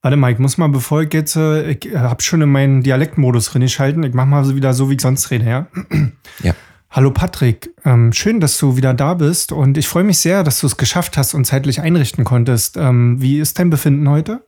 Warte 0.00 0.16
mal, 0.16 0.32
ich 0.32 0.38
muss 0.38 0.58
mal, 0.58 0.68
bevor 0.68 1.02
ich 1.02 1.12
jetzt, 1.12 1.34
äh, 1.34 1.72
ich 1.72 1.92
hab 1.92 2.22
schon 2.22 2.40
in 2.40 2.50
meinen 2.50 2.82
Dialektmodus 2.82 3.46
drin 3.46 3.62
geschalten. 3.62 4.04
Ich 4.04 4.14
mach 4.14 4.26
mal 4.26 4.44
so 4.44 4.54
wieder 4.54 4.72
so, 4.72 4.90
wie 4.90 4.94
ich 4.94 5.00
sonst 5.00 5.30
rede, 5.30 5.44
ja? 5.46 5.66
Ja. 6.42 6.54
Hallo 6.90 7.10
Patrick, 7.10 7.70
ähm, 7.84 8.14
schön, 8.14 8.40
dass 8.40 8.56
du 8.56 8.76
wieder 8.76 8.94
da 8.94 9.12
bist 9.12 9.52
und 9.52 9.76
ich 9.76 9.86
freue 9.86 10.04
mich 10.04 10.20
sehr, 10.20 10.42
dass 10.42 10.60
du 10.60 10.66
es 10.66 10.78
geschafft 10.78 11.18
hast 11.18 11.34
und 11.34 11.44
zeitlich 11.44 11.82
einrichten 11.82 12.24
konntest. 12.24 12.78
Ähm, 12.78 13.20
wie 13.20 13.40
ist 13.40 13.58
dein 13.58 13.68
Befinden 13.68 14.08
heute? 14.08 14.46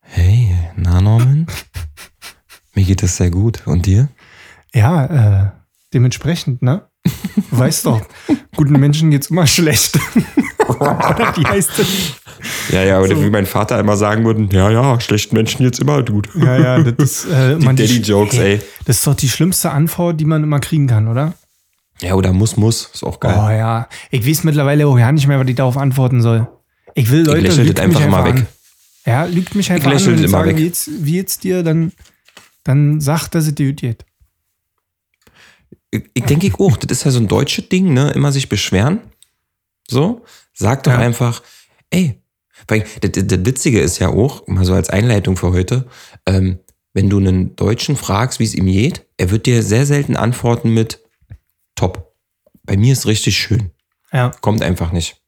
Hey, 0.00 0.54
na 0.76 1.02
Norman? 1.02 1.46
Mir 2.74 2.84
geht 2.84 3.02
es 3.02 3.18
sehr 3.18 3.30
gut. 3.30 3.66
Und 3.66 3.84
dir? 3.84 4.08
Ja, 4.72 5.04
äh, 5.44 5.50
dementsprechend, 5.92 6.62
ne? 6.62 6.88
Weißt 7.50 7.84
doch, 7.84 8.00
guten 8.56 8.80
Menschen 8.80 9.10
geht's 9.10 9.28
immer 9.28 9.46
schlecht. 9.46 9.98
Oder 10.68 11.32
wie 11.36 11.46
heißt 11.46 11.70
das? 11.78 11.86
Ja, 12.70 12.82
ja, 12.82 13.00
oder 13.00 13.20
wie 13.22 13.30
mein 13.30 13.46
Vater 13.46 13.78
immer 13.78 13.96
sagen 13.96 14.24
würde, 14.24 14.48
ja, 14.54 14.70
ja, 14.70 15.00
schlechten 15.00 15.34
Menschen 15.34 15.62
jetzt 15.64 15.80
immer 15.80 16.02
gut. 16.02 16.28
Ja, 16.34 16.58
ja, 16.58 16.82
das 16.82 17.24
ist 17.24 17.30
äh, 17.30 17.56
Die 17.56 17.64
Daddy-Jokes, 17.64 18.38
ey. 18.38 18.60
Das 18.84 18.98
ist 18.98 19.06
doch 19.06 19.14
die 19.14 19.28
schlimmste 19.28 19.70
Antwort, 19.70 20.20
die 20.20 20.24
man 20.24 20.42
immer 20.42 20.60
kriegen 20.60 20.86
kann, 20.86 21.08
oder? 21.08 21.34
Ja, 22.00 22.14
oder 22.14 22.32
muss, 22.32 22.56
muss. 22.56 22.90
Ist 22.92 23.04
auch 23.04 23.20
geil. 23.20 23.34
Oh 23.36 23.50
ja. 23.50 23.88
Ich 24.10 24.26
weiß 24.26 24.44
mittlerweile 24.44 24.86
auch 24.86 24.98
ja 24.98 25.10
nicht 25.12 25.26
mehr, 25.26 25.40
was 25.40 25.48
ich 25.48 25.54
darauf 25.56 25.76
antworten 25.76 26.20
soll. 26.20 26.46
Ich 26.94 27.10
will 27.10 27.24
Leute, 27.24 27.40
lächel 27.40 27.64
lügt 27.64 27.78
das 27.78 27.84
einfach 27.84 28.00
mich 28.00 28.08
immer 28.08 28.18
an. 28.18 28.36
weg. 28.36 28.46
Ja, 29.06 29.24
lügt 29.24 29.54
mich 29.54 29.70
einfach 29.72 29.92
lächel 29.92 30.14
an 30.14 30.22
das 30.22 30.30
immer 30.30 30.38
sagen, 30.38 30.50
weg. 30.50 30.56
wie 30.58 30.64
jetzt, 30.66 30.90
wie 31.04 31.16
jetzt 31.16 31.44
dir, 31.44 31.62
dann, 31.62 31.92
dann 32.64 33.00
sagt, 33.00 33.34
dass 33.34 33.46
es 33.46 33.54
dir 33.54 33.68
gut 33.68 33.80
geht. 33.80 34.04
Ich, 35.90 36.02
ich 36.12 36.24
denke 36.24 36.46
ich 36.46 36.54
auch, 36.58 36.76
das 36.76 36.98
ist 36.98 37.04
ja 37.04 37.10
so 37.10 37.20
ein 37.20 37.28
deutsches 37.28 37.68
Ding, 37.68 37.94
ne? 37.94 38.10
Immer 38.10 38.32
sich 38.32 38.48
beschweren. 38.48 39.00
So. 39.88 40.22
Sag 40.58 40.82
doch 40.84 40.92
Ja. 40.92 40.98
einfach, 40.98 41.42
ey. 41.90 42.20
Weil 42.68 42.84
das, 43.02 43.10
das, 43.26 43.44
Witzige 43.44 43.80
ist 43.80 43.98
ja 43.98 44.08
auch, 44.08 44.46
mal 44.48 44.64
so 44.64 44.72
als 44.74 44.88
Einleitung 44.90 45.36
für 45.36 45.52
heute, 45.52 45.86
ähm, 46.26 46.58
wenn 46.94 47.10
du 47.10 47.18
einen 47.18 47.54
Deutschen 47.54 47.96
fragst, 47.96 48.40
wie 48.40 48.44
es 48.44 48.54
ihm 48.54 48.64
geht, 48.66 49.04
er 49.18 49.30
wird 49.30 49.44
dir 49.44 49.62
sehr 49.62 49.84
selten 49.84 50.16
antworten 50.16 50.70
mit 50.72 51.00
top. 51.74 52.14
Bei 52.64 52.76
mir 52.78 52.94
ist 52.94 53.06
richtig 53.06 53.36
schön. 53.36 53.70
Ja. 54.12 54.30
Kommt 54.40 54.62
einfach 54.62 54.92
nicht. 54.92 55.20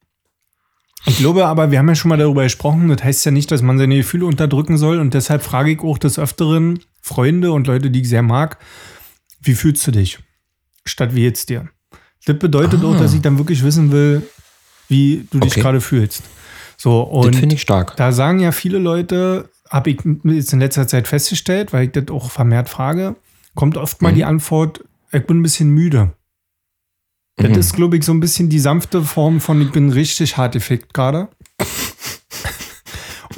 Ich 1.06 1.18
glaube 1.18 1.46
aber, 1.46 1.70
wir 1.70 1.78
haben 1.78 1.88
ja 1.88 1.94
schon 1.94 2.08
mal 2.08 2.16
darüber 2.16 2.42
gesprochen, 2.42 2.88
das 2.88 3.04
heißt 3.04 3.24
ja 3.26 3.30
nicht, 3.30 3.50
dass 3.50 3.62
man 3.62 3.78
seine 3.78 3.96
Gefühle 3.96 4.24
unterdrücken 4.26 4.78
soll 4.78 4.98
und 4.98 5.12
deshalb 5.14 5.42
frage 5.42 5.70
ich 5.70 5.80
auch 5.80 5.98
des 5.98 6.18
Öfteren 6.18 6.80
Freunde 7.02 7.52
und 7.52 7.66
Leute, 7.66 7.90
die 7.90 8.00
ich 8.00 8.08
sehr 8.08 8.22
mag, 8.22 8.58
wie 9.40 9.54
fühlst 9.54 9.86
du 9.86 9.90
dich? 9.92 10.18
Statt 10.84 11.14
wie 11.14 11.22
jetzt 11.24 11.50
dir. 11.50 11.68
Das 12.24 12.38
bedeutet 12.38 12.80
Ah. 12.82 12.86
auch, 12.86 12.96
dass 12.98 13.12
ich 13.14 13.20
dann 13.20 13.38
wirklich 13.38 13.62
wissen 13.62 13.92
will, 13.92 14.28
wie 14.88 15.26
du 15.30 15.38
dich 15.40 15.52
Okay. 15.52 15.60
gerade 15.60 15.80
fühlst. 15.80 16.22
So, 16.76 17.04
das 17.04 17.26
und 17.26 17.36
finde 17.36 17.54
ich 17.56 17.62
stark. 17.62 17.96
da 17.96 18.12
sagen 18.12 18.40
ja 18.40 18.52
viele 18.52 18.78
Leute, 18.78 19.48
habe 19.68 19.90
ich 19.90 19.98
jetzt 20.24 20.52
in 20.52 20.60
letzter 20.60 20.86
Zeit 20.88 21.08
festgestellt, 21.08 21.72
weil 21.72 21.86
ich 21.86 21.92
das 21.92 22.08
auch 22.08 22.30
vermehrt 22.30 22.68
frage, 22.68 23.16
kommt 23.54 23.76
oft 23.76 24.00
mal 24.02 24.12
Mhm. 24.12 24.16
die 24.16 24.24
Antwort, 24.24 24.84
ich 25.12 25.26
bin 25.26 25.40
ein 25.40 25.42
bisschen 25.42 25.70
müde. 25.70 26.12
Das 27.36 27.48
Mhm. 27.50 27.54
ist, 27.58 27.72
glaube 27.74 27.96
ich, 27.96 28.04
so 28.04 28.12
ein 28.12 28.20
bisschen 28.20 28.48
die 28.48 28.58
sanfte 28.58 29.02
Form 29.02 29.40
von, 29.40 29.60
ich 29.62 29.70
bin 29.70 29.90
richtig 29.92 30.36
hart 30.36 30.52
gefickt 30.54 30.92
gerade. 30.94 31.28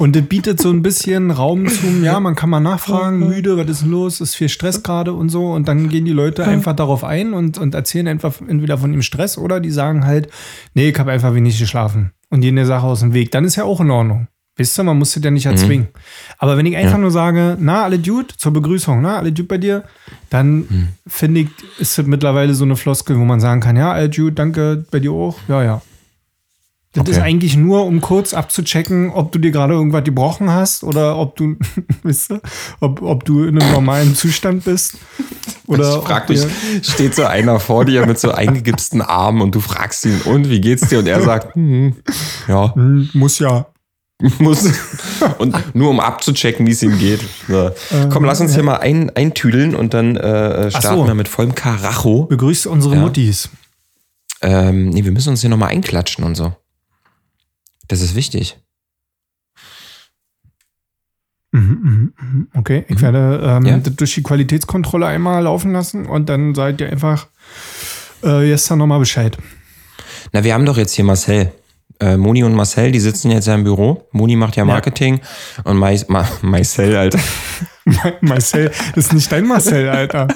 Und 0.01 0.15
das 0.15 0.23
bietet 0.23 0.59
so 0.59 0.71
ein 0.71 0.81
bisschen 0.81 1.29
Raum 1.29 1.67
zum, 1.67 2.03
ja, 2.03 2.19
man 2.19 2.33
kann 2.33 2.49
mal 2.49 2.59
nachfragen, 2.59 3.19
müde, 3.19 3.55
was 3.55 3.69
ist 3.69 3.85
los, 3.85 4.19
ist 4.19 4.33
viel 4.33 4.49
Stress 4.49 4.81
gerade 4.81 5.13
und 5.13 5.29
so. 5.29 5.51
Und 5.51 5.67
dann 5.67 5.89
gehen 5.89 6.05
die 6.05 6.11
Leute 6.11 6.43
einfach 6.43 6.75
darauf 6.75 7.03
ein 7.03 7.33
und, 7.33 7.59
und 7.59 7.75
erzählen 7.75 8.07
einfach 8.07 8.33
entweder 8.41 8.79
von 8.79 8.91
dem 8.91 9.03
Stress 9.03 9.37
oder 9.37 9.59
die 9.59 9.69
sagen 9.69 10.03
halt, 10.03 10.27
nee, 10.73 10.89
ich 10.89 10.97
habe 10.97 11.11
einfach 11.11 11.35
wenig 11.35 11.59
geschlafen 11.59 12.13
und 12.31 12.41
gehen 12.41 12.55
der 12.55 12.65
Sache 12.65 12.87
aus 12.87 13.01
dem 13.01 13.13
Weg. 13.13 13.29
Dann 13.29 13.45
ist 13.45 13.57
ja 13.57 13.63
auch 13.63 13.79
in 13.79 13.91
Ordnung. 13.91 14.27
Wisst 14.55 14.79
ihr, 14.79 14.83
man 14.83 14.97
muss 14.97 15.13
das 15.13 15.23
ja 15.23 15.29
nicht 15.29 15.45
erzwingen. 15.45 15.89
Aber 16.39 16.57
wenn 16.57 16.65
ich 16.65 16.75
einfach 16.75 16.97
nur 16.97 17.11
sage, 17.11 17.55
na, 17.59 17.83
alle 17.83 17.99
Dude, 17.99 18.33
zur 18.37 18.53
Begrüßung, 18.53 19.03
na, 19.03 19.19
alle 19.19 19.31
Dude 19.31 19.47
bei 19.47 19.59
dir, 19.59 19.83
dann 20.31 20.89
finde 21.05 21.41
ich, 21.41 21.49
ist 21.77 21.99
das 21.99 22.07
mittlerweile 22.07 22.55
so 22.55 22.63
eine 22.63 22.75
Floskel, 22.75 23.19
wo 23.19 23.23
man 23.23 23.39
sagen 23.39 23.61
kann, 23.61 23.77
ja, 23.77 23.91
alle 23.91 24.09
Dude, 24.09 24.31
danke, 24.31 24.83
bei 24.89 24.99
dir 24.99 25.11
auch, 25.11 25.37
ja, 25.47 25.63
ja. 25.63 25.81
Das 26.93 27.01
Okay. 27.03 27.11
ist 27.11 27.19
eigentlich 27.19 27.55
nur, 27.55 27.85
um 27.85 28.01
kurz 28.01 28.33
abzuchecken, 28.33 29.11
ob 29.11 29.31
du 29.31 29.39
dir 29.39 29.51
gerade 29.51 29.73
irgendwas 29.75 30.03
gebrochen 30.03 30.49
hast 30.51 30.83
oder 30.83 31.17
ob 31.17 31.37
du, 31.37 31.55
wisst 32.03 32.31
ihr, 32.31 32.41
ob, 32.81 33.01
ob 33.01 33.23
du 33.23 33.45
in 33.45 33.61
einem 33.61 33.71
normalen 33.71 34.13
Zustand 34.13 34.65
bist. 34.65 34.97
Oder 35.67 35.97
ich 35.99 36.03
frag 36.03 36.27
dir- 36.27 36.49
steht 36.81 37.15
so 37.15 37.23
einer 37.23 37.61
vor 37.61 37.85
dir 37.85 38.05
mit 38.05 38.19
so 38.19 38.31
eingegipsten 38.31 39.01
Armen 39.01 39.41
und 39.41 39.55
du 39.55 39.61
fragst 39.61 40.05
ihn, 40.05 40.19
und 40.25 40.49
wie 40.49 40.59
geht's 40.59 40.89
dir? 40.89 40.99
Und 40.99 41.07
er 41.07 41.21
sagt, 41.21 41.55
hm, 41.55 41.95
ja, 42.49 42.75
Hm, 42.75 43.09
muss 43.13 43.39
ja. 43.39 43.67
muss. 44.39 44.69
Und 45.39 45.73
nur 45.75 45.89
um 45.89 45.99
abzuchecken, 45.99 46.67
wie 46.67 46.71
es 46.71 46.83
ihm 46.83 46.99
geht. 46.99 47.21
So. 47.47 47.71
Komm, 48.11 48.23
lass 48.25 48.39
uns 48.41 48.53
hier 48.53 48.61
mal 48.63 48.75
ein, 48.77 49.09
eintüdeln 49.15 49.73
und 49.75 49.93
dann 49.95 50.15
äh, 50.17 50.69
Ach 50.73 50.77
starten 50.79 50.99
so. 51.03 51.07
wir 51.07 51.15
mit 51.15 51.27
vollem 51.27 51.55
Karacho. 51.55 52.25
Begrüßt 52.25 52.67
unsere 52.67 52.95
Ja. 52.95 53.01
Muttis. 53.01 53.49
Ähm, 54.43 54.89
nee, 54.89 55.03
wir 55.05 55.11
müssen 55.11 55.29
uns 55.29 55.41
hier 55.41 55.49
nochmal 55.49 55.69
einklatschen 55.69 56.23
und 56.23 56.35
so. 56.35 56.53
Das 57.91 57.99
ist 57.99 58.15
wichtig. 58.15 58.57
Mhm, 61.51 61.59
mhm, 61.61 62.13
mhm. 62.21 62.47
Okay, 62.53 62.85
ich 62.87 63.01
werde 63.01 63.41
ähm, 63.43 63.65
Ja. 63.65 63.77
durch 63.79 64.15
die 64.15 64.23
Qualitätskontrolle 64.23 65.05
einmal 65.07 65.43
laufen 65.43 65.73
lassen 65.73 66.05
und 66.05 66.29
dann 66.29 66.55
seid 66.55 66.79
ihr 66.79 66.89
einfach 66.89 67.27
äh, 68.23 68.49
jetzt 68.49 68.71
dann 68.71 68.77
nochmal 68.77 68.99
Bescheid. 68.99 69.37
Na, 70.31 70.45
wir 70.45 70.53
haben 70.53 70.65
doch 70.65 70.77
jetzt 70.77 70.93
hier 70.93 71.03
Marcel. 71.03 71.51
Äh, 71.99 72.15
Moni 72.15 72.45
und 72.45 72.55
Marcel, 72.55 72.93
die 72.93 73.01
sitzen 73.01 73.29
jetzt 73.29 73.47
ja 73.47 73.55
im 73.55 73.65
Büro. 73.65 74.07
Moni 74.13 74.37
macht 74.37 74.55
ja 74.55 74.63
Marketing 74.63 75.19
und 75.65 75.75
Mais, 75.75 76.07
Ma, 76.07 76.25
Marcel, 76.41 76.95
Alter. 76.95 77.19
Marcel, 78.21 78.71
das 78.95 79.07
ist 79.07 79.13
nicht 79.13 79.29
dein 79.29 79.45
Marcel, 79.45 79.89
Alter. 79.89 80.29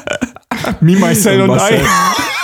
Me, 0.81 0.97
Marcel 0.97 1.39
und, 1.39 1.47
Marcel. 1.47 1.79
I. 1.79 2.34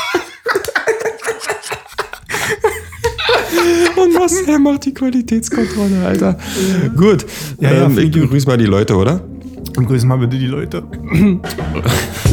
Und 4.22 4.32
Marcel 4.32 4.60
macht 4.60 4.86
die 4.86 4.94
Qualitätskontrolle, 4.94 6.06
Alter. 6.06 6.38
Gut. 6.96 7.26
Ja, 7.60 7.74
ja, 7.74 7.86
ähm, 7.86 7.98
ich 7.98 8.12
begrüße 8.12 8.48
mal 8.48 8.58
die 8.58 8.66
Leute, 8.66 8.96
oder? 8.96 9.22
Und 9.78 9.88
grüß 9.88 10.04
mal 10.06 10.18
bitte 10.18 10.38
die 10.38 10.48
Leute. 10.48 10.84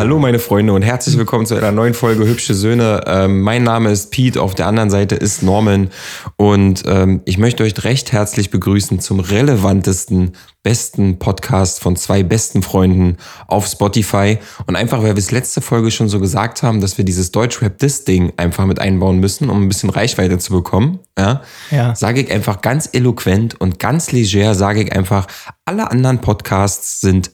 Hallo 0.00 0.18
meine 0.18 0.38
Freunde 0.38 0.72
und 0.72 0.80
herzlich 0.80 1.18
willkommen 1.18 1.44
zu 1.44 1.54
einer 1.56 1.72
neuen 1.72 1.92
Folge 1.92 2.26
Hübsche 2.26 2.54
Söhne. 2.54 3.02
Ähm, 3.06 3.42
mein 3.42 3.64
Name 3.64 3.90
ist 3.90 4.10
Pete, 4.10 4.40
auf 4.40 4.54
der 4.54 4.66
anderen 4.66 4.88
Seite 4.88 5.14
ist 5.14 5.42
Norman 5.42 5.90
und 6.38 6.84
ähm, 6.86 7.20
ich 7.26 7.36
möchte 7.36 7.64
euch 7.64 7.84
recht 7.84 8.10
herzlich 8.10 8.48
begrüßen 8.48 9.00
zum 9.00 9.20
relevantesten, 9.20 10.32
besten 10.62 11.18
Podcast 11.18 11.82
von 11.82 11.96
zwei 11.96 12.22
besten 12.22 12.62
Freunden 12.62 13.18
auf 13.46 13.66
Spotify 13.66 14.38
und 14.66 14.74
einfach, 14.74 15.02
weil 15.02 15.16
wir 15.16 15.18
es 15.18 15.32
letzte 15.32 15.60
Folge 15.60 15.90
schon 15.90 16.08
so 16.08 16.18
gesagt 16.18 16.62
haben, 16.62 16.80
dass 16.80 16.96
wir 16.96 17.04
dieses 17.04 17.30
Deutschrap-Diss-Ding 17.32 18.32
einfach 18.38 18.64
mit 18.64 18.78
einbauen 18.78 19.18
müssen, 19.18 19.50
um 19.50 19.62
ein 19.62 19.68
bisschen 19.68 19.90
Reichweite 19.90 20.38
zu 20.38 20.54
bekommen, 20.54 21.00
ja, 21.18 21.42
Ja. 21.70 21.94
sage 21.94 22.22
ich 22.22 22.32
einfach 22.32 22.62
ganz 22.62 22.88
eloquent 22.94 23.60
und 23.60 23.78
ganz 23.78 24.12
leger, 24.12 24.54
sage 24.54 24.82
ich 24.82 24.92
einfach, 24.94 25.26
alle 25.66 25.90
anderen 25.90 26.22
Podcasts 26.22 27.02
sind 27.02 27.32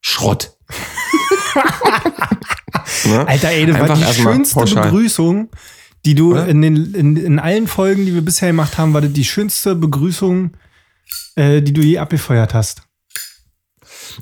Schrott. 0.00 0.56
Ne? 3.10 3.28
Alter, 3.28 3.48
ey, 3.50 3.66
das 3.66 3.74
war 3.76 3.82
Einfach 3.82 3.96
die 3.98 4.02
erstmal 4.04 4.34
schönste 4.34 4.54
pauschal. 4.54 4.84
Begrüßung, 4.84 5.48
die 6.04 6.14
du 6.14 6.32
Oder? 6.32 6.48
in, 6.48 6.62
den, 6.62 6.94
in, 6.94 7.16
in 7.16 7.38
allen 7.38 7.66
Folgen, 7.66 8.06
die 8.06 8.14
wir 8.14 8.22
bisher 8.22 8.48
gemacht 8.48 8.78
haben, 8.78 8.94
war 8.94 9.00
das 9.00 9.12
die 9.12 9.24
schönste 9.24 9.74
Begrüßung, 9.74 10.52
äh, 11.36 11.60
die 11.62 11.72
du 11.72 11.82
je 11.82 11.98
abgefeuert 11.98 12.54
hast. 12.54 12.82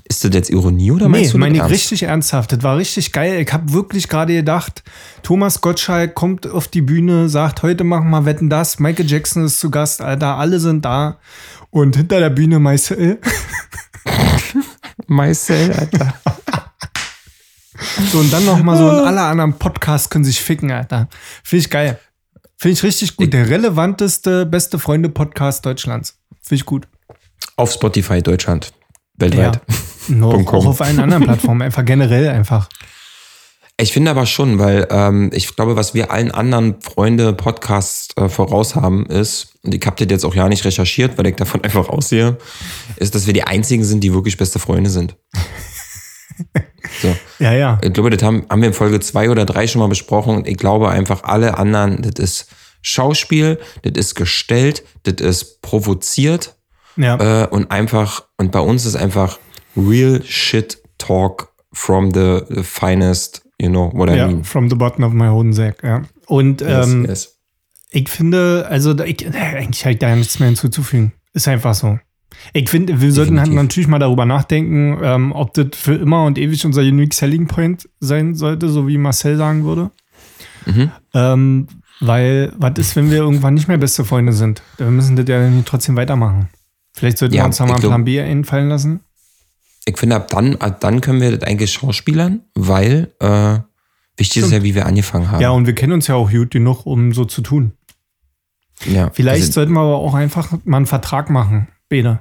Ist 0.03 0.23
das 0.23 0.31
jetzt 0.33 0.49
Ironie 0.51 0.91
oder 0.91 1.05
Nee, 1.05 1.11
meinst 1.13 1.29
du 1.33 1.37
das 1.37 1.39
meine 1.39 1.55
ich 1.55 1.61
ernst? 1.61 1.73
richtig 1.73 2.03
ernsthaft. 2.03 2.51
Das 2.51 2.61
war 2.63 2.77
richtig 2.77 3.11
geil. 3.11 3.41
Ich 3.41 3.51
habe 3.51 3.73
wirklich 3.73 4.07
gerade 4.07 4.33
gedacht, 4.33 4.83
Thomas 5.23 5.61
Gottschalk 5.61 6.13
kommt 6.13 6.45
auf 6.45 6.67
die 6.67 6.81
Bühne, 6.81 7.27
sagt, 7.27 7.63
heute 7.63 7.83
machen 7.83 8.09
wir 8.11 8.25
Wetten 8.25 8.49
das. 8.51 8.77
Michael 8.79 9.09
Jackson 9.09 9.45
ist 9.45 9.59
zu 9.59 9.71
Gast, 9.71 10.01
Alter, 10.01 10.35
alle 10.37 10.59
sind 10.59 10.85
da. 10.85 11.17
Und 11.71 11.95
hinter 11.95 12.19
der 12.19 12.29
Bühne 12.29 12.59
Marcel. 12.59 13.19
Marcel, 15.07 15.71
Alter. 15.73 16.13
So, 18.11 18.19
und 18.19 18.31
dann 18.31 18.45
noch 18.45 18.61
mal 18.61 18.77
so, 18.77 18.89
und 18.89 18.95
alle 19.07 19.21
anderen 19.21 19.53
Podcasts 19.53 20.09
können 20.09 20.25
sich 20.25 20.41
ficken, 20.41 20.71
Alter. 20.71 21.07
Finde 21.43 21.65
ich 21.65 21.69
geil. 21.69 21.99
Finde 22.57 22.73
ich 22.73 22.83
richtig 22.83 23.15
gut. 23.15 23.31
Der 23.31 23.49
relevanteste, 23.49 24.45
beste 24.45 24.79
Freunde-Podcast 24.79 25.65
Deutschlands. 25.65 26.17
Finde 26.41 26.55
ich 26.55 26.65
gut. 26.65 26.87
Auf 27.55 27.71
Spotify 27.71 28.21
Deutschland. 28.21 28.73
Weltweit. 29.17 29.61
No, 30.07 30.31
Punkt 30.31 30.47
com. 30.47 30.59
auch 30.59 30.65
auf 30.65 30.81
allen 30.81 30.99
anderen 30.99 31.23
Plattformen. 31.23 31.61
Einfach 31.61 31.85
generell 31.85 32.29
einfach. 32.29 32.67
Ich 33.81 33.93
finde 33.93 34.11
aber 34.11 34.25
schon, 34.25 34.59
weil 34.59 34.87
ähm, 34.89 35.29
ich 35.33 35.55
glaube, 35.55 35.77
was 35.77 35.93
wir 35.93 36.11
allen 36.11 36.31
anderen 36.31 36.81
Freunde 36.81 37.31
Podcasts 37.31 38.09
äh, 38.17 38.27
voraus 38.27 38.75
haben, 38.75 39.05
ist, 39.05 39.55
und 39.63 39.73
ich 39.73 39.85
habe 39.85 39.95
das 39.95 40.11
jetzt 40.11 40.25
auch 40.25 40.35
ja 40.35 40.49
nicht 40.49 40.65
recherchiert, 40.65 41.17
weil 41.17 41.27
ich 41.27 41.37
davon 41.37 41.61
einfach 41.63 41.87
aussehe, 41.87 42.37
ist, 42.97 43.15
dass 43.15 43.25
wir 43.25 43.33
die 43.33 43.43
einzigen 43.43 43.85
sind, 43.85 44.03
die 44.03 44.13
wirklich 44.13 44.35
beste 44.35 44.59
Freunde 44.59 44.89
sind. 44.89 45.15
So. 47.01 47.15
Ja, 47.39 47.53
ja. 47.53 47.77
Ich 47.81 47.93
glaube, 47.93 48.09
das 48.09 48.21
haben, 48.21 48.45
haben 48.49 48.61
wir 48.61 48.67
in 48.67 48.73
Folge 48.73 48.99
zwei 48.99 49.29
oder 49.29 49.45
drei 49.45 49.67
schon 49.67 49.79
mal 49.79 49.87
besprochen. 49.87 50.35
Und 50.35 50.47
ich 50.47 50.57
glaube 50.57 50.89
einfach, 50.89 51.23
alle 51.23 51.57
anderen, 51.57 52.01
das 52.01 52.19
ist 52.19 52.51
Schauspiel, 52.81 53.59
das 53.83 53.93
ist 53.95 54.15
gestellt, 54.15 54.83
das 55.03 55.15
ist 55.25 55.61
provoziert. 55.61 56.55
Ja. 56.97 57.43
Äh, 57.43 57.47
und 57.47 57.71
einfach, 57.71 58.25
und 58.37 58.51
bei 58.51 58.59
uns 58.59 58.85
ist 58.85 58.95
einfach 58.95 59.39
real 59.77 60.21
shit 60.25 60.81
talk 60.97 61.53
from 61.71 62.11
the, 62.13 62.41
the 62.49 62.63
finest, 62.63 63.41
you 63.59 63.69
know 63.69 63.91
what 63.93 64.09
I 64.09 64.15
ja, 64.15 64.27
mean. 64.27 64.43
from 64.43 64.69
the 64.69 64.75
bottom 64.75 65.03
of 65.03 65.13
my 65.13 65.27
Hodensack, 65.27 65.83
ja. 65.83 66.01
Und 66.27 66.61
ähm, 66.61 67.05
yes, 67.07 67.39
ich 67.91 68.09
finde, 68.09 68.67
also 68.69 68.97
ich, 68.99 69.25
äh, 69.25 69.29
eigentlich 69.29 69.85
halt 69.85 70.01
da 70.01 70.15
nichts 70.15 70.39
mehr 70.39 70.47
hinzuzufügen. 70.47 71.13
Ist 71.33 71.47
einfach 71.47 71.73
so. 71.73 71.99
Ich 72.53 72.69
finde, 72.69 73.01
wir 73.01 73.11
sollten 73.11 73.37
halt 73.37 73.47
Definitiv. 73.47 73.63
natürlich 73.63 73.87
mal 73.87 73.99
darüber 73.99 74.25
nachdenken, 74.25 74.97
ähm, 75.03 75.31
ob 75.33 75.53
das 75.53 75.67
für 75.73 75.95
immer 75.95 76.23
und 76.25 76.37
ewig 76.37 76.65
unser 76.65 76.81
Unique 76.81 77.13
Selling 77.13 77.47
Point 77.47 77.89
sein 77.99 78.35
sollte, 78.35 78.69
so 78.69 78.87
wie 78.87 78.97
Marcel 78.97 79.37
sagen 79.37 79.63
würde. 79.65 79.91
Mhm. 80.65 80.91
Ähm, 81.13 81.67
weil, 81.99 82.53
was 82.57 82.73
ist, 82.77 82.95
wenn 82.95 83.11
wir 83.11 83.17
irgendwann 83.17 83.53
nicht 83.55 83.67
mehr 83.67 83.77
beste 83.77 84.05
Freunde 84.05 84.31
sind? 84.33 84.61
Dann 84.77 84.95
müssen 84.95 85.15
das 85.15 85.27
ja 85.27 85.49
trotzdem 85.65 85.95
weitermachen. 85.97 86.47
Vielleicht 86.93 87.17
sollten 87.17 87.35
Ja, 87.35 87.43
wir 87.43 87.47
uns 87.47 87.57
da 87.57 87.65
mal 87.65 87.73
einen 87.73 87.81
Plan 87.83 88.03
B 88.05 88.21
einfallen 88.21 88.69
lassen. 88.69 89.01
Ich 89.85 89.97
finde, 89.97 90.15
ab 90.17 90.27
dann, 90.29 90.55
ab 90.57 90.79
dann 90.81 91.01
können 91.01 91.19
wir 91.21 91.35
das 91.37 91.47
eigentlich 91.47 91.71
schauspielern, 91.71 92.41
weil 92.55 93.11
äh, 93.19 93.59
wichtig 94.17 94.43
ist 94.43 94.51
ja, 94.51 94.63
wie 94.63 94.75
wir 94.75 94.85
angefangen 94.85 95.31
haben. 95.31 95.41
Ja, 95.41 95.49
und 95.49 95.65
wir 95.65 95.75
kennen 95.75 95.93
uns 95.93 96.07
ja 96.07 96.15
auch 96.15 96.29
gut 96.31 96.51
genug, 96.51 96.85
um 96.85 97.13
so 97.13 97.25
zu 97.25 97.41
tun. 97.41 97.73
ja. 98.85 99.09
Vielleicht 99.11 99.41
Also, 99.41 99.53
sollten 99.53 99.73
wir 99.73 99.81
aber 99.81 99.95
auch 99.97 100.13
einfach 100.13 100.53
mal 100.65 100.77
einen 100.77 100.85
Vertrag 100.85 101.29
machen, 101.29 101.67
beide. 101.89 102.19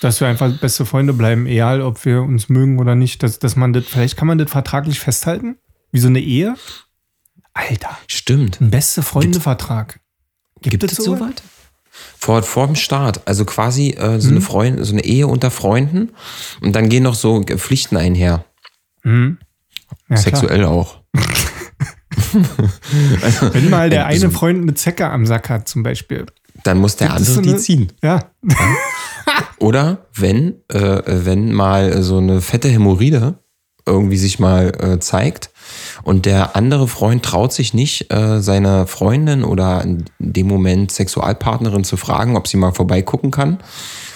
Dass 0.00 0.20
wir 0.20 0.28
einfach 0.28 0.52
beste 0.58 0.86
Freunde 0.86 1.12
bleiben, 1.12 1.46
egal 1.46 1.80
ob 1.82 2.04
wir 2.04 2.22
uns 2.22 2.48
mögen 2.48 2.78
oder 2.78 2.94
nicht. 2.94 3.22
Dass, 3.22 3.38
dass 3.38 3.56
man 3.56 3.72
das, 3.72 3.86
vielleicht 3.86 4.16
kann 4.16 4.28
man 4.28 4.38
das 4.38 4.50
vertraglich 4.50 5.00
festhalten? 5.00 5.56
Wie 5.90 5.98
so 5.98 6.08
eine 6.08 6.20
Ehe? 6.20 6.54
Alter, 7.52 7.98
stimmt. 8.06 8.60
ein 8.60 8.70
beste 8.70 9.02
Freunde-Vertrag. 9.02 10.00
Gibt, 10.62 10.84
es 10.84 10.96
sowas? 10.96 11.18
sowas? 11.18 11.32
Vor, 12.18 12.42
vor 12.42 12.66
dem 12.66 12.76
Start. 12.76 13.26
Also 13.26 13.44
quasi 13.44 13.90
äh, 13.90 14.20
so, 14.20 14.28
eine 14.28 14.40
Freund, 14.40 14.84
so 14.84 14.92
eine 14.92 15.04
Ehe 15.04 15.26
unter 15.26 15.50
Freunden. 15.50 16.10
Und 16.60 16.76
dann 16.76 16.88
gehen 16.88 17.02
noch 17.02 17.14
so 17.16 17.42
Pflichten 17.42 17.96
einher. 17.96 18.44
Mhm. 19.02 19.38
Ja, 20.08 20.16
klar. 20.16 20.18
Sexuell 20.18 20.64
auch. 20.64 21.00
Wenn 23.52 23.70
mal 23.70 23.90
der 23.90 24.06
Also- 24.06 24.26
eine 24.26 24.34
Freund 24.34 24.62
eine 24.62 24.74
Zecke 24.74 25.08
am 25.08 25.26
Sack 25.26 25.48
hat, 25.48 25.68
zum 25.68 25.82
Beispiel. 25.82 26.26
Dann 26.68 26.78
muss 26.78 26.96
der 26.96 27.08
Gibt 27.08 27.20
andere 27.20 27.32
so 27.34 27.40
die 27.40 27.48
eine- 27.48 27.58
ziehen. 27.58 27.92
Ja. 28.02 28.20
Oder 29.58 30.06
wenn, 30.14 30.56
äh, 30.68 31.00
wenn 31.06 31.52
mal 31.52 32.02
so 32.02 32.18
eine 32.18 32.40
fette 32.42 32.68
Hämorrhoide 32.68 33.38
irgendwie 33.86 34.18
sich 34.18 34.38
mal 34.38 34.70
äh, 34.80 34.98
zeigt 35.00 35.48
und 36.02 36.26
der 36.26 36.56
andere 36.56 36.88
Freund 36.88 37.24
traut 37.24 37.54
sich 37.54 37.72
nicht, 37.72 38.12
äh, 38.12 38.40
seine 38.42 38.86
Freundin 38.86 39.44
oder 39.44 39.82
in 39.82 40.04
dem 40.18 40.46
Moment 40.46 40.92
Sexualpartnerin 40.92 41.84
zu 41.84 41.96
fragen, 41.96 42.36
ob 42.36 42.46
sie 42.46 42.58
mal 42.58 42.72
vorbeigucken 42.72 43.30
kann, 43.30 43.58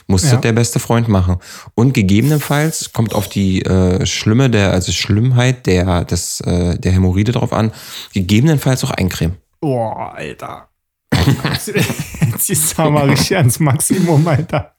muss 0.06 0.25
Ja. 0.25 0.32
das 0.32 0.40
der 0.43 0.52
beste 0.52 0.78
Freund 0.78 1.08
machen. 1.08 1.37
Und 1.75 1.94
gegebenenfalls 1.94 2.93
kommt 2.93 3.14
auf 3.14 3.28
die 3.28 3.62
äh, 3.62 4.04
Schlimme 4.04 4.50
der, 4.50 4.72
also 4.72 4.93
Schlimmheit 4.93 5.64
der, 5.66 6.04
des, 6.04 6.40
äh, 6.43 6.78
der 6.78 6.93
Hämorrhoide 6.93 7.32
drauf 7.32 7.54
an, 7.54 7.72
gegebenenfalls 8.12 8.84
auch 8.84 8.90
eincremen. 8.90 9.37
Boah, 9.60 10.12
Alter. 10.14 10.69
Jetzt 11.12 12.50
ist 12.50 12.79
richtig 12.79 13.37
ans 13.37 13.61
Maximum, 13.61 14.26
Alter. 14.26 14.75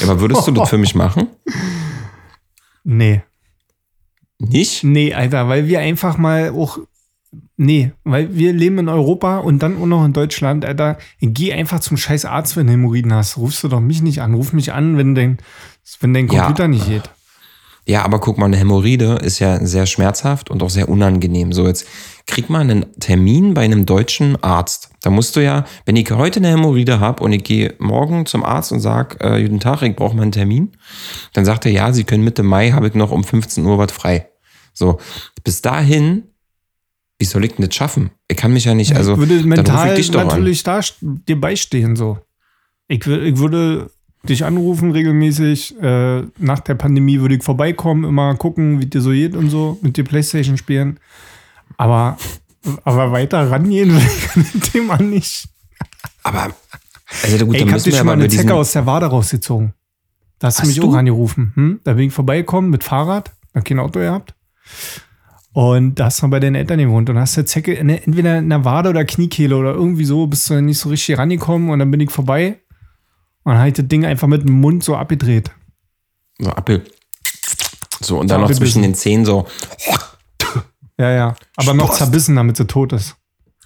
Ja, 0.00 0.08
Aber 0.08 0.20
würdest 0.20 0.46
du 0.46 0.52
das 0.52 0.70
für 0.70 0.78
mich 0.78 0.94
machen? 0.94 1.28
Nee. 2.84 3.22
Nicht? 4.38 4.84
Nee, 4.84 5.14
Alter, 5.14 5.48
weil 5.48 5.66
wir 5.66 5.80
einfach 5.80 6.16
mal 6.18 6.50
auch. 6.50 6.78
Nee, 7.56 7.92
weil 8.04 8.34
wir 8.36 8.52
leben 8.52 8.78
in 8.78 8.88
Europa 8.88 9.38
und 9.38 9.58
dann 9.62 9.76
auch 9.82 9.86
noch 9.86 10.04
in 10.04 10.12
Deutschland, 10.12 10.64
Alter. 10.64 10.96
Geh 11.20 11.52
einfach 11.52 11.80
zum 11.80 11.96
scheiß 11.96 12.24
Arzt, 12.24 12.56
wenn 12.56 12.66
du 12.66 12.72
Hämorrhoiden 12.72 13.12
hast. 13.12 13.36
Rufst 13.36 13.62
du 13.64 13.68
doch 13.68 13.80
mich 13.80 14.00
nicht 14.00 14.22
an. 14.22 14.34
Ruf 14.34 14.52
mich 14.52 14.72
an, 14.72 14.96
wenn 14.96 15.14
dein, 15.14 15.38
wenn 16.00 16.14
dein 16.14 16.28
Ja. 16.28 16.44
Computer 16.44 16.68
nicht 16.68 16.86
geht. 16.86 17.10
Ja, 17.84 18.04
aber 18.04 18.20
guck 18.20 18.38
mal, 18.38 18.46
eine 18.46 18.56
Hämorrhoide 18.58 19.16
ist 19.22 19.38
ja 19.38 19.64
sehr 19.64 19.86
schmerzhaft 19.86 20.50
und 20.50 20.62
auch 20.62 20.70
sehr 20.70 20.88
unangenehm. 20.88 21.52
So, 21.52 21.66
jetzt 21.66 21.86
krieg 22.28 22.48
mal 22.50 22.60
einen 22.60 22.86
Termin 23.00 23.54
bei 23.54 23.62
einem 23.62 23.86
deutschen 23.86 24.40
Arzt. 24.42 24.90
Da 25.02 25.10
musst 25.10 25.34
du 25.34 25.42
ja, 25.42 25.64
wenn 25.86 25.96
ich 25.96 26.10
heute 26.10 26.38
eine 26.38 26.48
Hämorrhoide 26.48 27.00
habe 27.00 27.24
und 27.24 27.32
ich 27.32 27.42
gehe 27.42 27.74
morgen 27.78 28.26
zum 28.26 28.44
Arzt 28.44 28.70
und 28.70 28.80
sag, 28.80 29.16
äh, 29.20 29.42
guten 29.42 29.58
Tag, 29.58 29.82
ich 29.82 29.96
brauche 29.96 30.14
mal 30.14 30.22
einen 30.22 30.32
Termin, 30.32 30.72
dann 31.32 31.44
sagt 31.44 31.66
er, 31.66 31.72
ja, 31.72 31.92
Sie 31.92 32.04
können 32.04 32.22
Mitte 32.22 32.42
Mai, 32.42 32.70
habe 32.70 32.86
ich 32.86 32.94
noch 32.94 33.10
um 33.10 33.24
15 33.24 33.64
Uhr 33.64 33.78
was 33.78 33.90
frei. 33.90 34.28
So, 34.72 35.00
bis 35.42 35.62
dahin, 35.62 36.24
wie 37.18 37.24
soll 37.24 37.44
ich 37.44 37.54
denn 37.54 37.66
das 37.66 37.74
schaffen? 37.74 38.10
Ich 38.28 38.36
kann 38.36 38.52
mich 38.52 38.66
ja 38.66 38.74
nicht, 38.74 38.94
also, 38.94 39.14
ich 39.14 39.18
würde 39.18 39.42
mental 39.44 39.98
ich 39.98 40.14
an. 40.16 40.26
natürlich 40.26 40.62
da 40.62 40.80
dir 41.00 41.40
beistehen, 41.40 41.96
so. 41.96 42.18
Ich, 42.88 43.06
ich 43.06 43.38
würde 43.38 43.90
dich 44.28 44.44
anrufen 44.44 44.92
regelmäßig. 44.92 45.80
Äh, 45.80 46.22
nach 46.38 46.60
der 46.60 46.74
Pandemie 46.74 47.20
würde 47.20 47.36
ich 47.36 47.42
vorbeikommen, 47.42 48.04
immer 48.04 48.34
gucken, 48.36 48.80
wie 48.80 48.86
dir 48.86 49.00
so 49.00 49.10
geht 49.10 49.34
und 49.34 49.50
so, 49.50 49.78
mit 49.82 49.96
dir 49.96 50.04
Playstation 50.04 50.56
spielen. 50.56 51.00
Aber, 51.76 52.16
aber 52.84 53.12
weiter 53.12 53.50
rangehen 53.50 53.90
will 53.92 53.98
ich 54.06 54.36
an 54.36 54.46
dem 54.52 54.60
Thema 54.60 54.96
nicht. 54.98 55.48
Aber, 56.22 56.50
also 57.22 57.46
gut, 57.46 57.54
Ey, 57.54 57.60
dann 57.60 57.68
ich 57.68 57.74
hab 57.74 57.82
dir 57.82 57.92
schon 57.96 58.06
mal 58.06 58.12
eine 58.12 58.28
Zecke 58.28 58.54
aus 58.54 58.72
der 58.72 58.86
Wade 58.86 59.06
rausgezogen. 59.06 59.72
Da 60.38 60.48
hast 60.48 60.58
du 60.58 60.62
Hast 60.62 60.68
mich 60.68 60.76
du? 60.80 60.90
auch 60.90 60.94
angerufen. 60.94 61.52
Hm? 61.54 61.80
Da 61.84 61.94
bin 61.94 62.08
ich 62.08 62.12
vorbeigekommen 62.12 62.70
mit 62.70 62.84
Fahrrad, 62.84 63.32
hab 63.54 63.64
kein 63.64 63.78
Auto 63.78 63.98
gehabt. 64.00 64.34
Und 65.52 65.96
da 65.96 66.04
hast 66.06 66.22
du 66.22 66.28
bei 66.28 66.38
deinen 66.40 66.54
Eltern 66.54 66.78
gewohnt 66.78 67.10
und 67.10 67.18
hast 67.18 67.36
eine 67.36 67.46
Zecke 67.46 67.72
in, 67.74 67.88
der- 67.88 68.06
entweder 68.06 68.38
in 68.38 68.48
der 68.48 68.64
Wade 68.64 68.90
oder 68.90 69.04
Kniekehle 69.04 69.56
oder 69.56 69.72
irgendwie 69.72 70.04
so, 70.04 70.26
bist 70.26 70.48
du 70.50 70.60
nicht 70.60 70.78
so 70.78 70.88
richtig 70.90 71.18
rangekommen 71.18 71.70
und 71.70 71.78
dann 71.80 71.90
bin 71.90 72.00
ich 72.00 72.10
vorbei 72.10 72.60
und 73.42 73.52
dann 73.52 73.60
hab 73.62 73.66
ich 73.66 73.74
das 73.74 73.88
Ding 73.88 74.04
einfach 74.04 74.28
mit 74.28 74.42
dem 74.46 74.60
Mund 74.60 74.84
so 74.84 74.94
abgedreht. 74.96 75.50
so, 76.38 76.50
Apfel. 76.50 76.84
So, 78.00 78.20
und 78.20 78.30
dann 78.30 78.42
noch 78.42 78.52
zwischen 78.52 78.82
den 78.82 78.94
Zähnen 78.94 79.24
so, 79.24 79.48
Ja, 80.98 81.10
ja. 81.12 81.34
Aber 81.56 81.74
noch 81.74 81.86
Spaß. 81.86 81.98
zerbissen, 81.98 82.36
damit 82.36 82.56
sie 82.56 82.66
tot 82.66 82.92
ist. 82.92 83.16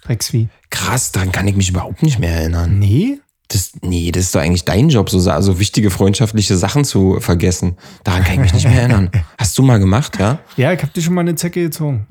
Drecksvieh. 0.03 0.49
krass, 0.69 1.11
daran 1.13 1.31
kann 1.31 1.47
ich 1.47 1.55
mich 1.55 1.69
überhaupt 1.69 2.03
nicht 2.03 2.19
mehr 2.19 2.31
erinnern. 2.31 2.77
Nee? 2.77 3.19
Das, 3.47 3.71
nee, 3.81 4.11
das 4.11 4.23
ist 4.25 4.35
doch 4.35 4.41
eigentlich 4.41 4.65
dein 4.65 4.89
Job, 4.89 5.09
so, 5.09 5.19
sa- 5.19 5.41
so 5.41 5.59
wichtige 5.59 5.91
freundschaftliche 5.91 6.57
Sachen 6.57 6.83
zu 6.85 7.19
vergessen. 7.19 7.77
Daran 8.03 8.23
kann 8.23 8.33
ich 8.35 8.39
mich 8.41 8.53
nicht 8.53 8.67
mehr 8.67 8.79
erinnern. 8.81 9.11
Hast 9.37 9.57
du 9.57 9.63
mal 9.63 9.79
gemacht, 9.79 10.17
ja? 10.19 10.39
Ja, 10.57 10.73
ich 10.73 10.81
hab 10.81 10.93
dir 10.93 11.01
schon 11.01 11.13
mal 11.13 11.21
eine 11.21 11.35
Zecke 11.35 11.61
gezogen. 11.61 12.07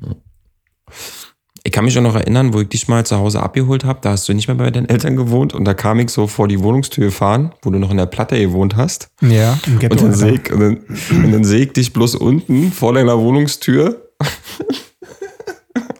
Ich 1.64 1.70
kann 1.72 1.84
mich 1.84 1.96
auch 1.98 2.02
noch 2.02 2.14
erinnern, 2.16 2.52
wo 2.54 2.60
ich 2.60 2.68
dich 2.68 2.88
mal 2.88 3.04
zu 3.06 3.16
Hause 3.18 3.40
abgeholt 3.42 3.84
habe. 3.84 4.00
Da 4.02 4.10
hast 4.10 4.28
du 4.28 4.34
nicht 4.34 4.48
mehr 4.48 4.56
bei 4.56 4.70
deinen 4.70 4.88
Eltern 4.88 5.16
gewohnt 5.16 5.52
und 5.54 5.64
da 5.64 5.74
kam 5.74 6.00
ich 6.00 6.10
so 6.10 6.26
vor 6.26 6.48
die 6.48 6.60
Wohnungstür 6.60 7.04
gefahren, 7.06 7.52
wo 7.62 7.70
du 7.70 7.78
noch 7.78 7.90
in 7.90 7.96
der 7.98 8.06
Platte 8.06 8.38
gewohnt 8.38 8.76
hast. 8.76 9.10
Ja, 9.20 9.58
im 9.66 9.78
Ghetto. 9.78 9.94
Und 9.94 10.02
dann 10.02 10.14
sehe 10.14 10.32
ich, 10.34 10.52
und 10.52 10.60
dann, 10.60 10.76
und 11.24 11.32
dann 11.32 11.44
seh 11.44 11.58
ich 11.58 11.72
dich 11.72 11.92
bloß 11.92 12.16
unten 12.16 12.72
vor 12.72 12.92
deiner 12.94 13.18
Wohnungstür 13.18 14.10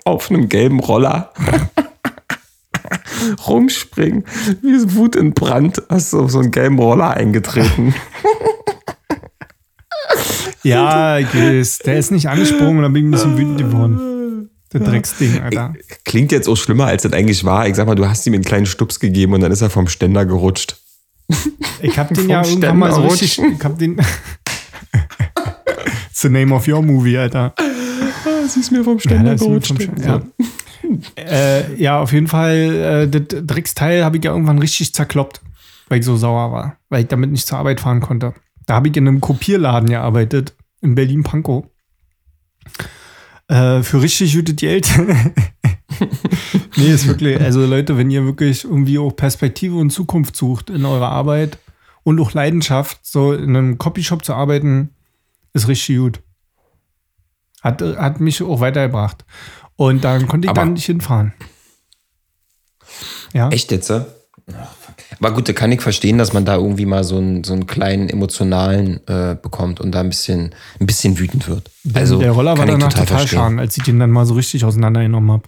auf 0.04 0.30
einem 0.30 0.48
gelben 0.48 0.80
Roller 0.80 1.32
rumspringen. 3.46 4.24
Wie 4.62 4.94
Wut 4.94 5.16
in 5.16 5.32
Brand 5.32 5.82
hast 5.88 6.12
du 6.12 6.20
auf 6.20 6.30
so 6.30 6.40
einen 6.40 6.50
gelben 6.50 6.78
Roller 6.78 7.10
eingetreten. 7.10 7.94
Ja, 10.64 11.18
der 11.20 11.58
ist 11.98 12.12
nicht 12.12 12.28
angesprungen 12.28 12.76
und 12.76 12.82
dann 12.82 12.92
bin 12.92 13.02
ich 13.02 13.08
ein 13.08 13.10
bisschen 13.10 13.36
wütend 13.36 13.58
geworden. 13.58 14.48
Der 14.72 14.80
Drecksding, 14.80 15.40
Alter. 15.40 15.74
Klingt 16.04 16.32
jetzt 16.32 16.48
auch 16.48 16.56
schlimmer, 16.56 16.86
als 16.86 17.02
das 17.02 17.12
eigentlich 17.12 17.44
war. 17.44 17.66
Ich 17.68 17.74
sag 17.74 17.86
mal, 17.86 17.94
du 17.94 18.08
hast 18.08 18.26
ihm 18.26 18.34
einen 18.34 18.44
kleinen 18.44 18.66
Stups 18.66 19.00
gegeben 19.00 19.34
und 19.34 19.40
dann 19.40 19.52
ist 19.52 19.60
er 19.60 19.70
vom 19.70 19.88
Ständer 19.88 20.24
gerutscht. 20.24 20.76
Ich 21.80 21.98
hab 21.98 22.14
den 22.14 22.28
ja 22.28 22.44
irgendwann 22.44 22.78
mal 22.78 22.92
so 22.92 23.10
Ständer 23.10 23.12
richtig. 23.12 23.38
Ich 23.38 23.64
hab 23.64 23.78
den. 23.78 23.98
It's 26.10 26.20
the 26.22 26.28
name 26.28 26.54
of 26.54 26.68
your 26.68 26.80
movie, 26.80 27.18
Alter. 27.18 27.54
Sie 28.48 28.60
ist 28.60 28.70
mir 28.72 28.84
vom 28.84 28.98
Ja, 28.98 29.22
das 29.22 29.40
ist 29.42 29.48
mir 29.48 29.60
vom 29.60 29.76
Sch- 29.76 30.04
ja. 30.06 30.22
äh, 31.16 31.74
ja, 31.80 31.98
auf 32.00 32.12
jeden 32.12 32.26
Fall, 32.28 32.56
äh, 32.56 33.08
das 33.08 33.44
Drecksteil 33.46 34.04
habe 34.04 34.16
ich 34.18 34.24
ja 34.24 34.32
irgendwann 34.32 34.58
richtig 34.58 34.92
zerkloppt, 34.94 35.40
weil 35.88 36.00
ich 36.00 36.04
so 36.04 36.16
sauer 36.16 36.52
war, 36.52 36.76
weil 36.88 37.02
ich 37.02 37.08
damit 37.08 37.30
nicht 37.30 37.46
zur 37.46 37.58
Arbeit 37.58 37.80
fahren 37.80 38.00
konnte. 38.00 38.34
Da 38.66 38.74
habe 38.74 38.88
ich 38.88 38.96
in 38.96 39.06
einem 39.08 39.20
Kopierladen 39.20 39.88
gearbeitet, 39.88 40.54
in 40.80 40.94
Berlin-Pankow. 40.94 41.64
Äh, 43.48 43.82
für 43.82 44.00
richtig 44.02 44.34
gutes 44.34 44.56
Geld. 44.56 44.88
nee, 46.76 46.92
ist 46.92 47.06
wirklich, 47.06 47.40
also 47.40 47.64
Leute, 47.66 47.98
wenn 47.98 48.10
ihr 48.10 48.24
wirklich 48.24 48.64
irgendwie 48.64 48.98
auch 48.98 49.14
Perspektive 49.14 49.76
und 49.76 49.90
Zukunft 49.90 50.36
sucht 50.36 50.70
in 50.70 50.84
eurer 50.84 51.08
Arbeit 51.10 51.58
und 52.04 52.20
auch 52.20 52.32
Leidenschaft, 52.32 52.98
so 53.02 53.32
in 53.32 53.56
einem 53.56 53.78
Copyshop 53.78 54.24
zu 54.24 54.34
arbeiten, 54.34 54.90
ist 55.52 55.68
richtig 55.68 55.96
gut. 55.98 56.20
Hat, 57.62 57.80
hat 57.80 58.20
mich 58.20 58.42
auch 58.42 58.60
weitergebracht. 58.60 59.24
Und 59.76 60.04
dann 60.04 60.28
konnte 60.28 60.46
ich 60.46 60.50
Aber- 60.50 60.60
dann 60.62 60.74
nicht 60.74 60.84
hinfahren. 60.86 61.32
Ja. 63.32 63.48
Echt 63.48 63.70
jetzt? 63.72 63.88
äh? 63.90 64.04
Aber 65.18 65.30
gut, 65.32 65.48
da 65.48 65.52
kann 65.52 65.70
ich 65.72 65.80
verstehen, 65.80 66.18
dass 66.18 66.32
man 66.32 66.44
da 66.44 66.56
irgendwie 66.56 66.84
mal 66.84 67.04
so 67.04 67.16
einen, 67.16 67.44
so 67.44 67.52
einen 67.52 67.66
kleinen 67.66 68.08
emotionalen 68.08 69.06
äh, 69.06 69.36
bekommt 69.40 69.80
und 69.80 69.92
da 69.92 70.00
ein 70.00 70.08
bisschen, 70.08 70.54
ein 70.80 70.86
bisschen 70.86 71.18
wütend 71.18 71.48
wird. 71.48 71.70
Also, 71.94 72.18
der 72.18 72.32
Roller 72.32 72.58
war 72.58 72.66
danach 72.66 72.88
total, 72.88 73.06
verstehen. 73.06 73.38
schaden, 73.38 73.58
als 73.60 73.76
ich 73.76 73.84
den 73.84 73.98
dann 74.00 74.10
mal 74.10 74.26
so 74.26 74.34
richtig 74.34 74.64
auseinandergenommen 74.64 75.30
habe. 75.30 75.44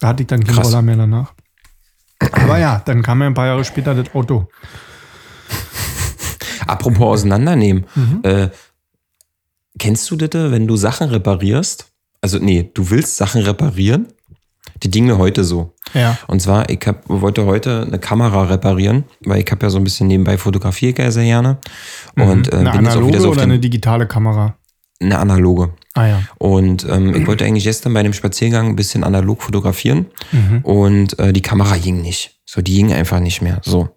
Da 0.00 0.08
hatte 0.08 0.24
ich 0.24 0.26
dann 0.26 0.42
keinen 0.44 0.56
Krass. 0.56 0.66
Roller 0.66 0.82
mehr 0.82 0.96
danach. 0.96 1.32
Aber 2.18 2.58
ja, 2.58 2.82
dann 2.84 3.02
kam 3.02 3.20
ja 3.20 3.28
ein 3.28 3.34
paar 3.34 3.46
Jahre 3.46 3.64
später 3.64 3.94
das 3.94 4.12
Auto. 4.14 4.48
Apropos 6.66 7.20
auseinandernehmen. 7.20 7.86
Mhm. 7.94 8.20
Äh, 8.24 8.48
kennst 9.78 10.10
du 10.10 10.16
das, 10.16 10.30
wenn 10.50 10.66
du 10.66 10.76
Sachen 10.76 11.08
reparierst? 11.08 11.86
Also, 12.20 12.38
nee, 12.38 12.70
du 12.74 12.90
willst 12.90 13.16
Sachen 13.16 13.42
reparieren? 13.42 14.08
Die 14.82 14.90
Dinge 14.90 15.18
heute 15.18 15.44
so. 15.44 15.74
Ja. 15.94 16.16
Und 16.28 16.40
zwar, 16.40 16.68
ich 16.70 16.80
hab, 16.86 17.08
wollte 17.08 17.44
heute 17.46 17.82
eine 17.86 17.98
Kamera 17.98 18.44
reparieren, 18.44 19.04
weil 19.24 19.40
ich 19.42 19.50
habe 19.50 19.66
ja 19.66 19.70
so 19.70 19.78
ein 19.78 19.84
bisschen 19.84 20.06
nebenbei 20.08 20.38
fotografiere 20.38 20.92
ich 20.92 20.98
ja 20.98 21.10
sehr 21.10 21.24
gerne. 21.24 21.58
Und 22.16 22.52
äh, 22.52 22.56
Mhm. 22.56 22.66
eine 22.66 22.70
bin 22.70 22.84
jetzt 22.84 22.88
auch 22.88 22.96
analoge 22.96 23.06
wieder 23.08 23.20
so 23.20 23.30
oder 23.30 23.42
eine 23.42 23.58
digitale 23.58 24.06
Kamera? 24.06 24.56
eine 25.00 25.18
analoge. 25.18 25.74
Ah 25.94 26.06
ja. 26.06 26.22
Und 26.38 26.86
ähm, 26.88 27.12
ich 27.16 27.26
wollte 27.26 27.44
eigentlich 27.44 27.64
gestern 27.64 27.92
bei 27.92 28.04
dem 28.04 28.12
Spaziergang 28.12 28.68
ein 28.68 28.76
bisschen 28.76 29.02
analog 29.02 29.42
fotografieren 29.42 30.06
Mhm. 30.30 30.60
und 30.62 31.18
äh, 31.18 31.32
die 31.32 31.42
Kamera 31.42 31.76
ging 31.76 32.00
nicht. 32.02 32.38
So, 32.46 32.62
die 32.62 32.74
ging 32.76 32.92
einfach 32.92 33.18
nicht 33.18 33.42
mehr. 33.42 33.60
So. 33.64 33.88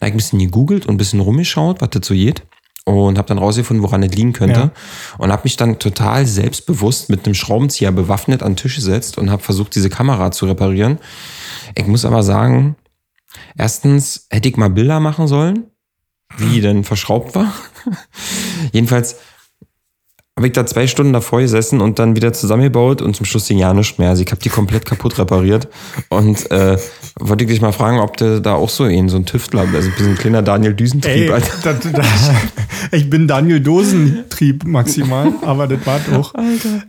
Da 0.00 0.06
habe 0.06 0.08
ich 0.08 0.14
ein 0.14 0.16
bisschen 0.16 0.38
gegoogelt 0.40 0.86
und 0.86 0.94
ein 0.94 0.98
bisschen 0.98 1.20
rumgeschaut, 1.20 1.80
was 1.80 1.90
das 1.90 2.04
so 2.08 2.14
geht. 2.14 2.42
Und 2.88 3.18
habe 3.18 3.28
dann 3.28 3.38
rausgefunden, 3.38 3.82
woran 3.82 4.02
es 4.02 4.14
liegen 4.14 4.32
könnte. 4.32 4.60
Ja. 4.60 4.72
Und 5.18 5.30
habe 5.30 5.42
mich 5.44 5.56
dann 5.56 5.78
total 5.78 6.26
selbstbewusst 6.26 7.10
mit 7.10 7.26
einem 7.26 7.34
Schraubenzieher 7.34 7.92
bewaffnet 7.92 8.42
an 8.42 8.52
den 8.52 8.56
Tisch 8.56 8.76
gesetzt 8.76 9.18
und 9.18 9.30
habe 9.30 9.42
versucht, 9.42 9.74
diese 9.74 9.90
Kamera 9.90 10.30
zu 10.30 10.46
reparieren. 10.46 10.98
Ich 11.74 11.86
muss 11.86 12.06
aber 12.06 12.22
sagen, 12.22 12.76
erstens 13.56 14.26
hätte 14.30 14.48
ich 14.48 14.56
mal 14.56 14.70
Bilder 14.70 15.00
machen 15.00 15.28
sollen, 15.28 15.66
wie 16.38 16.48
die 16.48 16.60
denn 16.62 16.82
verschraubt 16.82 17.34
war. 17.34 17.52
Jedenfalls 18.72 19.16
habe 20.38 20.46
ich 20.46 20.52
da 20.52 20.64
zwei 20.64 20.86
Stunden 20.86 21.12
davor 21.12 21.40
gesessen 21.40 21.80
und 21.80 21.98
dann 21.98 22.14
wieder 22.14 22.32
zusammengebaut 22.32 23.02
und 23.02 23.16
zum 23.16 23.26
Schluss 23.26 23.48
ging 23.48 23.58
ja 23.58 23.74
nichts 23.74 23.98
mehr. 23.98 24.10
Also 24.10 24.22
ich 24.22 24.30
habe 24.30 24.40
die 24.40 24.50
komplett 24.50 24.86
kaputt 24.86 25.18
repariert 25.18 25.66
und 26.10 26.48
äh, 26.52 26.78
wollte 27.18 27.42
ich 27.42 27.50
dich 27.50 27.60
mal 27.60 27.72
fragen, 27.72 27.98
ob 27.98 28.16
du 28.18 28.40
da 28.40 28.54
auch 28.54 28.68
so 28.68 28.84
einen, 28.84 29.08
so 29.08 29.16
ein 29.16 29.26
Tüftler, 29.26 29.62
also 29.62 29.88
ein 29.88 29.94
bisschen 29.96 30.14
kleiner 30.16 30.42
Daniel 30.42 30.74
Düsentrieb, 30.74 31.12
Ey, 31.12 31.30
Alter. 31.32 31.50
das, 31.64 31.92
das, 31.92 32.30
ich 32.92 33.10
bin 33.10 33.26
Daniel 33.26 33.58
Dosentrieb 33.58 34.62
maximal, 34.64 35.32
aber 35.42 35.66
das 35.66 35.84
war 35.84 35.98
doch. 36.08 36.32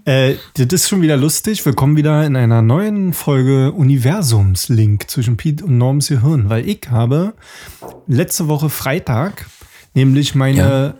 Äh, 0.06 0.36
das 0.54 0.68
ist 0.72 0.88
schon 0.90 1.02
wieder 1.02 1.18
lustig. 1.18 1.66
Willkommen 1.66 1.98
wieder 1.98 2.24
in 2.28 2.36
einer 2.36 2.62
neuen 2.62 3.14
Folge 3.14 3.72
Universumslink 3.72 5.10
zwischen 5.10 5.38
Pete 5.38 5.66
und 5.66 5.80
Norms 5.80 6.10
Gehirn, 6.10 6.52
weil 6.52 6.70
ich 6.70 6.82
habe 6.92 7.34
letzte 8.06 8.48
Woche 8.48 8.70
Freitag 8.70 9.48
nämlich 9.96 10.36
meine, 10.36 10.58
Ja. 10.60 10.94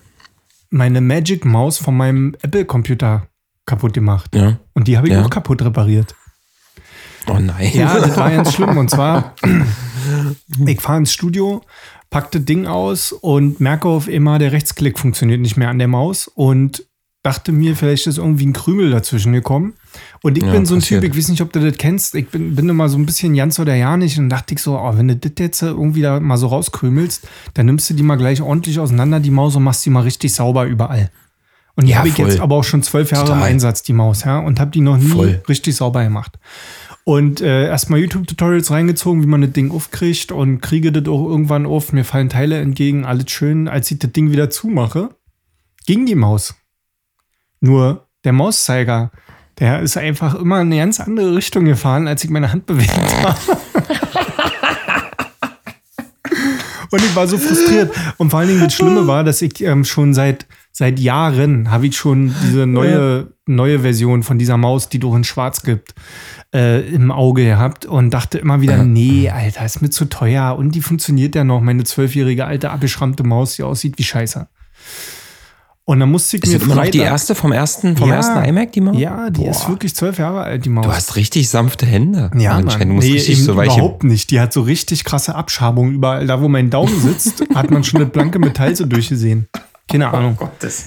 Meine 0.70 1.02
Magic 1.02 1.46
Maus 1.46 1.78
von 1.78 1.96
meinem 1.98 2.36
Apple-Computer 2.42 3.28
kaputt 3.66 3.94
gemacht. 3.94 4.36
Ja. 4.36 4.60
Und 4.74 4.88
die 4.88 4.98
habe 4.98 5.08
ich 5.08 5.14
Ja. 5.14 5.24
auch 5.24 5.30
kaputt 5.30 5.62
repariert. 5.62 6.16
Oh 7.28 7.38
nein. 7.40 7.72
Ja, 7.74 8.00
das 8.00 8.18
war 8.18 8.32
ganz 8.32 8.54
schlimm. 8.54 8.78
Und 8.78 8.90
zwar, 8.90 9.36
ich 10.66 10.82
fahre 10.82 11.00
ins 11.00 11.14
Studio, 11.14 11.62
pack 12.10 12.32
das 12.32 12.46
Ding 12.46 12.66
aus 12.66 13.12
und 13.12 13.60
merke 13.60 13.88
auf 13.88 14.08
immer, 14.08 14.40
der 14.40 14.52
Rechtsklick 14.52 14.98
funktioniert 14.98 15.42
nicht 15.42 15.58
mehr 15.58 15.70
an 15.70 15.80
der 15.80 15.88
Maus 15.88 16.28
und 16.28 16.84
dachte 17.22 17.52
mir, 17.52 17.76
vielleicht 17.76 18.08
ist 18.08 18.18
irgendwie 18.18 18.46
ein 18.46 18.54
Krümel 18.54 18.92
dazwischen 18.92 19.34
gekommen. 19.34 19.74
Und 20.22 20.38
ich 20.38 20.44
Ja, 20.44 20.52
bin 20.52 20.66
so 20.66 20.76
ein 20.76 20.80
passiert. 20.80 21.02
Typ, 21.04 21.12
ich 21.12 21.18
weiß 21.18 21.28
nicht, 21.30 21.42
ob 21.42 21.52
du 21.52 21.60
das 21.60 21.78
kennst, 21.78 22.16
ich 22.16 22.30
bin, 22.30 22.56
bin 22.56 22.70
immer 22.70 22.88
so 22.88 22.98
ein 22.98 23.06
bisschen 23.06 23.36
ganz 23.36 23.60
oder 23.60 23.76
ja 23.76 23.98
nicht 23.98 24.18
und 24.18 24.30
dachte 24.30 24.54
ich 24.54 24.62
so, 24.62 24.78
oh, 24.80 24.94
wenn 24.96 25.10
du 25.10 25.16
das 25.18 25.34
jetzt 25.38 25.62
irgendwie 25.62 26.02
da 26.02 26.20
mal 26.20 26.38
so 26.38 26.48
rauskrümelst, 26.48 27.28
dann 27.56 27.66
nimmst 27.66 27.90
du 27.90 27.94
die 27.94 28.04
mal 28.04 28.16
gleich 28.16 28.42
ordentlich 28.42 28.80
auseinander, 28.80 29.20
die 29.20 29.32
Maus, 29.32 29.56
und 29.56 29.64
machst 29.64 29.86
die 29.86 29.90
mal 29.90 30.04
richtig 30.04 30.34
sauber 30.34 30.66
überall. 30.66 31.12
Und 31.76 31.86
die 31.86 31.92
Ja, 31.92 32.00
habe 32.00 32.08
ich 32.10 32.18
jetzt 32.18 32.40
aber 32.40 32.56
auch 32.56 32.64
schon 32.64 32.84
zwölf 32.84 33.12
Jahre 33.12 33.28
im 33.28 33.34
Total. 33.34 33.50
Einsatz, 33.50 33.84
die 33.84 33.94
Maus, 33.94 34.24
ja, 34.24 34.40
und 34.40 34.60
habe 34.60 34.72
die 34.72 34.82
noch 34.82 34.98
nie 34.98 35.08
Voll. 35.08 35.42
richtig 35.50 35.76
sauber 35.76 36.04
gemacht. 36.04 36.40
Und 37.06 37.42
äh, 37.42 37.66
erstmal 37.68 38.00
YouTube-Tutorials 38.02 38.70
reingezogen, 38.72 39.24
wie 39.24 39.28
man 39.28 39.42
das 39.42 39.52
Ding 39.52 39.72
aufkriegt 39.72 40.32
und 40.32 40.62
kriege 40.62 40.92
das 40.92 41.08
auch 41.08 41.28
irgendwann 41.28 41.66
auf. 41.66 41.92
Mir 41.92 42.04
fallen 42.06 42.30
Teile 42.30 42.60
entgegen, 42.60 43.04
alles 43.06 43.32
schön. 43.32 43.68
Als 43.68 43.90
ich 43.92 44.00
das 44.00 44.12
Ding 44.12 44.32
wieder 44.32 44.50
zumache, 44.50 45.10
ging 45.88 46.06
die 46.06 46.16
Maus. 46.16 46.56
Nur 47.62 48.08
der 48.24 48.34
Mauszeiger, 48.34 49.12
der 49.60 49.82
ist 49.82 49.98
einfach 49.98 50.36
immer 50.36 50.62
in 50.62 50.68
eine 50.68 50.78
ganz 50.78 51.00
andere 51.00 51.36
Richtung 51.36 51.66
gefahren, 51.66 52.08
als 52.08 52.24
ich 52.24 52.30
meine 52.30 52.52
Hand 52.52 52.66
bewegt 52.66 52.94
habe. 53.24 53.36
Und 56.92 57.04
ich 57.04 57.16
war 57.16 57.28
so 57.28 57.38
frustriert. 57.38 57.92
Und 58.18 58.32
vor 58.32 58.40
allen 58.40 58.50
Dingen 58.50 58.64
das 58.64 58.74
Schlimme 58.74 59.06
war, 59.06 59.24
dass 59.24 59.42
ich 59.42 59.62
ähm, 59.62 59.86
schon 59.86 60.14
seit, 60.14 60.48
seit 60.72 61.00
Jahren 61.00 61.70
habe 61.70 61.88
ich 61.88 61.96
schon 61.96 62.34
diese 62.44 62.66
neue, 62.66 63.32
neue 63.46 63.80
Version 63.80 64.24
von 64.24 64.40
dieser 64.40 64.58
Maus, 64.58 64.90
die 64.90 65.00
doch 65.00 65.16
in 65.16 65.24
Schwarz 65.24 65.62
gibt, 65.62 65.94
äh, 66.54 66.82
im 66.90 67.12
Auge 67.12 67.46
gehabt 67.46 67.86
und 67.86 68.10
dachte 68.12 68.40
immer 68.40 68.62
wieder, 68.62 68.84
nee, 68.84 69.30
Alter, 69.30 69.66
ist 69.66 69.82
mir 69.82 69.92
zu 69.92 70.06
teuer. 70.06 70.56
Und 70.58 70.74
die 70.74 70.82
funktioniert 70.82 71.36
ja 71.36 71.44
noch, 71.44 71.62
meine 71.62 71.84
zwölfjährige 71.84 72.46
alte 72.46 72.72
abgeschrammte 72.72 73.24
Maus, 73.24 73.56
die 73.56 73.64
aussieht 73.64 73.98
wie 73.98 74.04
Scheiße. 74.04 74.48
Und 75.90 76.00
dann 76.02 76.12
musste 76.12 76.38
ich 76.38 76.44
Ist 76.44 76.52
mir 76.52 76.60
das 76.60 76.68
immer 76.68 76.76
noch 76.76 76.92
die 76.92 77.00
erste 77.00 77.34
vom 77.34 77.52
ersten, 77.52 77.98
vom 77.98 78.10
Ja. 78.10 78.18
ersten 78.18 78.44
iMac, 78.46 78.72
die 78.74 78.82
Maus? 78.82 78.96
Ja, 79.00 79.32
die 79.32 79.42
Boah. 79.42 79.50
ist 79.50 79.68
wirklich 79.68 79.96
zwölf 79.96 80.20
Jahre 80.20 80.42
alt, 80.44 80.64
die 80.66 80.70
Maus. 80.70 80.86
Du 80.86 80.92
hast 80.92 81.16
richtig 81.16 81.50
sanfte 81.50 81.88
Hände. 81.88 82.30
Ja, 82.38 82.52
Anscheinend, 82.58 82.94
musst 82.94 83.08
Nee, 83.08 83.14
richtig 83.16 83.44
so 83.44 83.56
weiche. 83.56 83.74
überhaupt 83.80 84.04
nicht. 84.04 84.30
Die 84.30 84.40
hat 84.40 84.54
so 84.54 84.62
richtig 84.62 85.04
krasse 85.04 85.34
Abschabungen 85.34 85.96
überall. 85.96 86.28
Da, 86.28 86.44
wo 86.44 86.48
mein 86.48 86.70
Daumen 86.70 86.94
sitzt, 87.02 87.44
hat 87.56 87.72
man 87.72 87.84
schon 87.84 88.02
das 88.02 88.12
blanke 88.12 88.38
Metall 88.38 88.76
so 88.76 88.86
durchgesehen. 88.86 89.48
Keine 89.88 90.14
Ahnung. 90.14 90.38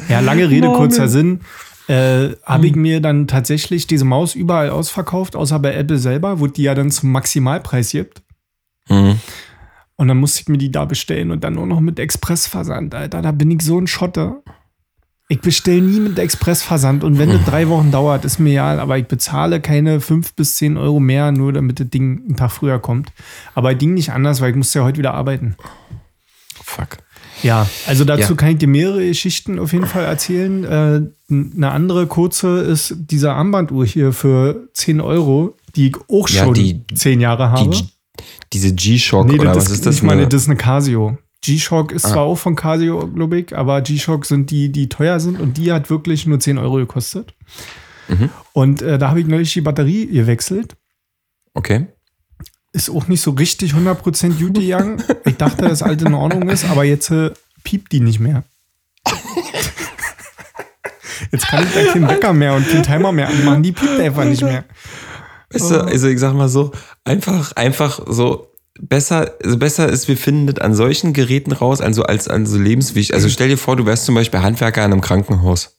Ja, 0.09 0.21
lange 0.21 0.49
Rede, 0.49 0.69
kurzer 0.69 1.09
Sinn. 1.09 1.41
Äh, 1.89 2.37
habe 2.45 2.69
ich 2.69 2.77
mir 2.77 3.01
dann 3.01 3.27
tatsächlich 3.27 3.89
diese 3.89 4.05
Maus 4.05 4.37
überall 4.37 4.71
ausverkauft, 4.71 5.35
außer 5.35 5.59
bei 5.59 5.75
Apple 5.75 5.99
selber, 5.99 6.39
wo 6.39 6.47
die 6.47 6.63
ja 6.63 6.77
dann 6.77 6.93
zum 6.93 7.11
Maximalpreis 7.11 7.91
gibt. 7.91 8.23
Mhm. 8.89 9.19
Und 9.97 10.07
dann 10.07 10.19
musste 10.19 10.43
ich 10.43 10.49
mir 10.49 10.59
die 10.59 10.71
da 10.71 10.85
bestellen 10.85 11.33
und 11.33 11.43
dann 11.43 11.55
nur 11.55 11.67
noch 11.67 11.81
mit 11.81 11.99
Expressversand, 11.99 12.95
Alter. 12.95 13.21
Da 13.21 13.33
bin 13.33 13.51
ich 13.51 13.63
so 13.63 13.81
ein 13.81 13.89
Schotter. 13.89 14.37
Ich 15.33 15.41
bestelle 15.41 15.81
nie 15.81 16.01
mit 16.01 16.19
Expressversand 16.19 17.05
und 17.05 17.19
wenn 17.19 17.31
das 17.31 17.43
drei 17.47 17.69
Wochen 17.69 17.91
dauert, 17.91 18.25
ist 18.27 18.39
mir 18.39 18.51
egal, 18.51 18.81
aber 18.81 18.99
ich 18.99 19.07
bezahle 19.07 19.61
keine 19.61 20.01
fünf 20.01 20.35
bis 20.35 20.57
zehn 20.57 20.77
Euro 20.77 21.01
mehr, 21.01 21.33
nur 21.33 21.53
damit 21.55 21.81
das 21.81 21.89
Ding 21.89 22.23
einen 22.27 22.37
Tag 22.37 22.51
früher 22.53 22.79
kommt. 22.79 23.13
Aber 23.55 23.75
ging 23.75 23.95
nicht 23.95 24.11
anders, 24.13 24.41
weil 24.41 24.51
ich 24.51 24.57
musste 24.57 24.81
ja 24.81 24.85
heute 24.85 24.99
wieder 24.99 25.15
arbeiten. 25.15 25.57
Fuck. 26.63 26.99
Ja, 27.43 27.67
also 27.87 28.05
dazu 28.05 28.33
Ja. 28.33 28.37
kann 28.37 28.51
ich 28.51 28.59
dir 28.59 28.69
mehrere 28.69 29.07
Geschichten 29.07 29.59
auf 29.59 29.73
jeden 29.73 29.87
Fall 29.87 30.05
erzählen. 30.05 30.65
Äh, 30.65 31.01
eine 31.31 31.71
andere 31.71 32.07
kurze 32.07 32.59
ist 32.61 32.95
diese 32.99 33.33
Armbanduhr 33.33 33.85
hier 33.87 34.13
für 34.13 34.69
10 34.75 35.01
Euro, 35.01 35.57
die 35.75 35.89
ich 35.89 35.97
auch 36.11 36.29
Ja, 36.29 36.45
schon 36.45 36.55
die- 36.55 36.83
10 36.95 37.21
Jahre 37.21 37.51
habe. 37.51 37.71
Die, 37.71 37.85
diese 38.53 38.75
G-Shock 38.75 39.27
Nee, 39.29 39.35
oder 39.41 39.45
das 39.55 39.57
was 39.57 39.65
ist, 39.65 39.73
ist 39.73 39.87
das? 39.87 39.95
ich 39.97 40.03
meine, 40.03 40.21
Eine- 40.23 40.29
das 40.29 40.43
ist 40.43 40.49
eine 40.49 40.57
Casio. 40.59 41.17
G-Shock 41.43 41.93
ist 41.93 42.05
Ah. 42.07 42.11
zwar 42.13 42.23
auch 42.23 42.37
von 42.39 42.55
Casio, 42.57 43.07
glaube 43.09 43.41
ich, 43.41 43.57
aber 43.57 43.81
G-Shock 43.83 44.25
sind 44.27 44.51
die, 44.51 44.71
die 44.71 44.89
teuer 44.89 45.21
sind 45.21 45.41
und 45.41 45.57
die 45.59 45.73
hat 45.73 45.91
wirklich 45.91 46.27
nur 46.27 46.41
10 46.41 46.57
Euro 46.59 46.77
gekostet. 46.77 47.35
Mhm. 48.09 48.31
Und 48.53 48.81
äh, 48.83 48.99
da 48.99 49.11
habe 49.11 49.21
ich 49.21 49.27
neulich 49.27 49.53
die 49.53 49.61
Batterie 49.61 50.07
gewechselt. 50.07 50.77
okay. 51.55 51.87
Ist 52.75 52.89
auch 52.89 53.07
nicht 53.07 53.21
so 53.21 53.33
richtig 53.33 53.75
100% 53.75 54.39
gut 54.39 54.55
gegangen. 54.55 55.03
Ich 55.27 55.37
dachte, 55.37 55.69
dass 55.69 55.83
alles 55.83 56.03
in 56.03 56.15
Ordnung 56.15 56.49
ist, 56.49 56.65
aber 56.65 56.85
jetzt 56.85 57.11
äh, 57.11 57.31
piept 57.65 57.93
die 57.93 58.01
nicht 58.01 58.19
mehr. 58.19 58.45
Jetzt 61.31 61.47
kann 61.49 61.65
ich 61.65 61.73
da 61.75 61.93
keinen 61.93 62.09
Wecker 62.09 62.33
mehr 62.33 62.55
und 62.55 62.67
keinen 62.69 62.83
Timer 62.83 63.13
mehr 63.13 63.29
anmachen. 63.29 63.63
Die 63.63 63.73
piept 63.73 64.01
einfach 64.01 64.25
nicht 64.25 64.43
mehr. 64.43 64.65
Weißt 65.51 65.71
du, 65.71 65.81
also 65.85 66.09
ich 66.09 66.19
sag 66.19 66.35
mal 66.35 66.49
so, 66.49 66.73
einfach, 67.05 67.53
einfach 67.57 68.01
so 68.07 68.49
besser, 68.81 69.33
also 69.43 69.59
besser 69.59 69.89
ist, 69.89 70.09
wir 70.09 70.17
finden 70.17 70.47
das 70.47 70.59
an 70.59 70.75
solchen 70.75 71.13
Geräten 71.13 71.53
raus, 71.53 71.81
also 71.81 72.05
als 72.05 72.29
an 72.29 72.47
so 72.47 72.59
lebenswichtig. 72.59 73.15
Also 73.15 73.29
stell 73.29 73.49
dir 73.49 73.59
vor, 73.59 73.77
du 73.77 73.87
wärst 73.87 74.05
zum 74.05 74.15
Beispiel 74.15 74.41
Handwerker 74.41 74.85
in 74.85 74.93
einem 74.93 75.01
Krankenhaus. 75.01 75.77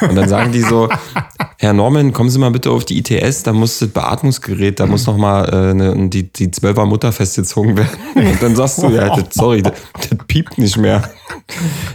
Und 0.00 0.16
dann 0.16 0.28
sagen 0.28 0.52
die 0.52 0.62
so, 0.62 0.88
Herr 1.58 1.72
Norman, 1.72 2.12
kommen 2.12 2.28
Sie 2.28 2.38
mal 2.38 2.50
bitte 2.50 2.70
auf 2.70 2.84
die 2.84 2.98
ITS, 2.98 3.44
da 3.44 3.52
muss 3.52 3.78
das 3.78 3.90
Beatmungsgerät, 3.90 4.80
da 4.80 4.86
muss 4.86 5.06
noch 5.06 5.16
mal 5.16 5.44
äh, 5.44 5.74
ne, 5.74 6.08
die, 6.08 6.32
die 6.32 6.50
Zwölfer 6.50 6.86
Mutter 6.86 7.12
festgezogen 7.12 7.76
werden. 7.76 7.98
Und 8.14 8.42
dann 8.42 8.56
sagst 8.56 8.82
du, 8.82 8.88
ja, 8.88 9.14
das, 9.14 9.34
sorry, 9.34 9.62
das, 9.62 9.74
das 9.94 10.18
piept 10.26 10.58
nicht 10.58 10.76
mehr. 10.76 11.08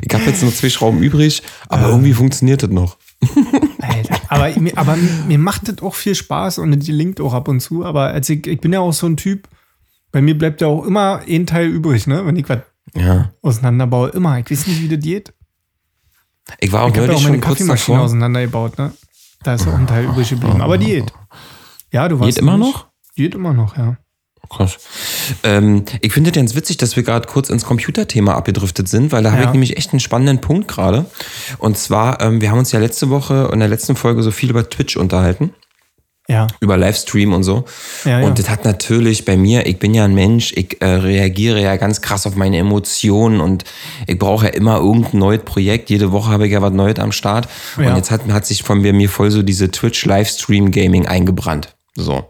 Ich 0.02 0.14
habe 0.14 0.24
jetzt 0.26 0.44
noch 0.44 0.54
zwei 0.54 0.70
Schrauben 0.70 1.02
übrig, 1.02 1.44
aber 1.68 1.90
irgendwie 1.90 2.14
funktioniert 2.14 2.64
das 2.64 2.70
noch. 2.70 2.98
Alter. 3.82 4.16
Aber, 4.30 4.50
mir, 4.60 4.78
aber 4.78 4.96
mir 5.28 5.40
macht 5.40 5.68
das 5.68 5.82
auch 5.82 5.96
viel 5.96 6.16
Spaß 6.16 6.60
und 6.60 6.80
die 6.80 6.92
linkt 6.92 7.20
auch 7.20 7.34
ab 7.34 7.48
und 7.48 7.60
zu. 7.60 7.84
Aber 7.84 8.08
als 8.08 8.30
ich, 8.30 8.46
ich 8.48 8.62
bin 8.62 8.72
ja 8.72 8.80
auch 8.80 8.94
so 8.94 9.08
ein 9.08 9.18
Typ, 9.18 9.50
bei 10.18 10.22
mir 10.24 10.36
bleibt 10.36 10.62
ja 10.62 10.68
auch 10.68 10.84
immer 10.84 11.22
ein 11.28 11.46
Teil 11.46 11.68
übrig, 11.68 12.08
ne? 12.08 12.26
Wenn 12.26 12.36
ich 12.38 12.50
was 12.50 12.62
Ja. 12.96 13.30
auseinanderbaue. 13.44 14.10
Immer. 14.10 14.40
Ich 14.40 14.50
weiß 14.50 14.66
nicht, 14.66 14.82
wie 14.82 14.90
das 14.96 15.04
geht. 15.04 15.32
Ich 16.60 16.72
war 16.72 16.82
auch 16.82 16.88
Ich 16.90 16.96
habe 16.96 17.02
ja 17.02 17.08
neulich 17.08 17.20
auch 17.20 17.24
meine 17.30 17.36
schon 17.36 17.42
Kaffeemaschine 17.42 18.02
auseinandergebaut, 18.02 18.80
ne? 18.80 18.94
Da 19.44 19.54
ist 19.54 19.68
auch 19.68 19.76
ein 19.78 19.86
Teil 19.86 20.06
übrig 20.06 20.28
geblieben. 20.28 20.60
Aber 20.60 20.80
die 20.80 20.88
geht. 20.88 21.14
Ja, 21.94 22.08
du 22.08 22.20
warst 22.20 22.34
Geht 22.34 22.42
immer 22.42 22.58
noch? 22.58 22.88
Die 23.16 23.22
geht 23.22 23.36
immer 23.36 23.54
noch, 23.54 23.78
ja. 23.78 23.98
Krass. 24.50 24.78
Ähm, 25.44 25.84
ich 26.02 26.14
finde 26.14 26.32
es 26.32 26.36
ganz 26.36 26.56
witzig, 26.56 26.78
dass 26.78 26.96
wir 26.96 27.04
gerade 27.04 27.28
kurz 27.28 27.50
ins 27.52 27.64
Computerthema 27.64 28.34
abgedriftet 28.34 28.88
sind, 28.88 29.12
weil 29.12 29.22
da 29.22 29.32
habe 29.34 29.42
Ja. 29.44 29.48
ich 29.50 29.54
nämlich 29.54 29.78
echt 29.78 29.92
einen 29.92 30.00
spannenden 30.00 30.42
Punkt 30.42 30.68
gerade. 30.68 31.06
Und 31.60 31.78
zwar, 31.78 32.22
ähm, 32.22 32.42
wir 32.42 32.50
haben 32.50 32.58
uns 32.58 32.72
ja 32.72 32.80
letzte 32.80 33.12
Woche 33.12 33.50
in 33.54 33.60
der 33.60 33.68
letzten 33.70 33.96
Folge 33.96 34.24
so 34.24 34.32
viel 34.32 34.50
über 34.50 34.68
Twitch 34.68 34.98
unterhalten. 34.98 35.54
Ja. 36.30 36.48
über 36.60 36.76
Livestream 36.76 37.32
und 37.32 37.44
so. 37.44 37.64
Ja, 38.04 38.20
ja. 38.20 38.28
und 38.28 38.38
das 38.38 38.50
hat 38.50 38.66
natürlich 38.66 39.24
bei 39.24 39.38
mir, 39.38 39.66
ich 39.66 39.80
bin 39.80 39.94
ja 39.94 40.04
ein 40.04 40.14
Mensch, 40.14 40.52
ich 40.58 40.82
äh, 40.82 40.86
reagiere 40.86 41.62
ja 41.62 41.78
ganz 41.78 42.02
krass 42.02 42.28
auf 42.28 42.36
meine 42.36 42.58
Emotionen 42.58 43.40
und 43.40 43.64
ich 44.08 44.20
brauche 44.20 44.48
ja 44.48 44.52
immer 44.52 44.78
irgendein 44.80 45.20
neues 45.20 45.44
Projekt. 45.44 45.90
Jede 45.90 46.12
Woche 46.12 46.30
habe 46.30 46.46
ich 46.46 46.52
ja 46.52 46.62
was 46.62 46.74
Neues 46.74 47.00
am 47.00 47.14
Start. 47.14 47.48
Ja. 47.80 47.90
Und 47.90 47.96
jetzt 47.96 48.12
hat, 48.12 48.22
hat 48.30 48.46
sich 48.46 48.64
von 48.64 48.82
mir, 48.82 48.92
mir 48.92 49.10
voll 49.10 49.32
so 49.32 49.42
diese 49.42 49.72
Twitch-Livestream-Gaming 49.72 51.06
eingebrannt. 51.08 51.74
So. 51.96 52.30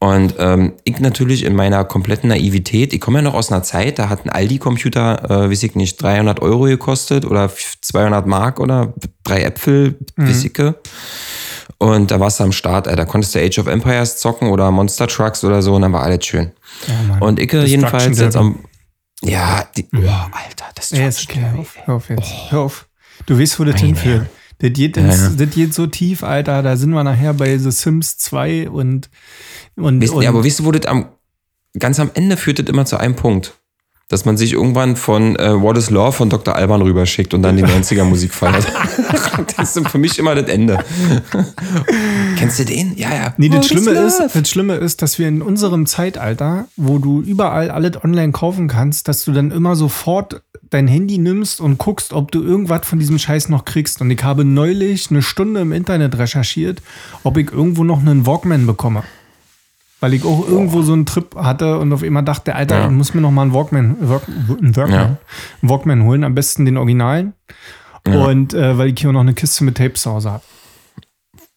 Und 0.00 0.34
ähm, 0.38 0.72
ich 0.82 0.98
natürlich 0.98 1.44
in 1.44 1.54
meiner 1.54 1.84
kompletten 1.84 2.30
Naivität, 2.30 2.92
ich 2.92 3.00
komme 3.00 3.18
ja 3.18 3.22
noch 3.22 3.34
aus 3.34 3.52
einer 3.52 3.62
Zeit, 3.62 4.00
da 4.00 4.08
hat 4.08 4.24
ein 4.24 4.30
Aldi-Computer, 4.30 5.44
äh, 5.44 5.50
weiß 5.50 5.62
ich 5.62 5.76
nicht, 5.76 6.02
300 6.02 6.42
Euro 6.42 6.62
gekostet 6.64 7.24
oder 7.24 7.48
200 7.82 8.26
Mark 8.26 8.58
oder 8.58 8.94
drei 9.22 9.42
Äpfel, 9.42 9.94
Mhm. 10.16 10.28
weiß 10.28 10.44
ich. 10.44 10.52
Und 11.78 12.10
da 12.10 12.20
warst 12.20 12.40
du 12.40 12.44
am 12.44 12.52
Start, 12.52 12.86
ey. 12.86 12.96
da 12.96 13.04
konntest 13.04 13.34
du 13.34 13.38
Age 13.38 13.58
of 13.58 13.66
Empires 13.66 14.16
zocken 14.18 14.48
oder 14.48 14.70
Monster 14.70 15.06
Trucks 15.06 15.44
oder 15.44 15.60
so 15.60 15.74
und 15.74 15.82
dann 15.82 15.92
war 15.92 16.02
alles 16.02 16.24
schön. 16.24 16.52
Ja, 16.86 16.94
Mann. 17.08 17.22
Und 17.22 17.38
ich 17.38 17.48
Destruction 17.50 17.80
jedenfalls 17.80 18.18
jetzt 18.18 18.36
am. 18.36 18.64
Ja, 19.22 19.64
die, 19.76 19.86
oh, 19.94 19.98
Alter, 19.98 20.66
das 20.74 20.90
Ja, 20.90 21.08
ist 21.08 21.24
okay. 21.28 21.40
Hör 21.40 21.58
auf, 21.60 21.76
hör 21.84 21.94
auf 21.94 22.08
jetzt. 22.08 22.32
Hör 22.50 22.60
auf. 22.60 22.88
Du 23.26 23.38
weißt, 23.38 23.58
wo 23.60 23.64
das 23.64 23.80
hinführt. 23.80 24.26
Das 24.58 24.72
geht, 24.72 24.96
Ja, 24.96 25.04
ins, 25.04 25.20
ja. 25.20 25.30
das 25.36 25.54
geht 25.54 25.74
so 25.74 25.86
tief, 25.86 26.22
Alter. 26.22 26.62
Da 26.62 26.76
sind 26.76 26.90
wir 26.90 27.04
nachher 27.04 27.34
bei 27.34 27.58
The 27.58 27.70
Sims 27.70 28.16
2 28.18 28.70
und. 28.70 29.10
und, 29.76 30.02
Weißt, 30.02 30.12
und 30.12 30.22
ja, 30.22 30.30
aber 30.30 30.44
weißt 30.44 30.60
du, 30.60 30.64
wo 30.64 30.72
das 30.72 30.86
am, 30.86 31.08
ganz 31.78 32.00
am 32.00 32.10
Ende 32.14 32.36
führt 32.38 32.58
das 32.58 32.66
immer 32.66 32.86
zu 32.86 32.96
einem 32.96 33.16
Punkt. 33.16 33.54
Dass 34.08 34.24
man 34.24 34.36
sich 34.36 34.52
irgendwann 34.52 34.94
von 34.94 35.34
äh, 35.34 35.60
What 35.60 35.76
is 35.76 35.90
Law 35.90 36.12
von 36.12 36.30
Dr. 36.30 36.54
Alban 36.54 36.80
rüberschickt 36.80 37.34
und 37.34 37.42
dann 37.42 37.56
die 37.56 37.64
90er 37.64 38.04
Musik 38.04 38.32
feiert. 38.34 38.64
das 39.56 39.76
ist 39.76 39.88
für 39.88 39.98
mich 39.98 40.18
immer 40.20 40.36
das 40.36 40.48
Ende. 40.48 40.78
Kennst 42.36 42.60
du 42.60 42.64
den? 42.64 42.96
Ja, 42.96 43.12
ja. 43.12 43.34
Nee, 43.36 43.48
das 43.48 43.66
Schlimme, 43.66 43.90
ist, 43.90 44.22
das 44.32 44.48
Schlimme 44.48 44.74
ist, 44.76 45.02
dass 45.02 45.18
wir 45.18 45.26
in 45.26 45.42
unserem 45.42 45.86
Zeitalter, 45.86 46.68
wo 46.76 46.98
du 46.98 47.20
überall 47.20 47.70
alles 47.70 48.02
online 48.04 48.30
kaufen 48.30 48.68
kannst, 48.68 49.08
dass 49.08 49.24
du 49.24 49.32
dann 49.32 49.50
immer 49.50 49.74
sofort 49.74 50.40
dein 50.70 50.88
Handy 50.88 51.18
nimmst 51.18 51.60
und 51.60 51.78
guckst, 51.78 52.12
ob 52.12 52.30
du 52.30 52.42
irgendwas 52.42 52.86
von 52.86 52.98
diesem 52.98 53.18
Scheiß 53.18 53.48
noch 53.48 53.64
kriegst. 53.64 54.00
Und 54.00 54.10
ich 54.10 54.22
habe 54.22 54.44
neulich 54.44 55.10
eine 55.10 55.22
Stunde 55.22 55.60
im 55.60 55.72
Internet 55.72 56.18
recherchiert, 56.18 56.82
ob 57.24 57.36
ich 57.36 57.50
irgendwo 57.50 57.84
noch 57.84 58.00
einen 58.00 58.26
Walkman 58.26 58.66
bekomme. 58.66 59.02
Weil 60.00 60.12
ich 60.14 60.24
auch 60.24 60.46
irgendwo 60.46 60.82
so 60.82 60.92
einen 60.92 61.06
Trip 61.06 61.34
hatte 61.36 61.78
und 61.78 61.92
auf 61.92 62.02
einmal 62.02 62.22
dachte, 62.22 62.54
Alter, 62.54 62.80
Ja. 62.80 62.84
ich 62.86 62.92
muss 62.92 63.14
mir 63.14 63.20
noch 63.22 63.30
mal 63.30 63.42
einen 63.42 63.54
Walkman, 63.54 63.96
Walk, 64.08 64.28
einen 64.28 64.76
Walkman, 64.76 64.90
Ja. 64.92 65.04
einen 65.06 65.18
Walkman 65.62 66.02
holen, 66.04 66.22
am 66.24 66.34
besten 66.34 66.64
den 66.66 66.76
Originalen. 66.76 67.32
Und 68.06 68.54
äh, 68.54 68.76
weil 68.78 68.88
ich 68.92 69.00
hier 69.00 69.10
noch 69.10 69.20
eine 69.22 69.34
Kiste 69.34 69.64
mit 69.64 69.78
Tapes 69.78 70.02
zu 70.02 70.10
Hause 70.12 70.30
habe. 70.32 70.44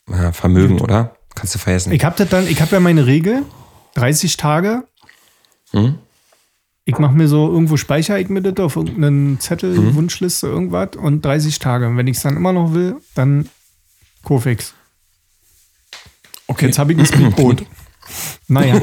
Ja, 0.09 0.31
Vermögen, 0.31 0.79
oder? 0.79 1.15
Kannst 1.35 1.53
du 1.53 1.59
vergessen. 1.59 1.91
Ich 1.91 2.03
habe 2.03 2.25
dann, 2.25 2.47
ich 2.47 2.59
habe 2.61 2.71
ja 2.71 2.79
meine 2.79 3.05
Regel, 3.05 3.43
30 3.95 4.35
Tage. 4.37 4.83
Hm? 5.71 5.95
Ich 6.85 6.97
mache 6.97 7.13
mir 7.13 7.27
so, 7.27 7.47
irgendwo 7.51 7.77
speichere 7.77 8.19
ich 8.19 8.29
mir 8.29 8.41
das 8.41 8.65
auf 8.65 8.75
irgendeinen 8.77 9.39
Zettel, 9.39 9.77
Hm? 9.77 9.95
Wunschliste, 9.95 10.47
irgendwas 10.47 10.95
und 10.95 11.23
30 11.23 11.59
Tage. 11.59 11.87
Und 11.87 11.97
wenn 11.97 12.07
ich 12.07 12.17
es 12.17 12.23
dann 12.23 12.35
immer 12.35 12.51
noch 12.53 12.73
will, 12.73 12.95
dann 13.13 13.47
Kofix. 14.23 14.73
Okay. 16.47 16.65
Jetzt 16.67 16.79
habe 16.79 16.93
ich 16.93 16.97
ein 16.99 17.05
Speedboot. 17.05 17.63
naja, 18.47 18.75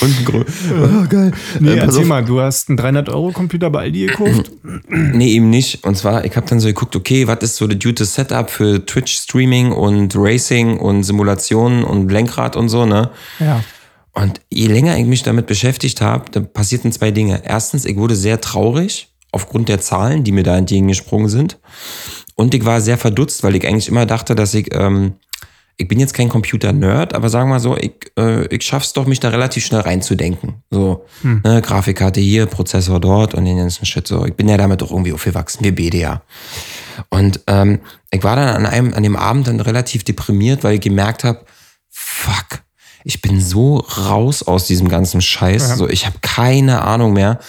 Und 0.00 0.18
ein 0.18 0.24
Grö- 0.24 0.44
oh, 0.72 1.06
geil. 1.08 1.32
nee, 1.60 1.70
Äh, 1.70 1.78
erzähl 1.78 2.02
auf. 2.02 2.06
mal, 2.08 2.24
du 2.24 2.40
hast 2.40 2.68
einen 2.68 2.78
300-Euro-Computer 2.78 3.70
bei 3.70 3.80
Aldi 3.82 4.06
gekauft? 4.06 4.50
Nee, 4.88 5.28
eben 5.32 5.50
nicht. 5.50 5.84
Und 5.84 5.96
zwar, 5.96 6.24
ich 6.24 6.36
habe 6.36 6.46
dann 6.48 6.60
so 6.60 6.68
geguckt, 6.68 6.94
okay, 6.96 7.26
was 7.26 7.38
ist 7.42 7.56
so 7.56 7.66
das 7.66 7.78
gute 7.82 8.04
Setup 8.04 8.50
für 8.50 8.84
Twitch-Streaming 8.84 9.72
und 9.72 10.14
Racing 10.16 10.78
und 10.78 11.02
Simulationen 11.04 11.84
und 11.84 12.10
Lenkrad 12.10 12.56
und 12.56 12.68
so, 12.68 12.86
ne? 12.86 13.10
ja. 13.40 13.62
Und 14.12 14.40
je 14.48 14.68
länger 14.68 14.96
ich 14.96 15.06
mich 15.06 15.24
damit 15.24 15.46
beschäftigt 15.46 16.00
habe, 16.00 16.30
dann 16.30 16.52
passierten 16.52 16.92
zwei 16.92 17.10
Dinge. 17.10 17.42
Erstens, 17.44 17.84
ich 17.84 17.96
wurde 17.96 18.14
sehr 18.14 18.40
traurig 18.40 19.08
aufgrund 19.32 19.68
der 19.68 19.80
Zahlen, 19.80 20.22
die 20.22 20.30
mir 20.30 20.44
da 20.44 20.56
entgegengesprungen 20.56 21.28
sind. 21.28 21.58
Und 22.36 22.54
ich 22.54 22.64
war 22.64 22.80
sehr 22.80 22.96
verdutzt, 22.96 23.42
weil 23.42 23.56
ich 23.56 23.66
eigentlich 23.66 23.88
immer 23.88 24.06
dachte, 24.06 24.36
dass 24.36 24.54
ich, 24.54 24.68
ähm, 24.72 25.14
ich 25.76 25.88
bin 25.88 25.98
jetzt 25.98 26.14
kein 26.14 26.28
Computer-Nerd, 26.28 27.14
aber 27.14 27.28
sagen 27.28 27.48
wir 27.48 27.54
mal 27.54 27.60
so, 27.60 27.76
ich, 27.76 27.94
äh, 28.18 28.46
ich 28.46 28.62
schaff's 28.62 28.92
doch, 28.92 29.06
mich 29.06 29.20
da 29.20 29.30
relativ 29.30 29.66
schnell 29.66 29.80
reinzudenken. 29.80 30.62
So, 30.70 31.04
ne, 31.22 31.62
Grafikkarte 31.62 32.20
hier, 32.20 32.46
Prozessor 32.46 33.00
dort 33.00 33.34
und 33.34 33.44
den 33.44 33.56
ganzen 33.56 33.84
Shit 33.84 34.06
so. 34.06 34.24
Ich 34.24 34.34
bin 34.34 34.48
ja 34.48 34.56
damit 34.56 34.82
auch 34.82 34.90
irgendwie 34.90 35.12
aufgewachsen, 35.12 35.64
wir 35.64 35.74
beide 35.74 35.98
ja. 35.98 36.22
Und 37.10 37.40
ähm, 37.48 37.80
ich 38.10 38.22
war 38.22 38.36
dann 38.36 38.48
an 38.48 38.66
einem, 38.66 38.94
an 38.94 39.02
dem 39.02 39.16
Abend 39.16 39.48
dann 39.48 39.60
relativ 39.60 40.04
deprimiert, 40.04 40.62
weil 40.62 40.74
ich 40.74 40.80
gemerkt 40.80 41.24
habe, 41.24 41.44
fuck, 41.90 42.62
ich 43.02 43.20
bin 43.20 43.40
so 43.40 43.78
raus 43.78 44.42
aus 44.42 44.66
diesem 44.66 44.88
ganzen 44.88 45.20
Scheiß. 45.20 45.70
Ja. 45.70 45.76
So, 45.76 45.88
ich 45.88 46.06
habe 46.06 46.16
keine 46.22 46.82
Ahnung 46.82 47.12
mehr. 47.12 47.40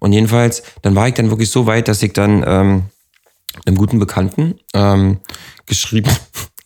Und 0.00 0.12
jedenfalls, 0.12 0.62
dann 0.82 0.94
war 0.94 1.08
ich 1.08 1.14
dann 1.14 1.30
wirklich 1.30 1.50
so 1.50 1.66
weit, 1.66 1.88
dass 1.88 2.02
ich 2.02 2.12
dann 2.12 2.44
ähm, 2.46 2.84
einem 3.66 3.76
guten 3.76 3.98
Bekannten 3.98 4.58
ähm, 4.74 5.18
geschrieben, 5.66 6.10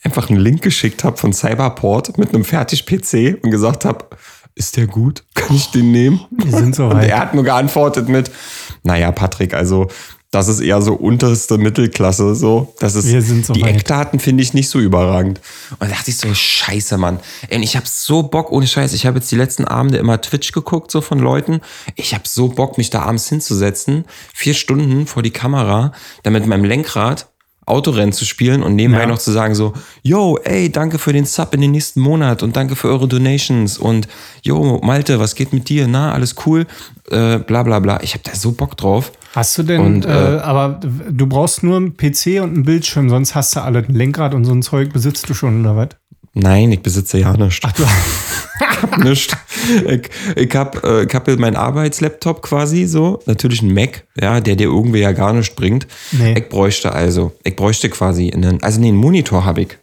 einfach 0.02 0.28
einen 0.30 0.40
Link 0.40 0.62
geschickt 0.62 1.04
habe 1.04 1.16
von 1.16 1.32
Cyberport 1.32 2.18
mit 2.18 2.34
einem 2.34 2.44
Fertig-PC 2.44 3.42
und 3.42 3.50
gesagt 3.50 3.84
habe, 3.84 4.06
ist 4.54 4.76
der 4.76 4.86
gut? 4.86 5.24
Kann 5.34 5.56
ich 5.56 5.70
den 5.70 5.92
nehmen? 5.92 6.20
Wir 6.30 6.50
sind 6.58 6.74
so 6.74 6.84
Und 6.88 6.94
weit. 6.96 7.08
er 7.10 7.18
hat 7.20 7.34
nur 7.34 7.44
geantwortet 7.44 8.08
mit, 8.08 8.30
naja, 8.82 9.10
Patrick, 9.12 9.54
also 9.54 9.88
das 10.30 10.48
ist 10.48 10.60
eher 10.60 10.80
so 10.80 10.94
unterste 10.94 11.58
Mittelklasse, 11.58 12.34
so. 12.34 12.74
Das 12.80 12.94
ist, 12.94 13.06
Wir 13.06 13.20
sind 13.20 13.44
so 13.44 13.52
die 13.52 13.60
weit. 13.62 13.76
Eckdaten 13.76 14.18
finde 14.18 14.42
ich 14.42 14.54
nicht 14.54 14.70
so 14.70 14.78
überragend. 14.78 15.42
Und 15.72 15.82
da 15.82 15.94
dachte 15.94 16.10
ich 16.10 16.16
so, 16.16 16.32
scheiße, 16.32 16.96
Mann. 16.96 17.20
Und 17.52 17.62
ich 17.62 17.76
habe 17.76 17.84
so 17.86 18.22
Bock, 18.22 18.50
ohne 18.50 18.66
Scheiß, 18.66 18.94
ich 18.94 19.04
habe 19.04 19.18
jetzt 19.18 19.30
die 19.30 19.36
letzten 19.36 19.66
Abende 19.66 19.98
immer 19.98 20.18
Twitch 20.22 20.52
geguckt, 20.52 20.90
so 20.90 21.02
von 21.02 21.18
Leuten. 21.18 21.60
Ich 21.96 22.14
habe 22.14 22.24
so 22.26 22.48
Bock, 22.48 22.78
mich 22.78 22.88
da 22.88 23.02
abends 23.02 23.28
hinzusetzen, 23.28 24.06
vier 24.34 24.54
Stunden 24.54 25.06
vor 25.06 25.22
die 25.22 25.32
Kamera, 25.32 25.92
dann 26.22 26.32
mit 26.32 26.46
meinem 26.46 26.64
Lenkrad 26.64 27.28
Autorennen 27.66 28.12
zu 28.12 28.24
spielen 28.24 28.62
und 28.62 28.74
nebenbei 28.74 29.02
Ja. 29.02 29.06
noch 29.06 29.18
zu 29.18 29.30
sagen 29.30 29.54
so, 29.54 29.72
yo, 30.02 30.36
ey, 30.44 30.70
danke 30.70 30.98
für 30.98 31.12
den 31.12 31.24
Sub 31.26 31.54
in 31.54 31.60
den 31.60 31.70
nächsten 31.70 32.00
Monat 32.00 32.42
und 32.42 32.56
danke 32.56 32.74
für 32.76 32.88
eure 32.88 33.06
Donations 33.06 33.78
und 33.78 34.08
yo, 34.42 34.80
Malte, 34.82 35.20
was 35.20 35.34
geht 35.34 35.52
mit 35.52 35.68
dir? 35.68 35.86
Na, 35.86 36.12
alles 36.12 36.34
cool? 36.46 36.66
Äh, 37.10 37.38
bla 37.38 37.62
bla 37.62 37.78
bla. 37.78 38.00
Ich 38.02 38.14
habe 38.14 38.24
da 38.24 38.34
so 38.34 38.52
Bock 38.52 38.76
drauf. 38.76 39.12
Hast 39.34 39.56
du 39.58 39.62
denn, 39.62 39.80
Und, 39.80 40.04
äh, 40.04 40.36
äh, 40.36 40.40
aber 40.40 40.80
du 41.10 41.26
brauchst 41.26 41.62
nur 41.62 41.76
einen 41.76 41.96
PC 41.96 42.40
und 42.42 42.54
einen 42.54 42.64
Bildschirm, 42.64 43.08
sonst 43.08 43.34
hast 43.34 43.56
du 43.56 43.60
alle 43.62 43.78
ein 43.78 43.94
Lenkrad 43.94 44.34
und 44.34 44.44
so 44.44 44.52
ein 44.52 44.62
Zeug 44.62 44.92
besitzt 44.92 45.28
du 45.30 45.34
schon, 45.34 45.60
oder 45.60 45.76
was? 45.76 45.88
Nein, 46.34 46.72
ich 46.72 46.80
besitze 46.80 47.18
ja 47.18 47.36
nichts. 47.36 47.60
Ach 47.62 47.72
du, 47.72 47.84
nicht. 49.08 49.36
Ich, 49.86 50.10
ich 50.34 50.56
habe 50.56 51.02
äh, 51.02 51.04
ich 51.04 51.14
hab 51.14 51.26
hier 51.26 51.38
meinen 51.38 51.56
Arbeitslaptop 51.56 52.42
quasi 52.42 52.86
so, 52.86 53.20
natürlich 53.26 53.62
ein 53.62 53.72
Mac, 53.72 54.04
ja, 54.20 54.40
der 54.40 54.56
dir 54.56 54.68
irgendwie 54.68 55.00
ja 55.00 55.12
gar 55.12 55.32
nicht 55.34 55.54
bringt. 55.56 55.86
Nee. 56.10 56.34
Ich 56.38 56.48
bräuchte 56.48 56.92
also, 56.92 57.32
ich 57.44 57.54
bräuchte 57.54 57.90
quasi 57.90 58.30
einen, 58.32 58.62
also 58.62 58.80
nee, 58.80 58.88
einen 58.88 58.96
Monitor 58.96 59.44
habe 59.44 59.62
ich. 59.62 59.78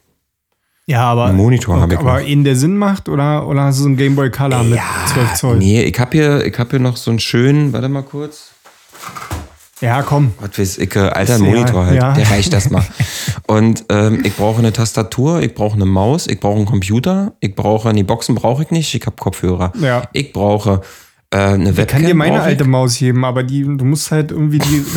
ja, 0.86 1.04
aber, 1.04 1.26
Einen 1.26 1.36
Monitor 1.36 1.80
habe 1.80 1.94
ich 1.94 2.00
aber 2.00 2.22
in 2.22 2.42
der 2.44 2.56
Sinn 2.56 2.76
macht 2.76 3.08
oder, 3.08 3.46
oder 3.46 3.62
hast 3.62 3.78
du 3.78 3.82
so 3.82 3.88
einen 3.88 3.96
Gameboy 3.96 4.30
Color 4.30 4.64
mit 4.64 4.80
12 5.14 5.34
Zoll? 5.34 5.56
Nee, 5.58 5.82
ich 5.84 5.98
habe 6.00 6.10
hier, 6.12 6.44
ich 6.44 6.58
hab 6.58 6.70
hier 6.70 6.80
noch 6.80 6.96
so 6.96 7.10
einen 7.10 7.20
schönen, 7.20 7.72
warte 7.72 7.88
mal 7.88 8.02
kurz. 8.02 8.50
Ja, 9.80 10.02
komm. 10.02 10.32
Was 10.40 10.58
weiß 10.58 10.78
ich, 10.78 10.96
alter 10.96 11.22
Ist 11.22 11.28
ja- 11.30 11.38
Monitor 11.38 11.86
halt, 11.86 11.96
ja. 11.96 12.12
der 12.12 12.30
reicht 12.30 12.52
erstmal. 12.52 12.84
Und 13.46 13.84
ähm, 13.88 14.20
ich 14.24 14.34
brauche 14.36 14.58
eine 14.58 14.72
Tastatur, 14.72 15.40
ich 15.40 15.54
brauche 15.54 15.74
eine 15.74 15.86
Maus, 15.86 16.26
ich 16.26 16.38
brauche 16.38 16.56
einen 16.56 16.66
Computer, 16.66 17.32
ich 17.40 17.54
brauche, 17.54 17.92
nee, 17.92 18.02
Boxen 18.02 18.34
brauche 18.34 18.62
ich 18.62 18.70
nicht, 18.70 18.94
ich 18.94 19.06
habe 19.06 19.16
Kopfhörer. 19.16 19.72
Ja. 19.80 20.02
Ich 20.12 20.32
brauche 20.32 20.82
äh, 21.30 21.38
eine 21.38 21.76
Webcam. 21.76 21.82
Ich 21.82 21.86
kann 21.86 22.06
dir 22.06 22.14
meine 22.14 22.36
ich. 22.36 22.42
alte 22.42 22.64
Maus 22.64 22.98
geben, 22.98 23.24
aber 23.24 23.42
die, 23.42 23.62
du 23.62 23.84
musst 23.84 24.10
halt 24.10 24.30
irgendwie 24.32 24.58
die. 24.58 24.84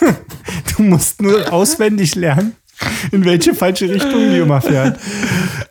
du 0.76 0.82
musst 0.82 1.22
nur 1.22 1.52
auswendig 1.52 2.14
lernen, 2.14 2.56
in 3.12 3.24
welche 3.24 3.54
falsche 3.54 3.88
Richtung 3.88 4.30
die 4.30 4.38
immer 4.38 4.60
fährt. 4.60 4.98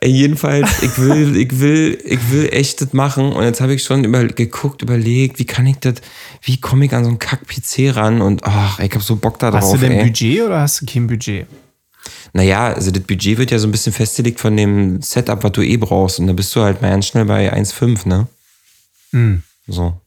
Ey, 0.00 0.10
jedenfalls, 0.10 0.82
ich 0.82 0.98
will, 0.98 1.36
ich 1.36 1.60
will, 1.60 1.98
ich 2.04 2.30
will 2.30 2.48
echt 2.52 2.80
das 2.80 2.92
machen. 2.92 3.32
Und 3.32 3.44
jetzt 3.44 3.60
habe 3.60 3.74
ich 3.74 3.82
schon 3.82 4.04
über, 4.04 4.24
geguckt, 4.24 4.82
überlegt, 4.82 5.38
wie 5.38 5.44
kann 5.44 5.66
ich 5.66 5.78
das, 5.78 5.94
wie 6.42 6.58
komme 6.58 6.84
ich 6.86 6.92
an 6.92 7.04
so 7.04 7.10
einen 7.10 7.18
Kack-PC 7.18 7.94
ran? 7.96 8.20
Und 8.20 8.42
ach, 8.44 8.80
ich 8.80 8.90
habe 8.92 9.04
so 9.04 9.16
Bock 9.16 9.38
da 9.38 9.50
drauf. 9.50 9.62
Hast 9.62 9.74
du 9.74 9.78
denn 9.78 9.92
ey. 9.92 10.04
Budget 10.04 10.42
oder 10.42 10.60
hast 10.60 10.80
du 10.80 10.86
kein 10.86 11.06
Budget? 11.06 11.46
Naja, 12.32 12.72
also 12.72 12.90
das 12.90 13.02
Budget 13.02 13.38
wird 13.38 13.50
ja 13.50 13.58
so 13.58 13.68
ein 13.68 13.72
bisschen 13.72 13.92
festgelegt 13.92 14.40
von 14.40 14.56
dem 14.56 15.00
Setup, 15.00 15.42
was 15.42 15.52
du 15.52 15.62
eh 15.62 15.76
brauchst. 15.76 16.18
Und 16.18 16.26
da 16.26 16.32
bist 16.32 16.54
du 16.54 16.62
halt 16.62 16.82
mal 16.82 16.90
ganz 16.90 17.06
schnell 17.06 17.24
bei 17.24 17.52
1,5, 17.52 18.08
ne? 18.08 18.26
Hm. 19.12 19.42
So. 19.66 20.00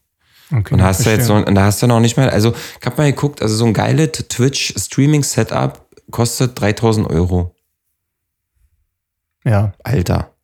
Okay, 0.52 0.74
Und 0.74 0.80
da 0.80 0.86
hast 0.86 1.06
du 1.06 1.10
jetzt 1.10 1.26
so, 1.26 1.34
und 1.34 1.54
da 1.54 1.64
hast 1.64 1.80
du 1.80 1.86
noch 1.86 2.00
nicht 2.00 2.16
mal, 2.16 2.28
also 2.28 2.52
ich 2.80 2.86
habe 2.86 2.96
mal 2.96 3.12
geguckt, 3.12 3.40
also 3.40 3.54
so 3.54 3.64
ein 3.64 3.72
geiles 3.72 4.10
Twitch-Streaming-Setup 4.28 5.86
kostet 6.10 6.60
3000 6.60 7.08
Euro. 7.08 7.54
Ja. 9.44 9.72
Alter. 9.82 10.34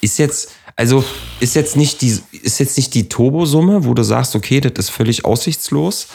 Ist 0.00 0.18
jetzt, 0.18 0.52
Also 0.76 1.04
ist 1.40 1.54
jetzt 1.54 1.76
nicht 1.76 2.02
die, 2.02 2.18
ist 2.32 2.58
jetzt 2.58 2.76
nicht 2.76 2.94
die 2.94 3.08
Turbosumme, 3.08 3.84
wo 3.84 3.94
du 3.94 4.02
sagst, 4.02 4.34
okay, 4.34 4.60
das 4.60 4.86
ist 4.86 4.90
völlig 4.90 5.24
aussichtslos, 5.24 6.08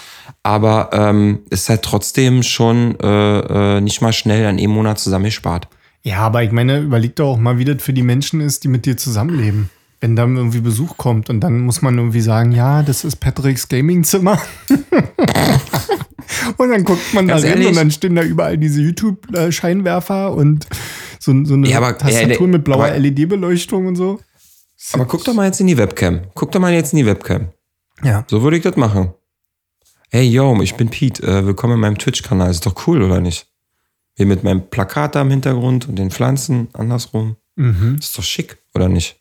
aber 0.44 0.90
ähm, 0.92 1.44
ist 1.50 1.70
halt 1.70 1.84
trotzdem 1.84 2.44
schon 2.44 3.00
äh, 3.00 3.78
äh, 3.78 3.82
nicht 3.82 4.02
mal 4.02 4.14
schnell 4.14 4.46
an 4.46 4.58
einem 4.58 4.72
Monat 4.72 5.00
zusammengespart. 5.00 5.68
Ja, 6.04 6.20
aber 6.20 6.44
ich 6.44 6.52
meine, 6.52 6.80
überleg 6.80 7.16
doch 7.16 7.34
auch 7.34 7.38
mal, 7.38 7.58
wie 7.58 7.66
das 7.66 7.82
für 7.82 7.94
die 7.94 8.04
Menschen 8.04 8.42
ist, 8.42 8.64
die 8.64 8.70
mit 8.70 8.86
dir 8.86 8.98
zusammenleben. 8.98 9.70
Wenn 10.02 10.16
dann 10.16 10.38
irgendwie 10.38 10.62
Besuch 10.62 10.96
kommt 10.98 11.30
und 11.30 11.42
dann 11.42 11.60
muss 11.60 11.82
man 11.82 11.98
irgendwie 11.98 12.22
sagen, 12.22 12.54
ja, 12.54 12.84
das 12.84 13.04
ist 13.04 13.18
Patricks 13.18 13.68
Gamingzimmer. 13.68 14.40
und 16.58 16.70
dann 16.70 16.84
guckt 16.84 17.14
man 17.14 17.28
Ganz 17.28 17.42
da 17.42 17.48
rein 17.50 17.58
ehrlich? 17.58 17.68
und 17.70 17.76
dann 17.76 17.92
stehen 17.92 18.16
da 18.16 18.24
überall 18.24 18.58
diese 18.58 18.82
YouTube-Scheinwerfer 18.82 20.34
und 20.34 20.68
so, 21.20 21.44
so 21.44 21.54
eine 21.56 21.68
Ja, 21.68 21.78
aber- 21.78 21.98
Tastatur 21.98 22.48
ja, 22.48 22.48
mit 22.48 22.64
blauer 22.64 22.92
LED-Beleuchtung 22.92 23.88
und 23.88 23.96
so. 23.96 24.20
Aber 24.94 25.06
guck 25.06 25.24
doch 25.26 25.34
mal 25.34 25.46
jetzt 25.46 25.60
in 25.60 25.68
die 25.68 25.78
Webcam. 25.78 26.22
Guck 26.34 26.52
doch 26.54 26.60
mal 26.62 26.74
jetzt 26.74 26.94
in 26.94 26.98
die 27.00 27.06
Webcam. 27.06 27.50
Ja. 28.04 28.24
So 28.30 28.42
würde 28.42 28.56
ich 28.58 28.64
das 28.64 28.78
machen. 28.78 29.14
Hey, 30.10 30.24
yo, 30.28 30.60
ich 30.62 30.76
bin 30.76 30.90
Pete. 30.90 31.22
Äh, 31.24 31.46
willkommen 31.46 31.74
in 31.74 31.80
meinem 31.82 31.98
Twitch-Kanal. 31.98 32.50
Ist 32.50 32.66
doch 32.66 32.88
cool, 32.88 33.02
oder 33.04 33.20
nicht? 33.20 33.48
Hier 34.16 34.26
mit 34.26 34.44
meinem 34.44 34.70
Plakat 34.70 35.16
da 35.16 35.22
im 35.22 35.30
Hintergrund 35.30 35.88
und 35.90 35.98
den 35.98 36.10
Pflanzen 36.10 36.70
andersrum. 36.74 37.36
Mhm. 37.58 37.98
Ist 38.00 38.18
doch 38.18 38.24
schick, 38.24 38.58
oder 38.74 38.88
nicht? 38.88 39.19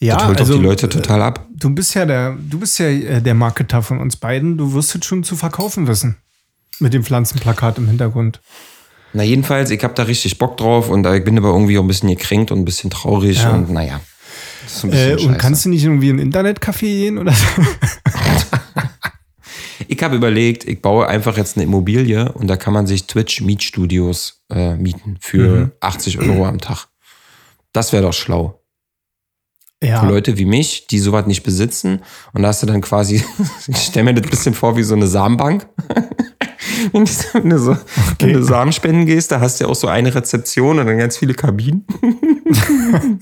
Ja, 0.00 0.16
das 0.16 0.26
holt 0.28 0.40
also, 0.40 0.52
doch 0.54 0.60
die 0.60 0.66
Leute 0.66 0.88
total 0.88 1.22
ab. 1.22 1.46
Du 1.54 1.70
bist 1.70 1.94
ja 1.94 2.06
der, 2.06 2.36
du 2.40 2.58
bist 2.58 2.78
ja 2.78 2.86
äh, 2.86 3.20
der 3.20 3.34
Marketer 3.34 3.82
von 3.82 4.00
uns 4.00 4.16
beiden. 4.16 4.56
Du 4.56 4.72
wirst 4.72 4.94
es 4.94 5.04
schon 5.04 5.22
zu 5.24 5.36
verkaufen 5.36 5.86
wissen. 5.86 6.16
Mit 6.78 6.94
dem 6.94 7.04
Pflanzenplakat 7.04 7.76
im 7.76 7.86
Hintergrund. 7.86 8.40
Na, 9.12 9.22
jedenfalls, 9.22 9.70
ich 9.70 9.84
habe 9.84 9.92
da 9.94 10.04
richtig 10.04 10.38
Bock 10.38 10.56
drauf 10.56 10.88
und 10.88 11.04
äh, 11.04 11.18
ich 11.18 11.24
bin 11.24 11.36
aber 11.36 11.48
irgendwie 11.48 11.76
auch 11.76 11.82
ein 11.82 11.88
bisschen 11.88 12.08
gekränkt 12.08 12.50
und 12.50 12.60
ein 12.60 12.64
bisschen 12.64 12.90
traurig 12.90 13.42
Ja. 13.42 13.50
und 13.50 13.70
naja. 13.70 14.00
Äh, 14.84 15.16
und 15.16 15.36
kannst 15.36 15.64
du 15.64 15.68
nicht 15.68 15.84
irgendwie 15.84 16.10
in 16.10 16.20
ein 16.20 16.32
Internetcafé 16.32 16.80
gehen 16.80 17.18
oder 17.18 17.32
so? 17.32 17.44
Ich 19.88 20.02
habe 20.04 20.14
überlegt, 20.14 20.64
ich 20.64 20.80
baue 20.80 21.08
einfach 21.08 21.36
jetzt 21.36 21.56
eine 21.56 21.64
Immobilie 21.64 22.30
und 22.32 22.46
da 22.46 22.56
kann 22.56 22.72
man 22.72 22.86
sich 22.86 23.06
Twitch-Mietstudios 23.06 24.44
äh, 24.50 24.76
mieten 24.76 25.16
für 25.20 25.72
80 25.80 26.20
Euro 26.20 26.46
am 26.46 26.60
Tag. 26.60 26.86
Das 27.72 27.92
wäre 27.92 28.04
doch 28.04 28.12
schlau. 28.12 28.59
Ja. 29.82 30.02
Leute 30.02 30.36
wie 30.36 30.44
mich, 30.44 30.86
die 30.88 30.98
sowas 30.98 31.26
nicht 31.26 31.42
besitzen. 31.42 32.02
Und 32.34 32.42
da 32.42 32.48
hast 32.48 32.62
du 32.62 32.66
dann 32.66 32.82
quasi, 32.82 33.24
ich 33.66 33.78
stell 33.78 34.04
mir 34.04 34.12
das 34.14 34.24
ein 34.24 34.30
bisschen 34.30 34.54
vor 34.54 34.76
wie 34.76 34.82
so 34.82 34.94
eine 34.94 35.06
Samenbank. 35.06 35.66
wenn, 36.92 37.04
du 37.04 37.58
so, 37.58 37.76
wenn 38.18 38.32
du 38.32 38.42
Samen 38.42 38.72
spenden 38.72 39.06
gehst, 39.06 39.32
da 39.32 39.40
hast 39.40 39.58
du 39.58 39.64
ja 39.64 39.70
auch 39.70 39.74
so 39.74 39.88
eine 39.88 40.14
Rezeption 40.14 40.78
und 40.78 40.86
dann 40.86 40.98
ganz 40.98 41.16
viele 41.16 41.34
Kabinen. 41.34 41.86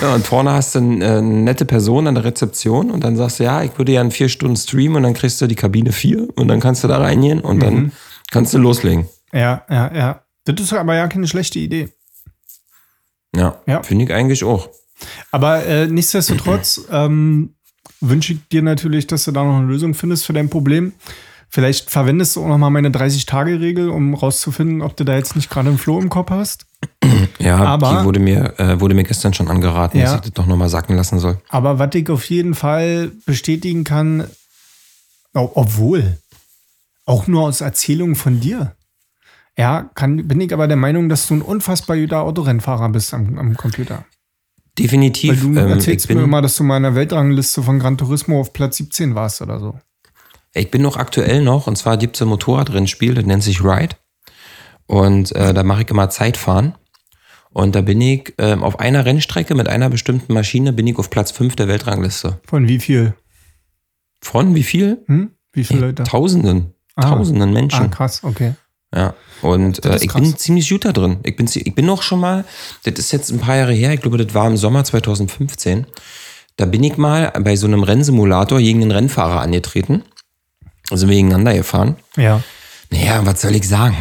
ja, 0.00 0.14
und 0.14 0.26
vorne 0.26 0.52
hast 0.52 0.74
du 0.74 0.78
eine, 0.78 1.04
äh, 1.04 1.18
eine 1.18 1.22
nette 1.22 1.64
Person 1.64 2.06
an 2.06 2.14
der 2.14 2.24
Rezeption 2.24 2.90
und 2.90 3.04
dann 3.04 3.16
sagst 3.16 3.40
du, 3.40 3.44
ja, 3.44 3.62
ich 3.62 3.76
würde 3.78 3.92
ja 3.92 4.00
in 4.00 4.10
vier 4.10 4.28
Stunden 4.28 4.56
streamen 4.56 4.96
und 4.96 5.02
dann 5.02 5.14
kriegst 5.14 5.40
du 5.40 5.46
die 5.46 5.54
Kabine 5.54 5.92
vier 5.92 6.28
und 6.36 6.48
dann 6.48 6.60
kannst 6.60 6.82
du 6.84 6.88
da 6.88 6.98
reingehen 6.98 7.40
und 7.40 7.62
dann 7.62 7.92
kannst 8.30 8.54
du 8.54 8.58
loslegen. 8.58 9.06
Ja, 9.32 9.64
ja, 9.68 9.94
ja. 9.94 10.22
Das 10.44 10.60
ist 10.60 10.72
aber 10.72 10.94
ja 10.94 11.06
keine 11.08 11.28
schlechte 11.28 11.58
Idee. 11.58 11.88
Ja, 13.34 13.58
Ja. 13.66 13.82
finde 13.82 14.04
ich 14.04 14.12
eigentlich 14.12 14.44
auch. 14.44 14.68
Aber 15.30 15.64
äh, 15.66 15.86
nichtsdestotrotz 15.86 16.82
ähm, 16.90 17.54
wünsche 18.00 18.34
ich 18.34 18.38
dir 18.50 18.62
natürlich, 18.62 19.06
dass 19.06 19.24
du 19.24 19.32
da 19.32 19.42
noch 19.44 19.56
eine 19.58 19.66
Lösung 19.66 19.94
findest 19.94 20.26
für 20.26 20.32
dein 20.32 20.48
Problem. 20.50 20.92
Vielleicht 21.48 21.90
verwendest 21.90 22.36
du 22.36 22.42
auch 22.44 22.48
noch 22.48 22.56
mal 22.58 22.70
meine 22.70 22.88
30-Tage-Regel, 22.88 23.90
um 23.90 24.14
rauszufinden, 24.14 24.80
ob 24.80 24.96
du 24.96 25.04
da 25.04 25.16
jetzt 25.16 25.36
nicht 25.36 25.50
gerade 25.50 25.68
einen 25.68 25.76
Floh 25.78 26.00
im 26.00 26.08
Kopf 26.08 26.30
hast. 26.30 26.66
Ja, 27.38 27.56
Aber- 27.58 27.98
die 28.00 28.04
wurde 28.04 28.20
mir, 28.20 28.58
äh, 28.58 28.80
wurde 28.80 28.94
mir 28.94 29.04
gestern 29.04 29.32
schon 29.34 29.48
angeraten, 29.48 29.98
Ja. 29.98 30.04
dass 30.04 30.14
ich 30.16 30.20
das 30.22 30.32
doch 30.32 30.46
nochmal 30.46 30.68
sacken 30.68 30.96
lassen 30.96 31.18
soll. 31.18 31.38
Aber 31.48 31.78
was 31.78 31.94
ich 31.94 32.08
auf 32.10 32.24
jeden 32.30 32.54
Fall 32.54 33.10
bestätigen 33.26 33.84
kann, 33.84 34.28
obwohl, 35.34 36.18
auch 37.04 37.26
nur 37.26 37.42
aus 37.42 37.60
Erzählungen 37.60 38.14
von 38.16 38.40
dir, 38.40 38.74
ja, 39.58 39.90
kann, 39.94 40.26
bin 40.28 40.40
ich 40.40 40.52
aber 40.52 40.66
der 40.66 40.76
Meinung, 40.76 41.08
dass 41.08 41.26
du 41.26 41.34
ein 41.34 41.42
unfassbar 41.42 41.96
guter 41.96 42.22
Autorennfahrer 42.22 42.88
bist 42.88 43.12
am, 43.14 43.38
am 43.38 43.56
Computer. 43.56 43.96
Weil 43.96 44.04
Definitiv. 44.78 45.40
du 45.42 45.48
ähm, 45.48 45.56
ich, 45.58 45.72
erzählst 45.74 46.08
mir 46.08 46.22
immer, 46.22 46.40
dass 46.40 46.56
du 46.56 46.64
mal 46.64 46.78
in 46.78 46.84
der 46.84 46.94
Weltrangliste 46.94 47.62
von 47.62 47.78
Gran 47.78 47.98
Turismo 47.98 48.40
auf 48.40 48.52
Platz 48.54 48.78
17 48.78 49.14
warst 49.14 49.42
oder 49.42 49.58
so. 49.60 49.78
ich 50.54 50.70
bin 50.70 50.80
noch 50.80 50.96
aktuell 50.96 51.42
noch, 51.42 51.66
und 51.66 51.76
zwar 51.76 51.98
gibt 51.98 52.16
es 52.16 52.22
ein 52.22 52.28
Motorradrennspiel, 52.28 53.14
das 53.14 53.26
nennt 53.26 53.42
sich 53.42 53.62
Ride. 53.62 53.96
Und 54.86 55.34
äh, 55.34 55.52
da 55.52 55.62
mache 55.62 55.82
ich 55.82 55.90
immer 55.90 56.08
Zeitfahren. 56.10 56.74
Und 57.50 57.74
da 57.74 57.82
bin 57.82 58.00
ich 58.00 58.32
ähm, 58.38 58.62
auf 58.64 58.80
einer 58.80 59.04
Rennstrecke 59.04 59.54
mit 59.54 59.68
einer 59.68 59.90
bestimmten 59.90 60.32
Maschine 60.32 60.72
bin 60.72 60.86
ich 60.86 60.96
auf 60.98 61.10
Platz 61.10 61.30
5 61.32 61.54
der 61.56 61.68
Weltrangliste. 61.68 62.40
Von 62.46 62.66
wie 62.66 62.78
viel? 62.80 63.12
Von 64.22 64.54
wie 64.54 64.62
viel? 64.62 65.02
Hm? 65.06 65.32
Wie 65.52 65.64
viele 65.64 65.80
Leute? 65.80 66.04
Tausenden. 66.04 66.72
Ah. 66.94 67.10
Tausenden 67.10 67.50
Ah, 67.50 67.52
Menschen. 67.52 67.90
krass, 67.90 68.24
okay. 68.24 68.54
Ja, 68.94 69.14
und 69.40 69.84
äh, 69.84 69.96
ich 70.00 70.08
krass. 70.08 70.20
bin 70.20 70.36
ziemlich 70.36 70.68
gut 70.68 70.84
da 70.84 70.92
drin. 70.92 71.18
Ich 71.22 71.34
bin, 71.36 71.48
ich 71.52 71.74
bin 71.74 71.88
auch 71.90 72.02
schon 72.02 72.20
mal, 72.20 72.44
das 72.84 72.94
ist 72.98 73.12
jetzt 73.12 73.30
ein 73.30 73.38
paar 73.38 73.56
Jahre 73.56 73.72
her, 73.72 73.92
ich 73.94 74.00
glaube, 74.00 74.18
das 74.18 74.34
war 74.34 74.46
im 74.46 74.56
Sommer 74.56 74.84
2015. 74.84 75.86
Da 76.56 76.66
bin 76.66 76.84
ich 76.84 76.98
mal 76.98 77.32
bei 77.40 77.56
so 77.56 77.66
einem 77.66 77.82
Rennsimulator 77.82 78.58
gegen 78.58 78.82
einen 78.82 78.90
Rennfahrer 78.90 79.40
angetreten. 79.40 80.02
Also 80.90 81.08
wir 81.08 81.14
gegeneinander 81.16 81.54
gefahren. 81.54 81.96
Ja. 82.16 82.42
Naja, 82.90 83.24
was 83.24 83.40
soll 83.40 83.54
ich 83.54 83.66
sagen? 83.66 83.96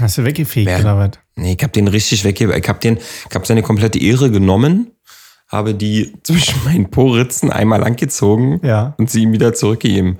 Hast 0.00 0.18
du 0.18 0.24
weggefegt 0.24 0.66
Wer- 0.66 0.80
oder 0.80 0.98
was? 0.98 1.10
Nee, 1.36 1.54
ich 1.56 1.62
habe 1.62 1.72
den 1.72 1.86
richtig 1.88 2.24
weggegeben. 2.24 2.60
Ich 2.60 2.68
habe 2.68 2.80
den, 2.80 2.96
ich 2.98 3.34
habe 3.34 3.46
seine 3.46 3.62
komplette 3.62 3.98
Ehre 4.00 4.30
genommen, 4.30 4.90
habe 5.48 5.74
die 5.74 6.12
zwischen 6.24 6.62
meinen 6.64 6.90
Po-Ritzen 6.90 7.50
einmal 7.52 7.80
langgezogen 7.80 8.60
Ja. 8.64 8.94
und 8.98 9.08
sie 9.10 9.22
ihm 9.22 9.32
wieder 9.32 9.54
zurückgegeben. 9.54 10.18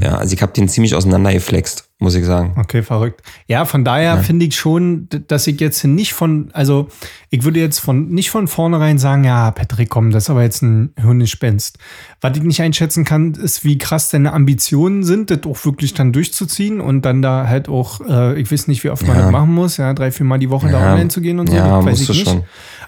Ja, 0.00 0.16
also 0.16 0.34
ich 0.34 0.40
habe 0.42 0.52
den 0.52 0.68
ziemlich 0.68 0.94
auseinandergeflext, 0.94 1.85
muss 1.98 2.14
ich 2.14 2.26
sagen. 2.26 2.54
Okay, 2.58 2.82
verrückt. 2.82 3.22
Ja, 3.46 3.64
von 3.64 3.82
daher 3.82 4.18
finde 4.18 4.44
ich 4.44 4.54
schon, 4.54 5.08
dass 5.28 5.46
ich 5.46 5.58
jetzt 5.60 5.82
nicht 5.84 6.12
von, 6.12 6.50
also 6.52 6.88
ich 7.30 7.42
würde 7.44 7.58
jetzt 7.58 7.78
von 7.78 8.08
nicht 8.08 8.30
von 8.30 8.48
vornherein 8.48 8.98
sagen, 8.98 9.24
ja, 9.24 9.50
Patrick, 9.50 9.88
komm, 9.88 10.10
das 10.10 10.24
ist 10.24 10.30
aber 10.30 10.42
jetzt 10.42 10.60
ein 10.62 10.92
Hirngespenst. 11.00 11.78
Was 12.20 12.36
ich 12.36 12.42
nicht 12.42 12.60
einschätzen 12.60 13.04
kann, 13.06 13.32
ist, 13.32 13.64
wie 13.64 13.78
krass 13.78 14.10
deine 14.10 14.34
Ambitionen 14.34 15.04
sind, 15.04 15.30
das 15.30 15.44
auch 15.46 15.64
wirklich 15.64 15.94
dann 15.94 16.12
durchzuziehen 16.12 16.80
und 16.82 17.02
dann 17.06 17.22
da 17.22 17.48
halt 17.48 17.68
auch, 17.70 18.00
äh, 18.06 18.38
ich 18.38 18.52
weiß 18.52 18.68
nicht, 18.68 18.84
wie 18.84 18.90
oft 18.90 19.06
man 19.06 19.16
Ja. 19.16 19.22
das 19.22 19.32
machen 19.32 19.54
muss, 19.54 19.78
ja, 19.78 19.94
drei, 19.94 20.10
vier 20.12 20.26
Mal 20.26 20.38
die 20.38 20.50
Woche 20.50 20.68
da 20.70 20.80
Ja. 20.80 20.92
online 20.92 21.08
zu 21.08 21.22
gehen 21.22 21.38
und 21.38 21.48
so, 21.48 21.56
Ja, 21.56 21.76
das 21.78 21.86
weiß 21.86 22.00
ich 22.02 22.08
nicht. 22.10 22.28
schon. 22.28 22.42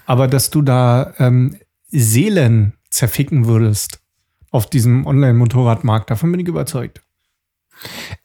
Aber 0.05 0.27
dass 0.27 0.51
du 0.51 0.61
da 0.61 1.13
ähm, 1.17 1.55
Seelen 1.87 2.73
zerficken 2.91 3.47
würdest 3.47 3.99
auf 4.51 4.69
diesem 4.69 5.07
Online-Motorradmarkt, 5.07 6.11
davon 6.11 6.31
bin 6.31 6.39
ich 6.41 6.47
überzeugt. 6.47 7.01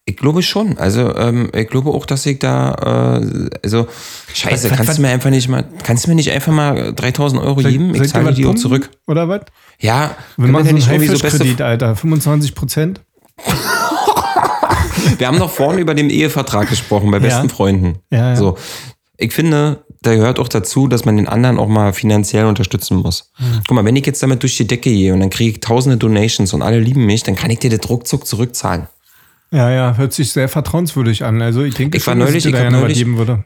Ich 0.07 0.17
glaube 0.17 0.43
schon. 0.43 0.77
Also 0.79 1.15
ähm, 1.17 1.51
ich 1.55 1.69
glaube 1.69 1.91
auch, 1.91 2.05
dass 2.07 2.27
ich 2.27 2.39
da, 2.39 3.21
äh, 3.23 3.49
also 3.63 3.87
Scheiße, 4.35 4.71
Was- 4.71 4.77
kannst 4.77 4.89
was- 4.91 4.97
du 4.97 5.03
mir 5.03 5.09
einfach 5.09 5.31
nicht 5.31 5.49
mal, 5.49 5.65
kannst 5.83 6.05
du 6.05 6.11
mir 6.11 6.15
nicht 6.17 6.31
einfach 6.31 6.53
mal 6.53 6.93
3000 6.93 7.41
Euro 7.43 7.61
Soll- 7.63 7.73
geben? 7.73 7.95
Ich 7.95 8.11
zahle 8.11 8.35
die 8.35 8.45
auch 8.47 8.55
zurück. 8.55 8.91
Oder 9.07 9.29
was? 9.29 9.43
Ja, 9.81 10.15
Wir 10.37 10.49
machen 10.49 10.65
so 10.67 10.73
denn 10.75 10.83
einen 10.83 10.93
irgendwie 10.93 11.09
beste- 11.09 11.27
Haifischkredit, 11.27 11.61
Alter. 11.63 11.97
25 11.97 12.55
Prozent. 12.55 13.01
Wir 15.19 15.27
haben 15.29 15.39
doch 15.39 15.51
vorhin 15.51 15.79
über 15.81 15.95
den 15.95 16.11
Ehevertrag 16.11 16.69
gesprochen 16.69 17.11
bei 17.11 17.19
Ja. 17.19 17.23
besten 17.25 17.49
Freunden. 17.51 17.99
Ja, 18.11 18.31
ja. 18.31 18.37
So, 18.37 18.57
ich 19.17 19.33
finde, 19.33 19.85
da 20.03 20.15
gehört 20.15 20.39
auch 20.39 20.49
dazu, 20.49 20.89
dass 20.89 21.05
man 21.05 21.17
den 21.17 21.29
anderen 21.29 21.59
auch 21.59 21.69
mal 21.69 21.93
finanziell 21.93 22.47
unterstützen 22.47 22.97
muss. 22.99 23.31
Hm. 23.37 23.61
Guck 23.67 23.75
mal, 23.75 23.85
wenn 23.85 23.97
ich 23.97 24.07
jetzt 24.07 24.23
damit 24.23 24.43
durch 24.43 24.57
die 24.57 24.67
Decke 24.67 24.91
gehe 24.91 25.13
und 25.15 25.21
dann 25.21 25.31
kriege 25.31 25.51
ich 25.53 25.61
tausende 25.61 25.97
Donations 25.97 26.53
und 26.53 26.63
alle 26.63 26.81
lieben 26.81 27.07
mich, 27.07 27.23
dann 27.23 27.37
kann 27.37 27.51
ich 27.51 27.59
dir 27.59 27.71
das 27.77 27.89
ruckzuck 27.89 28.27
zurückzahlen. 28.27 28.87
Ja, 29.51 29.71
ja, 29.71 29.97
hört 29.97 30.13
sich 30.13 30.33
sehr 30.33 30.49
vertrauenswürdig 30.49 31.25
an. 31.25 31.41
Also 31.43 31.63
ich 31.63 31.75
denke 31.75 31.99
Ich 31.99 32.07
war 32.07 32.15
schon, 32.15 32.21
dass 32.21 32.31
neulich- 32.31 32.43
dir 32.43 32.49
ich 32.51 32.55
da 32.55 32.59
hab 32.59 32.65
gerne 32.65 32.77
was 32.79 32.83
neulich- 32.83 32.99
geben 32.99 33.19
würde. 33.19 33.45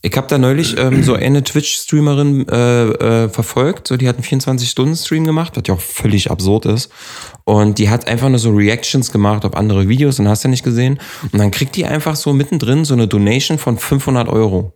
Ich 0.00 0.16
habe 0.16 0.28
da 0.28 0.38
neulich 0.38 0.78
ähm, 0.78 1.02
so 1.02 1.14
eine 1.14 1.42
Twitch-Streamerin 1.42 2.46
äh, 2.48 3.24
äh, 3.24 3.28
verfolgt. 3.28 3.88
So, 3.88 3.96
die 3.96 4.06
hat 4.08 4.14
einen 4.14 4.24
24-Stunden-Stream 4.24 5.24
gemacht, 5.24 5.56
was 5.56 5.64
ja 5.66 5.74
auch 5.74 5.80
völlig 5.80 6.30
absurd 6.30 6.66
ist. 6.66 6.92
Und 7.44 7.78
die 7.78 7.90
hat 7.90 8.06
einfach 8.06 8.28
nur 8.28 8.38
so 8.38 8.50
Reactions 8.50 9.10
gemacht 9.10 9.44
auf 9.44 9.56
andere 9.56 9.88
Videos 9.88 10.20
und 10.20 10.28
hast 10.28 10.44
ja 10.44 10.50
nicht 10.50 10.62
gesehen. 10.62 11.00
Und 11.32 11.38
dann 11.40 11.50
kriegt 11.50 11.74
die 11.74 11.84
einfach 11.84 12.14
so 12.14 12.32
mittendrin 12.32 12.84
so 12.84 12.94
eine 12.94 13.08
Donation 13.08 13.58
von 13.58 13.76
500 13.76 14.28
Euro. 14.28 14.72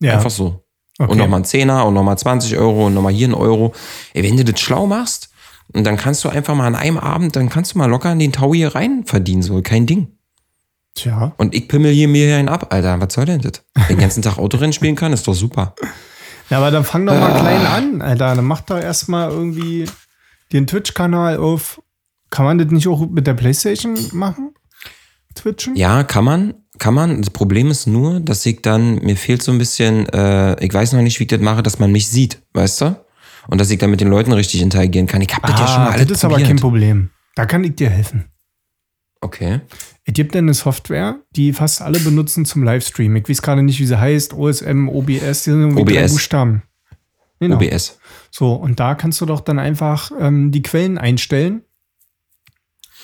Ja, 0.00 0.14
Einfach 0.14 0.30
so. 0.30 0.64
okay. 0.98 1.12
Und 1.12 1.18
nochmal 1.18 1.40
ein 1.40 1.44
Zehner 1.44 1.84
und 1.84 1.92
nochmal 1.92 2.16
20 2.16 2.56
Euro 2.56 2.86
und 2.86 2.94
nochmal 2.94 3.12
hier 3.12 3.28
ein 3.28 3.34
Euro. 3.34 3.74
Ey, 4.14 4.22
wenn 4.22 4.38
du 4.38 4.44
das 4.44 4.58
schlau 4.58 4.86
machst, 4.86 5.29
und 5.72 5.84
dann 5.84 5.96
kannst 5.96 6.24
du 6.24 6.28
einfach 6.28 6.54
mal 6.54 6.66
an 6.66 6.74
einem 6.74 6.98
Abend, 6.98 7.36
dann 7.36 7.48
kannst 7.48 7.74
du 7.74 7.78
mal 7.78 7.86
locker 7.86 8.12
in 8.12 8.18
den 8.18 8.32
Tau 8.32 8.52
hier 8.54 8.74
rein 8.74 9.04
verdienen, 9.04 9.42
so 9.42 9.60
kein 9.62 9.86
Ding. 9.86 10.08
Tja, 10.94 11.32
Und 11.38 11.54
ich 11.54 11.68
pimmel 11.68 11.92
hier 11.92 12.08
mir 12.08 12.26
hier 12.26 12.36
einen 12.36 12.48
ab, 12.48 12.72
Alter. 12.74 13.00
Was 13.00 13.14
soll 13.14 13.24
denn 13.24 13.40
das? 13.40 13.62
Den 13.88 13.98
ganzen 13.98 14.22
Tag 14.22 14.38
Autorennen 14.38 14.72
spielen 14.72 14.96
kann, 14.96 15.12
ist 15.12 15.26
doch 15.28 15.34
super. 15.34 15.74
ja, 16.50 16.58
aber 16.58 16.70
dann 16.72 16.84
fang 16.84 17.06
doch 17.06 17.14
mal 17.14 17.30
Ah. 17.32 17.38
klein 17.40 17.66
an, 17.66 18.02
Alter. 18.02 18.34
Dann 18.34 18.44
mach 18.44 18.62
doch 18.62 18.78
erstmal 18.78 19.30
irgendwie 19.30 19.84
den 20.52 20.66
Twitch-Kanal 20.66 21.36
auf. 21.38 21.80
Kann 22.30 22.44
man 22.44 22.58
das 22.58 22.68
nicht 22.72 22.88
auch 22.88 23.08
mit 23.08 23.26
der 23.26 23.34
Playstation 23.34 23.96
machen? 24.12 24.50
Twitchen? 25.36 25.76
Ja, 25.76 26.02
kann 26.02 26.24
man, 26.24 26.54
kann 26.78 26.94
man. 26.94 27.22
Das 27.22 27.30
Problem 27.30 27.70
ist 27.70 27.86
nur, 27.86 28.18
dass 28.20 28.44
ich 28.46 28.60
dann, 28.62 28.96
mir 28.96 29.16
fehlt 29.16 29.42
so 29.42 29.52
ein 29.52 29.58
bisschen, 29.58 30.08
äh, 30.08 30.62
ich 30.64 30.74
weiß 30.74 30.92
noch 30.92 31.02
nicht, 31.02 31.18
wie 31.20 31.24
ich 31.24 31.28
das 31.28 31.40
mache, 31.40 31.62
dass 31.62 31.78
man 31.78 31.92
mich 31.92 32.08
sieht, 32.08 32.42
weißt 32.54 32.80
du? 32.80 32.96
Und 33.50 33.60
dass 33.60 33.70
ich 33.70 33.78
dann 33.78 33.90
mit 33.90 34.00
den 34.00 34.08
Leuten 34.08 34.32
richtig 34.32 34.62
interagieren 34.62 35.08
kann. 35.08 35.20
Ich 35.22 35.34
habe 35.34 35.46
das 35.46 35.58
ja 35.58 35.66
schon 35.66 35.82
mal 35.82 35.90
alles 35.90 36.02
Ah, 36.02 36.04
das 36.04 36.18
ist 36.18 36.24
aber 36.24 36.40
kein 36.40 36.56
Problem. 36.56 37.10
Da 37.34 37.46
kann 37.46 37.64
ich 37.64 37.74
dir 37.74 37.90
helfen. 37.90 38.26
Okay. 39.20 39.60
Es 40.04 40.14
gibt 40.14 40.34
eine 40.36 40.54
Software, 40.54 41.16
die 41.32 41.52
fast 41.52 41.82
alle 41.82 41.98
benutzen 41.98 42.44
zum 42.44 42.62
Livestream. 42.62 43.16
Ich 43.16 43.28
weiß 43.28 43.42
gerade 43.42 43.62
nicht, 43.62 43.80
wie 43.80 43.86
sie 43.86 43.98
heißt. 43.98 44.34
OSM, 44.34 44.88
OBS, 44.88 45.44
die 45.44 45.50
sind 45.50 45.60
irgendwie 45.60 45.84
drei 45.84 46.04
OBS. 46.04 46.12
Buchstaben. 46.12 46.62
Genau. 47.40 47.56
OBS. 47.56 47.98
So, 48.30 48.54
und 48.54 48.78
da 48.78 48.94
kannst 48.94 49.20
du 49.20 49.26
doch 49.26 49.40
dann 49.40 49.58
einfach 49.58 50.12
ähm, 50.18 50.52
die 50.52 50.62
Quellen 50.62 50.96
einstellen 50.96 51.62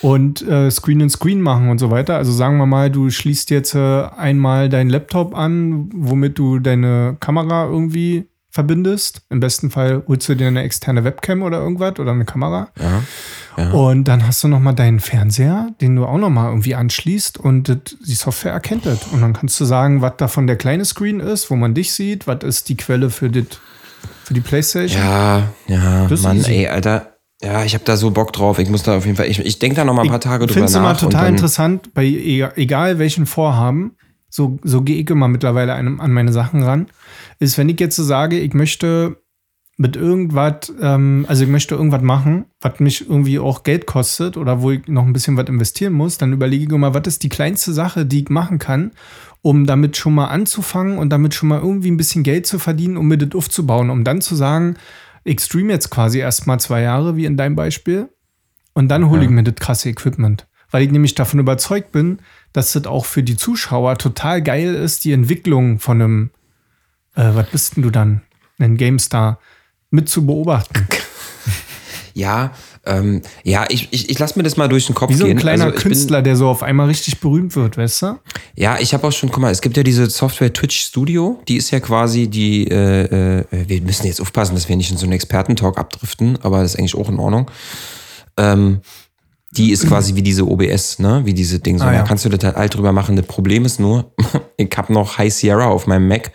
und 0.01 0.41
äh, 0.47 0.71
Screen 0.71 1.01
and 1.01 1.11
Screen 1.11 1.41
machen 1.41 1.69
und 1.69 1.79
so 1.79 1.91
weiter. 1.91 2.15
Also 2.15 2.31
sagen 2.31 2.57
wir 2.57 2.67
mal, 2.67 2.89
du 2.89 3.09
schließt 3.09 3.49
jetzt 3.49 3.75
äh, 3.75 4.03
einmal 4.15 4.69
deinen 4.69 4.89
Laptop 4.89 5.35
an, 5.35 5.89
womit 5.93 6.37
du 6.39 6.59
deine 6.59 7.17
Kamera 7.19 7.65
irgendwie 7.65 8.27
verbindest. 8.57 9.21
Im 9.29 9.39
besten 9.39 9.69
Fall 9.69 10.01
holst 10.07 10.27
du 10.27 10.33
dir 10.35 10.47
eine 10.47 10.63
externe 10.63 11.03
Webcam 11.03 11.43
oder 11.43 11.59
irgendwas 11.59 11.99
oder 11.99 12.11
eine 12.11 12.25
Kamera. 12.25 12.69
Ja. 12.79 13.03
ja. 13.63 13.69
Und 13.71 14.05
dann 14.05 14.25
hast 14.25 14.43
du 14.43 14.47
noch 14.47 14.59
mal 14.59 14.73
deinen 14.73 14.99
Fernseher, 14.99 15.69
den 15.79 15.95
du 15.95 16.05
auch 16.05 16.17
noch 16.17 16.31
mal 16.31 16.49
irgendwie 16.49 16.73
anschließt 16.73 17.37
und 17.37 17.77
die 18.07 18.15
Software 18.15 18.51
erkennt 18.53 18.87
das. 18.87 19.03
Und 19.11 19.21
dann 19.21 19.33
kannst 19.33 19.59
du 19.59 19.65
sagen, 19.65 20.01
was 20.01 20.13
davon 20.17 20.47
der 20.47 20.55
kleine 20.55 20.85
Screen 20.85 21.19
ist, 21.19 21.51
wo 21.51 21.55
man 21.55 21.75
dich 21.75 21.91
sieht, 21.93 22.25
was 22.25 22.43
ist 22.43 22.69
die 22.69 22.77
Quelle 22.77 23.11
für, 23.11 23.29
das, 23.29 23.45
für 24.23 24.33
die 24.33 24.41
Playstation. 24.41 24.99
Ja, 25.01 25.43
ja, 25.67 26.07
Das 26.07 26.23
Mann, 26.23 26.37
easy. 26.37 26.51
ey, 26.51 26.67
Alter. 26.67 27.13
Ja, 27.43 27.63
ich 27.63 27.75
habe 27.75 27.83
da 27.85 27.95
so 27.97 28.09
Bock 28.09 28.33
drauf. 28.33 28.57
Ich 28.57 28.67
muss 28.67 28.81
da 28.81 28.97
auf 28.97 29.05
jeden 29.05 29.15
Fall, 29.15 29.27
ich, 29.27 29.37
ich 29.37 29.59
denke 29.59 29.75
da 29.75 29.85
noch 29.85 29.93
mal 29.93 30.01
ein 30.01 30.09
paar 30.09 30.19
Tage 30.19 30.45
Ich 30.45 30.47
drüber 30.51 30.65
finde 30.67 30.71
es 30.71 30.75
immer 30.75 30.93
nach. 30.93 30.99
total 30.99 31.29
interessant, 31.29 31.93
bei 31.93 32.03
e- 32.05 32.49
egal 32.55 32.97
welchen 32.97 33.27
Vorhaben, 33.27 33.91
so, 34.37 34.59
so 34.63 34.83
gehe 34.83 35.01
ich 35.01 35.09
immer 35.09 35.27
mittlerweile 35.27 35.73
an, 35.73 35.99
an 35.99 36.13
meine 36.13 36.31
Sachen 36.31 36.61
ran, 36.61 36.85
ist, 37.39 37.57
wenn 37.57 37.69
ich 37.69 37.79
jetzt 37.79 37.95
so 37.95 38.03
sage, 38.03 38.37
ich 38.39 38.53
möchte 38.53 39.17
mit 39.77 39.95
irgendwas, 39.95 40.71
ähm, 40.79 41.25
also 41.27 41.43
ich 41.43 41.49
möchte 41.49 41.73
irgendwas 41.73 42.03
machen, 42.03 42.45
was 42.61 42.79
mich 42.79 43.09
irgendwie 43.09 43.39
auch 43.39 43.63
Geld 43.63 43.87
kostet 43.87 44.37
oder 44.37 44.61
wo 44.61 44.69
ich 44.69 44.87
noch 44.87 45.05
ein 45.05 45.13
bisschen 45.13 45.37
was 45.37 45.47
investieren 45.47 45.93
muss, 45.93 46.19
dann 46.19 46.33
überlege 46.33 46.65
ich 46.65 46.71
immer, 46.71 46.93
was 46.93 47.07
ist 47.07 47.23
die 47.23 47.29
kleinste 47.29 47.73
Sache, 47.73 48.05
die 48.05 48.21
ich 48.21 48.29
machen 48.29 48.59
kann, 48.59 48.91
um 49.41 49.65
damit 49.65 49.97
schon 49.97 50.13
mal 50.13 50.27
anzufangen 50.27 50.99
und 50.99 51.09
damit 51.09 51.33
schon 51.33 51.49
mal 51.49 51.59
irgendwie 51.59 51.89
ein 51.89 51.97
bisschen 51.97 52.21
Geld 52.21 52.45
zu 52.45 52.59
verdienen, 52.59 52.97
um 52.97 53.07
mir 53.07 53.17
das 53.17 53.35
aufzubauen, 53.35 53.89
um 53.89 54.03
dann 54.03 54.21
zu 54.21 54.35
sagen, 54.35 54.75
ich 55.23 55.39
stream 55.41 55.71
jetzt 55.71 55.89
quasi 55.89 56.19
erst 56.19 56.45
mal 56.45 56.59
zwei 56.59 56.81
Jahre, 56.81 57.15
wie 57.15 57.25
in 57.25 57.37
deinem 57.37 57.55
Beispiel, 57.55 58.07
und 58.73 58.89
dann 58.89 59.09
hole 59.09 59.23
ich 59.23 59.31
mir 59.31 59.43
das 59.43 59.55
krasse 59.55 59.89
Equipment. 59.89 60.47
Weil 60.69 60.83
ich 60.83 60.91
nämlich 60.91 61.15
davon 61.15 61.39
überzeugt 61.39 61.91
bin, 61.91 62.19
dass 62.53 62.73
das 62.73 62.85
auch 62.85 63.05
für 63.05 63.23
die 63.23 63.37
Zuschauer 63.37 63.97
total 63.97 64.41
geil 64.41 64.73
ist, 64.75 65.05
die 65.05 65.11
Entwicklung 65.11 65.79
von 65.79 66.01
einem, 66.01 66.29
äh, 67.15 67.29
was 67.33 67.49
bist 67.49 67.75
denn 67.75 67.83
du 67.83 67.89
dann? 67.91 68.21
Ein 68.59 68.77
GameStar 68.77 69.39
mit 69.91 70.09
zu 70.09 70.25
beobachten. 70.25 70.87
ja, 72.13 72.51
ähm, 72.85 73.21
ja, 73.43 73.65
ich, 73.69 73.89
ich, 73.91 74.09
ich 74.09 74.17
lass 74.17 74.35
mir 74.35 74.43
das 74.43 74.55
mal 74.57 74.67
durch 74.69 74.85
den 74.87 74.95
Kopf 74.95 75.09
Wie 75.11 75.15
so 75.15 75.25
ein 75.25 75.31
gehen. 75.31 75.37
kleiner 75.39 75.65
Also 75.65 75.77
ich 75.77 75.83
bin- 75.83 75.91
Künstler, 75.91 76.21
der 76.21 76.35
so 76.35 76.47
auf 76.47 76.63
einmal 76.63 76.87
richtig 76.87 77.19
berühmt 77.19 77.55
wird, 77.55 77.77
weißt 77.77 78.01
du? 78.01 78.19
Ja, 78.55 78.79
ich 78.79 78.93
habe 78.93 79.05
auch 79.05 79.11
schon, 79.11 79.29
guck 79.29 79.41
mal, 79.41 79.51
es 79.51 79.61
gibt 79.61 79.75
ja 79.77 79.83
diese 79.83 80.09
Software 80.09 80.51
Twitch 80.53 80.79
Studio, 80.79 81.41
die 81.47 81.57
ist 81.57 81.69
ja 81.71 81.79
quasi 81.81 82.27
die, 82.27 82.65
äh, 82.69 83.41
äh, 83.41 83.45
wir 83.67 83.81
müssen 83.81 84.07
jetzt 84.07 84.21
aufpassen, 84.21 84.55
dass 84.55 84.69
wir 84.69 84.75
nicht 84.77 84.89
in 84.89 84.97
so 84.97 85.05
einen 85.05 85.13
Expertentalk 85.13 85.77
abdriften, 85.77 86.39
aber 86.41 86.61
das 86.61 86.73
ist 86.73 86.79
eigentlich 86.79 86.95
auch 86.95 87.09
in 87.09 87.19
Ordnung. 87.19 87.51
Ähm, 88.37 88.81
die 89.57 89.71
ist 89.71 89.87
quasi 89.87 90.15
wie 90.15 90.21
diese 90.21 90.45
OBS, 90.47 90.99
ne? 90.99 91.21
Wie 91.25 91.33
diese 91.33 91.59
Ding. 91.59 91.77
So, 91.79 91.85
Ah, 91.85 91.91
da 91.91 91.97
ja. 91.97 92.03
kannst 92.03 92.23
du 92.25 92.29
das 92.29 92.43
halt 92.43 92.55
alt 92.55 92.75
drüber 92.75 92.91
machen. 92.91 93.15
Das 93.15 93.25
Problem 93.25 93.65
ist 93.65 93.79
nur, 93.79 94.11
ich 94.57 94.69
habe 94.77 94.93
noch 94.93 95.17
High 95.17 95.33
Sierra 95.33 95.65
auf 95.65 95.87
meinem 95.87 96.07
Mac. 96.07 96.31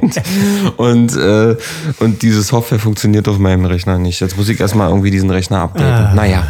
und, 0.00 0.16
und, 0.78 1.16
äh, 1.16 1.56
und 2.00 2.22
diese 2.22 2.42
Software 2.42 2.78
funktioniert 2.78 3.28
auf 3.28 3.38
meinem 3.38 3.64
Rechner 3.64 3.98
nicht. 3.98 4.20
Jetzt 4.20 4.36
muss 4.36 4.48
ich 4.48 4.58
erstmal 4.60 4.88
irgendwie 4.88 5.10
diesen 5.10 5.30
Rechner 5.30 5.58
updaten. 5.60 6.16
Naja. 6.16 6.46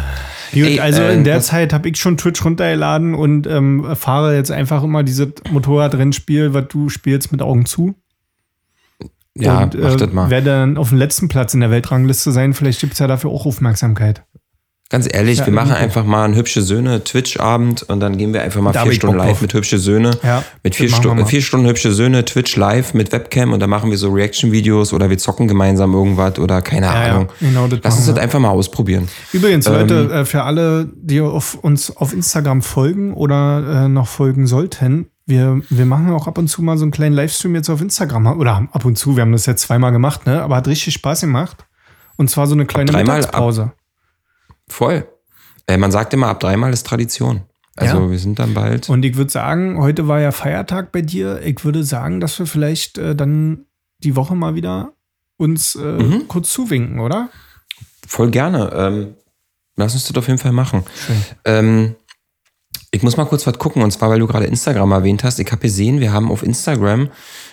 Gut, 0.53 0.63
Ey, 0.63 0.79
also 0.79 1.01
äh, 1.01 1.13
in 1.13 1.23
der 1.25 1.35
das- 1.35 1.47
Zeit 1.47 1.73
habe 1.73 1.89
ich 1.89 1.97
schon 1.97 2.17
Twitch 2.17 2.43
runtergeladen 2.43 3.13
und 3.15 3.47
ähm, 3.47 3.85
fahre 3.95 4.35
jetzt 4.35 4.49
einfach 4.51 4.81
immer 4.83 5.03
dieses 5.03 5.29
Motorradrennspiel, 5.51 6.53
was 6.53 6.65
du 6.69 6.89
spielst, 6.89 7.31
mit 7.31 7.41
Augen 7.41 7.65
zu. 7.65 7.95
Ja, 9.39 9.63
und 9.63 9.77
mach 9.79 9.95
das 9.97 10.11
mal. 10.13 10.29
werde 10.31 10.47
dann 10.49 10.77
auf 10.77 10.89
dem 10.89 10.97
letzten 10.97 11.27
Platz 11.27 11.53
in 11.53 11.59
der 11.59 11.69
Weltrangliste 11.69 12.31
sein. 12.31 12.53
Vielleicht 12.53 12.79
gibt 12.79 12.93
es 12.93 12.99
ja 12.99 13.07
dafür 13.07 13.29
auch 13.29 13.45
Aufmerksamkeit. 13.45 14.23
Ganz 14.89 15.05
ehrlich, 15.11 15.39
Ja, 15.39 15.45
wir 15.45 15.51
machen 15.53 15.73
einfach 15.73 16.05
mal 16.05 16.23
einen 16.23 16.35
hübsche 16.35 16.61
Söhne 16.61 17.03
Twitch-Abend 17.03 17.83
und 17.83 17.99
dann 17.99 18.17
gehen 18.17 18.31
wir 18.33 18.41
einfach 18.41 18.61
mal 18.61 18.71
Da 18.71 18.83
vier 18.83 18.93
Stunden 18.93 19.17
live 19.17 19.27
drauf. 19.31 19.41
mit 19.41 19.53
hübsche 19.53 19.79
Söhne. 19.79 20.11
Ja, 20.23 20.43
mit 20.63 20.75
vier, 20.75 20.89
mal. 20.89 21.25
vier 21.25 21.41
Stunden 21.41 21.67
hübsche 21.67 21.91
Söhne, 21.91 22.23
Twitch 22.23 22.55
live 22.55 22.93
mit 22.93 23.11
Webcam 23.11 23.51
und 23.51 23.59
dann 23.59 23.69
machen 23.69 23.89
wir 23.91 23.97
so 23.97 24.09
Reaction-Videos 24.09 24.93
oder 24.93 25.09
wir 25.09 25.17
zocken 25.17 25.49
gemeinsam 25.49 25.93
irgendwas 25.93 26.39
oder 26.39 26.61
keine 26.61 26.85
Ja, 26.85 27.05
ja, 27.07 27.13
Ahnung. 27.15 27.29
genau, 27.41 27.67
das 27.67 27.79
Lass 27.83 27.97
uns 27.97 28.05
das 28.07 28.17
einfach 28.17 28.39
mal 28.39 28.51
ausprobieren. 28.51 29.09
Übrigens, 29.33 29.65
Ähm, 29.67 29.73
Leute, 29.73 30.09
äh, 30.13 30.25
für 30.25 30.43
alle, 30.43 30.89
die 30.95 31.19
auf 31.19 31.55
uns 31.55 31.95
auf 31.97 32.13
Instagram 32.13 32.61
folgen 32.61 33.13
oder 33.13 33.85
äh, 33.85 33.87
noch 33.89 34.07
folgen 34.07 34.47
sollten, 34.47 35.07
wir, 35.25 35.61
wir 35.69 35.85
machen 35.85 36.09
auch 36.11 36.27
ab 36.27 36.37
und 36.37 36.47
zu 36.47 36.61
mal 36.61 36.77
so 36.77 36.85
einen 36.85 36.91
kleinen 36.91 37.13
Livestream 37.13 37.53
jetzt 37.55 37.69
auf 37.69 37.81
Instagram. 37.81 38.25
Oder 38.39 38.69
ab 38.71 38.85
und 38.85 38.97
zu, 38.97 39.17
wir 39.17 39.21
haben 39.23 39.33
das 39.33 39.45
jetzt 39.47 39.63
zweimal 39.63 39.91
gemacht, 39.91 40.25
ne? 40.25 40.41
Aber 40.41 40.55
hat 40.55 40.69
richtig 40.69 40.93
Spaß 40.93 41.19
gemacht. 41.19 41.65
Und 42.15 42.29
zwar 42.29 42.47
so 42.47 42.53
eine 42.55 42.65
kleine 42.65 42.89
dreimal, 42.89 43.17
Mittagspause. 43.17 43.73
Voll. 44.69 45.07
Äh, 45.67 45.77
man 45.77 45.91
sagt 45.91 46.13
immer, 46.13 46.27
ab 46.27 46.39
dreimal 46.39 46.71
ist 46.73 46.85
Tradition. 46.85 47.41
Also 47.75 47.97
Ja. 47.99 48.09
wir 48.11 48.19
sind 48.19 48.39
dann 48.39 48.53
bald. 48.53 48.89
Und 48.89 49.03
ich 49.05 49.15
würde 49.17 49.31
sagen, 49.31 49.77
heute 49.79 50.07
war 50.07 50.19
ja 50.19 50.31
Feiertag 50.31 50.91
bei 50.91 51.01
dir. 51.01 51.41
Ich 51.43 51.63
würde 51.63 51.83
sagen, 51.83 52.19
dass 52.19 52.37
wir 52.39 52.47
vielleicht 52.47 52.97
äh, 52.97 53.15
dann 53.15 53.65
die 53.99 54.15
Woche 54.15 54.35
mal 54.35 54.55
wieder 54.55 54.93
uns 55.37 55.75
äh, 55.75 55.79
Mhm. 55.79 56.27
kurz 56.27 56.51
zuwinken, 56.51 56.99
oder? 56.99 57.29
Voll 58.07 58.31
gerne. 58.31 58.71
Ähm, 58.73 59.13
lass 59.75 59.93
uns 59.93 60.05
das 60.05 60.17
auf 60.17 60.27
jeden 60.27 60.39
Fall 60.39 60.53
machen. 60.53 60.83
Ähm, 61.45 61.95
ich 62.91 63.03
muss 63.03 63.17
mal 63.17 63.25
kurz 63.25 63.45
was 63.45 63.59
gucken, 63.59 63.83
und 63.83 63.91
zwar, 63.91 64.09
weil 64.09 64.19
du 64.19 64.27
gerade 64.27 64.45
Instagram 64.45 64.91
erwähnt 64.93 65.23
hast. 65.23 65.39
Ich 65.39 65.51
habe 65.51 65.61
gesehen, 65.61 65.99
wir 65.99 66.11
haben 66.13 66.31
auf 66.31 66.41
Instagram, 66.41 67.09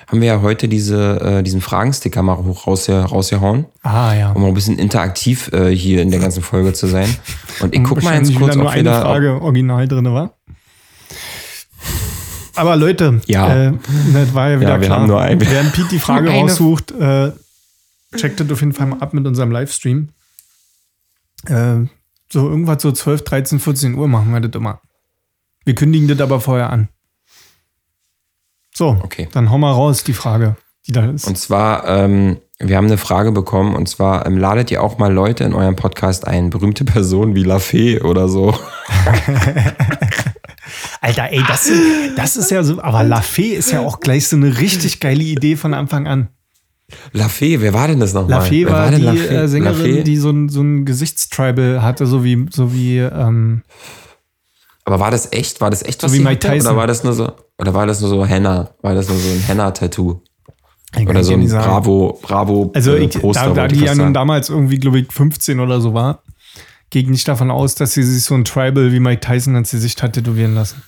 haben 0.07 0.21
wir 0.21 0.29
ja 0.29 0.43
heute 0.43 0.69
diese, 0.69 1.21
äh, 1.21 1.43
diesen 1.43 1.61
Fragensticker 1.61 2.23
mal 2.23 2.37
hoch 2.37 2.67
rausge 2.67 2.95
rausgehauen, 3.05 3.67
Ah, 3.83 4.15
ja. 4.15 4.33
um 4.33 4.43
mal 4.43 4.49
ein 4.49 4.55
bisschen 4.55 4.79
interaktiv 4.79 5.51
äh, 5.53 5.71
hier 5.75 6.03
in 6.03 6.11
der 6.11 6.21
ganzen 6.21 6.43
Folge 6.43 6.73
zu 6.73 6.87
sein. 6.87 7.09
Und 7.61 7.75
ich 7.75 7.83
guck 7.85 8.03
mal 8.03 8.15
jetzt 8.17 8.35
kurz, 8.35 8.53
wieder 8.53 8.57
nur 8.57 8.67
ob 8.67 8.73
eine. 8.73 8.91
Frage 8.93 9.41
original 9.41 9.89
drin 9.89 10.05
war. 10.13 10.35
Aber 12.57 12.77
Leute, 12.77 13.21
Ja. 13.27 13.69
äh, 13.69 13.73
das 14.13 14.33
war 14.35 14.51
ja 14.51 14.61
wieder 14.61 14.71
Ja, 14.75 14.81
wir 14.81 14.87
klar. 14.87 15.01
haben 15.01 15.07
nur 15.09 15.21
ein- 15.21 15.41
Während 15.41 15.73
Pete 15.73 15.89
die 15.91 15.99
Frage 16.01 16.31
raussucht, 16.31 16.93
äh, 16.93 17.33
checkt 18.17 18.39
das 18.39 18.51
auf 18.51 18.61
jeden 18.61 18.73
Fall 18.73 18.87
mal 18.87 19.01
ab 19.01 19.13
mit 19.13 19.27
unserem 19.27 19.51
Livestream. 19.51 20.11
Äh, 21.47 21.87
so 22.33 22.49
irgendwas 22.49 22.81
so 22.83 22.93
12, 22.93 23.25
13, 23.25 23.59
14 23.59 23.95
Uhr 23.95 24.07
machen 24.09 24.33
wir 24.33 24.41
das 24.41 24.53
immer. 24.59 24.81
Wir 25.65 25.75
kündigen 25.75 26.07
das 26.09 26.21
aber 26.21 26.41
vorher 26.41 26.71
an. 26.71 26.89
So, 28.77 28.99
Okay. 29.05 29.29
dann 29.33 29.51
hau 29.51 29.59
mal 29.59 29.73
raus 29.73 30.03
die 30.05 30.13
Frage, 30.13 30.57
die 30.87 30.93
da 30.93 31.07
ist. 31.07 31.27
Und 31.27 31.39
zwar, 31.39 31.87
ähm, 31.87 32.39
wir 32.59 32.77
haben 32.77 32.87
eine 32.87 32.99
Frage 32.99 33.31
bekommen, 33.33 33.75
und 33.77 33.89
zwar, 33.89 34.27
ähm, 34.27 34.37
ladet 34.37 34.71
ihr 34.71 34.83
auch 34.83 34.99
mal 34.99 35.13
Leute 35.13 35.45
in 35.45 35.55
eurem 35.55 35.77
Podcast 35.77 36.27
ein, 36.27 36.51
berühmte 36.51 36.85
Personen 36.85 37.35
wie 37.35 37.45
Lafay 37.45 38.01
oder 38.01 38.29
so? 38.29 38.55
Alter, 41.01 41.31
ey, 41.31 41.43
das, 41.47 41.71
das 42.17 42.37
ist 42.37 42.51
ja 42.51 42.63
so, 42.65 42.81
aber 42.83 43.05
La 43.05 43.21
Fee 43.21 43.53
ist 43.55 43.71
ja 43.71 43.81
auch 43.81 44.01
gleich 44.01 44.29
so 44.29 44.37
eine 44.37 44.59
richtig 44.59 45.01
geile 45.01 45.23
Idee 45.23 45.57
von 45.57 45.75
Anfang 45.75 46.07
an. 46.07 46.29
Lafay, 47.13 47.61
wer 47.61 47.75
war 47.75 47.89
denn 47.89 48.01
das 48.01 48.13
nochmal? 48.15 48.39
La 48.39 48.41
Fee 48.41 48.65
Wer 48.67 48.73
war 48.73 48.91
denn 48.91 49.01
die 49.01 49.07
Lafay? 49.07 49.35
äh, 49.37 49.49
Sängerin, 49.49 49.79
Lafay? 49.79 50.05
die 50.05 50.17
so 50.17 50.31
ein, 50.31 50.49
so 50.49 50.63
ein 50.63 50.85
Gesichtstribal 50.85 51.83
hatte, 51.83 52.07
so 52.07 52.25
wie, 52.25 52.47
so 52.51 52.73
wie, 52.73 52.99
ähm, 52.99 53.63
Aber 54.85 55.01
war 55.01 55.11
das 55.11 55.33
echt? 55.33 55.61
War 55.61 55.71
das 55.71 55.83
echt, 55.83 56.03
was 56.03 56.13
wie 56.13 56.21
Mike 56.21 56.47
hatte? 56.47 56.57
Tyson. 56.59 56.71
Oder 56.73 56.77
war 56.79 56.87
das 56.87 57.05
nur 57.05 57.13
so, 57.13 57.33
oder 57.59 57.75
war 57.75 57.87
das 57.87 58.01
nur 58.01 58.11
so 58.11 58.25
Henna? 58.25 58.71
War 58.83 58.95
das 58.95 59.09
nur 59.09 59.19
so 59.19 59.29
ein 59.31 59.41
Henna-Tattoo? 59.41 60.21
Oder 61.07 61.25
so 61.25 61.33
ein. 61.33 61.49
Bravo, 61.49 62.19
Bravo 62.23 62.71
Also 62.75 62.95
äh, 62.95 63.05
ich, 63.05 63.21
Poster, 63.21 63.49
da, 63.49 63.55
da 63.55 63.69
die 63.69 63.85
ja 63.85 63.95
nun 63.95 64.15
damals 64.15 64.49
irgendwie, 64.49 64.79
glaube 64.79 65.01
ich, 65.01 65.13
15 65.13 65.61
oder 65.61 65.81
so 65.81 65.95
war, 65.95 66.23
ging 66.91 67.11
nicht 67.11 67.27
davon 67.27 67.51
aus, 67.51 67.75
dass 67.75 67.93
sie 67.93 68.03
sich 68.03 68.23
so 68.25 68.35
ein 68.35 68.45
Tribal 68.45 68.93
wie 68.93 69.01
Mike 69.01 69.21
Tyson 69.21 69.55
ans 69.55 69.73
Gesicht 69.73 70.03
hat 70.03 70.13
tätowieren 70.13 70.55
lassen. 70.55 70.83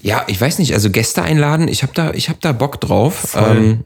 Ja, 0.00 0.24
ich 0.26 0.40
weiß 0.40 0.58
nicht, 0.58 0.74
also 0.74 0.90
Gäste 0.90 1.22
einladen, 1.22 1.68
ich 1.68 1.84
habe 1.84 1.92
da, 1.94 2.12
ich 2.12 2.28
hab 2.28 2.40
da 2.40 2.50
Bock 2.50 2.80
drauf. 2.80 3.36
Ähm, 3.36 3.84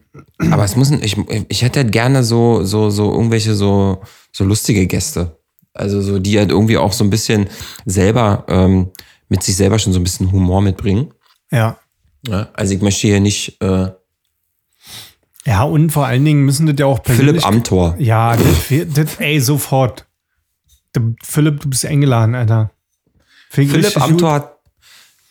aber 0.50 0.64
es 0.64 0.74
müssen, 0.74 1.02
ich, 1.02 1.16
ich 1.48 1.60
hätte 1.60 1.80
halt 1.80 1.92
gerne 1.92 2.24
so, 2.24 2.64
so, 2.64 2.88
so 2.88 3.12
irgendwelche 3.12 3.54
so, 3.54 4.00
so 4.32 4.44
lustige 4.44 4.86
Gäste. 4.86 5.38
Also 5.74 6.00
so, 6.00 6.18
die 6.18 6.38
halt 6.38 6.50
irgendwie 6.50 6.78
auch 6.78 6.94
so 6.94 7.04
ein 7.04 7.10
bisschen 7.10 7.48
selber, 7.84 8.44
ähm, 8.48 8.90
mit 9.28 9.42
sich 9.42 9.56
selber 9.56 9.78
schon 9.78 9.92
so 9.92 10.00
ein 10.00 10.04
bisschen 10.04 10.32
Humor 10.32 10.62
mitbringen. 10.62 11.12
Ja. 11.50 11.76
Ja, 12.28 12.48
also 12.54 12.74
ich 12.74 12.82
möchte 12.82 13.06
hier 13.06 13.20
nicht 13.20 13.60
äh, 13.62 13.90
Ja, 15.44 15.62
und 15.62 15.90
vor 15.90 16.06
allen 16.06 16.24
Dingen 16.24 16.44
müssen 16.44 16.66
das 16.66 16.74
ja 16.78 16.86
auch 16.86 17.02
persönlich. 17.02 17.42
Philipp 17.42 17.46
Amthor. 17.46 17.94
Ja, 17.98 18.36
das, 18.36 18.46
das, 18.94 19.16
ey, 19.20 19.40
sofort. 19.40 20.06
Philipp, 21.22 21.60
du 21.60 21.68
bist 21.70 21.84
eingeladen, 21.86 22.34
Alter. 22.34 22.70
Find 23.50 23.70
Philipp 23.70 23.96
Amthor 24.00 24.32
hat, 24.32 24.56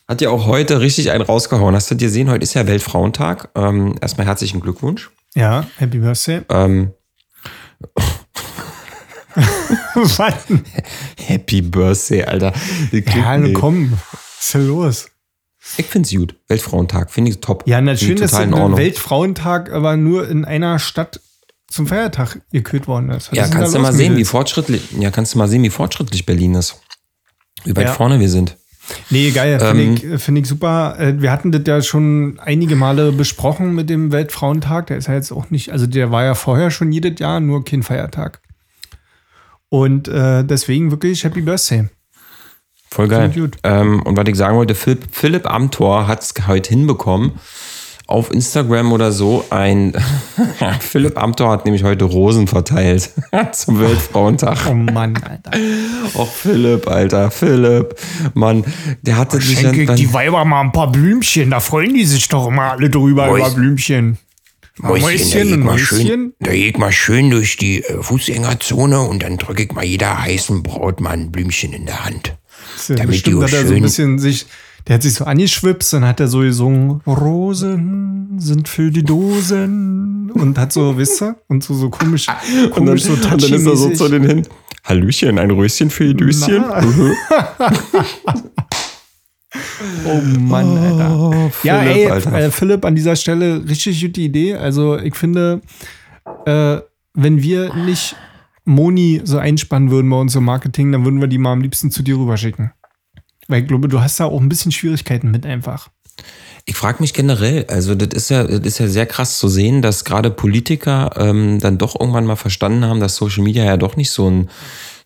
Hat 0.07 0.21
ja 0.21 0.29
auch 0.29 0.45
heute 0.45 0.79
richtig 0.79 1.11
einen 1.11 1.23
rausgehauen. 1.23 1.73
Hast 1.75 1.89
du 1.91 1.95
dir 1.95 2.05
gesehen, 2.05 2.29
heute 2.29 2.43
ist 2.43 2.53
ja 2.53 2.67
Weltfrauentag. 2.67 3.49
Ähm, 3.55 3.95
erstmal 4.01 4.27
herzlichen 4.27 4.61
Glückwunsch. 4.61 5.09
Ja, 5.33 5.65
Happy 5.77 5.97
Birthday. 5.99 6.41
Ähm, 6.49 6.93
Was? 9.95 10.33
Happy 11.17 11.61
Birthday, 11.61 12.23
Alter. 12.23 12.53
Ja, 12.91 13.37
Nee. 13.37 13.53
komm, 13.53 13.91
was 13.91 14.45
ist 14.45 14.53
denn 14.53 14.67
los? 14.67 15.07
Ich 15.77 15.85
find's 15.87 16.11
gut. 16.13 16.35
Weltfrauentag, 16.47 17.11
finde 17.11 17.31
ich 17.31 17.41
top. 17.41 17.63
Ja, 17.65 17.81
na, 17.81 17.95
Finde 17.95 18.05
schön, 18.05 18.21
dass 18.21 18.31
der. 18.31 18.77
Weltfrauentag 18.77 19.71
aber 19.71 19.97
nur 19.97 20.27
in 20.29 20.45
einer 20.45 20.79
Stadt 20.79 21.19
zum 21.67 21.87
Feiertag 21.87 22.41
gekürt 22.51 22.87
worden 22.87 23.09
ist. 23.09 23.31
Was 23.31 23.37
Ja, 23.37 23.47
kannst 23.47 23.73
du 23.75 23.79
mal 23.79 23.91
sehen, 23.93 24.15
wie 24.15 24.25
fortschrittlich, 24.25 24.91
ja, 24.99 25.11
kannst 25.11 25.33
du 25.33 25.37
mal 25.39 25.47
sehen, 25.47 25.63
wie 25.63 25.69
fortschrittlich 25.69 26.25
Berlin 26.25 26.53
ist. 26.53 26.79
Wie 27.63 27.75
weit 27.75 27.87
Ja. 27.87 27.93
vorne 27.93 28.19
wir 28.19 28.29
sind. 28.29 28.57
Nee, 29.09 29.31
geil, 29.31 29.59
finde 29.59 29.83
Ähm, 29.83 29.93
ich, 30.15 30.21
find 30.21 30.37
ich 30.37 30.45
super. 30.47 30.95
Äh, 30.99 31.19
Wir 31.19 31.31
hatten 31.31 31.51
das 31.51 31.63
ja 31.65 31.81
schon 31.81 32.39
einige 32.39 32.75
Male 32.75 33.11
besprochen 33.11 33.73
mit 33.73 33.89
dem 33.89 34.11
Weltfrauentag. 34.11 34.87
Der 34.87 34.97
ist 34.97 35.07
ja 35.07 35.15
jetzt 35.15 35.31
auch 35.31 35.49
nicht, 35.49 35.71
also 35.71 35.87
der 35.87 36.11
war 36.11 36.23
ja 36.23 36.35
vorher 36.35 36.69
schon 36.69 36.91
jedes 36.91 37.19
Jahr, 37.19 37.39
nur 37.39 37.65
kein 37.65 37.81
Feiertag. 37.81 38.41
Und 39.69 40.07
äh, 40.07 40.43
deswegen 40.43 40.91
wirklich 40.91 41.23
Happy 41.23 41.41
Birthday. 41.41 41.89
Voll 42.95 43.09
geil. 43.09 43.29
Ähm, 43.63 44.01
und 44.03 44.15
was 44.15 44.23
ich 44.25 44.37
sagen 44.37 44.55
wollte, 44.55 44.73
Philipp, 44.73 45.07
Philipp 45.11 45.51
Amthor 45.51 46.07
hat 46.07 46.21
es 46.23 46.33
heute 46.47 46.69
hinbekommen, 46.69 47.33
auf 48.07 48.31
Instagram 48.31 48.93
oder 48.93 49.11
so 49.11 49.43
ein 49.49 49.91
Philipp 50.79 51.21
Amthor 51.21 51.51
hat 51.51 51.65
nämlich 51.65 51.83
heute 51.83 52.05
Rosen 52.05 52.47
verteilt 52.47 53.09
zum 53.51 53.81
Weltfrauentag. 53.81 54.59
Oh 54.69 54.73
Mann, 54.73 55.17
Alter. 55.17 55.51
Och, 56.15 56.31
Philipp, 56.31 56.87
Alter, 56.87 57.31
Philipp. 57.31 57.95
Mann, 58.33 58.63
der 59.01 59.17
hatte 59.17 59.41
sich 59.41 59.59
Schenke 59.59 59.81
ich 59.81 59.87
dann, 59.87 59.97
die 59.97 60.13
Weiber 60.13 60.45
mal 60.45 60.61
ein 60.61 60.71
paar 60.71 60.89
Blümchen. 60.89 61.51
Da 61.51 61.59
freuen 61.59 61.95
die 61.95 62.05
sich 62.05 62.29
doch 62.29 62.47
immer 62.47 62.71
alle 62.71 62.89
drüber 62.89 63.25
Mäus- 63.27 63.39
über 63.39 63.49
Blümchen. 63.49 64.19
Mäuschen, 64.77 65.01
Mäuschen 65.03 65.53
und 65.53 65.59
mal 65.59 65.71
Mäuschen. 65.73 66.07
schön, 66.07 66.33
da 66.39 66.51
geht 66.51 66.77
mal 66.77 66.91
schön 66.93 67.29
durch 67.29 67.57
die 67.57 67.83
äh, 67.83 68.01
Fußgängerzone 68.01 69.01
und 69.01 69.21
dann 69.23 69.37
drücke 69.37 69.63
ich 69.63 69.73
mal 69.73 69.83
jeder 69.83 70.21
heißen 70.21 70.63
Braut 70.63 71.01
mal 71.01 71.11
ein 71.11 71.31
Blümchen 71.33 71.73
in 71.73 71.85
der 71.85 72.05
Hand. 72.05 72.35
Ja 72.87 72.95
Damit 72.95 73.11
Bestimmt 73.11 73.43
hat 73.43 73.53
er 73.53 73.67
so 73.67 73.73
ein 73.73 73.81
bisschen 73.81 74.19
sich, 74.19 74.45
der 74.87 74.95
hat 74.95 75.03
sich 75.03 75.13
so 75.13 75.25
angeschwipst, 75.25 75.93
dann 75.93 76.05
hat 76.05 76.19
er 76.19 76.27
so 76.27 76.39
gesungen, 76.39 77.01
Rosen 77.07 78.39
sind 78.39 78.67
für 78.67 78.91
die 78.91 79.03
Dosen 79.03 80.31
und 80.31 80.57
hat 80.57 80.73
so, 80.73 80.97
wisst 80.97 81.21
ihr, 81.21 81.35
und 81.47 81.63
so, 81.63 81.73
so 81.73 81.89
komisch, 81.89 82.27
und 82.27 82.35
dann, 82.53 82.71
komisch 82.71 83.03
so 83.03 83.13
und 83.13 83.25
dann 83.25 83.39
ist 83.39 83.65
er 83.65 83.75
so 83.75 83.89
zu 83.91 84.09
den 84.09 84.23
hin. 84.23 84.47
Hallöchen, 84.83 85.39
ein 85.39 85.49
Röschen 85.51 85.89
für 85.89 86.05
die 86.05 86.13
Düschen. 86.15 86.63
Na. 86.67 86.81
Mhm. 86.81 87.11
Oh 90.05 90.21
Mann, 90.37 90.77
Alter. 90.77 91.17
Oh, 91.17 91.51
ja, 91.63 91.79
Philipp, 91.79 91.95
ey, 91.95 92.07
Alter. 92.09 92.33
äh, 92.33 92.51
Philipp, 92.51 92.85
an 92.85 92.95
dieser 92.95 93.15
Stelle 93.15 93.63
richtig 93.67 94.01
gute 94.01 94.21
Idee. 94.21 94.55
Also 94.55 94.97
ich 94.97 95.15
finde, 95.15 95.61
äh, 96.45 96.77
wenn 97.13 97.41
wir 97.41 97.73
nicht 97.73 98.15
Moni 98.65 99.21
so 99.23 99.37
einspannen 99.37 99.91
würden 99.91 100.09
bei 100.09 100.17
uns 100.17 100.35
im 100.35 100.43
Marketing, 100.43 100.91
dann 100.91 101.05
würden 101.05 101.21
wir 101.21 101.27
die 101.27 101.37
mal 101.37 101.53
am 101.53 101.61
liebsten 101.61 101.91
zu 101.91 102.03
dir 102.03 102.17
rüberschicken. 102.17 102.71
Weil 103.47 103.61
ich 103.61 103.67
glaube, 103.67 103.87
du 103.87 104.01
hast 104.01 104.19
da 104.19 104.25
auch 104.25 104.41
ein 104.41 104.49
bisschen 104.49 104.71
Schwierigkeiten 104.71 105.31
mit 105.31 105.45
einfach. 105.45 105.89
Ich 106.65 106.75
frage 106.75 106.97
mich 107.01 107.13
generell, 107.13 107.65
also 107.69 107.93
das 107.93 108.09
ist 108.09 108.29
ja, 108.29 108.43
das 108.43 108.59
ist 108.61 108.79
ja 108.79 108.87
sehr 108.87 109.05
krass 109.05 109.37
zu 109.37 109.47
sehen, 109.47 109.83
dass 109.83 110.03
gerade 110.03 110.31
Politiker 110.31 111.11
ähm, 111.15 111.59
dann 111.59 111.77
doch 111.77 111.99
irgendwann 111.99 112.25
mal 112.25 112.37
verstanden 112.37 112.85
haben, 112.85 112.99
dass 112.99 113.17
Social 113.17 113.43
Media 113.43 113.63
ja 113.63 113.77
doch 113.77 113.95
nicht 113.95 114.09
so 114.09 114.29
ein, 114.29 114.49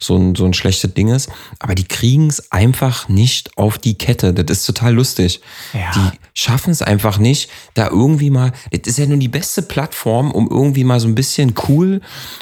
so 0.02 0.16
ein, 0.16 0.34
so 0.36 0.46
ein 0.46 0.54
schlechtes 0.54 0.94
Ding 0.94 1.10
ist. 1.10 1.30
Aber 1.60 1.76
die 1.76 1.84
kriegen 1.84 2.28
es 2.28 2.52
einfach 2.52 3.10
nicht 3.10 3.58
auf 3.58 3.78
die 3.78 3.98
Kette. 3.98 4.34
Das 4.34 4.60
ist 4.60 4.66
total 4.66 4.94
lustig. 4.94 5.42
Ja. 5.74 5.92
Die 5.94 6.18
schaffen 6.34 6.72
es 6.72 6.82
einfach 6.82 7.18
nicht, 7.18 7.50
da 7.74 7.90
irgendwie 7.90 8.30
mal, 8.30 8.54
das 8.72 8.88
ist 8.88 8.98
ja 8.98 9.06
nun 9.06 9.20
die 9.20 9.28
beste 9.28 9.62
Plattform, 9.62 10.32
um 10.32 10.50
irgendwie 10.50 10.86
mal 10.86 11.02
so 11.02 11.08
ein 11.08 11.16
bisschen 11.16 11.54
cool, 11.68 12.00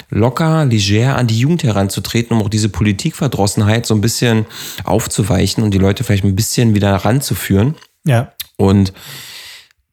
locker, 0.08 0.64
leger 0.66 1.16
an 1.16 1.26
die 1.26 1.38
Jugend 1.38 1.64
heranzutreten, 1.64 2.36
um 2.36 2.44
auch 2.44 2.48
diese 2.48 2.68
Politikverdrossenheit 2.68 3.86
so 3.86 3.94
ein 3.94 4.00
bisschen 4.00 4.46
aufzuweichen 4.84 5.64
und 5.64 5.72
die 5.72 5.78
Leute 5.78 6.04
vielleicht 6.04 6.24
ein 6.24 6.36
bisschen 6.36 6.74
wieder 6.74 6.94
ranzuführen. 6.94 7.74
Ja. 8.04 8.32
Und 8.56 8.92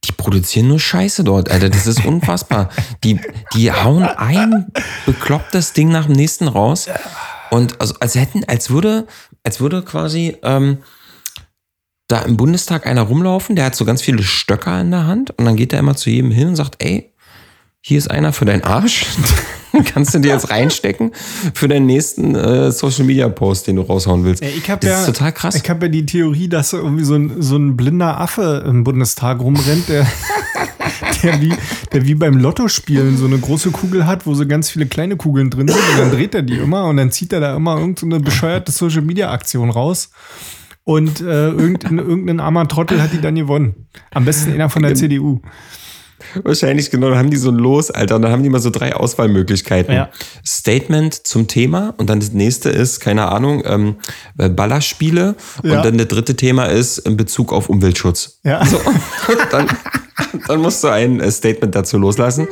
die 0.03 0.11
produzieren 0.11 0.67
nur 0.67 0.79
Scheiße 0.79 1.23
dort, 1.23 1.49
Alter. 1.49 1.69
Das 1.69 1.87
ist 1.87 2.05
unfassbar. 2.05 2.69
die, 3.03 3.19
die 3.55 3.71
hauen 3.71 4.03
ein 4.03 4.71
beklopptes 5.07 5.73
Ding 5.73 5.89
nach 5.89 6.05
dem 6.05 6.15
nächsten 6.15 6.47
raus. 6.47 6.87
Und 7.51 7.79
also, 7.79 7.95
als 7.99 8.15
hätten, 8.15 8.43
als 8.45 8.69
würde, 8.69 9.07
als 9.43 9.59
würde 9.59 9.83
quasi 9.83 10.35
ähm, 10.43 10.79
da 12.07 12.19
im 12.21 12.37
Bundestag 12.37 12.85
einer 12.85 13.01
rumlaufen, 13.01 13.55
der 13.55 13.65
hat 13.65 13.75
so 13.75 13.85
ganz 13.85 14.01
viele 14.01 14.23
Stöcker 14.23 14.79
in 14.81 14.91
der 14.91 15.07
Hand 15.07 15.31
und 15.37 15.45
dann 15.45 15.55
geht 15.55 15.73
er 15.73 15.79
immer 15.79 15.95
zu 15.95 16.09
jedem 16.09 16.31
hin 16.31 16.49
und 16.49 16.55
sagt, 16.55 16.83
ey, 16.83 17.11
hier 17.81 17.97
ist 17.99 18.09
einer 18.09 18.33
für 18.33 18.45
deinen 18.45 18.63
Arsch. 18.63 19.05
Kannst 19.93 20.13
du 20.13 20.19
dir 20.19 20.31
jetzt 20.31 20.49
reinstecken 20.49 21.11
für 21.53 21.67
deinen 21.67 21.85
nächsten 21.85 22.33
äh, 22.33 22.71
Social 22.71 23.03
Media 23.03 23.27
Post, 23.27 23.67
den 23.67 23.75
du 23.75 23.81
raushauen 23.81 24.23
willst. 24.23 24.41
Ich 24.41 24.63
das 24.63 24.79
ja, 24.83 24.99
ist 25.01 25.05
total 25.05 25.33
krass. 25.33 25.55
Ich 25.55 25.69
habe 25.69 25.85
ja 25.85 25.91
die 25.91 26.05
Theorie, 26.05 26.47
dass 26.47 26.73
irgendwie 26.73 27.03
so 27.03 27.15
ein, 27.15 27.41
so 27.41 27.57
ein 27.57 27.75
blinder 27.75 28.19
Affe 28.19 28.63
im 28.65 28.83
Bundestag 28.83 29.39
rumrennt, 29.41 29.89
der, 29.89 30.07
der, 31.25 31.41
wie, 31.41 31.53
der 31.91 32.05
wie 32.05 32.15
beim 32.15 32.37
Lottospielen 32.37 33.17
so 33.17 33.25
eine 33.25 33.37
große 33.37 33.71
Kugel 33.71 34.05
hat, 34.05 34.25
wo 34.25 34.33
so 34.33 34.47
ganz 34.47 34.69
viele 34.69 34.85
kleine 34.85 35.17
Kugeln 35.17 35.49
drin 35.49 35.67
sind. 35.67 35.77
Und 35.77 35.99
dann 35.99 36.11
dreht 36.11 36.35
er 36.35 36.41
die 36.41 36.57
immer 36.57 36.85
und 36.85 36.97
dann 36.97 37.11
zieht 37.11 37.33
er 37.33 37.39
da 37.39 37.55
immer 37.55 37.77
irgendeine 37.77 38.19
bescheuerte 38.19 38.71
Social-Media-Aktion 38.71 39.69
raus. 39.69 40.11
Und 40.83 41.19
äh, 41.19 41.49
irgendein, 41.49 41.97
irgendein 41.97 42.39
armer 42.39 42.67
Trottel 42.67 43.01
hat 43.01 43.11
die 43.11 43.19
dann 43.19 43.35
gewonnen. 43.35 43.87
Am 44.11 44.23
besten 44.23 44.53
einer 44.53 44.69
von 44.69 44.83
der 44.83 44.93
CDU. 44.93 45.41
Wahrscheinlich 46.43 46.91
genau, 46.91 47.09
dann 47.09 47.17
haben 47.17 47.29
die 47.29 47.37
so 47.37 47.49
ein 47.49 47.55
Los, 47.55 47.91
Alter, 47.91 48.15
und 48.17 48.21
dann 48.23 48.31
haben 48.31 48.43
die 48.43 48.49
mal 48.49 48.59
so 48.59 48.69
drei 48.69 48.95
Auswahlmöglichkeiten. 48.95 49.93
Ja. 49.93 50.09
Statement 50.45 51.25
zum 51.27 51.47
Thema 51.47 51.93
und 51.97 52.09
dann 52.09 52.19
das 52.19 52.31
nächste 52.33 52.69
ist, 52.69 52.99
keine 52.99 53.29
Ahnung, 53.31 53.63
ähm, 53.65 53.95
äh, 54.37 54.49
Ballerspiele 54.49 55.35
Ja. 55.63 55.77
und 55.77 55.85
dann 55.85 55.97
das 55.97 56.07
dritte 56.07 56.35
Thema 56.35 56.65
ist 56.65 56.97
in 56.99 57.17
Bezug 57.17 57.51
auf 57.53 57.69
Umweltschutz. 57.69 58.39
Ja. 58.43 58.61
So, 58.65 58.79
dann, 59.51 59.67
dann 60.47 60.61
musst 60.61 60.83
du 60.83 60.87
ein 60.87 61.19
äh, 61.19 61.29
Statement 61.31 61.73
dazu 61.75 61.97
loslassen 61.97 62.47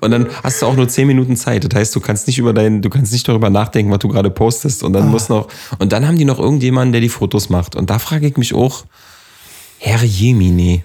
und 0.00 0.10
dann 0.10 0.26
hast 0.42 0.60
du 0.62 0.66
auch 0.66 0.74
nur 0.76 0.88
zehn 0.88 1.06
Minuten 1.06 1.36
Zeit. 1.36 1.64
Das 1.64 1.78
heißt, 1.78 1.94
du 1.96 2.00
kannst 2.00 2.26
nicht 2.26 2.38
über 2.38 2.52
dein, 2.52 2.82
du 2.82 2.90
kannst 2.90 3.12
nicht 3.12 3.26
darüber 3.28 3.48
nachdenken, 3.50 3.90
was 3.90 3.98
du 4.00 4.08
gerade 4.08 4.30
postest 4.30 4.82
und 4.82 4.92
dann 4.92 5.04
Ah. 5.04 5.06
muss 5.06 5.28
noch, 5.28 5.48
und 5.78 5.92
dann 5.92 6.06
haben 6.06 6.18
die 6.18 6.24
noch 6.24 6.38
irgendjemanden, 6.38 6.92
der 6.92 7.00
die 7.00 7.08
Fotos 7.08 7.48
macht. 7.48 7.74
Und 7.76 7.90
da 7.90 7.98
frage 7.98 8.26
ich 8.26 8.36
mich 8.36 8.54
auch, 8.54 8.84
Herr 9.78 10.02
Jemine, 10.02 10.82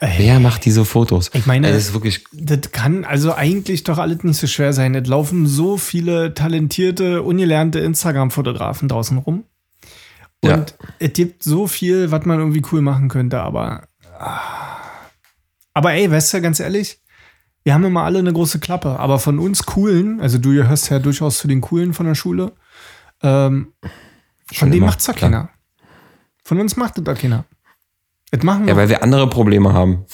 wer 0.00 0.40
macht 0.40 0.64
diese 0.64 0.84
Fotos? 0.84 1.30
Ich 1.34 1.46
meine- 1.46 1.66
Also 1.66 1.78
das 1.78 1.88
ist 1.88 1.94
wirklich 1.94 2.24
Das 2.32 2.72
kann 2.72 3.04
also 3.04 3.34
eigentlich 3.34 3.84
doch 3.84 3.98
alles 3.98 4.22
nicht 4.24 4.38
so 4.38 4.46
schwer 4.46 4.72
sein. 4.72 4.94
Es 4.94 5.06
laufen 5.06 5.46
so 5.46 5.76
viele 5.76 6.34
talentierte, 6.34 7.22
ungelernte 7.22 7.80
Instagram-Fotografen 7.80 8.88
draußen 8.88 9.18
rum. 9.18 9.44
Und 10.42 10.50
Ja. 10.50 10.66
es 10.98 11.12
gibt 11.12 11.42
so 11.42 11.66
viel, 11.66 12.10
was 12.10 12.24
man 12.24 12.38
irgendwie 12.38 12.62
cool 12.72 12.80
machen 12.80 13.08
könnte, 13.08 13.40
aber. 13.40 13.82
ah. 14.18 14.38
Aber 15.74 15.92
ey, 15.92 16.10
weißt 16.10 16.34
du, 16.34 16.40
ganz 16.42 16.60
ehrlich, 16.60 16.98
wir 17.62 17.74
haben 17.74 17.84
immer 17.84 18.02
alle 18.04 18.18
eine 18.18 18.32
große 18.32 18.58
Klappe, 18.58 18.98
aber 18.98 19.18
von 19.18 19.38
uns 19.38 19.64
Coolen, 19.64 20.20
also 20.20 20.38
du 20.38 20.52
gehörst 20.52 20.90
ja 20.90 20.98
durchaus 20.98 21.38
zu 21.38 21.46
den 21.46 21.60
Coolen 21.60 21.92
von 21.94 22.06
der 22.06 22.14
Schule, 22.14 22.52
ähm, 23.22 23.72
von 24.52 24.78
macht's 24.80 25.04
doch 25.04 25.14
klar. 25.14 25.30
keiner. 25.30 25.48
Von 26.42 26.58
uns 26.58 26.76
macht 26.76 26.96
das 26.96 27.04
doch 27.04 27.14
keiner. 27.16 27.44
Das 28.30 28.42
machen 28.44 28.64
wir 28.64 28.72
Ja, 28.72 28.76
weil 28.76 28.88
wir 28.88 29.02
andere 29.02 29.28
Probleme 29.28 29.72
haben. 29.72 30.04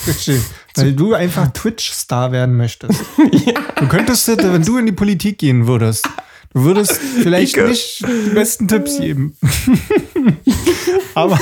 Weil 0.74 0.92
du 0.94 1.14
einfach 1.14 1.48
Twitch-Star 1.52 2.32
werden 2.32 2.56
möchtest. 2.56 3.04
Du 3.78 3.88
könntest, 3.88 4.26
wenn 4.28 4.62
du 4.62 4.78
in 4.78 4.86
die 4.86 4.92
Politik 4.92 5.36
gehen 5.38 5.66
würdest, 5.66 6.08
du 6.54 6.64
würdest 6.64 6.92
vielleicht 6.92 7.58
Icke. 7.58 7.68
nicht 7.68 8.00
die 8.00 8.30
besten 8.30 8.68
Tipps 8.68 8.98
geben. 8.98 9.36
aber, 11.14 11.38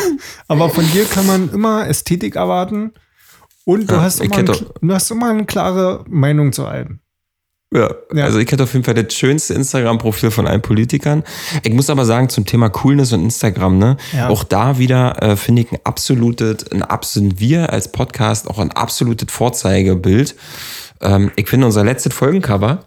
aber 0.49 0.69
von 0.69 0.85
dir 0.93 1.05
kann 1.05 1.27
man 1.29 1.49
immer 1.51 1.87
Ästhetik 1.87 2.35
erwarten 2.35 2.93
und 3.65 3.89
du, 3.89 3.95
Ja, 3.95 4.03
hast, 4.03 4.21
immer 4.21 4.37
ein, 4.39 4.47
du 4.47 4.93
hast 4.93 5.11
immer 5.13 5.31
eine 5.31 5.47
klare 5.47 6.05
Meinung 6.09 6.53
zu 6.53 6.67
allem. 6.67 6.99
Ja. 7.75 7.91
Ja. 8.15 8.25
Also 8.25 8.39
ich 8.39 8.51
hätte 8.51 8.63
auf 8.63 8.73
jeden 8.73 8.85
Fall 8.85 8.95
das 8.95 9.13
schönste 9.15 9.55
Instagram-Profil 9.55 10.31
von 10.31 10.47
allen 10.47 10.63
Politikern. 10.63 11.25
Ich 11.63 11.73
muss 11.73 11.91
aber 11.91 12.05
sagen, 12.05 12.29
zum 12.29 12.45
Thema 12.47 12.69
Coolness 12.71 13.13
und 13.13 13.23
Instagram, 13.25 13.79
ne, 13.79 13.97
Ja. 14.13 14.29
auch 14.29 14.45
da 14.45 14.79
wieder 14.79 15.21
äh, 15.23 15.37
finde 15.37 15.63
ich 15.63 15.73
ein 15.73 15.79
absolutes, 15.85 16.71
ein 16.71 16.83
absolut, 16.83 17.41
wir 17.41 17.73
als 17.73 17.91
Podcast 17.91 18.49
auch 18.49 18.59
ein 18.61 18.71
absolutes 18.71 19.33
Vorzeigebild. 19.33 20.37
Ähm, 21.01 21.33
ich 21.37 21.49
finde 21.49 21.67
unser 21.67 21.85
letztes 21.85 22.15
Folgencover 22.15 22.85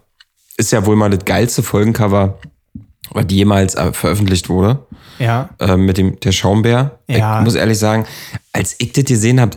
ist 0.56 0.72
ja 0.72 0.84
wohl 0.86 0.96
mal 0.96 1.10
das 1.10 1.24
geilste 1.24 1.62
Folgencover, 1.62 2.38
was 3.12 3.26
jemals 3.30 3.74
äh, 3.74 3.92
veröffentlicht 3.92 4.48
wurde. 4.48 4.78
Ja. 5.20 5.48
äh, 5.58 5.76
mit 5.76 5.98
dem 5.98 6.18
der 6.20 6.30
Schaumbär. 6.30 6.98
Ja. 7.08 7.38
Ich 7.40 7.44
muss 7.44 7.56
ehrlich 7.56 7.76
sagen, 7.78 8.06
als 8.52 8.76
ich 8.78 8.92
das 8.92 9.04
gesehen 9.04 9.40
habe, 9.40 9.56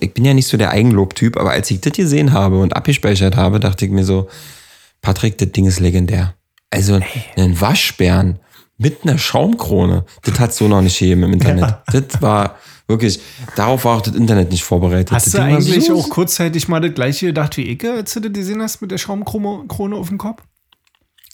ich 0.00 0.14
bin 0.14 0.24
ja 0.24 0.34
nicht 0.34 0.48
so 0.48 0.56
der 0.56 0.70
Eigenlob-Typ, 0.72 1.36
aber 1.36 1.52
als 1.52 1.70
ich 1.70 1.80
das 1.80 1.92
gesehen 1.92 2.32
habe 2.32 2.58
und 2.60 2.74
abgespeichert 2.74 3.36
habe, 3.36 3.60
dachte 3.60 3.84
ich 3.84 3.92
mir 3.92 4.04
so, 4.04 4.28
Patrick, 5.02 5.38
das 5.38 5.52
Ding 5.52 5.66
ist 5.66 5.80
legendär. 5.80 6.34
Also 6.70 7.00
einen 7.36 7.60
Waschbären 7.60 8.38
Mit 8.78 9.04
einer 9.04 9.16
Schaumkrone. 9.18 10.04
Das 10.22 10.38
hat 10.38 10.52
so 10.52 10.68
noch 10.68 10.82
nicht 10.82 10.98
gegeben 10.98 11.22
im 11.22 11.32
Internet. 11.32 11.76
Das 11.92 12.20
war 12.20 12.56
wirklich, 12.88 13.20
darauf 13.54 13.84
war 13.86 13.96
auch 13.96 14.02
das 14.02 14.14
Internet 14.14 14.50
nicht 14.50 14.64
vorbereitet. 14.64 15.12
Hast 15.12 15.26
das 15.28 15.32
du 15.32 15.38
Ding 15.38 15.56
eigentlich 15.56 15.86
so- 15.86 15.98
auch 15.98 16.08
kurzzeitig 16.10 16.68
mal 16.68 16.80
das 16.80 16.92
gleiche 16.94 17.26
gedacht 17.26 17.56
wie 17.56 17.70
Icke, 17.70 17.92
als 17.92 18.12
du 18.12 18.20
das 18.20 18.32
gesehen 18.32 18.60
hast 18.60 18.82
mit 18.82 18.90
der 18.90 18.98
Schaumkrone 18.98 19.66
Krone 19.68 19.96
auf 19.96 20.08
dem 20.08 20.18
Kopf? 20.18 20.42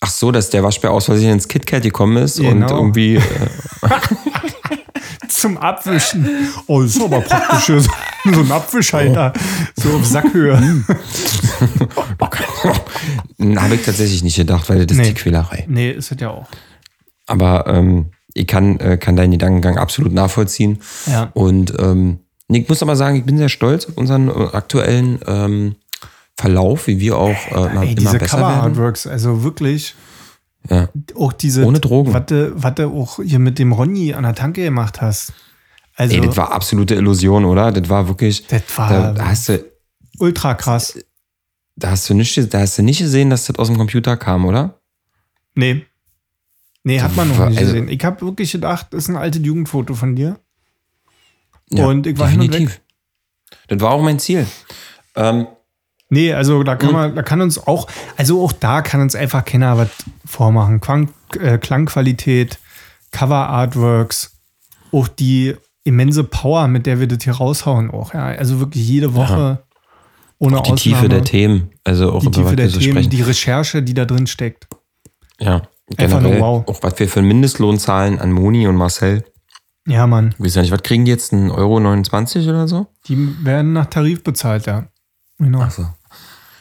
Ach 0.00 0.10
so, 0.10 0.30
dass 0.32 0.50
der 0.50 0.62
Waschbär 0.62 0.90
aus 0.92 1.06
Versehen 1.06 1.32
ins 1.32 1.48
KitKat 1.48 1.82
gekommen 1.82 2.16
ist 2.18 2.38
und 2.38 2.46
Genau. 2.46 2.76
irgendwie. 2.76 3.16
Äh, 3.16 3.22
Zum 5.28 5.56
Abwischen. 5.58 6.28
Oh, 6.66 6.82
das 6.82 6.96
ist 6.96 7.02
aber 7.02 7.20
praktisch. 7.22 7.88
So 8.24 8.40
ein 8.40 8.52
Abwischhalter. 8.52 9.32
So 9.74 9.90
auf 9.90 10.06
Sackhöhe. 10.06 10.56
Habe 13.56 13.74
ich 13.74 13.82
tatsächlich 13.84 14.22
nicht 14.22 14.36
gedacht, 14.36 14.68
weil 14.68 14.84
das 14.86 14.96
ist 14.96 15.02
Nee. 15.02 15.08
die 15.08 15.14
Quälerei. 15.14 15.64
Nee, 15.68 15.90
ist 15.90 16.10
das 16.10 16.20
ja 16.20 16.30
auch. 16.30 16.46
Aber 17.26 17.66
ähm, 17.66 18.06
ich 18.34 18.46
kann, 18.46 18.78
äh, 18.80 18.96
kann 18.96 19.16
deinen 19.16 19.32
Gedankengang 19.32 19.78
absolut 19.78 20.12
nachvollziehen. 20.12 20.78
Ja. 21.06 21.30
Und 21.34 21.74
ähm, 21.78 22.20
ich 22.48 22.68
muss 22.68 22.82
aber 22.82 22.96
sagen, 22.96 23.16
ich 23.16 23.24
bin 23.24 23.38
sehr 23.38 23.48
stolz 23.48 23.86
auf 23.86 23.96
unseren 23.96 24.28
äh, 24.28 24.32
aktuellen 24.52 25.18
ähm, 25.26 25.76
Verlauf, 26.36 26.86
wie 26.86 26.98
wir 27.00 27.16
auch 27.18 27.30
äh, 27.50 27.54
immer, 27.54 27.82
Ey, 27.82 27.92
immer 27.92 28.00
diese 28.00 28.18
besser 28.18 28.38
werden. 28.38 28.54
Cover-Artworks, 28.54 29.06
also 29.06 29.42
wirklich. 29.42 29.94
Ja. 30.70 30.88
Auch 31.18 31.32
diese. 31.32 31.64
Ohne 31.64 31.80
Drogen. 31.80 32.12
Was 32.14 32.26
du, 32.26 32.52
was 32.54 32.74
du 32.74 32.88
auch 32.88 33.18
hier 33.22 33.38
mit 33.40 33.58
dem 33.58 33.72
Ronny 33.72 34.14
an 34.14 34.22
der 34.22 34.34
Tanke 34.34 34.62
gemacht 34.62 35.00
hast. 35.00 35.32
Also, 35.94 36.14
Ey, 36.14 36.20
das 36.22 36.36
war 36.36 36.52
absolute 36.52 36.94
Illusion, 36.94 37.44
oder? 37.44 37.70
Das 37.72 37.88
war 37.88 38.08
wirklich. 38.08 38.46
Das 38.46 38.62
war- 38.76 39.12
Da, 39.12 39.26
hast 39.26 39.48
du, 39.48 39.64
ultra 40.18 40.54
krass. 40.54 40.98
da, 41.76 41.90
hast 41.90 42.08
du 42.08 42.14
nicht, 42.14 42.52
da 42.54 42.60
hast 42.60 42.78
du 42.78 42.82
nicht 42.82 42.98
gesehen, 43.00 43.28
dass 43.30 43.46
das 43.46 43.58
aus 43.58 43.68
dem 43.68 43.76
Computer 43.76 44.16
kam, 44.16 44.44
oder? 44.46 44.80
Nee. 45.54 45.84
Nee, 46.84 47.00
hat 47.00 47.14
man 47.14 47.28
noch 47.28 47.38
war- 47.38 47.50
nicht 47.50 47.58
also- 47.58 47.72
gesehen. 47.74 47.88
Ich 47.88 48.04
habe 48.04 48.20
wirklich 48.22 48.50
gedacht, 48.52 48.88
das 48.90 49.04
ist 49.04 49.08
ein 49.10 49.16
altes 49.16 49.44
Jugendfoto 49.44 49.94
von 49.94 50.16
dir. 50.16 50.38
Ja, 51.70 51.86
Und 51.86 52.06
ich 52.06 52.18
war 52.18 52.28
hin 52.28 52.40
und 52.40 52.52
weg. 52.52 52.80
Das 53.68 53.80
war 53.80 53.90
auch 53.92 54.02
mein 54.02 54.18
Ziel. 54.18 54.46
Ähm, 55.14 55.46
Nee, 56.14 56.34
also 56.34 56.62
da 56.62 56.76
kann 56.76 56.92
man, 56.92 57.14
da 57.16 57.22
kann 57.22 57.40
uns 57.40 57.56
auch, 57.58 57.86
also 58.18 58.44
auch 58.44 58.52
da 58.52 58.82
kann 58.82 59.00
uns 59.00 59.14
einfach 59.14 59.46
keiner 59.46 59.78
was 59.78 59.88
vormachen. 60.26 60.78
Klang, 60.78 61.08
äh, 61.40 61.56
Klangqualität, 61.56 62.58
Cover-Artworks, 63.12 64.32
auch 64.92 65.08
die 65.08 65.56
immense 65.84 66.24
Power, 66.24 66.68
mit 66.68 66.86
der 66.86 67.00
wir 67.00 67.06
das 67.08 67.24
hier 67.24 67.34
raushauen, 67.34 67.90
auch. 67.90 68.14
Ja, 68.14 68.26
also 68.26 68.60
wirklich 68.60 68.86
jede 68.86 69.14
Woche 69.14 69.62
ohne 70.38 70.56
die 70.56 70.60
Ausnahme. 70.60 70.76
Tiefe 70.76 71.08
der 71.08 71.22
Themen, 71.24 71.70
also 71.84 72.12
auch 72.12 72.20
die 72.20 72.30
Tiefe 72.30 72.56
der 72.56 72.68
Themen, 72.68 72.92
sprechen. 72.92 73.10
die 73.10 73.22
Recherche, 73.22 73.82
die 73.82 73.94
da 73.94 74.04
drin 74.04 74.26
steckt. 74.26 74.66
ja, 75.40 75.62
Einfach 75.96 76.20
nur 76.20 76.30
generell 76.32 76.40
wow. 76.40 76.68
auch 76.68 76.82
was 76.82 76.98
wir 76.98 77.08
für 77.08 77.20
einen 77.20 77.28
Mindestlohn 77.28 77.78
zahlen 77.78 78.18
an 78.18 78.32
Moni 78.32 78.66
und 78.66 78.76
Marcel. 78.76 79.24
Ja, 79.86 80.06
Mann. 80.06 80.34
Ich 80.38 80.44
weiß 80.44 80.54
ja 80.56 80.62
nicht, 80.62 80.70
was 80.70 80.82
kriegen 80.82 81.04
die 81.04 81.10
jetzt? 81.10 81.32
1,29 81.32 81.54
Euro 81.54 81.80
29 81.80 82.48
oder 82.48 82.68
so? 82.68 82.86
Die 83.08 83.44
werden 83.44 83.72
nach 83.72 83.86
Tarif 83.86 84.22
bezahlt, 84.22 84.66
ja. 84.66 84.86
Genau. 85.38 85.68
so. 85.68 85.86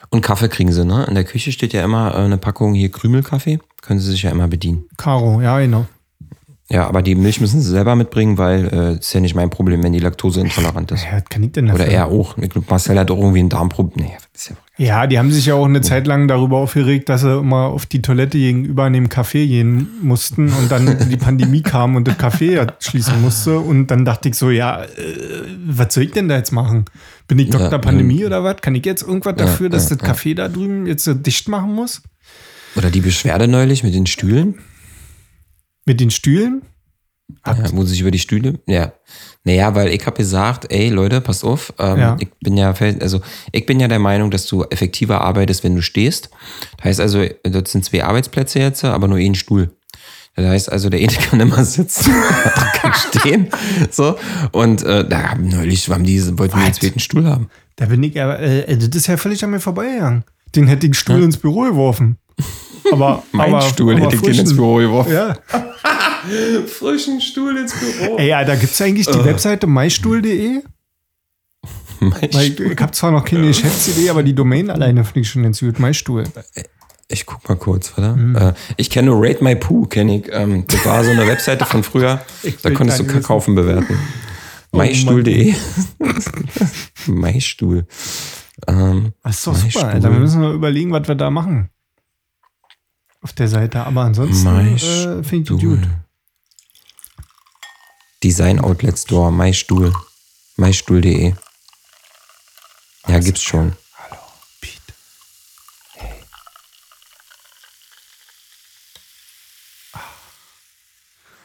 Und 0.10 0.22
Kaffee 0.22 0.50
kriegen 0.50 0.72
sie, 0.72 0.84
ne? 0.84 1.06
In 1.06 1.14
der 1.16 1.24
Küche 1.24 1.52
steht 1.52 1.72
ja 1.72 1.84
immer 1.84 2.14
äh, 2.14 2.18
eine 2.18 2.38
Packung 2.38 2.74
hier 2.74 2.90
Krümelkaffee. 2.92 3.60
Können 3.82 4.00
sie 4.00 4.12
sich 4.12 4.24
ja 4.24 4.32
immer 4.32 4.48
bedienen. 4.48 4.86
Caro, 4.98 5.40
ja, 5.42 5.60
genau. 5.60 5.86
Ja, 6.72 6.88
aber 6.88 7.02
die 7.02 7.16
Milch 7.16 7.42
müssen 7.42 7.60
sie 7.60 7.70
selber 7.70 7.98
mitbringen, 7.98 8.38
weil 8.38 8.68
äh, 8.68 8.98
ist 8.98 9.12
ja 9.12 9.20
nicht 9.20 9.36
mein 9.36 9.50
Problem, 9.50 9.84
wenn 9.84 9.92
die 9.92 10.00
laktoseintolerant 10.00 10.92
ist. 10.92 11.04
Ja, 11.04 11.18
was 11.18 11.26
kann 11.26 11.44
ich 11.44 11.52
denn 11.52 11.68
dafür? 11.68 11.84
Oder 11.84 11.92
er 11.92 12.08
auch. 12.08 12.38
Ich 12.38 12.50
Marcel 12.70 12.98
hat 12.98 13.12
auch 13.12 13.18
irgendwie 13.18 13.44
ein 13.44 13.50
Darmproblem. 13.50 14.06
Nee, 14.06 14.14
ist 14.34 14.52
ja 14.52 14.56
Ja, 14.78 15.06
die 15.06 15.20
haben 15.20 15.34
sich 15.34 15.48
ja 15.48 15.56
auch 15.56 15.66
eine 15.66 15.82
Zeit 15.82 16.08
lang 16.08 16.30
darüber 16.30 16.60
aufgeregt, 16.60 17.10
dass 17.10 17.22
sie 17.22 17.38
immer 17.38 17.66
auf 17.66 17.88
die 17.88 18.02
Toilette 18.02 18.38
gegenüber 18.38 18.86
an 18.86 18.94
dem 18.94 19.10
Café 19.10 19.46
gehen 19.46 19.90
mussten 20.02 20.48
und 20.54 20.72
dann 20.72 20.98
die 21.10 21.18
Pandemie 21.18 21.62
kam 21.62 21.98
und 21.98 22.08
das 22.08 22.18
Café 22.18 22.54
ja 22.54 22.68
schließen 22.80 23.22
musste. 23.22 23.60
Und 23.60 23.88
dann 23.88 24.06
dachte 24.06 24.30
ich 24.30 24.36
so, 24.36 24.50
ja, 24.50 24.84
äh, 24.84 24.88
was 25.66 25.94
soll 25.94 26.06
ich 26.06 26.12
denn 26.12 26.30
da 26.30 26.38
jetzt 26.38 26.52
machen? 26.52 26.86
Bin 27.28 27.38
ich 27.38 27.50
Dr. 27.50 27.70
Ja, 27.70 27.78
Pandemie 27.80 28.24
oder 28.24 28.46
was? 28.46 28.62
Kann 28.62 28.76
ich 28.76 28.86
jetzt 28.86 29.02
irgendwas 29.02 29.36
dafür, 29.36 29.68
dass 29.68 29.90
das 29.90 30.00
Café 30.00 30.36
da 30.36 30.48
drüben 30.48 30.88
jetzt 30.88 31.04
so 31.04 31.14
dicht 31.16 31.50
machen 31.50 31.76
muss? 31.76 32.02
Oder 32.78 32.90
die 32.90 33.02
Beschwerde 33.02 33.50
neulich 33.50 33.84
mit 33.84 33.94
den 33.94 34.06
Stühlen, 34.06 34.56
Mit 35.92 36.00
den 36.00 36.10
Stühlen? 36.10 36.62
ja, 37.46 37.58
wo 37.74 37.84
sich 37.84 38.00
über 38.00 38.12
die 38.12 38.20
Stühle. 38.20 38.60
Ja. 38.66 38.94
Naja, 39.44 39.76
weil 39.76 39.90
ich 39.90 40.06
habe 40.06 40.16
gesagt, 40.16 40.72
ey 40.72 40.88
Leute, 40.88 41.20
passt 41.20 41.44
auf, 41.44 41.74
ähm, 41.80 42.00
Ja. 42.00 42.16
ich 42.18 42.30
bin 42.42 42.56
ja 42.56 42.74
also 43.02 43.20
ich 43.52 43.66
bin 43.66 43.82
ja 43.82 43.90
der 43.90 44.00
Meinung, 44.00 44.32
dass 44.32 44.46
du 44.46 44.64
effektiver 44.64 45.20
arbeitest, 45.20 45.66
wenn 45.66 45.76
du 45.76 45.82
stehst. 45.82 46.30
Das 46.78 46.86
heißt 46.86 47.00
also, 47.02 47.26
dort 47.44 47.68
sind 47.68 47.84
zwei 47.84 48.06
Arbeitsplätze 48.06 48.60
jetzt, 48.60 48.86
aber 48.86 49.10
nur 49.10 49.18
ein 49.18 49.36
Stuhl. 49.36 49.70
Das 50.38 50.46
heißt 50.46 50.72
also, 50.72 50.90
der 50.90 51.02
eine 51.02 51.08
kann 51.30 51.42
immer 51.42 51.66
sitzen, 51.66 52.10
der 52.10 52.54
andere 52.56 52.72
kann 52.80 52.94
stehen. 53.20 53.48
So. 53.90 54.16
Und 54.54 54.84
äh, 54.84 55.06
da 55.06 55.32
haben 55.32 55.50
neulich 55.50 55.90
haben 55.90 56.06
die, 56.06 56.22
wollten 56.38 56.56
wir 56.58 56.64
einen 56.64 56.74
zweiten 56.74 57.00
Stuhl 57.00 57.26
haben. 57.26 57.50
Da 57.76 57.88
bin 57.88 58.02
ich, 58.02 58.18
aber, 58.22 58.40
äh, 58.40 58.78
das 58.78 58.96
ist 58.96 59.08
ja 59.08 59.18
völlig 59.18 59.44
an 59.44 59.52
mir 59.52 59.60
vorbeigegangen. 59.60 60.24
Den 60.56 60.68
hätte 60.68 60.88
ich 60.88 60.98
Stuhl 60.98 61.22
ins 61.22 61.36
Büro 61.36 61.64
geworfen. 61.64 62.18
Aber, 62.92 63.24
Mein 63.32 63.50
aber, 63.54 63.62
Stuhl 63.62 63.96
aber 63.96 64.06
hätte 64.06 64.16
ich 64.16 64.22
den 64.22 64.40
ins 64.40 64.56
Büro 64.56 64.76
geworfen. 64.78 65.14
Ja. 65.14 65.36
Frischen 66.68 67.22
Stuhl 67.22 67.58
ins 67.58 67.74
Büro. 67.74 68.18
Ey, 68.18 68.30
ja, 68.30 68.44
da 68.44 68.56
gibt 68.56 68.74
es 68.74 68.82
eigentlich 68.82 69.08
die 69.08 69.24
Webseite 69.26 69.68
mystuhl.de. 69.68 70.62
Ich, 72.22 72.54
Stuhl. 72.54 72.72
ich 72.72 72.82
habe 72.82 72.92
zwar 72.94 73.12
noch 73.12 73.24
keine 73.26 73.48
Geschäftsidee, 73.48 74.10
aber 74.10 74.24
die 74.24 74.34
Domain 74.34 74.70
alleine 74.72 75.04
finde 75.04 75.20
ich 75.22 75.30
schon 75.30 75.44
ganz 75.44 75.60
gut. 75.60 75.80
MyStuhl. 75.80 76.24
Ich 77.08 77.26
guck 77.26 77.48
mal 77.48 77.56
kurz, 77.56 77.96
warte. 77.98 78.20
Mhm. 78.20 78.36
Äh, 78.36 78.54
ich 78.78 78.90
kenne 78.90 79.12
nur 79.12 79.24
Rate 79.24 79.44
My 79.44 79.56
Poo, 79.56 79.86
kenne 79.86 80.18
ich. 80.18 80.30
Ähm, 80.32 80.66
das 80.68 80.86
war 80.86 81.04
so 81.04 81.12
eine 81.12 81.28
Webseite 81.28 81.66
von 81.66 81.84
früher. 81.84 82.22
Da 82.64 82.72
konntest 82.72 83.00
du. 83.00 83.22
Kaufen 83.22 83.54
bewerten. 83.56 84.00
Oh 84.72 84.78
Maistuhl.de. 84.78 85.54
Maistuhl. 87.08 87.86
Ähm, 88.68 89.14
Das 89.24 89.40
ist 89.40 89.48
doch 89.48 89.54
MyStuhl. 89.54 89.72
super, 89.72 89.88
Alter. 89.90 90.12
Wir 90.12 90.20
müssen 90.20 90.42
mal 90.42 90.54
überlegen, 90.54 90.92
was 90.92 91.08
wir 91.08 91.16
da 91.16 91.30
machen. 91.30 91.70
Auf 93.22 93.34
der 93.34 93.48
Seite. 93.48 93.86
Aber 93.86 94.02
ansonsten 94.02 94.48
äh, 94.48 95.24
finde 95.24 95.54
ich 95.54 95.60
die 95.60 95.66
MyStuhl. 95.66 95.78
gut. 95.78 95.88
Design 98.24 98.60
Outlet 98.60 98.98
Store, 99.00 99.32
Maistuhl. 99.32 99.94
Maistuhl.de. 100.58 101.34
Ja, 103.08 103.20
gibt's 103.20 103.42
schon. 103.42 103.74
Hallo, 103.98 104.22
Pete. 104.60 104.94
Hey. 105.96 106.24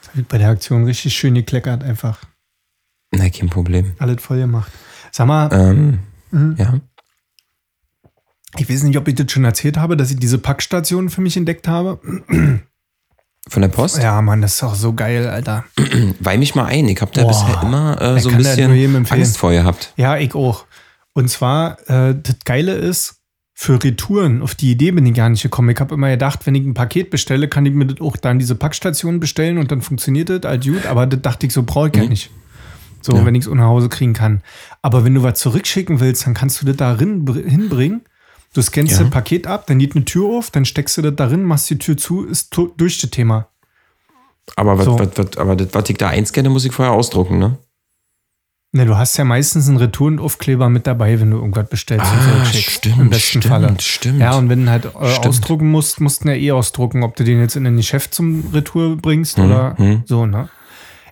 Das 0.01 0.09
habe 0.09 0.21
ich 0.21 0.27
bei 0.27 0.37
der 0.37 0.49
Aktion 0.49 0.83
richtig 0.85 1.15
schön 1.15 1.33
gekleckert, 1.35 1.83
einfach. 1.83 2.19
Na, 3.11 3.29
kein 3.29 3.49
Problem. 3.49 3.95
Alles 3.99 4.21
voll 4.21 4.37
gemacht. 4.37 4.71
Sag 5.11 5.27
mal, 5.27 5.49
Ähm, 5.51 5.99
Mhm. 6.31 6.55
ja. 6.57 6.79
Ich 8.59 8.69
weiß 8.69 8.83
nicht, 8.83 8.97
ob 8.97 9.07
ich 9.07 9.15
das 9.15 9.31
schon 9.31 9.43
erzählt 9.45 9.77
habe, 9.77 9.97
dass 9.97 10.11
ich 10.11 10.17
diese 10.17 10.37
Packstation 10.37 11.09
für 11.09 11.21
mich 11.21 11.37
entdeckt 11.37 11.67
habe. 11.67 11.99
Von 13.49 13.61
der 13.61 13.69
Post? 13.69 14.01
Ja, 14.01 14.21
Mann, 14.21 14.41
das 14.41 14.55
ist 14.55 14.63
auch 14.63 14.75
so 14.75 14.93
geil, 14.93 15.27
Alter. 15.27 15.63
Weih 16.19 16.37
mich 16.37 16.53
mal 16.55 16.65
ein. 16.65 16.87
Ich 16.89 16.99
habe 17.01 17.11
da 17.13 17.21
Boah. 17.23 17.27
bisher 17.29 17.61
immer 17.63 18.01
äh, 18.01 18.19
so 18.19 18.29
ein 18.29 18.37
bisschen. 18.37 19.05
Angst 19.09 19.37
vor 19.37 19.51
gehabt. 19.51 19.93
Ja, 19.95 20.17
ich 20.17 20.35
auch. 20.35 20.65
Und 21.13 21.29
zwar, 21.29 21.77
äh, 21.89 22.13
das 22.21 22.35
Geile 22.45 22.73
ist, 22.73 23.15
für 23.53 23.83
Retouren, 23.83 24.43
auf 24.43 24.53
die 24.53 24.69
Idee 24.71 24.91
bin 24.91 25.03
ich 25.07 25.15
gar 25.15 25.29
nicht 25.29 25.41
gekommen. 25.41 25.69
Ich 25.69 25.79
habe 25.79 25.95
immer 25.95 26.09
gedacht, 26.11 26.45
wenn 26.45 26.53
ich 26.53 26.63
ein 26.63 26.75
Paket 26.75 27.09
bestelle, 27.09 27.47
kann 27.47 27.65
ich 27.65 27.73
mir 27.73 27.87
das 27.87 28.01
auch 28.01 28.15
da 28.17 28.29
in 28.29 28.37
diese 28.37 28.53
Packstation 28.53 29.19
bestellen 29.19 29.57
und 29.57 29.71
dann 29.71 29.81
funktioniert 29.81 30.29
das 30.29 30.41
halt 30.43 30.63
gut. 30.65 30.85
Aber 30.85 31.07
das 31.07 31.21
dachte 31.23 31.47
ich, 31.47 31.53
so 31.53 31.63
brauche 31.63 31.87
ich 31.89 31.95
ja 31.95 32.05
nicht. 32.05 32.29
So, 33.01 33.15
Ja. 33.15 33.25
wenn 33.25 33.33
ich 33.33 33.47
es 33.47 33.51
nach 33.53 33.63
Hause 33.65 33.89
kriegen 33.89 34.13
kann. 34.13 34.41
Aber 34.83 35.05
wenn 35.05 35.15
du 35.15 35.23
was 35.23 35.39
zurückschicken 35.39 35.99
willst, 35.99 36.27
dann 36.27 36.33
kannst 36.35 36.61
du 36.61 36.65
das 36.67 36.75
da 36.75 36.91
rin- 36.93 37.25
hinbringen. 37.47 38.01
Du 38.57 38.63
scannst 38.63 38.93
Ja. 38.93 39.01
das 39.03 39.11
Paket 39.11 39.45
ab, 39.45 39.67
dann 39.67 39.77
geht 39.77 39.95
eine 39.95 40.03
Tür 40.03 40.25
auf, 40.35 40.49
dann 40.49 40.65
steckst 40.65 40.97
du 40.97 41.03
das 41.03 41.13
darin, 41.15 41.43
machst 41.43 41.69
die 41.69 41.77
Tür 41.77 41.95
zu, 41.95 42.25
ist 42.25 42.57
durch 42.77 42.99
das 42.99 43.11
Thema. 43.11 43.49
Aber, 44.55 44.79
was, 44.79 44.85
So. 44.85 44.97
was, 44.97 45.09
was, 45.15 45.37
aber 45.37 45.55
das, 45.55 45.67
was 45.75 45.87
ich 45.91 45.97
da 45.97 46.07
einscanne, 46.07 46.49
muss 46.49 46.65
ich 46.65 46.71
vorher 46.73 46.91
ausdrucken, 46.95 47.37
ne? 47.37 47.59
Ne, 48.71 48.87
du 48.87 48.97
hast 48.97 49.15
ja 49.17 49.25
meistens 49.25 49.67
einen 49.67 49.77
Retourenaufkleber 49.77 50.69
mit 50.69 50.87
dabei, 50.87 51.21
wenn 51.21 51.29
du 51.29 51.37
irgendwas 51.37 51.69
bestellst 51.69 52.11
und 52.11 52.17
Ah, 52.19 52.45
stimmt, 52.45 52.97
Im 52.97 53.09
besten 53.11 53.27
stimmt, 53.41 53.45
Falle. 53.45 53.75
stimmt. 53.79 54.19
Ja, 54.21 54.33
und 54.35 54.49
wenn 54.49 54.65
du 54.65 54.71
halt 54.71 54.85
äh, 54.85 54.89
Stimmt. 54.89 55.27
ausdrucken 55.27 55.69
musst, 55.69 56.01
musst 56.01 56.23
du 56.23 56.29
ja 56.29 56.33
eh 56.35 56.51
ausdrucken, 56.51 57.03
ob 57.03 57.15
du 57.15 57.23
den 57.23 57.39
jetzt 57.39 57.55
in 57.55 57.67
ein 57.67 57.77
Geschäft 57.77 58.15
zum 58.15 58.43
Retour 58.53 58.97
bringst 58.97 59.37
Hm, 59.37 59.45
oder 59.45 59.77
hm. 59.77 60.01
so, 60.05 60.25
ne? 60.25 60.49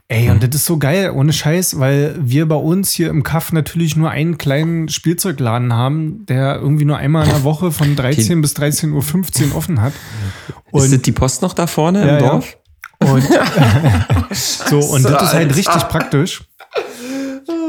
Ey, 0.07 0.29
und 0.29 0.43
das 0.43 0.53
ist 0.53 0.65
so 0.65 0.77
geil, 0.77 1.09
ohne 1.15 1.33
Scheiß, 1.33 1.79
weil 1.79 2.15
wir 2.19 2.47
bei 2.47 2.55
uns 2.55 2.91
hier 2.91 3.09
im 3.09 3.23
Kaff 3.23 3.51
natürlich 3.51 3.95
nur 3.95 4.11
einen 4.11 4.37
kleinen 4.37 4.87
Spielzeugladen 4.87 5.73
haben, 5.73 6.27
der 6.27 6.57
irgendwie 6.57 6.85
nur 6.85 6.97
einmal 6.97 7.23
in 7.25 7.31
der 7.31 7.43
Woche 7.43 7.71
von 7.71 7.95
13 7.95 8.39
bis 8.39 8.55
13.15 8.55 9.49
Uhr 9.49 9.55
offen 9.55 9.81
hat. 9.81 9.93
ist 9.93 10.85
das 10.85 10.91
Und, 10.93 11.05
die 11.07 11.11
Post 11.11 11.41
noch 11.41 11.53
da 11.53 11.65
vorne 11.65 12.05
Ja, 12.05 12.17
im 12.17 12.23
ja. 12.23 12.29
Dorf? 12.31 12.57
und, 12.99 13.23
so, 14.31 14.79
und 14.79 15.03
das 15.03 15.23
ist 15.23 15.33
halt 15.33 15.55
richtig 15.55 15.87
praktisch. 15.89 16.43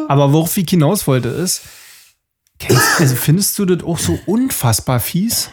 Aber 0.08 0.32
worauf 0.32 0.56
ich 0.58 0.68
hinaus 0.68 1.06
wollte 1.06 1.30
ist, 1.30 1.62
kennst, 2.58 3.00
also 3.00 3.16
findest 3.16 3.58
du 3.58 3.64
das 3.64 3.82
auch 3.82 3.98
so 3.98 4.18
unfassbar 4.26 5.00
fies? 5.00 5.50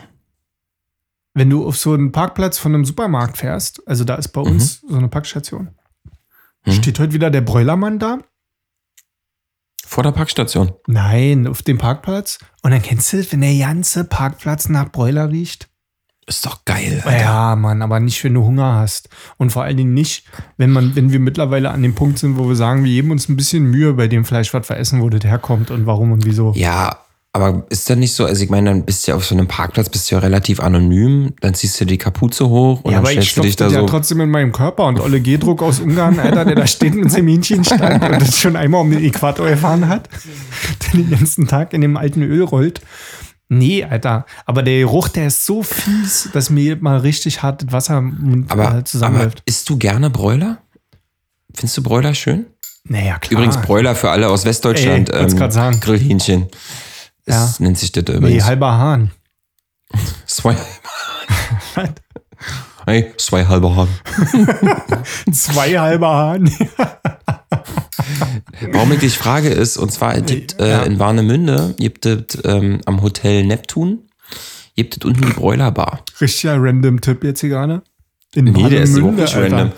wenn 1.35 1.49
du 1.49 1.65
auf 1.65 1.77
so 1.77 1.93
einen 1.93 2.11
Parkplatz 2.11 2.59
von 2.59 2.75
einem 2.75 2.85
Supermarkt 2.85 3.37
fährst, 3.39 3.81
also 3.87 4.03
da 4.03 4.13
ist 4.15 4.27
bei 4.27 4.41
uns 4.41 4.81
so 4.87 4.95
eine 4.97 5.07
Packstation, 6.63 6.83
steht 6.83 6.99
heute 6.99 7.13
wieder 7.13 7.29
der 7.29 7.41
Bräulermann 7.41 7.99
da. 7.99 8.19
Vor 9.85 10.03
der 10.03 10.11
Packstation. 10.11 10.71
Nein, 10.87 11.45
auf 11.45 11.61
dem 11.61 11.77
Parkplatz. 11.77 12.39
Und 12.61 12.71
dann 12.71 12.81
kennst 12.81 13.13
du, 13.13 13.31
wenn 13.31 13.41
der 13.41 13.55
ganze 13.57 14.05
Parkplatz 14.05 14.69
nach 14.69 14.91
Bräuler 14.91 15.29
riecht. 15.29 15.69
Ist 16.25 16.45
doch 16.45 16.63
geil. 16.63 17.03
Ja, 17.05 17.55
Mann, 17.57 17.81
aber 17.81 17.99
nicht, 17.99 18.23
wenn 18.23 18.33
du 18.33 18.45
Hunger 18.45 18.75
hast. 18.75 19.09
Und 19.37 19.51
vor 19.51 19.63
allen 19.63 19.75
Dingen 19.75 19.93
nicht, 19.93 20.25
wenn 20.57 20.71
man, 20.71 20.95
wenn 20.95 21.11
wir 21.11 21.19
mittlerweile 21.19 21.69
an 21.71 21.83
dem 21.83 21.95
Punkt 21.95 22.17
sind, 22.17 22.37
wo 22.37 22.47
wir 22.47 22.55
sagen, 22.55 22.85
wir 22.85 22.91
geben 22.91 23.11
uns 23.11 23.27
ein 23.27 23.35
bisschen 23.35 23.65
Mühe 23.65 23.93
bei 23.93 24.07
dem 24.07 24.23
Fleisch, 24.23 24.53
was 24.53 24.69
wir 24.69 24.77
essen, 24.77 25.01
wo 25.01 25.09
das 25.09 25.25
herkommt 25.25 25.69
und 25.69 25.85
warum 25.85 26.13
und 26.13 26.25
wieso. 26.25 26.53
Ja, 26.55 27.03
aber 27.35 27.65
ist 27.69 27.89
das 27.89 27.97
nicht 27.97 28.13
so, 28.13 28.25
also 28.25 28.43
ich 28.43 28.49
meine, 28.51 28.69
dann 28.69 28.85
bist 28.85 29.05
du 29.07 29.11
ja 29.11 29.17
auf 29.17 29.25
so 29.25 29.33
einem 29.33 29.47
Parkplatz, 29.47 29.89
bist 29.89 30.09
du 30.09 30.15
ja 30.15 30.19
relativ 30.21 30.59
anonym, 30.59 31.33
dann 31.41 31.55
ziehst 31.55 31.81
du 31.81 31.85
die 31.85 31.97
Kapuze 31.97 32.47
hoch 32.47 32.81
und 32.83 32.91
Ja, 32.91 32.97
dann 32.97 33.05
aber 33.05 33.09
stellst 33.11 33.37
du 33.37 33.41
dich 33.41 33.55
da 33.55 33.67
ja 33.69 33.79
so. 33.81 33.85
trotzdem 33.87 34.21
in 34.21 34.29
meinem 34.29 34.51
Körper 34.51 34.85
und 34.85 34.99
Olle 34.99 35.19
Gedruck 35.19 35.63
aus 35.63 35.79
Ungarn, 35.79 36.19
Alter, 36.19 36.45
der 36.45 36.55
da 36.55 36.67
steht 36.67 36.93
mit 36.93 37.11
seinem 37.11 37.27
Hähnchenstand 37.29 37.81
und 38.03 38.21
das 38.21 38.37
schon 38.37 38.55
einmal 38.55 38.81
um 38.81 38.91
den 38.91 39.03
Äquator 39.03 39.49
gefahren 39.49 39.87
hat, 39.87 40.07
der 40.85 41.01
den 41.01 41.09
ganzen 41.09 41.47
Tag 41.47 41.73
in 41.73 41.81
dem 41.81 41.97
alten 41.97 42.21
Öl 42.21 42.43
rollt. 42.43 42.81
Nee, 43.49 43.83
Alter, 43.83 44.25
aber 44.45 44.63
der 44.63 44.79
Geruch, 44.79 45.07
der 45.09 45.27
ist 45.27 45.45
so 45.45 45.63
fies, 45.63 46.29
dass 46.33 46.49
mir 46.49 46.77
mal 46.77 46.97
richtig 46.99 47.43
hartes 47.43 47.71
Wasser 47.71 47.97
Aber, 47.97 48.63
äh, 48.63 48.67
aber 48.67 48.85
zusammenläuft. 48.85 49.41
isst 49.45 49.69
du 49.69 49.77
gerne 49.77 50.09
Bräuler? 50.09 50.59
Findest 51.55 51.77
du 51.77 51.83
Bräuler 51.83 52.13
schön? 52.13 52.45
Naja, 52.85 53.17
klar. 53.19 53.31
Übrigens 53.41 53.57
Bräuler 53.61 53.95
für 53.95 54.09
alle 54.11 54.27
aus 54.29 54.45
Westdeutschland. 54.45 55.09
ähm, 55.13 55.27
Ey, 55.27 55.35
grad 55.35 55.53
sagen. 55.53 55.79
Grillhähnchen. 55.79 56.47
Das 57.25 57.59
nennt 57.59 57.77
sich 57.77 57.91
das 57.91 58.03
Nee, 58.07 58.13
übrigens. 58.15 58.43
halber 58.45 58.71
Hahn. 58.77 59.11
zwei, 60.25 60.55
hey, 62.85 63.13
zwei 63.17 63.45
halbe 63.45 63.75
Hahn. 63.75 63.87
Zwei 65.31 65.79
halber 65.79 66.09
Hahn. 66.15 66.49
Warum 68.71 68.91
ich 68.91 68.99
dich 68.99 69.17
frage 69.17 69.49
ist, 69.49 69.77
und 69.77 69.91
zwar 69.91 70.15
es 70.15 70.25
gibt 70.25 70.59
äh, 70.59 70.69
Ja. 70.71 70.81
in 70.83 70.99
Warnemünde, 70.99 71.75
gibt 71.77 72.05
es 72.05 72.37
ähm, 72.43 72.81
am 72.85 73.01
Hotel 73.01 73.45
Neptun, 73.45 73.99
gibt 74.75 74.97
es 74.97 75.05
unten 75.05 75.21
die 75.25 75.33
Bräulerbar. 75.33 76.03
Richtiger 76.19 76.55
random 76.61 77.01
Tipp 77.01 77.23
jetzt 77.23 77.41
hier 77.41 77.49
gerade. 77.49 77.81
In 78.35 78.45
Nee, 78.45 78.69
der 78.69 78.81
ist 78.83 78.97
überhaupt 78.97 79.17
Warnemünde, 79.17 79.23
nicht 79.23 79.35
random. 79.53 79.71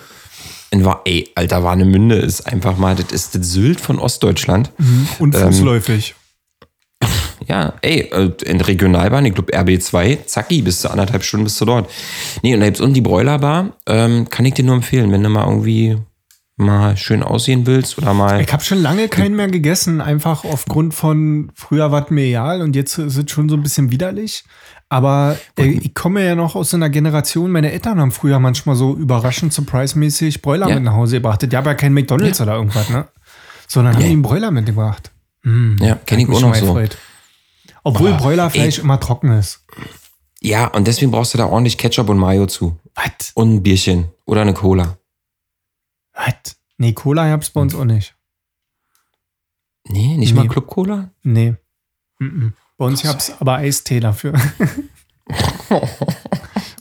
In 0.72 0.86
Wa 0.86 1.02
ey, 1.06 1.30
Alter, 1.36 1.64
Warnemünde 1.64 2.16
ist 2.16 2.42
einfach 2.48 2.78
mal, 2.78 2.96
das 2.96 3.12
ist 3.12 3.36
das 3.36 3.52
Sylt 3.52 3.80
von 3.82 4.00
Ostdeutschland. 4.00 4.72
Und 5.20 5.36
fußläufig. 5.36 6.16
Ja, 7.48 7.74
ey, 7.82 8.02
äh, 8.12 8.32
in 8.46 8.62
Regionalbahn, 8.62 9.26
ich 9.26 9.34
glaube 9.36 9.54
RB2, 9.54 10.26
zacki, 10.26 10.62
bis 10.62 10.82
zu 10.82 10.90
anderthalb 10.90 11.24
Stunden 11.24 11.44
bist 11.46 11.60
du 11.62 11.66
dort. 11.66 11.90
Nee, 12.42 12.54
und 12.54 12.60
da 12.60 12.66
gibt's 12.66 12.82
unten 12.82 12.94
die 12.96 13.02
Bräulerbar, 13.02 13.74
ähm, 13.88 14.30
kann 14.30 14.46
ich 14.46 14.54
dir 14.56 14.66
nur 14.66 14.76
empfehlen, 14.76 15.12
wenn 15.12 15.24
du 15.24 15.30
mal 15.30 15.46
irgendwie 15.48 15.98
mal 16.58 16.96
schön 16.96 17.22
aussehen 17.22 17.66
willst 17.68 17.98
oder 17.98 18.14
mal. 18.14 18.40
Ich 18.42 18.52
habe 18.54 18.64
schon 18.64 18.82
lange 18.82 19.10
keinen 19.10 19.36
mehr 19.36 19.50
gegessen, 19.50 20.00
einfach 20.00 20.46
aufgrund 20.46 20.94
von 20.94 21.52
früher 21.54 21.92
war 21.92 22.06
es 22.06 22.12
mir 22.12 22.24
egal 22.24 22.62
und 22.62 22.76
jetzt 22.78 22.98
ist 22.98 23.18
es 23.18 23.30
schon 23.30 23.50
so 23.50 23.56
ein 23.58 23.64
bisschen 23.64 23.92
widerlich. 23.92 24.46
Aber 24.88 25.38
äh, 25.58 25.66
ich 25.66 25.94
komme 25.94 26.24
ja 26.24 26.36
noch 26.36 26.56
aus 26.56 26.70
so 26.70 26.78
einer 26.78 26.90
Generation, 26.90 27.52
meine 27.52 27.72
Eltern 27.72 28.00
haben 28.00 28.12
früher 28.12 28.40
manchmal 28.40 28.76
so 28.76 28.96
überraschend 28.96 29.52
surprise-mäßig 29.52 30.42
Bräuler 30.42 30.70
Ja. 30.70 30.76
mit 30.76 30.84
nach 30.86 30.94
Hause 30.94 31.18
gebracht. 31.18 31.42
Die 31.42 31.58
haben 31.58 31.66
ja 31.66 31.74
kein 31.74 31.94
McDonalds 31.94 32.40
oder 32.40 32.56
irgendwas, 32.56 32.90
ne? 32.90 33.06
Sondern 33.68 33.96
haben 33.96 34.04
die 34.04 34.12
einen 34.12 34.22
Bräuler 34.22 34.52
mitgebracht. 34.52 35.12
ja, 35.44 35.96
kenn 36.06 36.20
ich 36.20 36.30
auch 36.30 36.40
noch 36.40 36.56
so. 36.56 36.68
gefreut. 36.68 36.98
Obwohl 37.86 38.12
Boah, 38.12 38.18
Bräulerfleisch 38.18 38.80
immer 38.80 39.00
trocken 39.00 39.32
ist. 39.32 39.64
Ja, 40.42 40.66
und 40.68 40.88
deswegen 40.88 41.12
brauchst 41.12 41.34
du 41.34 41.38
da 41.38 41.46
ordentlich 41.46 41.78
Ketchup 41.78 42.10
und 42.10 42.18
Mayo 42.18 42.48
zu. 42.48 42.78
Was? 42.96 43.32
Und 43.36 43.54
ein 43.54 43.64
Bierchen 43.64 44.10
oder 44.26 44.42
eine 44.42 44.54
Cola. 44.56 44.98
Was? 46.14 46.58
Nee, 46.78 46.94
Cola 46.94 47.30
gab's 47.30 47.52
bei 47.52 47.62
uns 47.62 47.76
auch 47.76 47.86
nicht. 47.86 48.16
Nee, 49.88 50.18
nicht 50.18 50.34
Nee. 50.34 50.40
mal 50.42 50.48
Club 50.48 50.66
Cola? 50.68 51.12
Nee. 51.22 51.56
Mhm. 52.20 52.54
Bei 52.78 52.86
uns 52.86 53.04
gab's 53.04 53.32
aber 53.40 53.58
Eistee 53.58 54.00
dafür. 54.00 54.34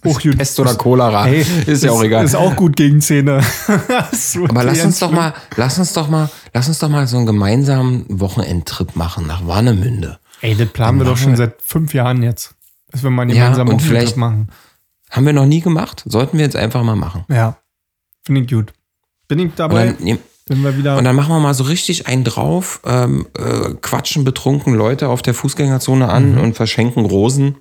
Och, 0.07 0.21
gut. 0.21 0.37
Pest 0.37 0.59
oder 0.61 0.75
Cholera. 0.75 1.27
Ey, 1.29 1.45
ist 1.67 1.83
ja 1.83 1.91
auch 1.91 2.03
egal. 2.03 2.25
Ist 2.25 2.35
auch 2.35 2.55
gut 2.57 2.77
gegen 2.77 3.01
Zähne. 3.01 3.43
Aber 4.49 4.65
lass 4.65 4.85
uns 4.85 4.99
doch 4.99 5.11
mal, 5.11 5.33
lass 5.57 5.79
uns 5.79 5.95
doch 5.95 6.09
mal, 6.09 6.29
lass 6.53 6.69
uns 6.69 6.79
doch 6.79 6.91
mal 6.91 7.07
so 7.07 7.17
einen 7.17 7.25
gemeinsamen 7.25 8.05
Wochenendtrip 8.21 8.97
machen 8.97 9.27
nach 9.27 9.47
Warnemünde. 9.47 10.19
Ey, 10.45 10.55
das 10.55 10.69
planen 10.69 10.99
wir 10.99 11.05
Dann 11.05 11.15
doch 11.15 11.19
schon 11.21 11.33
wir- 11.33 11.37
seit 11.39 11.63
fünf 11.63 11.95
Jahren 11.95 12.23
jetzt. 12.23 12.55
Dass 12.91 13.03
wir 13.03 13.11
mal 13.11 13.23
einen 13.23 13.35
Ja, 13.35 13.53
und 13.55 13.81
vielleicht- 13.83 14.17
machen. 14.17 14.51
Haben 15.11 15.27
wir 15.27 15.33
noch 15.33 15.47
nie 15.47 15.61
gemacht. 15.61 16.03
Sollten 16.07 16.39
wir 16.39 16.45
jetzt 16.45 16.57
einfach 16.57 16.83
mal 16.83 16.97
machen. 16.97 17.25
Ja. 17.29 17.57
Finde 18.27 18.43
ich 18.43 18.49
gut. 18.51 18.73
Bin 19.29 19.39
ich 19.39 19.47
Und 19.47 19.59
dabei, 19.59 19.95
dann, 19.99 20.19
wir 20.63 20.77
wieder. 20.77 20.99
und 20.99 21.05
dann 21.05 21.17
machen 21.17 21.31
wir 21.31 21.41
mal 21.41 21.55
so 21.55 21.65
richtig 21.65 22.07
einen 22.09 22.25
drauf, 22.25 22.81
ähm, 22.85 23.27
äh, 23.39 23.75
quatschen 23.81 24.25
betrunken 24.25 24.75
Leute 24.75 25.09
auf 25.09 25.23
der 25.23 25.33
Fußgängerzone 25.35 26.09
an 26.09 26.37
und 26.39 26.55
verschenken 26.57 27.07
Rosen 27.07 27.45
Mhm. 27.47 27.57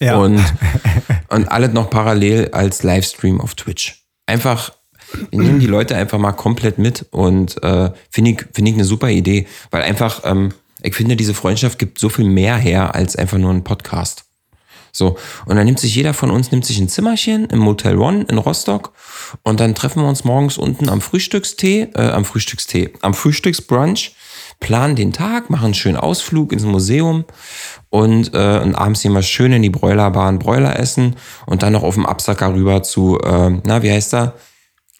ja. 0.00 0.16
und, 0.16 0.38
und 1.28 1.48
alles 1.48 1.72
noch 1.72 1.88
parallel 1.90 2.50
als 2.52 2.82
Livestream 2.82 3.40
auf 3.40 3.54
Twitch. 3.54 4.04
Einfach, 4.26 4.72
wir 5.30 5.40
nehmen 5.40 5.60
die 5.60 5.66
Leute 5.66 5.94
einfach 5.96 6.18
mal 6.18 6.32
komplett 6.32 6.78
mit 6.78 7.06
und 7.10 7.62
äh, 7.62 7.90
finde 8.10 8.30
ich, 8.32 8.40
finde 8.52 8.70
ich 8.70 8.76
eine 8.76 8.84
super 8.84 9.08
Idee, 9.10 9.46
weil 9.70 9.82
einfach, 9.82 10.22
ähm, 10.24 10.52
ich 10.82 10.94
finde, 10.94 11.16
diese 11.16 11.34
Freundschaft 11.34 11.78
gibt 11.78 11.98
so 11.98 12.08
viel 12.08 12.24
mehr 12.24 12.56
her 12.56 12.94
als 12.94 13.16
einfach 13.16 13.38
nur 13.38 13.52
ein 13.52 13.64
Podcast. 13.64 14.24
So, 14.92 15.16
und 15.46 15.56
dann 15.56 15.66
nimmt 15.66 15.78
sich 15.78 15.94
jeder 15.94 16.14
von 16.14 16.30
uns 16.30 16.50
nimmt 16.50 16.64
sich 16.64 16.78
ein 16.78 16.88
Zimmerchen 16.88 17.46
im 17.46 17.60
Motel 17.60 17.96
One 17.98 18.24
in 18.28 18.38
Rostock 18.38 18.92
und 19.42 19.60
dann 19.60 19.74
treffen 19.74 20.02
wir 20.02 20.08
uns 20.08 20.24
morgens 20.24 20.58
unten 20.58 20.88
am 20.88 21.00
Frühstückstee, 21.00 21.90
äh, 21.94 22.10
am 22.10 22.24
Frühstückstee, 22.24 22.94
am 23.00 23.14
Frühstücksbrunch, 23.14 24.16
planen 24.58 24.96
den 24.96 25.12
Tag, 25.12 25.48
machen 25.48 25.66
einen 25.66 25.74
schönen 25.74 25.96
Ausflug 25.96 26.52
ins 26.52 26.64
Museum 26.64 27.24
und, 27.88 28.34
äh, 28.34 28.58
und 28.58 28.74
abends 28.74 29.02
gehen 29.02 29.12
wir 29.12 29.22
schön 29.22 29.52
in 29.52 29.62
die 29.62 29.70
Bräulerbahn 29.70 30.38
Bräuler 30.38 30.78
essen 30.78 31.16
und 31.46 31.62
dann 31.62 31.72
noch 31.72 31.84
auf 31.84 31.94
dem 31.94 32.06
Absacker 32.06 32.52
rüber 32.52 32.82
zu, 32.82 33.18
äh, 33.20 33.50
na, 33.64 33.82
wie 33.82 33.92
heißt 33.92 34.14
er? 34.14 34.34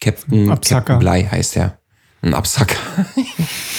Captain. 0.01 0.49
Captain 0.49 0.99
Blei 0.99 1.25
heißt 1.25 1.57
er. 1.57 1.79
Ein 2.23 2.35
Absacker. 2.35 2.77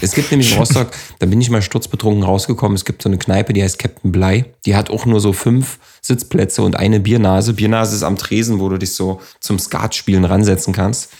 Es 0.00 0.12
gibt 0.12 0.30
nämlich 0.30 0.52
in 0.52 0.58
Rostock, 0.58 0.90
da 1.18 1.26
bin 1.26 1.40
ich 1.40 1.50
mal 1.50 1.62
sturzbetrunken 1.62 2.22
rausgekommen, 2.22 2.76
es 2.76 2.84
gibt 2.84 3.02
so 3.02 3.08
eine 3.08 3.18
Kneipe, 3.18 3.52
die 3.52 3.62
heißt 3.62 3.78
Captain 3.78 4.12
Blei. 4.12 4.46
Die 4.66 4.76
hat 4.76 4.90
auch 4.90 5.06
nur 5.06 5.20
so 5.20 5.32
fünf 5.32 5.78
Sitzplätze 6.00 6.62
und 6.62 6.76
eine 6.76 7.00
Biernase. 7.00 7.54
Biernase 7.54 7.96
ist 7.96 8.02
am 8.02 8.16
Tresen, 8.16 8.60
wo 8.60 8.68
du 8.68 8.78
dich 8.78 8.94
so 8.94 9.20
zum 9.40 9.58
Skatspielen 9.58 10.24
ransetzen 10.24 10.72
kannst. 10.72 11.12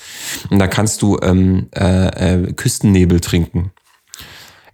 Und 0.50 0.58
da 0.58 0.66
kannst 0.66 1.02
du 1.02 1.18
ähm, 1.22 1.68
äh, 1.74 2.44
äh, 2.44 2.52
Küstennebel 2.52 3.20
trinken. 3.20 3.72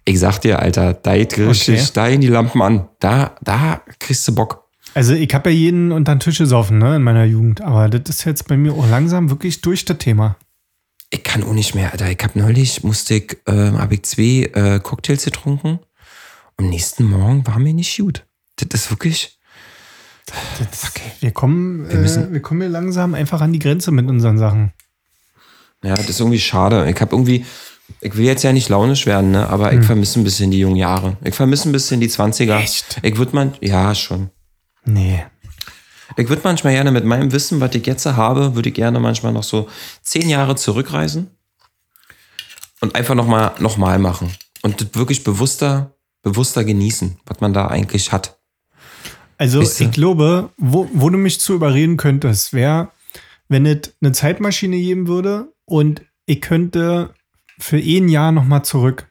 Ich 0.05 0.19
sag 0.19 0.39
dir, 0.39 0.59
Alter, 0.59 0.93
da 0.93 1.17
geht 1.17 1.37
richtig, 1.37 1.81
Okay. 1.81 1.89
da 1.93 2.07
in 2.07 2.21
die 2.21 2.27
Lampen 2.27 2.61
an. 2.61 2.87
Da, 2.99 3.35
da 3.41 3.81
kriegst 3.99 4.25
du 4.27 4.35
Bock. 4.35 4.63
Also 4.93 5.13
ich 5.13 5.31
habe 5.33 5.49
ja 5.51 5.55
jeden 5.55 5.91
unter 5.91 6.15
den 6.15 6.21
Tisch 6.21 6.37
gesoffen, 6.37 6.77
ne, 6.79 6.95
in 6.95 7.03
meiner 7.03 7.25
Jugend. 7.25 7.61
Aber 7.61 7.89
das 7.89 8.09
ist 8.09 8.25
jetzt 8.25 8.47
bei 8.47 8.55
mir 8.57 8.73
auch 8.73 8.89
langsam 8.89 9.29
wirklich 9.29 9.61
durch 9.61 9.85
das 9.85 9.97
Thema. 9.97 10.37
Ich 11.09 11.23
kann 11.23 11.43
auch 11.43 11.53
nicht 11.53 11.73
mehr, 11.75 11.91
Alter. 11.91 12.09
Ich 12.11 12.17
hab 12.21 12.35
neulich, 12.35 12.83
musste 12.83 13.15
ich, 13.15 13.37
äh, 13.47 13.71
hab 13.71 13.91
ich 13.91 14.03
zwei 14.03 14.49
äh, 14.53 14.79
Cocktails 14.81 15.23
getrunken. 15.25 15.79
Am 16.57 16.69
nächsten 16.69 17.05
Morgen 17.05 17.45
war 17.47 17.59
mir 17.59 17.73
nicht 17.73 17.97
gut. 17.97 18.25
Das 18.57 18.81
ist 18.81 18.89
wirklich. 18.89 19.39
Das, 20.59 20.91
wir 21.21 21.31
kommen, 21.31 21.87
wir, 21.89 21.97
müssen- 21.99 22.29
äh, 22.29 22.33
wir 22.33 22.41
kommen 22.41 22.59
hier 22.61 22.69
langsam 22.69 23.13
einfach 23.13 23.39
an 23.39 23.53
die 23.53 23.59
Grenze 23.59 23.91
mit 23.91 24.07
unseren 24.09 24.37
Sachen. 24.37 24.73
Ja, 25.83 25.95
das 25.95 26.09
ist 26.09 26.19
irgendwie 26.19 26.39
schade. 26.39 26.89
Ich 26.89 26.99
habe 26.99 27.15
irgendwie, 27.15 27.45
ich 28.01 28.17
will 28.17 28.25
jetzt 28.25 28.43
ja 28.43 28.51
nicht 28.51 28.67
launisch 28.67 29.05
werden, 29.05 29.31
ne? 29.31 29.47
aber 29.47 29.71
ich 29.73 29.85
vermisse 29.85 30.19
ein 30.19 30.23
bisschen 30.25 30.51
die 30.51 30.59
jungen 30.59 30.75
Jahre. 30.75 31.15
Ich 31.23 31.35
vermisse 31.35 31.69
ein 31.69 31.71
bisschen 31.71 32.01
die 32.01 32.09
20er. 32.09 32.57
Echt? 32.57 32.97
Ich 33.03 33.15
würde 33.17 33.33
man, 33.35 33.53
ja, 33.61 33.93
schon. 33.95 34.31
Nee. 34.83 35.23
Ich 36.15 36.29
würde 36.29 36.41
manchmal 36.43 36.73
gerne 36.73 36.91
mit 36.91 37.05
meinem 37.05 37.31
Wissen, 37.31 37.59
was 37.59 37.75
ich 37.75 37.85
jetzt 37.85 38.05
habe, 38.05 38.55
würde 38.55 38.69
ich 38.69 38.75
gerne 38.75 38.99
manchmal 38.99 39.33
noch 39.33 39.43
so 39.43 39.67
zehn 40.01 40.29
Jahre 40.29 40.55
zurückreisen 40.55 41.29
und 42.79 42.95
einfach 42.95 43.15
nochmal 43.15 43.53
noch 43.59 43.77
mal 43.77 43.99
machen. 43.99 44.31
Und 44.61 44.95
wirklich 44.95 45.23
bewusster, 45.23 45.93
bewusster 46.23 46.63
genießen, 46.63 47.19
was 47.25 47.41
man 47.41 47.53
da 47.53 47.67
eigentlich 47.67 48.11
hat. 48.11 48.37
Also 49.37 49.61
Wisst 49.61 49.79
ihr? 49.81 49.87
ich 49.87 49.93
glaube, 49.93 50.49
wo, 50.57 50.89
wo 50.93 51.09
du 51.09 51.17
mich 51.17 51.39
zu 51.39 51.53
überreden 51.53 51.97
könntest, 51.97 52.53
wäre, 52.53 52.89
wenn 53.49 53.65
es 53.65 53.93
eine 54.01 54.11
Zeitmaschine 54.11 54.77
geben 54.77 55.07
würde 55.07 55.53
und 55.65 56.01
ich 56.25 56.41
könnte 56.41 57.13
für 57.59 57.77
ein 57.77 58.09
Jahr 58.09 58.31
nochmal 58.31 58.63
zurück. 58.63 59.09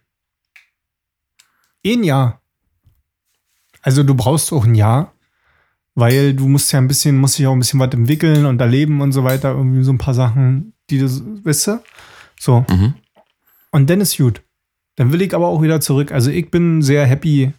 Ein 1.85 2.05
Jahr. 2.05 2.41
Also 3.83 4.03
du 4.03 4.15
brauchst 4.15 4.53
auch 4.53 4.65
ein 4.65 4.75
Jahr, 4.75 5.13
weil 5.97 6.35
du 6.35 6.47
musst 6.47 6.73
ja 6.73 6.79
ein 6.79 6.87
bisschen, 6.87 7.17
musst 7.17 7.39
dich 7.39 7.49
auch 7.49 7.53
ein 7.53 7.59
bisschen 7.59 7.81
was 7.81 7.93
entwickeln 7.93 8.47
und 8.47 8.61
erleben 8.61 9.01
und 9.01 9.11
so 9.11 9.25
weiter. 9.25 9.51
Irgendwie 9.51 9.83
so 9.83 9.93
ein 9.93 9.99
paar 9.99 10.15
Sachen, 10.15 10.75
die 10.89 10.99
du, 10.99 11.07
weißt 11.45 11.67
du? 11.67 11.83
So. 12.39 12.65
Mhm. 12.71 12.95
Und 13.73 13.91
dann 13.91 14.01
ist 14.01 14.17
gut. 14.17 14.43
Dann 14.95 15.13
will 15.13 15.23
ich 15.23 15.35
aber 15.35 15.49
auch 15.49 15.61
wieder 15.63 15.81
zurück. 15.81 16.13
Also 16.13 16.31
ich 16.31 16.51
bin 16.51 16.81
sehr 16.81 17.05
happy, 17.05 17.53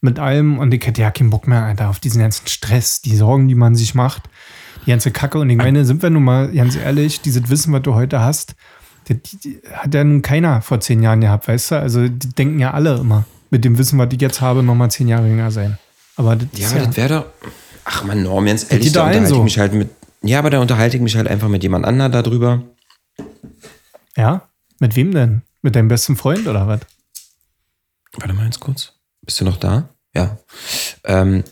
mit 0.00 0.18
allem 0.18 0.58
und 0.58 0.72
ich 0.72 0.86
hätte 0.86 1.02
ja 1.02 1.10
keinen 1.10 1.30
Bock 1.30 1.46
mehr, 1.46 1.62
Alter, 1.62 1.90
auf 1.90 2.00
diesen 2.00 2.20
ganzen 2.20 2.46
Stress, 2.46 3.02
die 3.02 3.16
Sorgen, 3.16 3.48
die 3.48 3.54
man 3.54 3.74
sich 3.74 3.94
macht, 3.94 4.22
die 4.86 4.90
ganze 4.90 5.10
Kacke. 5.10 5.38
Und 5.38 5.50
ich 5.50 5.58
meine, 5.58 5.84
sind 5.84 6.02
wir 6.02 6.10
nun 6.10 6.24
mal 6.24 6.50
ganz 6.52 6.76
ehrlich, 6.76 7.20
dieses 7.20 7.50
Wissen, 7.50 7.72
was 7.72 7.82
du 7.82 7.94
heute 7.94 8.20
hast, 8.20 8.54
das, 9.08 9.18
hat 9.72 9.94
ja 9.94 10.04
nun 10.04 10.22
keiner 10.22 10.62
vor 10.62 10.80
zehn 10.80 11.02
Jahren 11.02 11.20
gehabt, 11.20 11.48
weißt 11.48 11.72
du? 11.72 11.80
Also 11.80 12.08
die 12.08 12.28
denken 12.30 12.58
ja 12.58 12.70
alle 12.70 12.98
immer, 12.98 13.24
mit 13.50 13.64
dem 13.64 13.76
Wissen, 13.76 13.98
was 13.98 14.08
ich 14.12 14.20
jetzt 14.20 14.40
habe, 14.40 14.62
nochmal 14.62 14.90
zehn 14.90 15.08
Jahre 15.08 15.28
jünger 15.28 15.50
sein. 15.50 15.78
Aber 16.16 16.36
das 16.36 16.48
Ja, 16.54 16.70
aber 16.70 16.86
das 16.86 16.96
wäre 16.96 17.08
doch. 17.08 17.50
Ach 17.92 18.04
man, 18.04 18.22
Norm, 18.22 18.46
ganz 18.46 18.70
ehrlich, 18.70 18.92
da 18.92 19.02
unterhalte 19.02 19.24
ich 19.24 19.28
so. 19.30 19.42
mich 19.42 19.58
halt 19.58 19.72
mit. 19.72 19.90
Ja, 20.22 20.38
aber 20.38 20.50
da 20.50 20.60
unterhalte 20.60 20.96
ich 20.96 21.02
mich 21.02 21.16
halt 21.16 21.26
einfach 21.26 21.48
mit 21.48 21.62
jemand 21.64 21.84
anderem 21.84 22.12
darüber. 22.12 22.62
ja, 24.16 24.48
mit 24.78 24.94
wem 24.94 25.12
denn? 25.12 25.42
Mit 25.62 25.74
deinem 25.74 25.88
besten 25.88 26.16
Freund 26.16 26.46
oder 26.46 26.68
was? 26.68 26.80
Warte 28.16 28.32
mal 28.32 28.44
ganz 28.44 28.60
kurz. 28.60 28.92
Bist 29.22 29.40
du 29.40 29.44
noch 29.44 29.56
da? 29.56 29.88
Ja. 30.14 30.38
Ähm, 31.04 31.42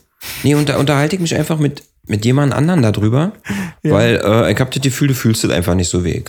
nee, 0.45 0.55
und 0.55 0.68
da 0.68 0.76
unterhalte 0.78 1.16
ich 1.16 1.22
mich 1.22 1.34
einfach 1.34 1.59
mit, 1.59 1.82
mit 2.07 2.24
jemand 2.24 2.53
anderen 2.53 2.82
darüber, 2.82 3.32
weil 3.82 4.20
äh, 4.24 4.53
ich 4.53 4.61
habe 4.61 4.70
das 4.70 4.80
Gefühl, 4.82 5.09
du 5.09 5.14
fühlst 5.14 5.43
es 5.43 5.51
einfach 5.51 5.74
nicht 5.74 5.89
so 5.91 6.05
wie 6.05 6.11
ich. 6.11 6.24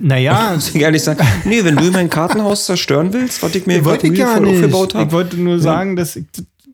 Naja, 0.00 0.52
Muss 0.54 0.74
ich 0.74 0.80
ehrlich 0.80 1.02
sagen, 1.02 1.26
nee, 1.44 1.62
wenn 1.62 1.76
du 1.76 1.90
mein 1.90 2.08
Kartenhaus 2.08 2.64
zerstören 2.64 3.12
willst, 3.12 3.42
was 3.42 3.54
ich 3.54 3.66
mir 3.66 3.78
Ich 3.78 3.84
wollte 3.84 4.06
ich 4.06 4.18
gar 4.18 4.40
nicht. 4.40 4.54
aufgebaut 4.54 4.94
Ich 4.94 5.00
habe, 5.00 5.12
wollte 5.12 5.36
nur 5.36 5.60
sagen, 5.60 5.94
dass 5.94 6.16
ich, 6.16 6.24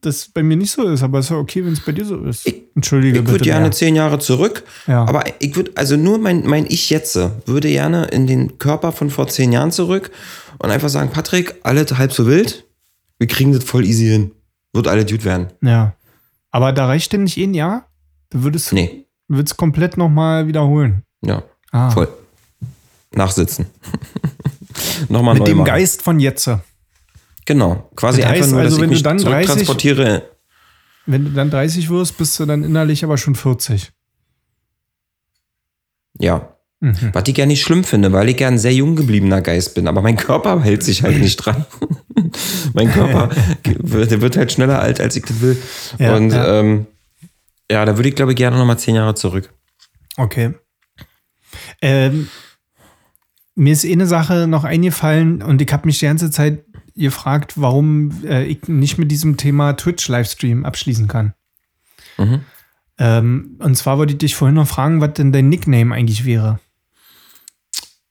das 0.00 0.28
bei 0.28 0.42
mir 0.42 0.56
nicht 0.56 0.70
so 0.72 0.82
ist, 0.88 1.02
aber 1.02 1.18
es 1.18 1.26
ist 1.26 1.30
ja 1.30 1.36
okay, 1.36 1.64
wenn 1.64 1.72
es 1.72 1.80
bei 1.80 1.92
dir 1.92 2.04
so 2.04 2.16
ist. 2.24 2.46
Entschuldige 2.74 3.18
ich 3.18 3.20
bitte. 3.24 3.32
würde 3.32 3.44
gerne 3.44 3.60
mehr. 3.62 3.72
zehn 3.72 3.94
Jahre 3.96 4.18
zurück, 4.18 4.64
Ja. 4.86 5.04
aber 5.04 5.24
ich 5.40 5.54
würde, 5.56 5.72
also 5.74 5.96
nur 5.96 6.18
mein, 6.18 6.46
mein 6.46 6.66
Ich 6.68 6.90
jetzt 6.90 7.16
würde 7.46 7.68
gerne 7.68 8.06
in 8.06 8.26
den 8.26 8.58
Körper 8.58 8.92
von 8.92 9.10
vor 9.10 9.28
zehn 9.28 9.52
Jahren 9.52 9.72
zurück 9.72 10.10
und 10.58 10.70
einfach 10.70 10.88
sagen, 10.88 11.10
Patrick, 11.10 11.54
alles 11.62 11.96
halb 11.98 12.12
so 12.12 12.26
wild, 12.26 12.64
wir 13.18 13.26
kriegen 13.26 13.52
das 13.52 13.64
voll 13.64 13.84
easy 13.84 14.06
hin. 14.06 14.30
Wird 14.72 14.86
alles 14.88 15.10
gut 15.10 15.24
werden. 15.24 15.48
Ja. 15.62 15.94
Aber 16.50 16.72
da 16.72 16.86
reicht 16.86 17.12
denn 17.12 17.24
nicht 17.24 17.36
ein 17.38 17.54
Jahr? 17.54 17.86
Du 18.30 18.42
würdest 18.44 18.72
Nee, 18.72 19.06
es 19.28 19.56
komplett 19.56 19.96
nochmal 19.96 20.46
wiederholen. 20.46 21.02
ja, 21.22 21.42
Ah. 21.72 21.90
voll. 21.90 22.08
Nachsitzen. 23.14 23.66
Nochmal 25.08 25.34
Mit 25.34 25.40
neu 25.42 25.46
dem 25.48 25.58
machen. 25.58 25.66
Geist 25.66 26.02
von 26.02 26.20
Jetze. 26.20 26.60
Genau, 27.52 27.90
quasi 27.96 28.20
Das 28.20 28.30
heißt 28.30 28.42
einfach 28.42 28.52
nur, 28.52 28.60
also, 28.60 28.68
dass 28.68 28.76
ich 28.76 28.80
wenn 28.82 28.88
du 28.90 28.94
mich 28.94 29.02
dann 29.02 29.16
30 29.18 29.26
zurücktransportiere. 29.46 30.22
Wenn 31.06 31.24
du 31.24 31.30
dann 31.32 31.50
30 31.50 31.90
wirst, 31.90 32.16
bist 32.16 32.38
du 32.38 32.46
dann 32.46 32.62
innerlich 32.62 33.02
aber 33.02 33.18
schon 33.18 33.34
40. 33.34 33.90
Ja, 36.18 36.56
Mhm. 36.82 37.10
Was 37.12 37.24
ich 37.28 37.36
ja 37.36 37.44
nicht 37.44 37.60
schlimm 37.60 37.84
finde, 37.84 38.10
weil 38.12 38.30
ich 38.30 38.40
ja 38.40 38.48
ein 38.48 38.58
sehr 38.58 38.72
jung 38.72 38.96
gebliebener 38.96 39.42
Geist 39.42 39.74
bin, 39.74 39.86
aber 39.86 40.00
mein 40.00 40.16
Körper 40.16 40.62
hält 40.62 40.82
sich 40.82 41.02
halt 41.02 41.18
nicht 41.20 41.36
dran. 41.36 41.66
mein 42.72 42.90
Körper, 42.90 43.28
wird- 43.64 44.10
der 44.10 44.22
wird 44.22 44.38
halt 44.38 44.50
schneller 44.50 44.80
alt, 44.80 44.98
als 44.98 45.14
ich 45.14 45.24
das 45.24 45.42
will. 45.42 45.58
Ja, 45.98 46.16
Und 46.16 46.30
ja. 46.30 46.58
ähm, 46.60 46.86
ja 47.70 47.84
da 47.84 47.98
würde 47.98 48.08
ich, 48.08 48.14
glaube 48.14 48.32
ich, 48.32 48.36
gerne 48.38 48.56
nochmal 48.56 48.78
zehn 48.78 48.94
Jahre 48.94 49.14
zurück. 49.14 49.52
Okay. 50.16 50.54
Ähm, 51.82 52.28
mir 53.56 53.74
ist 53.74 53.84
eh 53.84 53.92
eine 53.92 54.06
Sache 54.06 54.46
noch 54.46 54.64
eingefallen 54.64 55.42
und 55.42 55.60
ich 55.60 55.70
habe 55.74 55.84
mich 55.86 55.98
die 55.98 56.06
ganze 56.06 56.30
Zeit 56.30 56.64
gefragt, 56.96 57.54
warum 57.56 58.10
äh, 58.24 58.44
ich 58.44 58.68
nicht 58.68 58.98
mit 58.98 59.10
diesem 59.10 59.36
Thema 59.36 59.74
Twitch-Livestream 59.76 60.64
abschließen 60.64 61.08
kann. 61.08 61.34
Mhm. 62.18 62.40
Ähm, 62.98 63.56
und 63.60 63.76
zwar 63.76 63.98
wollte 63.98 64.12
ich 64.12 64.18
dich 64.18 64.34
vorhin 64.34 64.56
noch 64.56 64.68
fragen, 64.68 65.00
was 65.00 65.14
denn 65.14 65.32
dein 65.32 65.48
Nickname 65.48 65.94
eigentlich 65.94 66.24
wäre. 66.24 66.60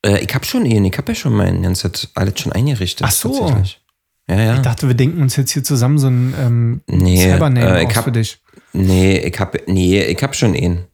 Äh, 0.05 0.23
ich 0.23 0.33
habe 0.33 0.45
schon 0.45 0.65
ihn, 0.65 0.85
ich 0.85 0.97
habe 0.97 1.11
ja 1.11 1.15
schon 1.15 1.33
mein 1.33 1.61
ganzes 1.61 2.09
alles 2.15 2.39
schon 2.39 2.51
eingerichtet. 2.51 3.05
Ach 3.07 3.11
so. 3.11 3.37
tatsächlich. 3.37 3.81
Ja, 4.27 4.39
ja. 4.39 4.55
Ich 4.55 4.61
dachte, 4.61 4.87
wir 4.87 4.95
denken 4.95 5.21
uns 5.21 5.35
jetzt 5.35 5.51
hier 5.51 5.63
zusammen 5.63 5.97
so 5.97 6.07
ein 6.07 6.33
ähm, 6.39 6.81
Nee, 6.87 7.17
Cybername 7.31 7.81
äh, 7.81 7.85
hab- 7.87 8.03
für 8.03 8.11
dich. 8.11 8.39
nee, 8.73 9.17
ich 9.17 9.39
habe 9.39 9.59
nee, 9.67 10.03
ich 10.03 10.21
hab 10.23 10.35
schon 10.35 10.53
ihn. 10.53 10.85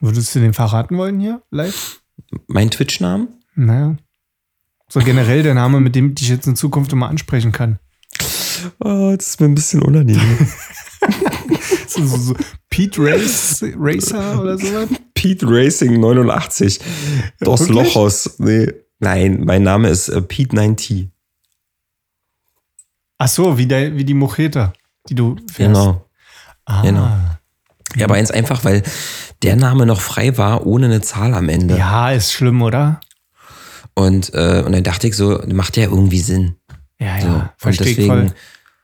Würdest 0.00 0.34
du 0.34 0.40
den 0.40 0.52
verraten 0.52 0.96
wollen 0.98 1.18
hier 1.18 1.42
live? 1.50 2.00
Mein 2.46 2.70
Twitch-Namen? 2.70 3.28
Naja. 3.54 3.96
So 4.88 5.00
generell 5.00 5.42
der 5.42 5.54
Name, 5.54 5.80
mit 5.80 5.94
dem 5.94 6.10
ich 6.10 6.14
dich 6.16 6.28
jetzt 6.28 6.46
in 6.46 6.56
Zukunft 6.56 6.92
immer 6.92 7.08
ansprechen 7.08 7.52
kann. 7.52 7.78
Oh, 8.80 9.14
das 9.16 9.28
ist 9.28 9.40
mir 9.40 9.46
ein 9.46 9.54
bisschen 9.54 9.82
unangenehm. 9.82 10.48
So, 11.86 12.04
so, 12.04 12.16
so 12.18 12.34
Pete 12.68 13.00
Race, 13.00 13.64
Racer 13.76 14.40
oder 14.40 14.58
sowas? 14.58 14.88
Pete 15.14 15.46
Racing 15.48 15.98
89. 15.98 16.80
Dos 17.40 17.60
wirklich? 17.60 17.94
Lochos. 17.94 18.34
Nee. 18.38 18.72
Nein, 18.98 19.44
mein 19.44 19.62
Name 19.62 19.88
ist 19.88 20.08
äh, 20.08 20.20
Pete 20.20 20.54
90. 20.54 21.08
Ach 23.18 23.28
so, 23.28 23.56
wie, 23.58 23.66
der, 23.66 23.96
wie 23.96 24.04
die 24.04 24.14
Mojeta, 24.14 24.72
die 25.08 25.14
du 25.14 25.36
fährst. 25.50 25.74
Genau. 25.74 26.04
Ah, 26.66 26.82
genau. 26.82 27.08
Ja, 27.96 28.04
aber 28.04 28.16
eins 28.16 28.30
einfach, 28.30 28.64
weil 28.64 28.82
der 29.42 29.56
Name 29.56 29.86
noch 29.86 30.00
frei 30.00 30.36
war, 30.36 30.66
ohne 30.66 30.86
eine 30.86 31.00
Zahl 31.00 31.34
am 31.34 31.48
Ende. 31.48 31.76
Ja, 31.76 32.10
ist 32.12 32.32
schlimm, 32.32 32.60
oder? 32.60 33.00
Und, 33.98 34.32
äh, 34.32 34.62
und 34.64 34.72
dann 34.72 34.84
dachte 34.84 35.08
ich 35.08 35.16
so, 35.16 35.40
macht 35.52 35.76
ja 35.76 35.84
irgendwie 35.84 36.20
Sinn. 36.20 36.54
Ja, 37.00 37.20
So. 37.20 37.26
ja, 37.26 37.34
und 37.34 37.50
verstehe 37.58 37.88
ich 37.88 37.96
deswegen, 37.96 38.32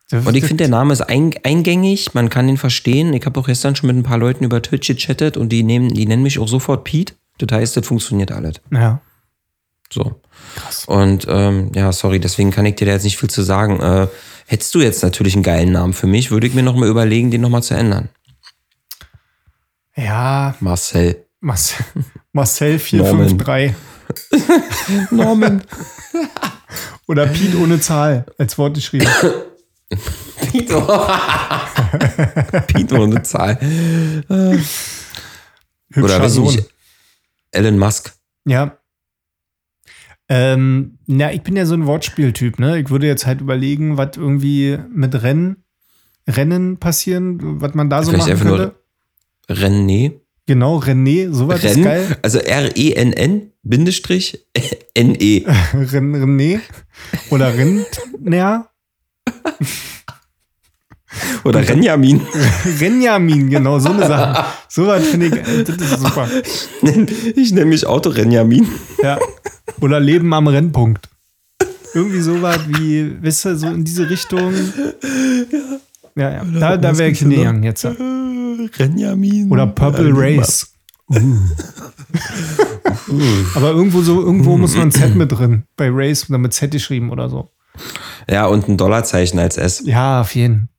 voll. 0.09 0.21
und 0.27 0.35
ich 0.35 0.43
finde, 0.43 0.63
der 0.63 0.67
Name 0.69 0.91
ist 0.91 1.01
ein, 1.01 1.33
eingängig, 1.43 2.13
man 2.13 2.29
kann 2.29 2.49
ihn 2.49 2.57
verstehen. 2.57 3.13
Ich 3.13 3.25
habe 3.25 3.39
auch 3.39 3.45
gestern 3.47 3.75
schon 3.77 3.87
mit 3.87 3.95
ein 3.95 4.03
paar 4.03 4.17
Leuten 4.17 4.43
über 4.43 4.61
Twitch 4.61 4.87
gechattet 4.87 5.37
und 5.37 5.49
die, 5.49 5.63
nehmen, 5.63 5.93
die 5.93 6.05
nennen 6.05 6.21
mich 6.23 6.37
auch 6.39 6.49
sofort 6.49 6.83
Pete. 6.83 7.13
Das 7.37 7.57
heißt, 7.57 7.77
das 7.77 7.87
funktioniert 7.87 8.31
alles. 8.33 8.55
Ja, 8.71 8.99
So. 9.89 10.19
Und 10.87 11.25
ähm, 11.29 11.71
ja, 11.75 11.91
sorry, 11.93 12.19
deswegen 12.19 12.51
kann 12.51 12.65
ich 12.65 12.75
dir 12.75 12.85
da 12.85 12.91
jetzt 12.93 13.03
nicht 13.03 13.17
viel 13.17 13.29
zu 13.29 13.41
sagen. 13.41 13.79
Äh, 13.79 14.07
hättest 14.47 14.75
du 14.75 14.81
jetzt 14.81 15.01
natürlich 15.01 15.33
einen 15.35 15.43
geilen 15.43 15.71
Namen 15.71 15.93
für 15.93 16.07
mich, 16.07 16.29
würde 16.29 16.45
ich 16.47 16.53
mir 16.53 16.63
noch 16.63 16.75
mal 16.75 16.89
überlegen, 16.89 17.31
den 17.31 17.39
noch 17.41 17.49
mal 17.49 17.61
zu 17.61 17.73
ändern. 17.73 18.09
ja 19.95 20.55
Marcel. 20.59 21.25
Marcel, 21.39 21.85
Marcel 22.33 22.79
Norman. 22.91 23.29
453. 23.39 23.75
Norman. 25.11 25.63
Oder 27.07 27.27
Pete 27.27 27.57
ohne 27.57 27.79
Zahl 27.79 28.25
als 28.37 28.57
Wort 28.57 28.75
geschrieben. 28.75 29.07
Pete. 30.51 30.81
Pete 32.67 32.95
ohne 32.99 33.21
Zahl. 33.23 33.57
Oder 34.27 34.57
Hübscher 35.91 36.21
weiß 36.21 36.31
ich 36.31 36.35
Sohn. 36.35 36.55
nicht. 36.55 36.69
Elon 37.51 37.77
Musk. 37.77 38.13
Ja. 38.45 38.77
Ähm, 40.27 40.97
na, 41.05 41.31
ich 41.31 41.43
bin 41.43 41.55
ja 41.55 41.65
so 41.65 41.75
ein 41.75 41.85
Wortspieltyp, 41.85 42.59
ne? 42.59 42.79
Ich 42.79 42.89
würde 42.89 43.05
jetzt 43.07 43.27
halt 43.27 43.41
überlegen, 43.41 43.97
was 43.97 44.17
irgendwie 44.17 44.77
mit 44.89 45.21
Rennen, 45.21 45.63
Rennen 46.27 46.77
passieren, 46.77 47.61
was 47.61 47.75
man 47.75 47.89
da 47.89 48.01
so 48.01 48.09
Vielleicht 48.09 48.27
machen 48.27 48.31
einfach 48.31 48.45
nur 48.45 48.57
könnte. 48.57 48.75
Genau, 50.47 50.77
René, 50.77 51.31
sowas 51.33 51.63
ist 51.63 51.75
Renn. 51.75 51.83
geil. 51.83 52.17
Also 52.21 52.37
R-E-N-N, 52.37 53.51
Bindestrich, 53.63 54.45
N-E. 54.93 55.43
Ren, 55.73 56.15
René 56.15 56.59
oder 57.31 57.51
Rentner. 57.57 58.69
Oder 61.45 61.67
Renjamin. 61.67 62.21
Renjamin, 62.79 63.49
genau, 63.49 63.79
so 63.79 63.89
eine 63.89 64.05
Sache. 64.05 64.45
Sowas 64.67 65.05
finde 65.07 65.27
ich, 65.27 65.63
das 65.65 65.77
ist 65.77 65.99
super. 66.01 66.27
Ich 67.35 67.51
nenne 67.51 67.65
mich 67.65 67.85
Auto 67.87 68.09
Renjamin. 68.09 68.67
Ja. 69.01 69.17
Oder 69.81 69.99
Leben 69.99 70.33
am 70.33 70.47
Rennpunkt. 70.47 71.09
Irgendwie 71.93 72.19
sowas 72.19 72.59
wie, 72.67 73.15
wisst 73.21 73.45
ihr, 73.45 73.55
so 73.55 73.67
in 73.67 73.83
diese 73.85 74.09
Richtung. 74.09 74.53
Ja, 76.15 76.31
ja. 76.31 76.43
Da, 76.43 76.77
da 76.77 76.97
wäre 76.97 77.09
ich 77.09 77.19
hingegangen 77.19 77.63
jetzt. 77.63 77.87
Renjamin. 78.77 79.51
Oder 79.51 79.67
Purple 79.67 80.11
Race. 80.13 80.71
Aber 83.55 83.71
irgendwo 83.71 84.01
so, 84.01 84.21
irgendwo 84.21 84.57
muss 84.57 84.75
man 84.75 84.87
ein 84.87 84.91
Z 84.91 85.15
mit 85.15 85.31
drin. 85.31 85.63
Bei 85.75 85.89
Race 85.91 86.27
oder 86.29 86.37
mit 86.39 86.53
Z 86.53 86.71
geschrieben 86.71 87.11
oder 87.11 87.29
so. 87.29 87.51
Ja, 88.29 88.45
und 88.47 88.67
ein 88.67 88.77
Dollarzeichen 88.77 89.37
als 89.39 89.57
S. 89.57 89.83
Ja, 89.85 90.21
auf 90.21 90.33
jeden. 90.35 90.69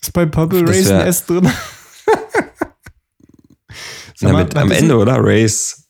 Ist 0.00 0.12
bei 0.12 0.26
Purple 0.26 0.64
Das 0.64 0.76
Race 0.76 0.90
ein 0.90 1.00
S 1.06 1.26
drin? 1.26 1.48
Na, 4.20 4.32
mal, 4.32 4.44
mit, 4.44 4.56
am 4.56 4.70
Ende, 4.72 4.96
oder? 4.96 5.16
Race. 5.20 5.84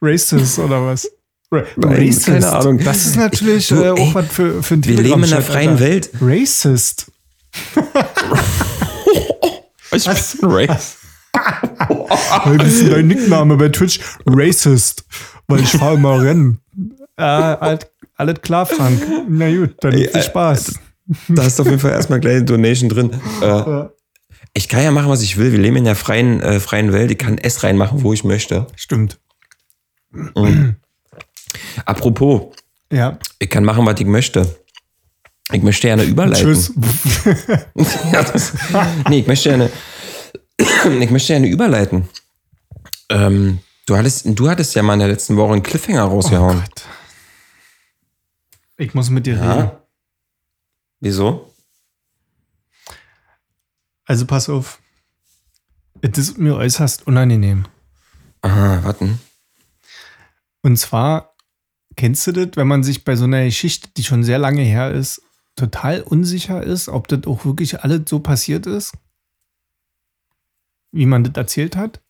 Racist 0.00 0.58
oder 0.58 0.86
was? 0.86 1.06
Ra 1.52 1.64
Nein, 1.76 1.92
Racist. 2.06 2.26
keine 2.26 2.50
Ahnung. 2.52 2.78
Das 2.78 3.04
ist 3.06 3.16
natürlich 3.16 3.70
Ich- 3.70 3.76
du, 3.76 3.82
äh, 3.84 3.90
auch 3.90 4.14
was 4.14 4.26
für, 4.28 4.62
für 4.62 4.74
ein 4.74 4.84
Wir 4.84 4.96
leben 5.02 5.22
in 5.24 5.32
einer 5.32 5.42
freien 5.42 5.70
Alter. 5.72 5.80
Welt. 5.80 6.10
Racist. 6.20 7.10
Ich 9.92 10.06
Was? 10.06 10.36
bin 10.38 10.50
Race. 10.50 10.96
Hey, 12.42 12.56
das 12.58 12.68
ist 12.68 12.90
dein 12.92 13.06
Nickname 13.06 13.56
bei 13.56 13.68
Twitch. 13.68 14.00
Racist. 14.26 15.04
Weil 15.46 15.60
ich 15.60 15.68
fahre 15.70 15.94
immer 15.94 16.20
Rennen. 16.20 16.58
Äh, 17.16 17.22
alles, 17.22 17.80
alles 18.16 18.40
klar, 18.42 18.66
Frank. 18.66 19.00
Na 19.28 19.48
gut, 19.54 19.74
dann 19.80 19.92
Ey, 19.92 20.08
viel 20.08 20.20
äh, 20.20 20.22
Spaß. 20.22 20.74
Da 21.28 21.42
ist 21.44 21.60
auf 21.60 21.66
jeden 21.66 21.78
Fall 21.78 21.92
erstmal 21.92 22.20
gleich 22.20 22.36
eine 22.36 22.44
Donation 22.44 22.88
drin. 22.88 23.10
Äh, 23.40 23.84
ich 24.54 24.68
kann 24.68 24.82
ja 24.82 24.90
machen, 24.90 25.08
was 25.10 25.22
ich 25.22 25.36
will. 25.36 25.52
Wir 25.52 25.58
leben 25.58 25.76
in 25.76 25.84
der 25.84 25.94
freien, 25.96 26.40
äh, 26.40 26.58
freien 26.60 26.92
Welt. 26.92 27.10
Ich 27.10 27.18
kann 27.18 27.38
S 27.38 27.62
reinmachen, 27.62 28.02
wo 28.02 28.12
ich 28.12 28.24
möchte. 28.24 28.66
Stimmt. 28.74 29.18
Apropos, 31.84 32.54
Ja. 32.92 33.18
ich 33.38 33.50
kann 33.50 33.64
machen, 33.64 33.86
was 33.86 34.00
ich 34.00 34.06
möchte. 34.06 34.46
Ich 35.52 35.62
möchte 35.62 35.86
gerne 35.86 36.04
überleiten. 36.04 36.44
Tschüss. 36.44 36.72
Ja, 38.12 38.22
das, 38.22 38.52
nee, 39.08 39.20
ich 39.20 39.26
möchte 39.26 39.48
gerne, 39.48 39.70
ich 41.00 41.10
möchte 41.10 41.32
gerne 41.32 41.48
überleiten. 41.48 42.08
Ähm, 43.08 43.60
du, 43.86 43.96
hattest, 43.96 44.26
du 44.26 44.48
hattest 44.50 44.74
ja 44.74 44.82
mal 44.82 44.94
in 44.94 44.98
der 45.00 45.08
letzten 45.08 45.36
Woche 45.36 45.52
einen 45.54 45.62
Cliffhanger 45.62 46.02
rausgehauen. 46.02 46.62
Oh. 46.66 46.80
Ich 48.76 48.94
muss 48.94 49.10
mit 49.10 49.26
dir 49.26 49.34
reden. 49.34 49.46
ja. 49.46 49.82
Wieso? 51.00 51.52
Also 54.04 54.26
pass 54.26 54.48
auf. 54.48 54.80
Es 56.00 56.16
ist 56.18 56.38
mir 56.38 56.56
äußerst 56.56 57.06
unangenehm. 57.06 57.66
Aha, 58.42 58.82
warten. 58.84 59.20
Und 60.62 60.76
zwar, 60.76 61.34
kennst 61.96 62.26
du 62.26 62.32
das, 62.32 62.48
wenn 62.54 62.66
man 62.66 62.82
sich 62.82 63.04
bei 63.04 63.16
so 63.16 63.24
einer 63.24 63.44
Geschichte, 63.44 63.88
die 63.96 64.04
schon 64.04 64.24
sehr 64.24 64.38
lange 64.38 64.62
her 64.62 64.90
ist, 64.92 65.22
total 65.58 66.00
unsicher 66.02 66.62
ist, 66.62 66.88
ob 66.88 67.08
das 67.08 67.26
auch 67.26 67.44
wirklich 67.44 67.80
alles 67.82 68.02
so 68.06 68.20
passiert 68.20 68.66
ist, 68.66 68.92
wie 70.92 71.06
man 71.06 71.24
das 71.24 71.34
erzählt 71.36 71.76
hat? 71.76 72.00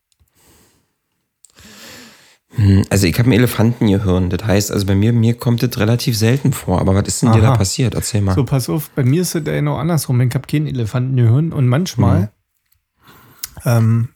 Hm, 2.51 2.85
Also 2.91 3.07
ich 3.07 3.19
habe 3.19 3.29
ein 3.29 3.33
Elefantengehirn. 3.33 4.31
Das 4.31 4.45
heißt, 4.45 4.73
also 4.73 4.87
bei 4.87 4.95
mir, 4.95 5.13
mir 5.13 5.35
kommt 5.35 5.63
das 5.63 5.79
relativ 5.79 6.17
selten 6.17 6.53
vor. 6.53 6.81
Aber 6.81 6.95
was 6.95 7.07
ist 7.09 7.23
denn 7.23 7.33
dir 7.33 7.43
da 7.43 7.49
Aha. 7.49 7.57
passiert? 7.57 7.95
Erzähl 7.95 8.21
mal. 8.21 8.35
So, 8.35 8.45
pass 8.45 8.69
auf, 8.69 8.91
bei 8.91 9.05
mir 9.05 9.23
ist 9.23 9.35
es 9.35 9.47
ja 9.47 9.53
genau 9.53 9.77
andersrum. 9.77 10.21
Ich 10.21 10.35
habe 10.35 10.47
keinen 10.47 10.67
Elefantengehirn 10.67 11.53
und 11.53 11.67
manchmal, 11.67 12.33
ähm, 13.65 14.11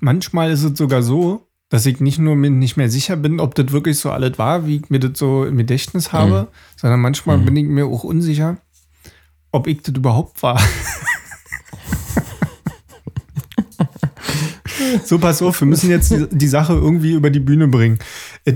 manchmal 0.00 0.50
ist 0.50 0.62
es 0.62 0.78
sogar 0.78 1.02
so, 1.02 1.47
dass 1.70 1.84
ich 1.86 2.00
nicht 2.00 2.18
nur 2.18 2.34
mir 2.36 2.50
nicht 2.50 2.76
mehr 2.76 2.88
sicher 2.88 3.16
bin, 3.16 3.40
ob 3.40 3.54
das 3.54 3.72
wirklich 3.72 3.98
so 3.98 4.10
alles 4.10 4.38
war, 4.38 4.66
wie 4.66 4.76
ich 4.76 4.90
mir 4.90 5.00
das 5.00 5.18
so 5.18 5.44
im 5.44 5.58
Gedächtnis 5.58 6.12
habe, 6.12 6.48
sondern 6.76 7.00
manchmal 7.00 7.38
bin 7.38 7.56
ich 7.56 7.66
mir 7.66 7.86
auch 7.86 8.04
unsicher, 8.04 8.56
ob 9.52 9.66
ich 9.66 9.82
das 9.82 9.94
überhaupt 9.94 10.42
war. 10.42 10.58
so, 15.04 15.18
pass 15.18 15.42
auf, 15.42 15.60
wir 15.60 15.66
müssen 15.66 15.90
jetzt 15.90 16.10
die, 16.10 16.26
die 16.30 16.48
Sache 16.48 16.72
irgendwie 16.72 17.12
über 17.12 17.30
die 17.30 17.40
Bühne 17.40 17.68
bringen. 17.68 17.98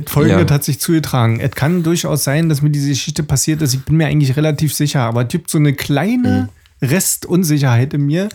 Folgendes 0.07 0.49
Ja. 0.49 0.55
hat 0.55 0.65
sich 0.65 0.81
zugetragen. 0.81 1.41
Es 1.41 1.51
kann 1.53 1.83
durchaus 1.83 2.25
sein, 2.25 2.49
dass 2.49 2.63
mir 2.63 2.71
diese 2.71 2.89
Geschichte 2.89 3.23
passiert 3.23 3.61
ist. 3.61 3.75
Ich 3.75 3.85
bin 3.85 3.97
mir 3.97 4.07
eigentlich 4.07 4.37
relativ 4.37 4.73
sicher, 4.75 5.01
aber 5.03 5.23
es 5.23 5.29
gibt 5.29 5.51
so 5.51 5.59
eine 5.59 5.75
kleine 5.75 6.49
Restunsicherheit 6.81 7.93
in 7.95 8.07
mir, 8.07 8.29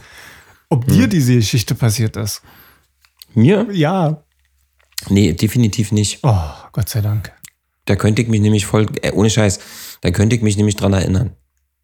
ob 0.70 0.86
dir 0.88 1.08
diese 1.08 1.36
Geschichte 1.36 1.74
passiert 1.76 2.16
ist. 2.16 2.42
Mir? 3.34 3.68
Ja. 3.72 4.22
Nee, 5.10 5.34
definitiv 5.34 5.92
nicht. 5.92 6.20
Oh, 6.24 6.36
Gott 6.72 6.90
sei 6.90 7.02
Dank. 7.02 7.32
Da 7.86 7.96
könnte 7.96 8.22
ich 8.22 8.28
mich 8.28 8.42
nämlich 8.42 8.66
voll, 8.66 8.86
äh, 9.02 9.12
ohne 9.12 9.30
Scheiß, 9.30 9.60
da 10.02 10.12
könnte 10.12 10.36
ich 10.36 10.42
mich 10.42 10.58
nämlich 10.58 10.76
dran 10.76 10.94
erinnern. 10.94 11.32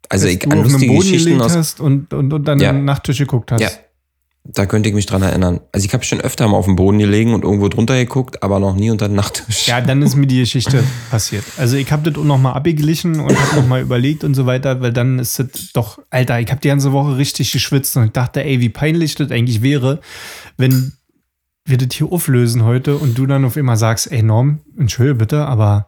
Also 0.10 0.26
Dass 0.26 0.36
ich 0.36 0.52
an 0.52 0.64
lustige 0.64 0.96
Geschichten 0.96 1.42
aus. 1.42 1.56
hast 1.56 1.80
und, 1.80 2.14
und, 2.14 2.34
und 2.34 2.44
dann 2.46 2.60
Ja. 2.60 2.74
Nachttisch 2.74 3.20
geguckt 3.20 3.52
hast. 3.52 3.62
Ja. 3.62 3.70
Da 4.46 4.66
könnte 4.66 4.90
ich 4.90 4.96
mich 4.96 5.06
dran 5.06 5.22
erinnern. 5.22 5.62
Also 5.72 5.86
ich 5.86 5.94
habe 5.94 6.04
schon 6.04 6.20
öfter 6.20 6.46
mal 6.50 6.58
auf 6.58 6.66
dem 6.66 6.76
Boden 6.76 7.00
gelegen 7.00 7.34
und 7.34 7.46
irgendwo 7.46 7.70
drunter 7.70 7.96
geguckt, 7.96 8.44
aber 8.44 8.60
noch 8.60 8.76
nie 8.76 8.90
unter 8.92 9.08
den 9.08 9.16
Nachttisch. 9.16 9.70
Ja, 9.70 9.80
dann 9.80 10.02
ist 10.02 10.18
mir 10.18 10.28
die 10.28 10.40
Geschichte 10.40 10.84
passiert. 11.10 11.46
Also 11.56 11.78
ich 11.78 11.90
habe 11.94 12.12
das 12.12 12.20
auch 12.22 12.26
nochmal 12.26 12.54
abgeglichen 12.54 13.22
und 13.22 13.40
habe 13.40 13.56
nochmal 13.56 13.82
überlegt 13.82 14.26
und 14.26 14.34
so 14.34 14.46
weiter, 14.46 14.82
weil 14.82 14.92
dann 14.92 15.18
ist 15.20 15.40
das 15.40 15.48
doch, 15.74 16.00
Alter, 16.10 16.42
ich 16.42 16.52
habe 16.52 16.60
die 16.60 16.68
ganze 16.68 16.92
Woche 16.92 17.16
richtig 17.16 17.54
geschwitzt 17.54 17.96
und 17.96 18.08
ich 18.08 18.12
dachte, 18.12 18.44
ey, 18.44 18.60
wie 18.60 18.68
peinlich 18.68 19.16
das 19.16 19.32
eigentlich 19.32 19.62
wäre, 19.62 20.02
wenn 20.58 20.92
wir 21.66 21.78
das 21.78 21.96
hier 21.96 22.12
auflösen 22.12 22.64
heute 22.64 22.98
und 22.98 23.18
du 23.18 23.26
dann 23.26 23.46
auf 23.46 23.58
immer 23.58 23.78
sagst, 23.78 24.12
ey 24.12 24.22
Norm, 24.22 24.62
entschuldige 24.78 25.16
bitte, 25.16 25.46
aber 25.46 25.88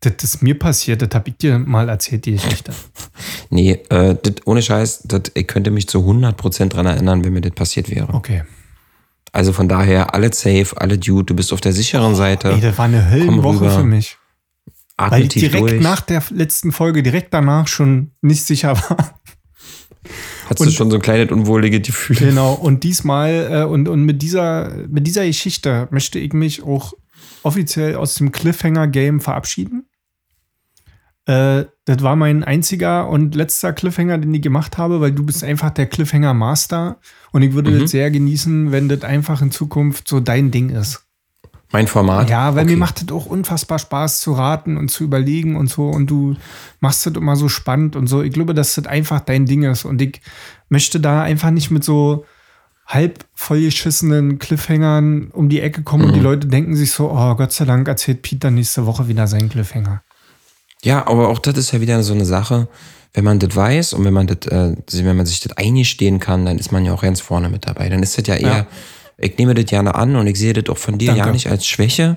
das 0.00 0.12
ist 0.22 0.42
mir 0.42 0.58
passiert, 0.58 1.02
das 1.02 1.10
habe 1.12 1.30
ich 1.30 1.38
dir 1.38 1.58
mal 1.58 1.88
erzählt, 1.88 2.26
die 2.26 2.32
Geschichte. 2.32 2.72
Nee, 3.50 3.80
äh, 3.88 4.14
das, 4.22 4.34
ohne 4.44 4.60
Scheiß, 4.60 5.04
das, 5.04 5.22
ich 5.32 5.46
könnte 5.46 5.70
mich 5.70 5.88
zu 5.88 6.00
100% 6.00 6.68
dran 6.68 6.84
erinnern, 6.84 7.24
wenn 7.24 7.32
mir 7.32 7.40
das 7.40 7.52
passiert 7.52 7.88
wäre. 7.88 8.12
Okay. 8.12 8.42
Also 9.32 9.54
von 9.54 9.68
daher, 9.68 10.14
alle 10.14 10.30
safe, 10.34 10.68
alle 10.76 10.98
Dude, 10.98 11.24
du 11.24 11.34
bist 11.34 11.54
auf 11.54 11.62
der 11.62 11.72
sicheren 11.72 12.14
Seite. 12.14 12.50
Ey, 12.50 12.60
das 12.60 12.76
war 12.76 12.84
eine 12.84 13.10
Höllenwoche 13.10 13.70
für 13.70 13.84
mich. 13.84 14.18
Atme 14.98 15.16
Weil 15.16 15.22
ich 15.22 15.28
direkt 15.30 15.62
durch. 15.62 15.82
nach 15.82 16.02
der 16.02 16.22
letzten 16.28 16.72
Folge, 16.72 17.02
direkt 17.02 17.32
danach 17.32 17.68
schon 17.68 18.10
nicht 18.20 18.44
sicher 18.44 18.76
war. 18.76 19.18
Hattest 20.48 20.60
du 20.60 20.64
und- 20.64 20.72
schon 20.72 20.90
so 20.90 20.96
ein 20.96 21.02
kleines 21.02 21.30
unwohlige 21.30 21.80
Gefühl. 21.80 22.16
Genau, 22.16 22.54
und 22.54 22.84
diesmal 22.84 23.48
äh, 23.50 23.64
und, 23.64 23.88
und 23.88 24.02
mit, 24.04 24.22
dieser, 24.22 24.72
mit 24.88 25.06
dieser 25.06 25.26
Geschichte 25.26 25.88
möchte 25.90 26.18
ich 26.18 26.32
mich 26.32 26.62
auch 26.62 26.94
offiziell 27.42 27.96
aus 27.96 28.14
dem 28.14 28.32
Cliffhanger-Game 28.32 29.20
verabschieden. 29.20 29.86
Äh, 31.26 31.66
das 31.84 32.02
war 32.02 32.16
mein 32.16 32.42
einziger 32.44 33.08
und 33.08 33.34
letzter 33.34 33.72
Cliffhanger, 33.72 34.18
den 34.18 34.32
ich 34.32 34.42
gemacht 34.42 34.78
habe, 34.78 35.00
weil 35.00 35.12
du 35.12 35.24
bist 35.24 35.44
einfach 35.44 35.70
der 35.70 35.86
Cliffhanger-Master 35.86 36.98
und 37.32 37.42
ich 37.42 37.52
würde 37.52 37.78
das 37.78 37.90
sehr 37.90 38.10
genießen, 38.10 38.72
wenn 38.72 38.88
das 38.88 39.02
einfach 39.02 39.42
in 39.42 39.50
Zukunft 39.50 40.08
so 40.08 40.20
dein 40.20 40.50
Ding 40.50 40.70
ist. 40.70 41.04
Mein 41.70 41.86
Format. 41.86 42.30
Ja, 42.30 42.54
weil 42.54 42.64
okay. 42.64 42.72
mir 42.74 42.78
macht 42.78 43.02
das 43.02 43.14
auch 43.14 43.26
unfassbar 43.26 43.78
Spaß 43.78 44.20
zu 44.20 44.32
raten 44.32 44.76
und 44.78 44.90
zu 44.90 45.04
überlegen 45.04 45.54
und 45.56 45.68
so. 45.68 45.88
Und 45.88 46.06
du 46.08 46.34
machst 46.80 47.04
das 47.04 47.12
immer 47.14 47.36
so 47.36 47.48
spannend 47.48 47.94
und 47.94 48.06
so. 48.06 48.22
Ich 48.22 48.32
glaube, 48.32 48.54
dass 48.54 48.74
das 48.74 48.86
einfach 48.86 49.20
dein 49.20 49.44
Ding 49.44 49.64
ist. 49.64 49.84
Und 49.84 50.00
ich 50.00 50.20
möchte 50.70 50.98
da 50.98 51.22
einfach 51.22 51.50
nicht 51.50 51.70
mit 51.70 51.84
so 51.84 52.24
halb 52.86 53.26
vollgeschissenen 53.34 54.38
Cliffhangern 54.38 55.30
um 55.32 55.50
die 55.50 55.60
Ecke 55.60 55.82
kommen 55.82 56.04
und 56.04 56.10
Mhm. 56.12 56.14
die 56.14 56.20
Leute 56.20 56.46
denken 56.46 56.74
sich 56.74 56.92
so, 56.92 57.10
oh 57.10 57.34
Gott 57.34 57.52
sei 57.52 57.66
Dank 57.66 57.86
erzählt 57.86 58.22
Peter 58.22 58.50
nächste 58.50 58.86
Woche 58.86 59.08
wieder 59.08 59.26
seinen 59.26 59.50
Cliffhanger. 59.50 60.02
Ja, 60.82 61.06
aber 61.06 61.28
auch 61.28 61.38
das 61.38 61.58
ist 61.58 61.72
ja 61.72 61.80
wieder 61.82 62.02
so 62.02 62.14
eine 62.14 62.24
Sache. 62.24 62.68
Wenn 63.12 63.24
man 63.24 63.38
das 63.40 63.54
weiß 63.54 63.92
und 63.94 64.04
wenn 64.04 64.14
man 64.14 64.26
das, 64.26 64.46
äh, 64.50 64.74
wenn 65.04 65.16
man 65.16 65.26
sich 65.26 65.40
das 65.40 65.52
eingestehen 65.56 66.18
kann, 66.20 66.46
dann 66.46 66.58
ist 66.58 66.72
man 66.72 66.84
ja 66.86 66.94
auch 66.94 67.02
ganz 67.02 67.20
vorne 67.20 67.50
mit 67.50 67.66
dabei. 67.66 67.88
Dann 67.90 68.02
ist 68.02 68.16
das 68.16 68.26
ja 68.26 68.36
eher, 68.36 68.48
Ja. 68.56 68.66
Ich 69.20 69.36
nehme 69.38 69.54
das 69.54 69.64
gerne 69.66 69.94
an 69.94 70.16
und 70.16 70.26
ich 70.26 70.38
sehe 70.38 70.52
das 70.52 70.68
auch 70.68 70.78
von 70.78 70.96
dir 70.98 71.08
Danke. 71.08 71.26
ja 71.26 71.32
nicht 71.32 71.48
als 71.48 71.66
Schwäche. 71.66 72.16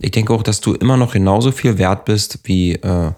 Ich 0.00 0.10
denke 0.10 0.32
auch, 0.32 0.42
dass 0.42 0.60
du 0.60 0.74
immer 0.74 0.96
noch 0.96 1.12
genauso 1.12 1.52
viel 1.52 1.78
wert 1.78 2.04
bist 2.04 2.40
wie 2.44 2.72
äh, 2.74 3.12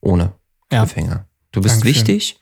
ohne 0.00 0.32
Ja. 0.70 0.84
Cliffhanger. 0.84 1.26
Du 1.52 1.60
bist 1.62 1.76
Dankeschön. 1.76 1.94
wichtig. 2.08 2.40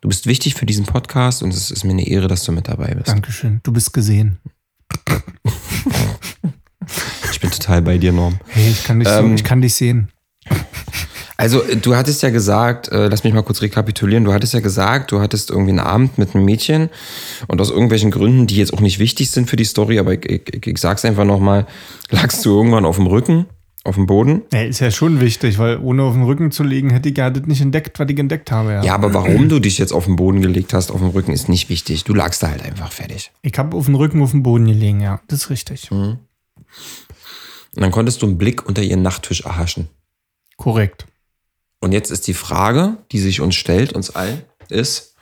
Du 0.00 0.08
bist 0.08 0.26
wichtig 0.26 0.54
für 0.54 0.66
diesen 0.66 0.84
Podcast 0.86 1.42
und 1.42 1.52
es 1.54 1.70
ist 1.70 1.84
mir 1.84 1.92
eine 1.92 2.06
Ehre, 2.06 2.28
dass 2.28 2.44
du 2.44 2.52
mit 2.52 2.68
dabei 2.68 2.94
bist. 2.94 3.08
Dankeschön. 3.08 3.60
Du 3.62 3.72
bist 3.72 3.92
gesehen. 3.92 4.38
Ich 7.32 7.40
bin 7.40 7.50
total 7.50 7.82
bei 7.82 7.98
dir, 7.98 8.12
Norm. 8.12 8.38
Hey, 8.48 8.70
ich 8.70 8.84
kann 8.84 9.00
dich, 9.00 9.08
so, 9.08 9.14
Ähm, 9.16 9.34
ich 9.34 9.44
kann 9.44 9.60
dich 9.60 9.74
sehen. 9.74 10.08
Also, 11.36 11.62
äh, 11.62 11.76
du 11.76 11.96
hattest 11.96 12.22
ja 12.22 12.30
gesagt, 12.30 12.88
äh, 12.88 13.08
lass 13.08 13.24
mich 13.24 13.34
mal 13.34 13.42
kurz 13.42 13.60
rekapitulieren, 13.62 14.24
du 14.24 14.32
hattest 14.32 14.54
ja 14.54 14.60
gesagt, 14.60 15.12
du 15.12 15.20
hattest 15.20 15.50
irgendwie 15.50 15.70
einen 15.70 15.80
Abend 15.80 16.18
mit 16.18 16.34
einem 16.34 16.44
Mädchen 16.44 16.90
und 17.48 17.60
aus 17.60 17.70
irgendwelchen 17.70 18.10
Gründen, 18.10 18.46
die 18.46 18.56
jetzt 18.56 18.72
auch 18.72 18.80
nicht 18.80 18.98
wichtig 18.98 19.30
sind 19.30 19.48
für 19.50 19.56
die 19.56 19.64
Story, 19.64 19.98
aber 19.98 20.14
ich, 20.14 20.24
ich, 20.28 20.66
ich 20.66 20.78
sag's 20.78 21.04
einfach 21.04 21.24
nochmal, 21.24 21.66
lagst 22.10 22.44
du 22.44 22.50
irgendwann 22.50 22.84
auf 22.84 22.96
dem 22.96 23.06
Rücken, 23.06 23.46
auf 23.82 23.96
dem 23.96 24.06
Boden? 24.06 24.42
Ja, 24.52 24.62
ist 24.62 24.80
ja 24.80 24.90
schon 24.90 25.20
wichtig, 25.20 25.58
weil 25.58 25.78
ohne 25.78 26.04
auf 26.04 26.14
den 26.14 26.22
Rücken 26.22 26.50
zu 26.50 26.62
legen, 26.62 26.90
hätte 26.90 27.08
ich 27.08 27.18
ja 27.18 27.30
das 27.30 27.46
nicht 27.46 27.60
entdeckt, 27.60 27.98
was 27.98 28.08
ich 28.08 28.18
entdeckt 28.18 28.50
habe. 28.50 28.72
Ja. 28.72 28.84
Ja, 28.84 28.94
aber 28.94 29.12
warum 29.12 29.48
du 29.48 29.58
dich 29.58 29.78
jetzt 29.78 29.92
auf 29.92 30.06
den 30.06 30.16
Boden 30.16 30.40
gelegt 30.40 30.72
hast, 30.72 30.90
auf 30.90 31.00
dem 31.00 31.10
Rücken, 31.10 31.32
ist 31.32 31.48
nicht 31.48 31.68
wichtig. 31.68 32.04
Du 32.04 32.14
lagst 32.14 32.42
da 32.42 32.50
halt 32.50 32.62
einfach 32.62 32.92
fertig. 32.92 33.32
Ich 33.42 33.58
habe 33.58 33.76
auf 33.76 33.86
den 33.86 33.94
Rücken 33.96 34.22
auf 34.22 34.30
den 34.30 34.42
Boden 34.42 34.66
gelegen, 34.66 35.00
ja. 35.00 35.20
Das 35.28 35.40
ist 35.40 35.50
richtig. 35.50 35.90
Und 35.90 36.18
dann 37.74 37.90
konntest 37.90 38.22
du 38.22 38.26
einen 38.26 38.38
Blick 38.38 38.66
unter 38.66 38.82
ihren 38.82 39.02
Nachttisch 39.02 39.42
erhaschen. 39.42 39.88
Korrekt. 40.56 41.06
Und 41.84 41.92
jetzt 41.92 42.10
ist 42.10 42.26
die 42.28 42.32
Frage, 42.32 42.96
die 43.12 43.18
sich 43.18 43.42
uns 43.42 43.54
stellt, 43.56 43.92
uns 43.92 44.08
allen, 44.08 44.40
ist, 44.70 45.16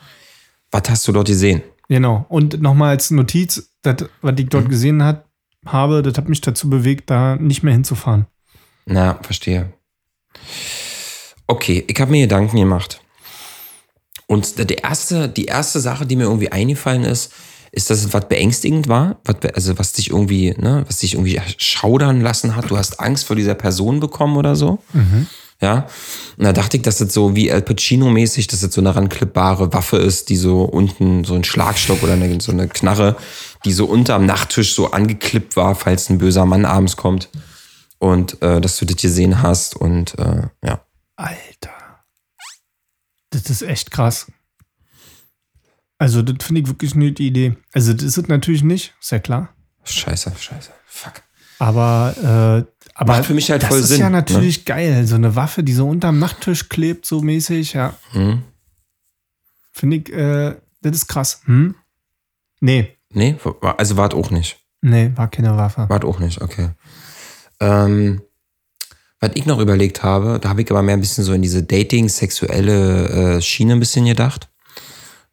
was 0.70 0.82
hast 0.88 1.08
du 1.08 1.10
dort 1.12 1.26
gesehen? 1.26 1.60
Genau. 1.88 2.24
Und 2.28 2.62
nochmal 2.62 2.90
als 2.90 3.10
Notiz, 3.10 3.68
das, 3.82 3.96
was 4.20 4.34
ich 4.38 4.44
Mhm. 4.44 4.50
dort 4.50 4.68
gesehen 4.68 5.02
hat, 5.02 5.24
habe, 5.66 6.02
das 6.02 6.16
hat 6.16 6.28
mich 6.28 6.40
dazu 6.40 6.70
bewegt, 6.70 7.10
da 7.10 7.34
nicht 7.34 7.64
mehr 7.64 7.72
hinzufahren. 7.72 8.26
Na, 8.86 9.18
verstehe. 9.22 9.72
Okay, 11.48 11.82
ich 11.88 12.00
habe 12.00 12.12
mir 12.12 12.22
Gedanken 12.28 12.56
gemacht. 12.56 13.00
Und 14.28 14.70
die 14.70 14.74
erste, 14.76 15.28
die 15.28 15.46
erste 15.46 15.80
Sache, 15.80 16.06
die 16.06 16.14
mir 16.14 16.24
irgendwie 16.24 16.52
eingefallen 16.52 17.02
ist, 17.02 17.32
ist, 17.72 17.90
dass 17.90 18.04
es 18.04 18.14
was 18.14 18.28
beängstigend 18.28 18.86
war, 18.86 19.20
was, 19.24 19.36
also 19.52 19.78
was 19.80 19.92
dich 19.94 20.10
irgendwie, 20.10 20.54
ne, 20.58 20.84
was 20.86 20.98
dich 20.98 21.14
irgendwie 21.14 21.40
schaudern 21.56 22.20
lassen 22.20 22.54
hat. 22.54 22.70
Du 22.70 22.76
hast 22.78 23.00
Angst 23.00 23.24
vor 23.26 23.34
dieser 23.34 23.54
Person 23.56 23.98
bekommen 23.98 24.36
oder 24.36 24.54
so. 24.54 24.78
Ja. 25.62 25.86
Und 26.36 26.44
da 26.44 26.52
dachte 26.52 26.76
ich, 26.76 26.82
dass 26.82 26.98
das 26.98 27.14
so 27.14 27.36
wie 27.36 27.50
Al 27.52 27.62
Pacino-mäßig, 27.62 28.48
dass 28.48 28.60
das 28.60 28.74
so 28.74 28.80
eine 28.80 28.94
ranklippbare 28.94 29.72
Waffe 29.72 29.96
ist, 29.96 30.28
die 30.28 30.36
so 30.36 30.64
unten 30.64 31.24
so 31.24 31.34
ein 31.34 31.44
Schlagstock 31.44 32.02
oder 32.02 32.14
eine, 32.14 32.40
so 32.40 32.50
eine 32.50 32.66
Knarre, 32.68 33.16
die 33.64 33.72
so 33.72 33.86
unter 33.86 34.16
am 34.16 34.26
Nachttisch 34.26 34.74
so 34.74 34.90
angeklippt 34.90 35.56
war, 35.56 35.76
falls 35.76 36.10
ein 36.10 36.18
böser 36.18 36.44
Mann 36.44 36.64
abends 36.64 36.96
kommt. 36.96 37.28
Und 37.98 38.42
äh, 38.42 38.60
dass 38.60 38.78
du 38.78 38.84
das 38.84 38.96
gesehen 38.96 39.40
hast 39.40 39.76
und 39.76 40.18
äh, 40.18 40.48
ja. 40.64 40.84
Alter. 41.14 41.70
Das 43.30 43.48
ist 43.48 43.62
echt 43.62 43.92
krass. 43.92 44.26
Also, 45.98 46.22
das 46.22 46.44
finde 46.44 46.62
ich 46.62 46.66
wirklich 46.66 46.96
eine 46.96 47.10
gute 47.10 47.22
Idee. 47.22 47.54
Also, 47.72 47.92
das 47.92 48.02
ist 48.02 48.18
es 48.18 48.26
natürlich 48.26 48.64
nicht, 48.64 48.92
ist 49.00 49.12
ja 49.12 49.20
klar. 49.20 49.54
Scheiße, 49.84 50.32
scheiße. 50.36 50.70
Fuck. 50.84 51.22
Aber 51.60 52.66
aber 52.94 53.14
Macht 53.14 53.26
für 53.26 53.34
mich 53.34 53.50
halt 53.50 53.62
das 53.62 53.68
voll 53.70 53.80
ist 53.80 53.88
Sinn, 53.88 54.00
ja 54.00 54.10
ne? 54.10 54.16
natürlich 54.16 54.64
geil. 54.64 55.06
So 55.06 55.14
eine 55.14 55.34
Waffe, 55.36 55.62
die 55.62 55.72
so 55.72 55.88
unterm 55.88 56.18
Nachttisch 56.18 56.68
klebt, 56.68 57.06
so 57.06 57.20
mäßig, 57.22 57.72
ja. 57.72 57.94
Hm? 58.12 58.42
Finde 59.72 59.96
ich, 59.96 60.12
äh, 60.12 60.56
das 60.82 60.96
ist 60.96 61.06
krass. 61.08 61.40
Hm? 61.44 61.74
Nee, 62.60 62.96
Nee, 63.14 63.36
war- 63.60 63.78
also 63.78 63.96
wart 63.96 64.14
auch 64.14 64.30
nicht. 64.30 64.58
nee, 64.80 65.10
war 65.16 65.28
keine 65.28 65.56
Waffe. 65.56 65.86
Wart 65.88 66.04
auch 66.04 66.18
nicht, 66.18 66.40
okay. 66.40 66.70
Ähm, 67.60 68.22
was 69.20 69.30
ich 69.34 69.46
noch 69.46 69.58
überlegt 69.60 70.02
habe, 70.02 70.38
da 70.40 70.48
habe 70.48 70.62
ich 70.62 70.70
aber 70.70 70.82
mehr 70.82 70.96
ein 70.96 71.00
bisschen 71.00 71.22
so 71.24 71.32
in 71.32 71.42
diese 71.42 71.62
Dating, 71.62 72.08
sexuelle 72.08 73.36
äh, 73.36 73.40
Schiene 73.42 73.74
ein 73.74 73.80
bisschen 73.80 74.04
gedacht, 74.06 74.48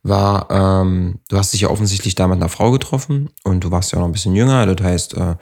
war, 0.03 0.49
ähm, 0.51 1.19
du 1.29 1.37
hast 1.37 1.53
dich 1.53 1.61
ja 1.61 1.69
offensichtlich 1.69 2.15
da 2.15 2.27
mit 2.27 2.37
einer 2.37 2.49
Frau 2.49 2.71
getroffen 2.71 3.29
und 3.43 3.63
du 3.63 3.71
warst 3.71 3.91
ja 3.91 3.97
auch 3.97 4.01
noch 4.01 4.09
ein 4.09 4.13
bisschen 4.13 4.35
jünger, 4.35 4.65
das 4.65 4.85
heißt, 4.85 5.13
äh, 5.15 5.35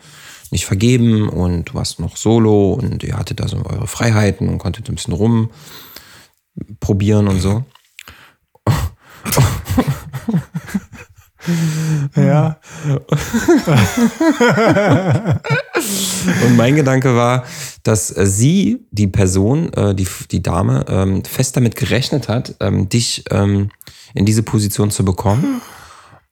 nicht 0.51 0.65
vergeben 0.65 1.29
und 1.29 1.65
du 1.65 1.73
warst 1.73 1.99
noch 1.99 2.17
solo 2.17 2.73
und 2.73 3.03
ihr 3.03 3.17
hattet 3.17 3.39
da 3.39 3.47
so 3.47 3.57
eure 3.57 3.87
Freiheiten 3.87 4.49
und 4.49 4.57
konntet 4.57 4.89
ein 4.89 4.95
bisschen 4.95 5.13
rumprobieren 5.13 7.27
und 7.27 7.39
so. 7.39 7.63
Ja. 12.15 12.57
Und 16.45 16.57
mein 16.57 16.75
Gedanke 16.75 17.15
war, 17.15 17.45
dass 17.83 18.15
äh, 18.15 18.25
sie, 18.25 18.85
die 18.91 19.07
Person, 19.07 19.71
äh, 19.73 19.95
die, 19.95 20.07
die 20.31 20.43
Dame, 20.43 20.85
ähm, 20.89 21.23
fest 21.23 21.55
damit 21.55 21.75
gerechnet 21.75 22.27
hat, 22.27 22.55
ähm, 22.59 22.89
dich 22.89 23.23
ähm, 23.31 23.69
in 24.13 24.25
diese 24.25 24.43
Position 24.43 24.91
zu 24.91 25.05
bekommen. 25.05 25.61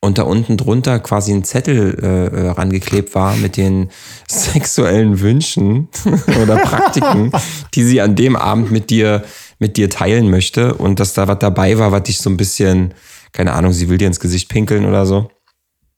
Und 0.05 0.19
da 0.19 0.23
unten 0.23 0.55
drunter 0.55 0.99
quasi 0.99 1.33
ein 1.33 1.43
Zettel 1.43 1.97
äh, 1.99 2.25
äh, 2.27 2.49
rangeklebt 2.49 3.15
war 3.15 3.35
mit 3.37 3.57
den 3.57 3.89
sexuellen 4.29 5.19
Wünschen 5.19 5.89
oder 6.41 6.57
Praktiken, 6.57 7.31
die 7.73 7.83
sie 7.83 8.01
an 8.01 8.15
dem 8.15 8.35
Abend 8.35 8.71
mit 8.71 8.91
dir, 8.91 9.23
mit 9.57 9.77
dir 9.77 9.89
teilen 9.89 10.29
möchte. 10.29 10.75
Und 10.75 10.99
dass 10.99 11.13
da 11.15 11.27
was 11.27 11.39
dabei 11.39 11.79
war, 11.79 11.91
was 11.91 12.03
dich 12.03 12.19
so 12.19 12.29
ein 12.29 12.37
bisschen, 12.37 12.93
keine 13.31 13.53
Ahnung, 13.53 13.73
sie 13.73 13.89
will 13.89 13.97
dir 13.97 14.05
ins 14.05 14.19
Gesicht 14.19 14.47
pinkeln 14.47 14.85
oder 14.85 15.07
so. 15.07 15.31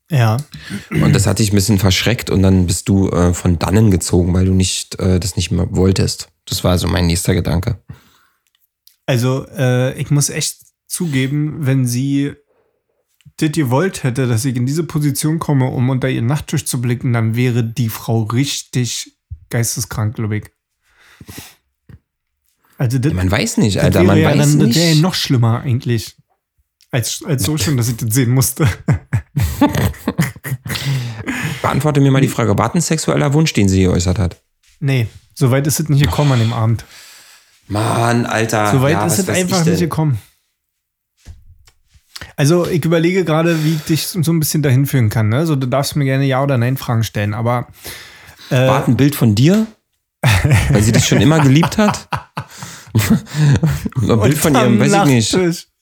Ja. 0.09 0.37
Und 0.89 1.13
das 1.13 1.27
hat 1.27 1.39
dich 1.39 1.51
ein 1.51 1.55
bisschen 1.55 1.77
verschreckt 1.77 2.29
und 2.29 2.41
dann 2.41 2.65
bist 2.65 2.87
du 2.87 3.09
äh, 3.09 3.33
von 3.33 3.59
dannen 3.59 3.91
gezogen, 3.91 4.33
weil 4.33 4.45
du 4.45 4.53
nicht 4.53 4.97
äh, 5.01 5.19
das 5.19 5.35
nicht 5.35 5.51
mehr 5.51 5.67
wolltest. 5.71 6.29
Das 6.45 6.63
war 6.63 6.77
so 6.77 6.87
mein 6.87 7.07
nächster 7.07 7.33
Gedanke. 7.35 7.79
Also, 9.05 9.45
äh, 9.49 9.99
ich 9.99 10.09
muss 10.11 10.29
echt 10.29 10.59
zugeben, 10.87 11.57
wenn 11.59 11.85
sie 11.85 12.35
das 13.37 13.51
gewollt 13.51 14.03
hätte, 14.03 14.27
dass 14.27 14.45
ich 14.45 14.55
in 14.55 14.65
diese 14.65 14.83
Position 14.83 15.39
komme, 15.39 15.67
um 15.67 15.89
unter 15.89 16.09
ihren 16.09 16.25
Nachttisch 16.25 16.65
zu 16.65 16.81
blicken, 16.81 17.13
dann 17.13 17.35
wäre 17.35 17.63
die 17.63 17.89
Frau 17.89 18.23
richtig 18.23 19.17
geisteskrank, 19.49 20.15
glaube 20.15 20.37
ich. 20.37 20.45
Also, 22.77 22.99
das, 22.99 23.13
Man 23.13 23.31
weiß 23.31 23.57
nicht, 23.57 23.77
das 23.77 23.85
Alter, 23.85 23.99
wäre 23.99 24.07
man 24.07 24.17
ja 24.17 24.29
weiß 24.29 24.37
dann, 24.37 24.59
das 24.59 24.67
nicht. 24.67 24.77
wäre 24.77 24.93
ja 24.93 25.01
noch 25.01 25.13
schlimmer 25.13 25.61
eigentlich. 25.61 26.17
Als, 26.91 27.23
als 27.25 27.43
so 27.43 27.57
schon, 27.57 27.75
dass 27.77 27.89
ich 27.89 27.97
das 27.97 28.13
sehen 28.13 28.31
musste. 28.31 28.67
Beantworte 31.61 31.99
mir 31.99 32.11
mal 32.11 32.21
die 32.21 32.27
Frage, 32.27 32.57
war 32.57 32.73
ein 32.73 32.81
sexueller 32.81 33.33
Wunsch, 33.33 33.53
den 33.53 33.67
sie 33.67 33.81
geäußert 33.83 34.19
hat? 34.19 34.41
nee, 34.79 35.07
so 35.33 35.51
weit 35.51 35.67
ist 35.67 35.79
es 35.79 35.89
nicht 35.89 36.03
gekommen 36.03 36.31
an 36.31 36.39
dem 36.39 36.53
Abend. 36.53 36.85
Mann, 37.67 38.25
Alter. 38.25 38.71
So 38.71 38.81
weit 38.81 38.93
ja, 38.93 39.05
ist 39.05 39.19
es 39.19 39.29
einfach 39.29 39.61
ich 39.61 39.67
nicht 39.67 39.79
gekommen. 39.81 40.19
Also, 42.35 42.67
ich 42.67 42.83
überlege 42.85 43.23
gerade, 43.25 43.63
wie 43.63 43.75
ich 43.75 43.83
dich 43.83 44.07
so 44.07 44.31
ein 44.31 44.39
bisschen 44.39 44.61
dahin 44.61 44.85
führen 44.85 45.09
kann. 45.09 45.29
Ne? 45.29 45.45
So, 45.45 45.55
du 45.55 45.67
darfst 45.67 45.95
mir 45.95 46.05
gerne 46.05 46.25
Ja- 46.25 46.43
oder 46.43 46.57
Nein-Fragen 46.57 47.03
stellen, 47.03 47.33
aber 47.33 47.67
äh, 48.49 48.67
War 48.67 48.87
ein 48.87 48.97
Bild 48.97 49.15
von 49.15 49.35
dir? 49.35 49.67
Weil 50.69 50.81
sie 50.81 50.91
dich 50.91 51.05
schon 51.05 51.21
immer 51.21 51.39
geliebt 51.39 51.77
hat? 51.77 52.07
ein 52.93 54.19
Bild 54.19 54.37
von 54.37 54.55
ihrem, 54.55 54.79
weiß 54.79 54.93
ich 54.93 55.35
nicht. 55.35 55.67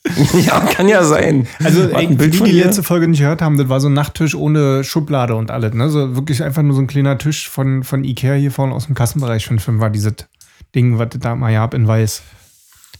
Ja, 0.46 0.60
kann 0.60 0.88
ja 0.88 1.04
sein. 1.04 1.48
Also, 1.64 1.90
ey, 1.90 2.06
ein 2.06 2.18
Bild 2.18 2.36
die, 2.36 2.38
von 2.38 2.48
die 2.48 2.56
ihr? 2.56 2.66
letzte 2.66 2.84
Folge 2.84 3.08
nicht 3.08 3.22
gehört 3.22 3.42
haben, 3.42 3.58
das 3.58 3.70
war 3.70 3.80
so 3.80 3.90
ein 3.90 3.94
Nachttisch 3.94 4.36
ohne 4.36 4.84
Schublade 4.84 5.34
und 5.36 5.50
alles. 5.50 5.74
Ne? 5.74 5.90
So 5.90 6.16
wirklich 6.16 6.44
einfach 6.44 6.62
nur 6.62 6.76
so 6.76 6.82
ein 6.82 6.86
kleiner 6.86 7.18
Tisch 7.18 7.50
von, 7.50 7.84
von 7.84 8.04
Ikea 8.04 8.36
hier 8.36 8.52
vorne 8.52 8.76
aus 8.76 8.86
dem 8.86 8.94
Kassenbereich 8.94 9.48
von 9.48 9.58
Film 9.58 9.80
war 9.80 9.90
dieses 9.90 10.14
Ding, 10.76 11.00
was 11.00 11.08
da 11.20 11.36
mal 11.36 11.52
gab 11.54 11.74
in 11.74 11.88
weiß. 11.88 12.22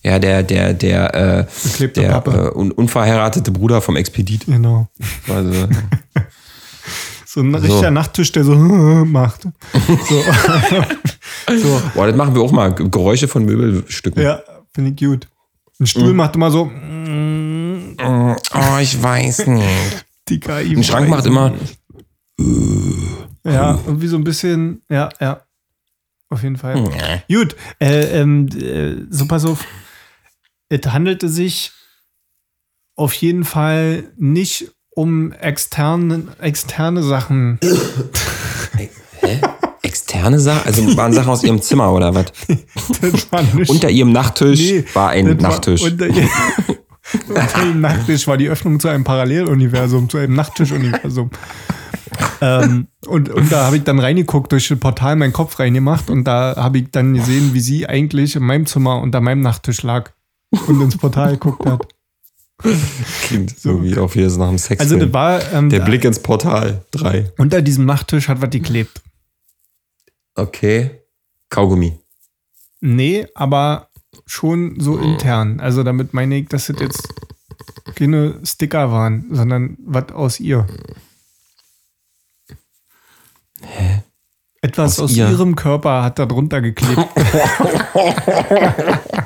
Ja, 0.06 0.20
der, 0.20 0.44
der, 0.44 0.74
der, 0.76 1.16
äh, 1.16 1.88
der 1.88 2.24
äh, 2.28 2.52
un 2.56 2.72
unverheiratete 2.72 3.52
Bruder 3.52 3.82
vom 3.82 3.96
Expedit. 3.96 4.46
Genau. 4.46 4.88
Also, 5.28 5.68
So 7.26 7.42
ein 7.42 7.56
richtiger 7.56 7.90
Nachttisch, 7.92 8.32
der 8.32 8.44
so 8.46 8.54
macht. 9.06 9.42
So. 9.44 10.24
so. 11.58 11.82
boah, 11.96 12.06
das 12.08 12.16
machen 12.16 12.36
wir 12.36 12.42
auch 12.44 12.52
mal. 12.52 12.74
Geräusche 12.76 13.28
von 13.28 13.46
Möbelstücken. 13.46 14.22
Ja, 14.22 14.42
finde 14.74 14.92
ich 14.92 14.98
gut. 14.98 15.26
Ein 15.26 15.30
Mhm. 15.80 15.86
Stuhl 15.88 16.14
macht 16.14 16.36
immer 16.36 16.52
so. 16.52 16.66
mm, 16.66 17.98
Oh, 18.06 18.78
ich 18.80 19.02
weiß 19.02 19.48
nicht. 19.48 20.06
Die 20.30 20.40
KI. 20.40 20.76
Ein 20.78 20.84
Schrank 20.84 21.10
macht 21.10 21.26
immer. 21.26 21.54
Ja, 23.44 23.80
irgendwie 23.86 24.08
so 24.08 24.18
ein 24.18 24.24
bisschen. 24.24 24.82
Ja, 24.90 25.10
ja. 25.20 25.42
Auf 26.30 26.44
jeden 26.44 26.58
Fall. 26.58 26.82
Nee. 26.82 27.36
Gut. 27.36 27.56
Äh, 27.80 28.22
ähm, 28.22 28.48
äh, 28.50 28.96
so, 29.10 29.26
pass 29.28 29.46
auf. 29.46 29.66
Es 30.70 30.86
handelte 30.88 31.30
sich 31.30 31.72
auf 32.96 33.14
jeden 33.14 33.44
Fall 33.44 34.12
nicht 34.18 34.72
um 34.96 35.32
externe, 35.34 36.28
externe 36.40 37.04
Sachen. 37.04 37.60
Hä? 39.20 39.42
Externe 39.84 40.40
Sachen? 40.40 40.66
Also 40.66 40.98
waren 40.98 41.14
Sachen 41.14 41.30
aus 41.30 41.44
ihrem 41.44 41.62
Zimmer 41.62 41.92
oder 41.92 42.16
was? 42.16 42.26
Unter 43.68 43.90
ihrem 43.90 44.12
Nachttisch 44.12 44.60
Nee, 44.60 44.86
war 44.94 45.10
ein 45.10 45.26
das 45.26 45.44
war 45.44 45.50
Nachttisch. 45.52 45.82
Unter, 45.84 46.08
ihr, 46.08 46.28
unter 47.28 47.62
dem 47.62 47.82
Nachttisch 47.82 48.28
war 48.28 48.38
die 48.38 48.50
Öffnung 48.50 48.80
zu 48.80 48.88
einem 48.88 49.04
Paralleluniversum, 49.04 50.10
zu 50.10 50.18
einem 50.18 50.36
Nachttischuniversum. 50.36 51.30
ähm, 52.42 52.88
und, 53.06 53.30
und 53.30 53.52
da 53.52 53.66
habe 53.66 53.78
ich 53.78 53.84
dann 53.84 54.00
reingeguckt, 54.00 54.52
durch 54.52 54.70
das 54.70 54.80
Portal 54.80 55.16
meinen 55.18 55.34
Kopf 55.34 55.60
reingemacht 55.60 56.10
und 56.10 56.24
da 56.24 56.56
habe 56.58 56.80
ich 56.80 56.92
dann 56.92 57.14
gesehen, 57.14 57.54
wie 57.54 57.60
sie 57.60 57.88
eigentlich 57.88 58.36
in 58.36 58.44
meinem 58.44 58.66
Zimmer 58.66 59.00
unter 59.02 59.22
meinem 59.22 59.42
Nachttisch 59.42 59.84
lag 59.84 60.12
und 60.68 60.82
ins 60.82 60.98
Portal 60.98 61.34
geguckt 61.34 61.66
hat. 61.66 61.88
Klingt 63.24 63.58
so 63.60 63.84
wie 63.84 63.98
auf 63.98 64.16
jedes 64.16 64.38
nach 64.38 64.48
einem 64.48 64.58
Sex. 64.58 64.80
Also 64.80 64.98
das 64.98 65.12
war 65.12 65.42
ähm, 65.54 65.70
Der 65.70 65.82
Blick 65.82 66.06
ins 66.06 66.20
Portal. 66.20 66.86
Drei. 66.92 67.32
unter 67.38 67.62
diesem 67.62 67.86
Nachttisch 67.86 68.30
hat 68.30 68.42
was 68.42 68.50
geklebt. 68.50 69.02
Okay. 70.36 71.02
Kaugummi. 71.50 72.00
Nee, 72.82 73.28
aber 73.36 73.90
schon 74.26 74.80
so 74.80 74.98
intern. 74.98 75.60
Also 75.60 75.84
damit 75.84 76.14
meine 76.14 76.38
ich, 76.38 76.48
dass 76.48 76.68
das 76.68 76.80
jetzt 76.80 77.08
keine 77.96 78.40
Sticker 78.44 78.92
waren, 78.92 79.26
sondern 79.32 79.78
was 79.86 80.12
aus 80.12 80.40
ihr. 80.40 80.66
Hä? 83.62 84.04
Etwas 84.62 85.00
Aus 85.00 85.12
aus, 85.12 85.18
ihr? 85.18 85.30
ihrem 85.30 85.56
Körper 85.56 86.04
hat 86.04 86.20
da 86.20 86.26
drunter 86.26 86.62
geklebt. 86.62 86.98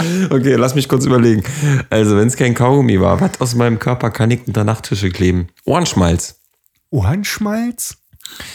Okay, 0.30 0.54
lass 0.54 0.74
mich 0.74 0.88
kurz 0.88 1.04
überlegen. 1.04 1.42
Also, 1.90 2.16
wenn 2.16 2.28
es 2.28 2.36
kein 2.36 2.54
Kaugummi 2.54 3.00
war, 3.00 3.20
was 3.20 3.40
aus 3.40 3.54
meinem 3.54 3.78
Körper 3.78 4.10
kann 4.10 4.30
ich 4.30 4.46
unter 4.46 4.64
Nachttische 4.64 5.10
kleben? 5.10 5.48
Ohrenschmalz. 5.64 6.40
Ohrenschmalz? 6.90 7.96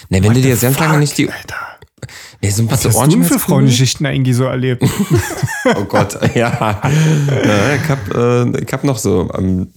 Ne, 0.10 0.24
wenn 0.24 0.34
du 0.34 0.42
dir 0.42 0.56
ganz 0.56 0.80
lange 0.80 0.98
nicht 1.00 1.18
die. 1.18 1.30
Alter. 1.30 1.77
Ne, 2.42 2.52
so 2.52 2.64
ein 2.64 2.72
Was 2.72 2.86
hast 2.86 3.00
du 3.00 3.08
denn 3.08 3.24
für 3.24 3.40
Frauengeschichten 3.40 4.06
eigentlich 4.06 4.36
so 4.36 4.46
erlebt? 4.46 4.84
Oh 5.76 5.84
Gott, 5.84 6.18
ja. 6.36 6.80
ja 6.82 7.76
ich, 7.76 7.90
hab, 7.90 8.16
äh, 8.16 8.62
ich 8.64 8.72
hab 8.72 8.86
noch 8.86 8.98
so. 8.98 9.30
Ähm, 9.38 9.68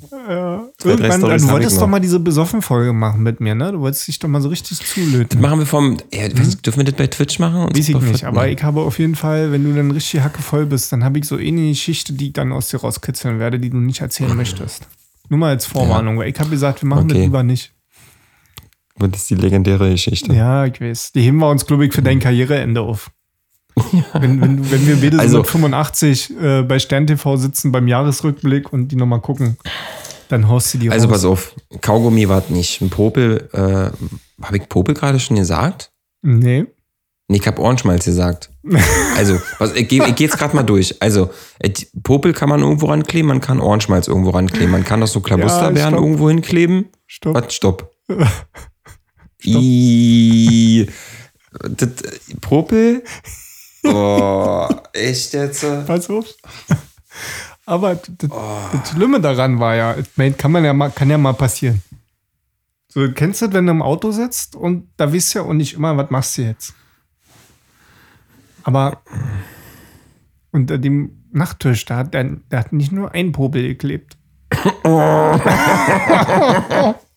Zwei, 0.79 0.95
drei 0.95 1.09
Irgendwann, 1.09 1.41
du 1.41 1.49
wolltest 1.49 1.81
doch 1.81 1.89
mal 1.89 1.99
diese 1.99 2.21
Besoffen-Folge 2.21 2.93
machen 2.93 3.25
mit 3.25 3.41
mir, 3.41 3.57
ne? 3.57 3.73
Du 3.73 3.81
wolltest 3.81 4.07
dich 4.07 4.21
doch 4.21 4.29
mal 4.29 4.41
so 4.41 4.49
richtig 4.51 4.79
zulöten. 4.79 5.41
machen 5.41 5.59
wir 5.59 5.67
vom. 5.67 5.97
Ja, 6.13 6.23
weiß 6.25 6.49
ich, 6.49 6.63
dürfen 6.63 6.79
wir 6.79 6.85
das 6.85 6.95
bei 6.95 7.09
Twitch 7.09 7.41
machen? 7.41 7.63
Und 7.65 7.77
Weiß 7.77 7.89
ich 7.89 8.01
nicht, 8.01 8.25
aber 8.25 8.47
ich 8.49 8.63
habe 8.63 8.83
auf 8.83 9.01
jeden 9.01 9.17
Fall, 9.17 9.51
wenn 9.51 9.65
du 9.65 9.75
dann 9.75 9.91
richtig 9.91 10.21
hackevoll 10.21 10.67
bist, 10.67 10.93
dann 10.93 11.03
habe 11.03 11.19
ich 11.19 11.25
so 11.25 11.39
eh 11.39 11.49
eine 11.49 11.69
Geschichte, 11.71 12.13
die 12.13 12.29
ich 12.29 12.33
dann 12.35 12.53
aus 12.53 12.69
dir 12.69 12.79
rauskitzeln 12.81 13.41
werde, 13.41 13.59
die 13.59 13.71
du 13.71 13.79
nicht 13.79 14.01
erzählen 14.01 14.37
möchtest. 14.37 14.87
Nur 15.29 15.41
mal 15.41 15.51
als 15.51 15.67
Vorwarnung, 15.67 16.19
weil 16.19 16.29
ich 16.29 16.39
habe 16.39 16.51
gesagt, 16.51 16.83
wir 16.83 16.89
machen 16.89 17.09
das 17.09 17.17
Okay. 17.17 17.25
lieber 17.25 17.43
nicht. 17.43 17.73
Und 19.03 19.15
das 19.15 19.23
ist 19.23 19.31
die 19.31 19.35
legendäre 19.37 19.91
Geschichte. 19.91 20.33
Ja, 20.35 20.67
ich 20.67 20.81
weiß. 20.81 21.13
Die 21.13 21.23
heben 21.23 21.39
wir 21.39 21.49
uns, 21.51 21.67
glaube 21.67 21.87
ich, 21.87 21.93
für 21.95 22.03
dein 22.03 22.19
Karriereende 22.21 22.81
auf. 22.81 23.11
Wenn, 24.13 24.41
wenn, 24.41 24.57
du- 24.59 24.71
wenn 24.71 24.87
wir 24.87 24.97
beide 25.01 25.19
Also- 25.19 25.37
so 25.37 25.39
mit 25.39 25.47
85 25.49 26.37
äh, 26.39 26.63
bei 26.63 26.79
Stern 26.79 27.07
TV 27.07 27.37
sitzen 27.37 27.73
beim 27.73 27.89
Jahresrückblick 27.89 28.73
und 28.73 28.89
die 28.89 28.97
nochmal 28.97 29.21
gucken, 29.21 29.57
dann 30.29 30.49
haust 30.49 30.75
du 30.75 30.79
die 30.79 30.91
Also 30.91 31.07
raus. 31.07 31.13
pass 31.13 31.25
auf, 31.25 31.55
Kaugummi 31.81 32.29
war 32.29 32.43
nicht. 32.51 32.81
Ein 32.83 32.91
Popel, 32.91 33.49
äh, 33.53 34.45
habe 34.45 34.57
ich 34.57 34.69
Popel 34.69 34.95
gerade 34.95 35.19
schon 35.19 35.37
gesagt? 35.37 35.93
Nee. 36.23 36.67
Nee, 37.29 37.37
ich 37.39 37.47
habe 37.47 37.61
Ohrenschmalz 37.63 38.05
gesagt. 38.05 38.51
Also, 39.17 39.39
was, 39.59 39.75
ich 39.75 39.87
gehe 39.89 40.03
ich 40.07 40.15
geh 40.15 40.25
jetzt 40.25 40.39
gerade 40.39 40.55
mal 40.57 40.63
durch. 40.63 40.97
Also, 41.03 41.31
äh, 41.59 41.71
Popel 42.03 42.33
kann 42.33 42.49
man 42.49 42.61
irgendwo 42.61 42.87
rankleben, 42.87 43.29
man 43.29 43.41
kann 43.43 43.61
Ohrenschmalz 43.61 44.09
irgendwo 44.09 44.31
rankleben, 44.31 44.71
man 44.71 44.83
kann 44.85 45.01
doch 45.01 45.07
so 45.09 45.21
Klabusterbeeren 45.21 45.91
stopp. 45.93 46.03
irgendwo 46.05 46.29
hinkleben. 46.31 46.87
Stopp. 47.07 47.35
Was? 47.35 47.53
Stopp. 47.55 47.91
I, 49.45 50.87
Das, 51.77 51.89
Popel? 52.41 53.03
Oh, 53.85 54.69
echt 54.93 55.33
jetzt? 55.33 55.65
Pass 55.87 56.11
auf. 56.11 56.27
Aber 57.67 57.95
das, 57.95 58.31
das 58.73 58.91
Schlimme 58.91 59.21
daran 59.21 59.61
war 59.61 59.77
ja, 59.77 59.97
kann 60.37 60.53
man 60.53 60.65
ja 60.65 60.73
mal, 60.73 60.91
kann 60.91 61.11
ja 61.11 61.19
mal 61.19 61.35
passieren. 61.35 61.83
So, 62.89 63.09
kennst 63.13 63.43
du 63.43 63.47
das, 63.47 63.55
wenn 63.55 63.67
du 63.67 63.73
im 63.73 63.83
Auto 63.83 64.11
sitzt 64.11 64.57
und 64.57 64.89
da 64.97 65.13
wisst 65.13 65.35
ja 65.35 65.43
auch 65.43 65.53
nicht 65.53 65.75
immer, 65.75 65.97
was 65.97 66.11
machst 66.11 66.39
du 66.39 66.43
jetzt? 66.43 66.75
Aber 68.65 69.01
unter 70.51 70.79
dem 70.79 71.17
Nachttisch, 71.33 71.85
da 71.85 71.99
hat 71.99 72.13
der, 72.13 72.25
der 72.25 72.59
hat 72.59 72.73
nicht 72.73 72.91
nur 72.91 73.13
ein 73.13 73.31
Popel 73.31 73.63
geklebt. 73.63 74.17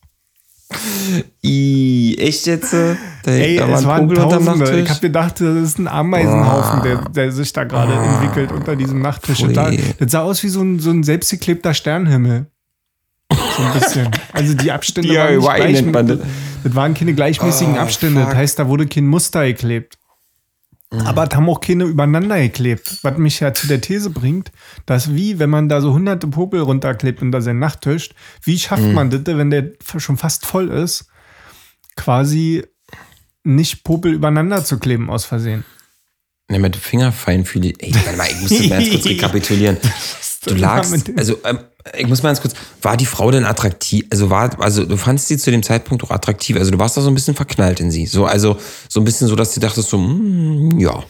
I, 1.42 2.16
echt 2.18 2.46
jetzt? 2.46 2.72
Da, 2.72 3.30
Ey, 3.30 3.56
da 3.56 3.66
es 3.68 3.84
war 3.84 3.96
ein 3.96 4.08
waren 4.08 4.14
Tausende. 4.30 4.80
Ich 4.80 4.90
habe 4.90 5.00
gedacht, 5.00 5.40
das 5.40 5.56
ist 5.56 5.78
ein 5.78 5.88
Ameisenhaufen, 5.88 6.82
der, 6.82 6.96
der 7.08 7.32
sich 7.32 7.52
da 7.52 7.64
gerade 7.64 7.92
entwickelt 7.92 8.52
unter 8.52 8.76
diesem 8.76 9.00
Nachttisch. 9.00 9.40
Und 9.42 9.56
da, 9.56 9.70
das 9.98 10.12
sah 10.12 10.22
aus 10.22 10.42
wie 10.42 10.48
so 10.48 10.62
ein, 10.62 10.78
so 10.80 10.90
ein 10.90 11.02
selbstgeklebter 11.02 11.74
Sternenhimmel. 11.74 12.46
So 13.30 13.62
ein 13.62 13.72
bisschen. 13.78 14.08
Also 14.32 14.54
die 14.54 14.70
Abstände 14.72 15.08
DIY 15.08 15.42
waren 15.42 15.70
nicht 15.72 15.92
gleich, 15.92 16.18
das 16.64 16.74
waren 16.74 16.94
keine 16.94 17.14
gleichmäßigen 17.14 17.74
Oh, 17.74 17.80
Abstände. 17.80 18.20
fuck. 18.20 18.30
Das 18.30 18.38
heißt, 18.38 18.58
da 18.58 18.68
wurde 18.68 18.86
kein 18.86 19.06
Muster 19.06 19.44
geklebt. 19.46 19.98
Aber 21.04 21.28
es 21.28 21.34
haben 21.36 21.48
auch 21.48 21.60
keine 21.60 21.84
übereinander 21.84 22.38
geklebt. 22.40 22.98
Was 23.02 23.18
mich 23.18 23.40
ja 23.40 23.52
zu 23.54 23.66
der 23.66 23.80
These 23.80 24.10
bringt, 24.10 24.52
dass 24.86 25.14
wie, 25.14 25.38
wenn 25.38 25.50
man 25.50 25.68
da 25.68 25.80
so 25.80 25.92
hunderte 25.92 26.26
Popel 26.26 26.60
runterklebt 26.60 27.22
unter 27.22 27.42
seinen 27.42 27.58
Nachttisch, 27.58 28.10
wie 28.42 28.58
schafft 28.58 28.82
Mhm. 28.82 28.92
man 28.92 29.10
das, 29.10 29.20
wenn 29.26 29.50
der 29.50 29.72
schon 29.98 30.16
fast 30.16 30.46
voll 30.46 30.68
ist, 30.70 31.06
quasi 31.96 32.64
nicht 33.44 33.84
Popel 33.84 34.12
übereinander 34.14 34.64
zu 34.64 34.78
kleben 34.78 35.10
aus 35.10 35.24
Versehen? 35.24 35.64
Ne, 36.50 36.58
mit 36.58 36.76
Fingerfeinfühlig. 36.76 37.76
Ey, 37.78 37.94
warte 37.94 38.16
mal, 38.16 38.26
ich 38.28 38.40
muss 38.40 38.50
das 38.50 38.60
mal 38.60 38.68
ganz 38.78 38.90
kurz 38.90 39.04
rekapitulieren. 39.06 39.76
Du 40.46 40.54
lagst, 40.54 41.10
also 41.16 41.38
ähm, 41.44 41.60
ich 41.92 42.06
muss 42.06 42.22
mal 42.22 42.30
ganz 42.30 42.40
kurz, 42.40 42.54
war 42.82 42.96
die 42.96 43.06
Frau 43.06 43.30
denn 43.30 43.44
attraktiv? 43.44 44.06
Also 44.10 44.30
war, 44.30 44.58
also 44.60 44.84
du 44.86 44.96
fandst 44.96 45.28
sie 45.28 45.36
zu 45.36 45.50
dem 45.50 45.62
Zeitpunkt 45.62 46.02
auch 46.02 46.10
attraktiv, 46.10 46.56
also 46.56 46.70
du 46.70 46.78
warst 46.78 46.96
da 46.96 47.02
so 47.02 47.08
ein 47.08 47.14
bisschen 47.14 47.34
verknallt 47.34 47.80
in 47.80 47.90
sie. 47.90 48.06
So, 48.06 48.24
also 48.24 48.56
so 48.88 49.00
ein 49.00 49.04
bisschen 49.04 49.28
so, 49.28 49.36
dass 49.36 49.52
du 49.54 49.60
dachtest 49.60 49.90
so, 49.90 49.98
mm, 49.98 50.78
ja. 50.80 51.02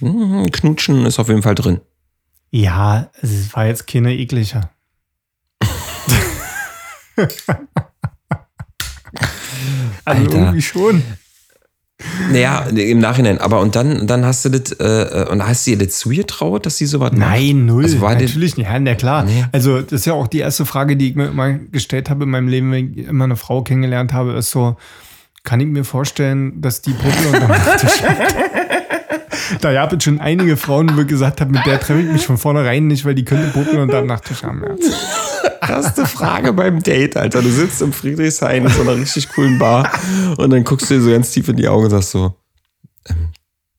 Mm, 0.00 0.46
Knutschen 0.46 1.06
ist 1.06 1.18
auf 1.18 1.28
jeden 1.28 1.42
Fall 1.42 1.54
drin. 1.54 1.80
Ja, 2.50 3.10
es 3.20 3.54
war 3.54 3.66
jetzt 3.66 3.86
keine 3.86 4.14
eklige. 4.14 4.68
also 7.16 7.30
Alter. 10.04 10.36
irgendwie 10.36 10.62
schon. 10.62 11.02
Naja, 12.30 12.66
im 12.74 12.98
Nachhinein, 12.98 13.38
aber 13.38 13.60
und 13.60 13.76
dann, 13.76 14.06
dann 14.06 14.24
hast 14.24 14.44
du 14.44 14.50
das, 14.50 14.72
äh, 14.72 14.84
äh, 14.84 15.28
und 15.28 15.46
hast 15.46 15.66
du 15.66 15.72
ihr 15.72 15.78
das 15.78 15.98
zugetraut, 15.98 16.66
dass 16.66 16.76
sie 16.76 16.86
sowas 16.86 17.12
macht? 17.12 17.20
Nein, 17.20 17.66
null. 17.66 17.84
Also 17.84 17.98
Natürlich 17.98 18.56
nicht. 18.56 18.68
Ja, 18.68 18.78
na 18.78 18.94
klar. 18.94 19.24
Nee. 19.24 19.44
Also, 19.52 19.80
das 19.80 19.92
ist 19.92 20.04
ja 20.06 20.12
auch 20.12 20.26
die 20.26 20.38
erste 20.38 20.64
Frage, 20.64 20.96
die 20.96 21.10
ich 21.10 21.16
mir 21.16 21.26
immer 21.26 21.52
gestellt 21.52 22.10
habe 22.10 22.24
in 22.24 22.30
meinem 22.30 22.48
Leben, 22.48 22.72
wenn 22.72 22.92
ich 22.94 23.06
immer 23.06 23.24
eine 23.24 23.36
Frau 23.36 23.62
kennengelernt 23.62 24.12
habe, 24.12 24.32
ist 24.32 24.50
so, 24.50 24.76
kann 25.42 25.60
ich 25.60 25.66
mir 25.66 25.84
vorstellen, 25.84 26.60
dass 26.60 26.82
die 26.82 26.92
Puppe 26.92 27.28
unter 27.28 27.40
dem 27.40 27.48
Nachttisch 27.48 28.02
hat? 28.02 28.34
Da 29.60 29.72
gab 29.72 29.92
es 29.92 30.04
schon 30.04 30.20
einige 30.20 30.56
Frauen, 30.56 31.06
gesagt 31.06 31.40
habe, 31.40 31.52
mit 31.52 31.66
der 31.66 31.78
treffe 31.80 32.00
ich 32.00 32.10
mich 32.10 32.26
von 32.26 32.38
vornherein 32.38 32.86
nicht, 32.86 33.04
weil 33.04 33.14
die 33.14 33.24
könnte 33.24 33.48
Puppe 33.48 33.82
unter 33.82 34.00
dem 34.00 34.06
Nachttisch 34.06 34.42
haben. 34.42 34.62
Ja. 34.62 34.74
Erste 35.60 36.06
Frage 36.06 36.52
beim 36.52 36.82
Date, 36.82 37.16
Alter. 37.16 37.42
Du 37.42 37.50
sitzt 37.50 37.80
im 37.82 37.92
Friedrichshain 37.92 38.64
in 38.64 38.70
so 38.70 38.82
einer 38.82 38.96
richtig 38.96 39.28
coolen 39.30 39.58
Bar 39.58 39.90
und 40.36 40.50
dann 40.50 40.64
guckst 40.64 40.90
du 40.90 40.94
dir 40.94 41.00
so 41.02 41.10
ganz 41.10 41.30
tief 41.30 41.48
in 41.48 41.56
die 41.56 41.68
Augen 41.68 41.84
und 41.84 41.90
sagst 41.90 42.10
so, 42.10 42.34
ähm, 43.08 43.28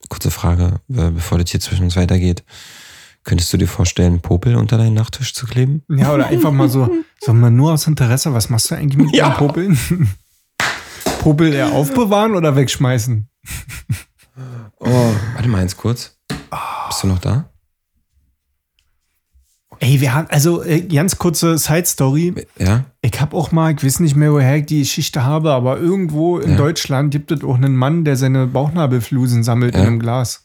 kurze 0.09 0.32
Frage, 0.32 0.80
bevor 0.88 1.38
das 1.38 1.49
hier 1.51 1.59
zwischen 1.59 1.84
uns 1.86 1.95
weitergeht. 1.95 2.43
Könntest 3.24 3.51
du 3.53 3.57
dir 3.57 3.68
vorstellen, 3.68 4.20
Popel 4.22 4.55
unter 4.55 4.78
deinen 4.78 4.93
Nachttisch 4.93 5.34
zu 5.34 5.47
kleben? 5.47 5.84
ja, 5.89 6.13
oder 6.13 6.28
einfach 6.28 6.51
mal 6.51 6.70
so, 6.70 6.89
sag 7.20 7.34
mal 7.36 7.49
nur 7.49 7.74
aus 7.74 7.88
Interesse, 7.88 8.34
was 8.34 8.49
machst 8.49 8.70
du 8.70 8.76
eigentlich 8.76 8.97
mit 9.03 9.16
Ja. 9.16 9.30
den 9.30 9.38
Popeln? 9.38 9.80
Popel 11.20 11.53
eher 11.53 11.72
aufbewahren 11.72 12.36
oder 12.36 12.55
wegschmeißen? 12.55 13.28
Oh, 14.80 15.11
warte 15.34 15.47
mal 15.49 15.61
eins 15.61 15.76
kurz. 15.76 16.18
Bist 16.88 17.01
du 17.03 17.07
noch 17.07 17.20
da? 17.20 17.49
Ey, 19.80 19.99
wir 20.01 20.13
haben, 20.13 20.28
also 20.30 20.63
äh, 20.63 20.82
ganz 20.82 21.17
kurze 21.17 21.57
Side-Story. 21.57 22.34
Ja? 22.57 22.86
Ich 23.01 23.19
habe 23.19 23.36
auch 23.36 23.51
mal, 23.51 23.73
ich 23.73 23.84
weiß 23.84 23.99
nicht 23.99 24.15
mehr, 24.15 24.32
woher 24.32 24.57
ich 24.57 24.65
die 24.65 24.80
Geschichte 24.80 25.23
habe, 25.23 25.51
aber 25.51 25.78
irgendwo 25.80 26.39
in 26.39 26.51
Ja. 26.51 26.57
Deutschland 26.57 27.11
gibt 27.11 27.32
es 27.32 27.43
auch 27.43 27.55
einen 27.55 27.76
Mann, 27.76 28.03
der 28.05 28.15
seine 28.15 28.47
Bauchnabelflusen 28.47 29.43
sammelt 29.43 29.76
in 29.76 29.82
Ja. 29.82 29.88
einem 29.88 29.99
Glas. 29.99 30.41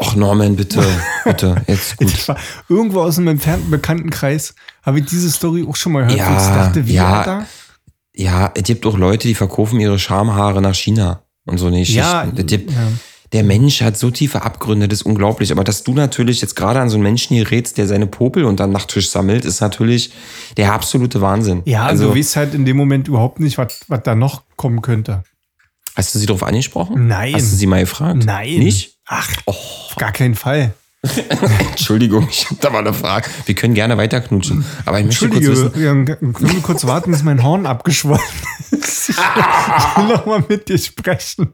Och, 0.00 0.14
Norman, 0.16 0.56
bitte, 0.56 0.82
bitte, 1.24 1.56
jetzt 1.66 1.96
gut. 1.96 2.28
War 2.28 2.36
irgendwo 2.68 3.00
aus 3.02 3.18
einem 3.18 3.28
entfernten 3.28 3.70
Bekanntenkreis 3.70 4.54
habe 4.82 5.00
ich 5.00 5.06
diese 5.06 5.30
Story 5.30 5.66
auch 5.68 5.76
schon 5.76 5.92
mal 5.92 6.04
gehört. 6.06 6.18
Ja, 6.18 6.28
und 6.28 6.36
ich 6.36 6.48
dachte, 6.48 6.86
wie 6.86 6.94
ja. 6.94 7.18
Alter? 7.18 7.46
Ja, 8.14 8.50
es 8.54 8.62
gibt 8.64 8.86
auch 8.86 8.96
Leute, 8.96 9.28
die 9.28 9.34
verkaufen 9.34 9.78
ihre 9.80 9.98
Schamhaare 9.98 10.60
nach 10.62 10.74
China 10.74 11.22
und 11.44 11.58
so 11.58 11.66
eine 11.66 11.80
Geschichten. 11.80 12.00
Ja, 12.00 12.24
ja. 12.24 12.32
Der 13.32 13.42
Mensch 13.44 13.82
hat 13.82 13.98
so 13.98 14.10
tiefe 14.10 14.42
Abgründe, 14.42 14.88
das 14.88 15.00
ist 15.00 15.06
unglaublich. 15.06 15.52
Aber 15.52 15.62
dass 15.64 15.82
du 15.84 15.92
natürlich 15.92 16.40
jetzt 16.40 16.56
gerade 16.56 16.80
an 16.80 16.88
so 16.88 16.96
einen 16.96 17.02
Menschen 17.02 17.36
hier 17.36 17.50
redst, 17.50 17.76
der 17.76 17.86
seine 17.86 18.06
Popel 18.06 18.44
unter 18.44 18.66
den 18.66 18.72
Nachttisch 18.72 19.10
sammelt, 19.10 19.44
ist 19.44 19.60
natürlich 19.60 20.12
der 20.56 20.72
absolute 20.72 21.20
Wahnsinn. 21.20 21.62
Ja, 21.66 21.84
also 21.86 22.10
du 22.12 22.18
weißt 22.18 22.36
halt 22.36 22.54
in 22.54 22.64
dem 22.64 22.76
Moment 22.76 23.06
überhaupt 23.08 23.40
nicht, 23.40 23.58
was 23.58 23.80
was 23.88 24.02
da 24.02 24.14
noch 24.14 24.42
kommen 24.56 24.80
könnte. 24.80 25.22
hast 25.94 26.14
du 26.14 26.18
sie 26.18 26.26
darauf 26.26 26.42
angesprochen? 26.42 27.06
Nein. 27.06 27.34
Hast 27.34 27.52
du 27.52 27.56
sie 27.56 27.66
mal 27.66 27.80
gefragt? 27.80 28.24
Nein. 28.24 28.60
Nicht? 28.60 28.96
Ach, 29.06 29.28
auf 29.46 29.94
gar 29.96 30.12
keinen 30.12 30.34
Fall. 30.34 30.72
Entschuldigung, 31.70 32.26
ich 32.30 32.46
habe 32.46 32.56
da 32.60 32.70
mal 32.70 32.78
eine 32.80 32.92
Frage. 32.92 33.28
Wir 33.46 33.54
können 33.54 33.74
gerne 33.74 33.96
weiter 33.98 34.20
knutschen. 34.20 34.64
Aber 34.84 34.98
ich 35.00 35.06
möchte 35.06 35.28
kurz 35.28 35.46
wissen, 35.46 35.72
können 35.72 36.34
wir 36.40 36.60
kurz 36.62 36.84
warten, 36.86 37.10
bis 37.12 37.22
mein 37.22 37.42
Horn 37.42 37.66
abgeschwollen 37.66 38.20
ist? 38.70 39.10
Ich 39.10 39.16
will 39.16 40.06
noch 40.08 40.26
mal 40.26 40.44
mit 40.48 40.68
dir 40.68 40.78
sprechen. 40.78 41.52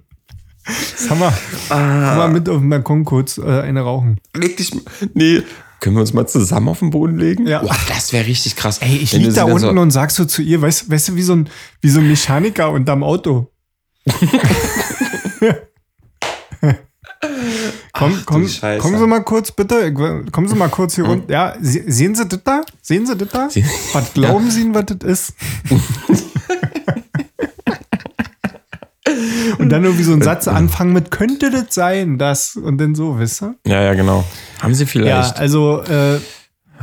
Sag 0.97 1.19
mal, 1.19 1.33
Ah. 1.69 2.17
mal 2.17 2.29
mit 2.31 2.49
auf 2.49 2.59
den 2.59 2.71
Balkon 2.71 3.05
kurz 3.05 3.39
äh, 3.39 3.43
eine 3.61 3.83
rauchen. 3.83 4.19
leg 4.35 4.57
dich. 4.57 4.73
Nee. 5.15 5.43
Können 5.81 5.97
wir 5.97 6.01
uns 6.01 6.15
mal 6.15 6.27
zusammen 6.27 6.69
auf 6.69 6.79
den 6.79 6.89
Boden 6.91 7.19
legen? 7.19 7.47
Ja. 7.47 7.61
Boah, 7.61 7.77
das 7.89 8.13
wäre 8.15 8.27
richtig 8.27 8.57
krass. 8.57 8.79
Ey, 8.79 8.97
ich 8.97 9.13
lieg 9.13 9.27
sie 9.27 9.33
da 9.35 9.45
unten 9.45 9.59
so, 9.61 9.69
und 9.69 9.91
sag 9.91 10.11
so 10.11 10.25
zu 10.25 10.41
ihr, 10.41 10.63
weißt, 10.63 10.91
weißt 10.91 11.09
du, 11.09 11.17
wie 11.17 11.23
so 11.23 11.35
ein, 11.35 11.51
wie 11.83 11.91
so 11.91 12.01
ein 12.01 12.09
Mechaniker 12.09 12.71
unterm 12.71 13.03
Auto. 13.03 13.51
komm, 17.93 18.23
komm, 18.27 18.43
du 18.43 18.49
Scheiße. 18.49 18.81
kommen 18.83 18.99
Sie 18.99 19.07
mal 19.07 19.23
kurz, 19.23 19.53
bitte. 19.53 19.93
Kommen 19.93 20.49
Sie 20.49 20.55
mal 20.55 20.69
kurz 20.69 20.95
hier 20.95 21.07
unten. 21.09 21.31
Ja, 21.31 21.55
se- 21.61 21.85
sehen 21.87 22.15
Sie 22.15 22.27
das 22.27 22.41
da? 22.45 22.63
Sehen 22.83 23.07
Sie 23.07 23.17
das 23.17 23.29
da? 23.29 23.49
Sie- 23.51 23.65
Was 23.93 24.13
glauben 24.15 24.51
Sie 24.51 24.63
denn, 24.63 24.75
was 24.75 24.87
das 24.87 24.99
ist? 25.03 25.35
und 29.59 29.69
dann 29.71 29.85
irgendwie 29.85 30.03
so 30.05 30.13
einen 30.13 30.23
Satz 30.23 30.49
anfangen 30.49 30.93
mit, 30.93 31.11
könnte 31.11 31.51
das 31.51 31.75
sein, 31.75 32.19
das? 32.19 32.57
Und 32.57 32.79
dann 32.79 32.95
so, 32.95 33.19
wisst 33.19 33.43
ihr? 33.43 33.55
Ja, 33.67 33.83
ja, 33.83 33.95
genau. 33.95 34.25
Haben 34.61 34.75
sie 34.75 34.85
Ja, 34.85 34.89
vielleicht. 34.89 35.39
also 35.39 35.83
äh, 35.83 36.21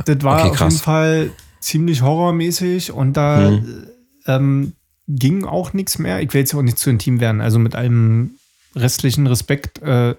das 0.06 0.22
war 0.22 0.40
Okay, 0.40 0.50
auf 0.50 0.60
jeden 0.60 0.70
Fall 0.72 1.30
ziemlich 1.60 2.02
horrormäßig 2.02 2.92
und 2.92 3.14
da 3.16 3.48
Hm. 3.48 3.86
ähm, 4.26 4.72
ging 5.08 5.44
auch 5.44 5.72
nichts 5.72 5.98
mehr. 5.98 6.20
Ich 6.22 6.32
will 6.32 6.40
jetzt 6.40 6.54
auch 6.54 6.62
nicht 6.62 6.78
zu 6.78 6.88
intim 6.90 7.20
werden, 7.20 7.40
also 7.40 7.58
mit 7.58 7.74
allem 7.74 8.32
restlichen 8.74 9.26
Respekt. 9.26 9.82
Äh, 9.82 10.14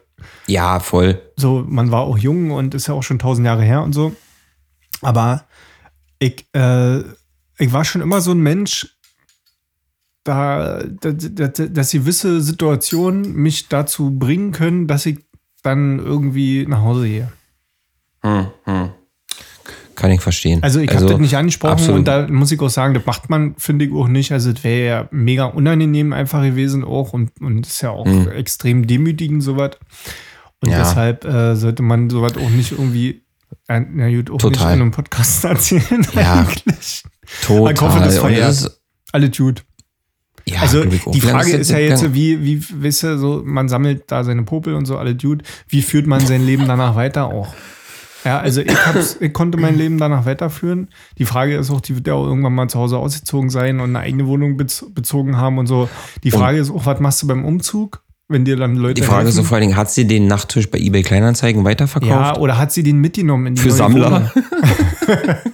Ja, 0.47 0.79
voll. 0.79 1.21
so, 1.37 1.65
man 1.67 1.89
war 1.91 2.01
auch 2.01 2.17
jung 2.17 2.51
und 2.51 2.75
ist 2.75 2.87
ja 2.87 2.93
auch 2.93 3.03
schon 3.03 3.19
tausend 3.19 3.45
Jahre 3.45 3.63
her 3.63 3.81
und 3.81 3.93
so. 3.93 4.15
Aber 5.01 5.45
ich, 6.19 6.45
äh, 6.53 6.99
ich 7.57 7.71
war 7.73 7.83
schon 7.83 8.01
immer 8.01 8.21
so 8.21 8.31
ein 8.31 8.39
Mensch, 8.41 8.92
da, 10.23 10.83
da, 11.01 11.11
da, 11.11 11.47
dass 11.47 11.91
gewisse 11.91 12.41
Situationen 12.41 13.33
mich 13.33 13.67
dazu 13.67 14.11
bringen 14.11 14.51
können, 14.51 14.87
dass 14.87 15.05
ich 15.05 15.19
dann 15.63 15.99
irgendwie 15.99 16.65
nach 16.67 16.81
Hause 16.81 17.07
gehe. 17.07 17.31
Hm, 18.21 18.47
hm. 18.63 18.89
Kann 19.95 20.11
ich 20.11 20.21
verstehen. 20.21 20.63
Also 20.63 20.79
ich 20.79 20.93
habe 20.93 21.05
das 21.05 21.19
nicht 21.19 21.37
angesprochen 21.37 21.73
absolut. 21.73 21.99
und 21.99 22.07
da 22.07 22.27
muss 22.27 22.51
ich 22.51 22.59
auch 22.61 22.69
sagen, 22.69 22.93
das 22.93 23.05
macht 23.05 23.29
man, 23.29 23.55
finde 23.57 23.85
ich, 23.85 23.93
auch 23.93 24.07
nicht. 24.07 24.31
Also 24.31 24.51
es 24.51 24.63
wäre 24.63 24.85
ja 24.87 25.07
mega 25.11 25.45
unangenehm 25.45 26.13
einfach 26.13 26.41
gewesen 26.41 26.83
auch 26.83 27.13
und, 27.13 27.31
und 27.41 27.67
ist 27.67 27.81
ja 27.81 27.91
auch 27.91 28.07
extrem 28.27 28.87
demütigend 28.87 29.43
sowas. 29.43 29.71
Und. 30.61 30.71
Ja. 30.71 30.79
deshalb 30.79 31.25
äh, 31.25 31.55
sollte 31.55 31.83
man 31.83 32.09
sowas 32.09 32.33
auch 32.37 32.49
nicht 32.49 32.71
irgendwie, 32.71 33.23
äh, 33.67 33.81
na 33.81 34.09
gut, 34.09 34.29
auch 34.29 34.35
nicht 34.35 34.45
in 34.45 34.53
Total. 34.53 34.71
einem 34.73 34.91
Podcast 34.91 35.43
erzählen 35.45 36.07
Ja. 36.13 36.39
eigentlich. 36.39 37.03
Total. 37.45 37.73
Ich 37.73 37.81
hoffe, 37.81 37.99
das 37.99 38.17
verjährt. 38.17 38.79
Alles 39.11 39.37
gut. 39.37 39.63
Ja, 40.47 40.61
Also 40.61 40.83
die 40.85 41.21
Frage 41.21 41.51
das 41.51 41.61
ist 41.61 41.71
ja 41.71 41.79
jetzt, 41.79 42.01
gegangen? 42.01 42.15
wie, 42.15 42.43
wie, 42.43 42.83
weißt 42.83 43.03
du, 43.03 43.17
so, 43.17 43.41
man 43.45 43.69
sammelt 43.69 44.03
da 44.07 44.23
seine 44.23 44.43
Popel 44.43 44.73
und 44.75 44.85
so, 44.85 44.97
alle 44.97 45.15
Dude. 45.15 45.43
Wie 45.67 45.81
führt 45.81 46.07
man 46.07 46.25
sein 46.25 46.45
Leben 46.45 46.67
danach 46.67 46.95
weiter 46.95 47.27
auch? 47.27 47.53
Ja, 48.25 48.39
also 48.39 48.61
ich, 48.61 48.71
ich 49.19 49.33
konnte 49.33 49.57
mein 49.57 49.77
Leben 49.77 49.97
danach 49.97 50.25
weiterführen. 50.25 50.89
Die 51.17 51.25
Frage 51.25 51.57
ist 51.57 51.69
auch, 51.69 51.81
die 51.81 51.95
wird 51.95 52.07
ja 52.07 52.13
auch 52.13 52.25
irgendwann 52.25 52.55
mal 52.55 52.69
zu 52.69 52.79
Hause 52.79 52.97
ausgezogen 52.97 53.49
sein 53.49 53.79
und 53.79 53.89
eine 53.95 53.99
eigene 53.99 54.27
Wohnung 54.27 54.55
bez 54.55 54.85
bezogen 54.93 55.37
haben 55.37 55.57
und 55.57 55.67
so. 55.67 55.89
Die 56.23 56.31
Frage 56.31 56.57
ist 56.57 56.71
auch, 56.71 56.85
was 56.85 56.99
machst 56.99 57.21
du 57.23 57.27
beim 57.27 57.45
Umzug? 57.45 58.01
wenn 58.29 58.45
dir 58.45 58.55
dann 58.55 58.75
Leute 58.75 58.95
Die 58.95 59.01
Frage 59.03 59.27
ist 59.27 59.35
so 59.35 59.39
helfen. 59.41 59.49
vor 59.49 59.55
allen 59.57 59.67
Dingen, 59.67 59.77
hat 59.77 59.91
sie 59.91 60.07
den 60.07 60.27
Nachttisch 60.27 60.71
bei 60.71 60.79
eBay 60.79 61.03
Kleinanzeigen 61.03 61.65
weiterverkauft? 61.65 62.11
Ja, 62.11 62.37
oder 62.37 62.57
hat 62.57 62.71
sie 62.71 62.81
den 62.81 62.99
mitgenommen 62.99 63.47
in 63.47 63.55
die 63.55 63.61
Für 63.61 63.71
Sammler? 63.71 64.31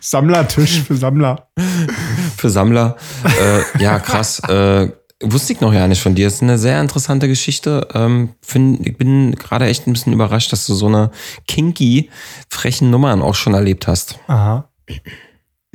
Sammlertisch 0.00 0.82
für 0.82 0.96
Sammler. 0.96 1.48
Für 2.36 2.50
Sammler. 2.50 2.96
äh, 3.24 3.82
ja, 3.82 3.98
krass. 3.98 4.40
Äh, 4.48 4.90
wusste 5.22 5.52
ich 5.52 5.60
noch 5.60 5.72
ja 5.72 5.86
nicht 5.86 6.02
von 6.02 6.14
dir. 6.14 6.26
ist 6.26 6.42
eine 6.42 6.58
sehr 6.58 6.80
interessante 6.80 7.28
Geschichte. 7.28 7.88
Ähm, 7.94 8.30
find, 8.42 8.86
ich 8.86 8.96
bin 8.96 9.34
gerade 9.34 9.66
echt 9.66 9.86
ein 9.86 9.92
bisschen 9.92 10.12
überrascht, 10.12 10.52
dass 10.52 10.66
du 10.66 10.74
so 10.74 10.86
eine 10.86 11.10
kinky, 11.46 12.10
frechen 12.48 12.90
Nummern 12.90 13.22
auch 13.22 13.34
schon 13.34 13.54
erlebt 13.54 13.86
hast. 13.86 14.18
Aha. 14.26 14.68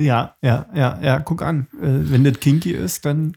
Ja, 0.00 0.34
ja, 0.42 0.66
ja, 0.74 0.98
ja, 1.02 1.18
guck 1.20 1.42
an. 1.42 1.68
Äh, 1.80 2.10
wenn 2.10 2.24
das 2.24 2.38
kinky 2.40 2.72
ist, 2.72 3.04
dann. 3.04 3.36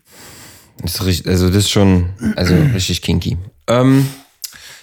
Das 0.82 0.96
ist 0.96 1.06
richtig, 1.06 1.28
also 1.28 1.48
das 1.48 1.58
ist 1.58 1.70
schon, 1.70 2.10
also 2.36 2.56
richtig 2.56 3.02
kinky. 3.02 3.38
Ähm, 3.68 4.08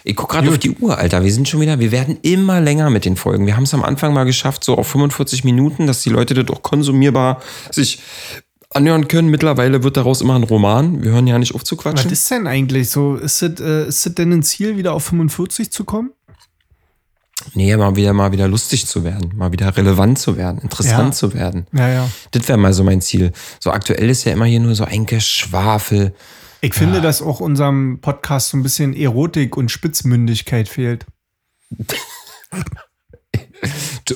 ich 0.07 0.15
guck 0.17 0.31
gerade 0.31 0.49
auf 0.49 0.59
die 0.59 0.71
Uhr, 0.71 0.97
Alter. 0.99 1.25
Wir 1.25 1.33
sind 1.33 1.49
schon 1.49 1.61
wieder, 1.61 1.79
wir 1.81 1.91
werden 1.91 2.19
immer 2.23 2.61
länger 2.61 2.91
mit 2.91 3.05
den 3.05 3.17
Folgen. 3.17 3.45
Wir 3.47 3.57
haben 3.57 3.65
es 3.65 3.75
am 3.75 3.83
Anfang 3.83 4.15
mal 4.15 4.25
geschafft, 4.25 4.63
so 4.65 4.77
auf 4.79 4.87
45 4.89 5.43
Minuten, 5.45 5.87
dass 5.87 6.01
die 6.03 6.11
Leute 6.11 6.35
das 6.35 6.49
auch 6.57 6.63
konsumierbar 6.63 7.43
sich 7.73 7.99
anhören 8.71 9.09
können. 9.09 9.29
Mittlerweile 9.29 9.83
wird 9.83 9.97
daraus 9.97 10.21
immer 10.21 10.37
ein 10.37 10.45
Roman. 10.45 11.03
Wir 11.03 11.11
hören 11.11 11.27
ja 11.27 11.39
nicht 11.39 11.55
auf 11.55 11.65
zu 11.65 11.77
Was 11.77 11.83
quatschen. 11.83 12.11
ist 12.13 12.31
denn 12.31 12.47
eigentlich 12.47 12.89
so? 12.91 13.17
Ist 13.17 13.43
das, 13.43 13.61
äh, 13.61 13.89
ist 13.89 14.07
das 14.07 14.15
denn 14.15 14.33
ein 14.33 14.43
Ziel, 14.43 14.77
wieder 14.77 14.93
auf 14.93 15.05
45 15.05 15.71
zu 15.73 15.85
kommen? 15.85 16.11
Nee, 17.55 17.77
mal 17.77 17.95
wieder, 17.97 18.13
mal 18.13 18.33
wieder 18.33 18.49
lustig 18.49 18.87
zu 18.87 19.05
werden, 19.05 19.33
mal 19.37 19.53
wieder 19.53 19.77
relevant 19.77 20.19
zu 20.19 20.37
werden, 20.37 20.59
interessant 20.63 21.09
Ja. 21.09 21.13
zu 21.13 21.35
werden. 21.35 21.67
Ja, 21.73 21.89
ja. 21.89 22.11
Das 22.31 22.49
wäre 22.49 22.59
mal 22.59 22.73
so 22.73 22.83
mein 22.83 23.01
Ziel. 23.01 23.33
So 23.61 23.71
aktuell 23.73 24.09
ist 24.09 24.25
ja 24.25 24.33
immer 24.33 24.47
hier 24.47 24.61
nur 24.61 24.75
so 24.75 24.85
ein 24.85 25.05
Geschwafel. 25.07 26.15
Ich 26.61 26.75
finde, 26.75 27.01
dass 27.01 27.23
auch 27.23 27.41
unserem 27.41 28.01
Podcast 28.01 28.51
so 28.51 28.57
ein 28.57 28.63
bisschen 28.63 28.95
Erotik 28.95 29.57
und 29.57 29.71
Spitzmündigkeit 29.71 30.69
fehlt. 30.69 31.07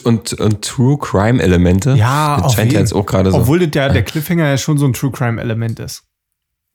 Und, 0.05 0.35
und 0.35 0.63
True 0.63 0.99
Crime 0.99 1.43
Elemente. 1.43 1.95
Ja, 1.95 2.41
das 2.41 2.55
scheint 2.55 2.73
ja 2.73 2.79
jetzt 2.79 2.93
auch 2.93 3.07
gerade 3.07 3.33
so. 3.33 3.39
Obwohl 3.39 3.59
das 3.59 3.71
ja 3.75 3.89
der 3.89 4.05
Cliffhanger 4.05 4.47
ja 4.47 4.57
schon 4.57 4.79
so 4.79 4.87
ein 4.87 4.93
True 4.93 5.11
Crime 5.11 5.41
Element 5.41 5.81
ist. 5.81 6.05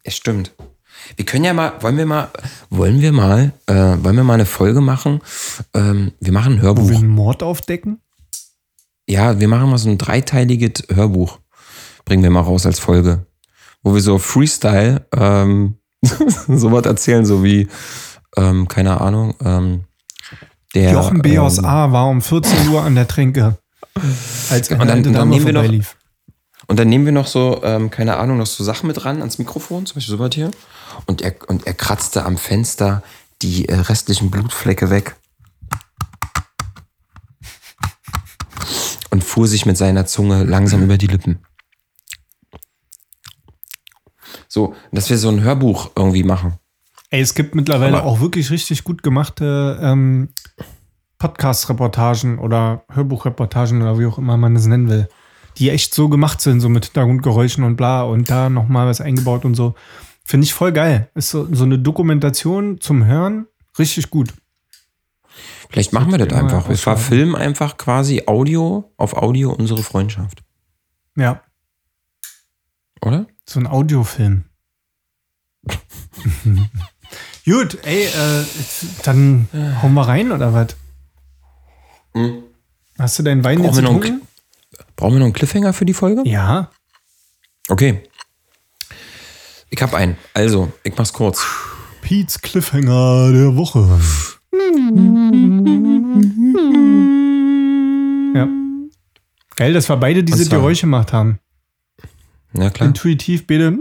Ja, 0.03 0.11
stimmt. 0.11 0.51
Wir 1.15 1.25
können 1.25 1.45
ja 1.45 1.53
mal, 1.53 1.73
wollen 1.81 1.97
wir 1.97 2.05
mal, 2.05 2.29
wollen 2.69 3.01
wir 3.01 3.11
mal, 3.11 3.53
äh, 3.67 3.73
wollen 3.73 4.15
wir 4.17 4.23
mal 4.23 4.33
eine 4.33 4.45
Folge 4.45 4.81
machen? 4.81 5.21
Ähm, 5.73 6.11
wir 6.19 6.33
machen 6.33 6.53
ein 6.53 6.57
Wo 6.57 6.61
wir 6.61 6.67
Hörbuch. 6.67 6.89
einen 6.89 7.07
Mord 7.07 7.43
aufdecken? 7.43 8.01
Ja, 9.07 9.39
wir 9.39 9.47
machen 9.47 9.69
mal 9.69 9.77
so 9.77 9.89
ein 9.89 9.97
dreiteiliges 9.97 10.83
Hörbuch. 10.93 11.39
Bringen 12.05 12.23
wir 12.23 12.31
mal 12.31 12.41
raus 12.41 12.65
als 12.65 12.79
Folge. 12.79 13.25
Wo 13.85 13.93
wir 13.93 14.01
so 14.01 14.17
Freestyle 14.17 15.05
ähm, 15.15 15.75
sowas 16.47 16.85
erzählen, 16.87 17.23
so 17.25 17.43
wie, 17.43 17.67
ähm, 18.35 18.67
keine 18.67 18.99
Ahnung, 18.99 19.35
ähm, 19.43 19.83
der. 20.73 20.91
Jochen 20.91 21.21
B. 21.21 21.37
aus 21.37 21.59
ähm, 21.59 21.65
A 21.65 21.91
war 21.91 22.07
um 22.07 22.21
14 22.21 22.67
Uhr 22.69 22.81
an 22.81 22.95
der 22.95 23.07
Tränke. 23.07 23.57
Als 24.49 24.71
eine 24.71 24.81
Und 24.81 24.87
dann- 24.87 24.97
alte 24.97 25.11
dann 25.11 25.29
nehmen 25.29 25.45
wir 25.45 25.53
noch- 25.53 25.61
vorbeilief. 25.61 25.95
Und 26.67 26.79
dann 26.79 26.89
nehmen 26.89 27.05
wir 27.05 27.11
noch 27.11 27.27
so, 27.27 27.61
ähm, 27.63 27.91
keine 27.91 28.17
Ahnung, 28.17 28.39
noch 28.39 28.47
so 28.47 28.63
Sachen 28.63 28.87
mit 28.87 29.05
ran 29.05 29.19
ans 29.19 29.37
Mikrofon, 29.37 29.85
zum 29.85 29.95
Beispiel 29.95 30.17
sowas 30.17 30.31
hier. 30.33 30.49
Und 31.05 31.21
er, 31.21 31.35
und 31.47 31.67
er 31.67 31.75
kratzte 31.75 32.25
am 32.25 32.37
Fenster 32.37 33.03
die 33.43 33.69
äh, 33.69 33.75
restlichen 33.75 34.31
Blutflecke 34.31 34.89
weg. 34.89 35.15
Und 39.11 39.23
fuhr 39.23 39.47
sich 39.47 39.67
mit 39.67 39.77
seiner 39.77 40.07
Zunge 40.07 40.43
langsam 40.43 40.81
über 40.81 40.97
die 40.97 41.05
Lippen. 41.07 41.37
So, 44.55 44.73
dass 44.93 45.09
wir 45.09 45.17
so 45.17 45.27
ein 45.27 45.41
Hörbuch 45.41 45.91
irgendwie 45.97 46.23
machen. 46.23 46.53
Ey, 47.09 47.19
es 47.19 47.33
gibt 47.35 47.55
mittlerweile 47.55 47.97
Aber- 47.97 48.05
auch 48.07 48.21
wirklich 48.21 48.51
richtig 48.51 48.85
gut 48.85 49.03
gemachte 49.03 49.77
ähm, 49.81 50.29
Podcast-Reportagen 51.17 52.39
oder 52.39 52.85
Hörbuchreportagen 52.89 53.81
oder 53.81 53.99
wie 53.99 54.05
auch 54.05 54.17
immer 54.17 54.37
man 54.37 54.55
es 54.55 54.65
nennen 54.65 54.87
will, 54.87 55.09
die 55.57 55.71
echt 55.71 55.93
so 55.93 56.07
gemacht 56.07 56.39
sind, 56.39 56.61
so 56.61 56.69
mit 56.69 56.85
Hintergrundgeräuschen 56.85 57.65
und 57.65 57.75
bla 57.75 58.03
und 58.03 58.29
da 58.29 58.49
nochmal 58.49 58.87
was 58.87 59.01
eingebaut 59.01 59.43
und 59.43 59.55
so. 59.55 59.75
Finde 60.23 60.45
ich 60.45 60.53
voll 60.53 60.71
geil. 60.71 61.09
Ist 61.15 61.31
so, 61.31 61.53
so 61.53 61.65
eine 61.65 61.77
Dokumentation 61.77 62.79
zum 62.79 63.03
Hören 63.05 63.47
richtig 63.77 64.09
gut. 64.09 64.33
Vielleicht 65.69 65.91
machen 65.91 66.11
wir 66.11 66.17
das 66.17 66.31
einfach. 66.31 66.69
Wir 66.69 66.75
ausschreiben. 66.75 66.77
verfilmen 66.77 67.35
einfach 67.35 67.75
quasi 67.75 68.23
Audio 68.25 68.89
auf 68.95 69.15
Audio 69.17 69.51
unsere 69.51 69.83
Freundschaft. 69.83 70.43
Ja, 71.17 71.41
Oder? 73.01 73.27
so 73.47 73.59
ein 73.59 73.67
Audiofilm. 73.67 74.45
gut, 77.45 77.77
ey, 77.83 78.05
äh, 78.05 78.45
dann 79.03 79.47
hauen 79.81 79.93
wir 79.93 80.07
rein 80.07 80.31
oder 80.31 80.53
was? 80.53 80.75
Hast 82.97 83.19
du 83.19 83.23
deinen 83.23 83.43
Wein 83.43 83.57
Brauchen 83.57 83.67
jetzt 83.67 83.75
wir, 83.75 83.83
noch 83.83 83.91
einen, 83.91 84.01
getrunken? 84.01 84.27
brauchen 84.95 85.13
wir 85.13 85.19
noch 85.19 85.25
einen 85.25 85.33
Cliffhanger 85.33 85.73
für 85.73 85.85
die 85.85 85.93
Folge? 85.93 86.23
Ja. 86.27 86.71
Okay. 87.67 88.03
Ich 89.69 89.81
hab 89.81 89.93
einen. 89.93 90.17
Also, 90.33 90.71
ich 90.83 90.95
mach's 90.95 91.11
kurz. 91.13 91.43
Pete's 92.01 92.39
Cliffhanger 92.39 93.31
der 93.31 93.55
Woche. 93.55 93.99
Ja. 98.35 98.47
Geil, 99.55 99.73
dass 99.73 99.89
wir 99.89 99.97
beide 99.97 100.23
diese 100.23 100.49
Geräusche 100.49 100.81
gemacht 100.81 101.13
haben. 101.13 101.39
Na 102.57 102.69
klar. 102.69 102.87
Intuitiv 102.87 103.45
beide. 103.47 103.77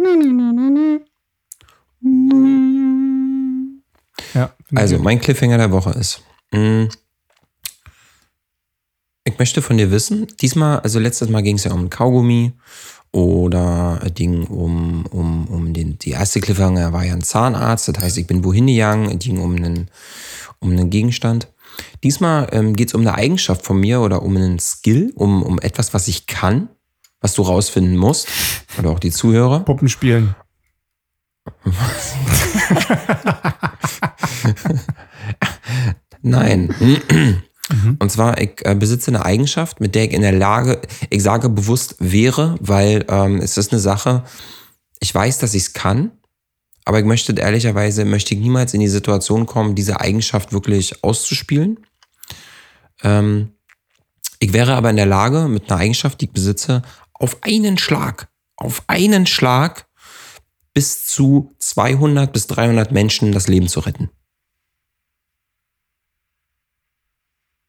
Ja. 4.34 4.52
Also, 4.74 4.98
mein 4.98 5.20
Cliffhanger 5.20 5.58
der 5.58 5.70
Woche 5.70 5.90
ist. 5.90 6.22
mh, 6.52 6.88
Ich 9.26 9.38
möchte 9.38 9.62
von 9.62 9.78
dir 9.78 9.90
wissen, 9.90 10.26
diesmal, 10.40 10.80
also 10.80 10.98
letztes 10.98 11.28
Mal 11.30 11.42
ging 11.42 11.56
es 11.56 11.64
ja 11.64 11.72
um 11.72 11.88
Kaugummi 11.88 12.52
oder 13.12 14.00
es 14.04 14.12
ging 14.14 14.44
um, 14.44 15.06
um, 15.06 15.46
um 15.48 15.72
den, 15.72 15.98
die 15.98 16.10
erste 16.10 16.40
Cliffhanger 16.40 16.92
war 16.92 17.04
ja 17.04 17.14
ein 17.14 17.22
Zahnarzt, 17.22 17.88
das 17.88 17.98
heißt, 17.98 18.18
ich 18.18 18.26
bin 18.26 18.44
wohin 18.44 18.66
gegangen, 18.66 19.18
ging 19.18 19.38
um 19.40 19.54
einen, 19.56 19.88
um 20.58 20.70
einen 20.72 20.90
Gegenstand. 20.90 21.48
Diesmal 22.02 22.48
ähm, 22.52 22.74
geht 22.76 22.88
es 22.88 22.94
um 22.94 23.00
eine 23.00 23.14
Eigenschaft 23.14 23.64
von 23.64 23.80
mir 23.80 24.00
oder 24.00 24.22
um 24.22 24.36
einen 24.36 24.58
Skill, 24.58 25.12
um, 25.14 25.42
um 25.42 25.58
etwas, 25.58 25.94
was 25.94 26.06
ich 26.08 26.26
kann, 26.26 26.68
was 27.24 27.32
du 27.32 27.40
rausfinden 27.40 27.96
musst, 27.96 28.28
oder 28.78 28.90
auch 28.90 28.98
die 28.98 29.10
Zuhörer. 29.10 29.60
Puppen 29.60 29.88
spielen. 29.88 30.34
Nein. 36.20 36.74
Und 37.98 38.12
zwar, 38.12 38.38
ich 38.38 38.60
äh, 38.66 38.74
besitze 38.74 39.10
eine 39.10 39.24
Eigenschaft, 39.24 39.80
mit 39.80 39.94
der 39.94 40.04
ich 40.04 40.12
in 40.12 40.20
der 40.20 40.32
Lage, 40.32 40.82
ich 41.08 41.22
sage 41.22 41.48
bewusst 41.48 41.96
wäre, 41.98 42.56
weil 42.60 43.06
ähm, 43.08 43.38
es 43.38 43.56
ist 43.56 43.72
eine 43.72 43.80
Sache, 43.80 44.24
ich 45.00 45.14
weiß, 45.14 45.38
dass 45.38 45.54
ich 45.54 45.62
es 45.62 45.72
kann, 45.72 46.10
aber 46.84 46.98
ich 46.98 47.06
möchte 47.06 47.32
ehrlicherweise, 47.32 48.04
möchte 48.04 48.34
ich 48.34 48.40
niemals 48.40 48.74
in 48.74 48.80
die 48.80 48.88
Situation 48.88 49.46
kommen, 49.46 49.74
diese 49.74 49.98
Eigenschaft 49.98 50.52
wirklich 50.52 51.02
auszuspielen. 51.02 51.86
Ähm, 53.02 53.52
ich 54.40 54.52
wäre 54.52 54.74
aber 54.74 54.90
in 54.90 54.96
der 54.96 55.06
Lage, 55.06 55.48
mit 55.48 55.70
einer 55.70 55.80
Eigenschaft, 55.80 56.20
die 56.20 56.26
ich 56.26 56.32
besitze, 56.32 56.82
auf 57.14 57.42
einen 57.42 57.78
Schlag, 57.78 58.28
auf 58.56 58.82
einen 58.86 59.26
Schlag 59.26 59.86
bis 60.72 61.06
zu 61.06 61.54
200 61.60 62.32
bis 62.32 62.46
300 62.48 62.92
Menschen 62.92 63.32
das 63.32 63.48
Leben 63.48 63.68
zu 63.68 63.80
retten. 63.80 64.10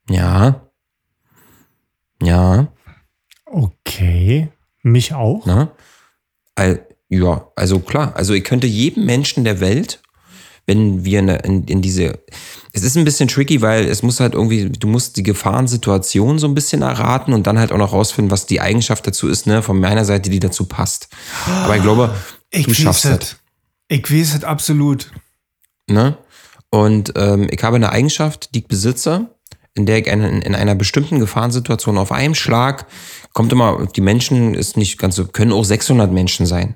Ja. 0.09 0.69
Ja. 2.22 2.67
Okay. 3.45 4.49
Mich 4.84 5.13
auch? 5.13 5.45
Al- 6.55 6.88
ja, 7.09 7.51
also 7.55 7.80
klar. 7.80 8.15
Also 8.15 8.34
ich 8.34 8.43
könnte 8.43 8.67
jedem 8.67 9.05
Menschen 9.05 9.43
der 9.43 9.59
Welt, 9.59 10.01
wenn 10.65 11.05
wir 11.05 11.19
in, 11.19 11.29
in, 11.29 11.63
in 11.65 11.81
diese. 11.81 12.19
Es 12.73 12.83
ist 12.83 12.97
ein 12.97 13.05
bisschen 13.05 13.27
tricky, 13.27 13.61
weil 13.61 13.85
es 13.85 14.03
muss 14.03 14.19
halt 14.19 14.33
irgendwie, 14.33 14.69
du 14.69 14.87
musst 14.87 15.17
die 15.17 15.23
Gefahrensituation 15.23 16.39
so 16.39 16.47
ein 16.47 16.55
bisschen 16.55 16.81
erraten 16.81 17.33
und 17.33 17.47
dann 17.47 17.59
halt 17.59 17.71
auch 17.71 17.77
noch 17.77 17.93
rausfinden, 17.93 18.31
was 18.31 18.45
die 18.47 18.61
Eigenschaft 18.61 19.07
dazu 19.07 19.27
ist, 19.27 19.47
ne, 19.47 19.61
von 19.61 19.79
meiner 19.79 20.05
Seite, 20.05 20.29
die 20.29 20.39
dazu 20.39 20.65
passt. 20.65 21.07
Aber 21.63 21.75
ich 21.75 21.83
glaube, 21.83 22.15
Ich 22.49 22.65
du 22.65 22.73
schaffst 22.73 23.05
das. 23.05 23.19
es. 23.19 23.35
Ich 23.87 24.11
weiß 24.11 24.35
es 24.35 24.43
absolut. 24.43 25.11
Ne? 25.87 26.17
Und 26.69 27.13
ähm, 27.15 27.47
ich 27.51 27.63
habe 27.63 27.75
eine 27.75 27.91
Eigenschaft, 27.91 28.53
die 28.53 28.59
ich 28.59 28.67
besitze, 28.67 29.29
in 29.75 29.85
der 29.85 29.99
ich 29.99 30.07
in, 30.07 30.21
in 30.23 30.55
einer 30.55 30.75
bestimmten 30.75 31.19
Gefahrensituation 31.19 31.97
auf 31.97 32.11
einem 32.11 32.35
Schlag, 32.35 32.87
kommt 33.33 33.51
immer, 33.51 33.87
die 33.95 34.01
Menschen 34.01 34.55
ist 34.55 34.77
nicht 34.77 34.97
ganz 34.97 35.15
so, 35.15 35.25
können 35.25 35.51
auch 35.51 35.65
600 35.65 36.11
Menschen 36.11 36.45
sein. 36.45 36.75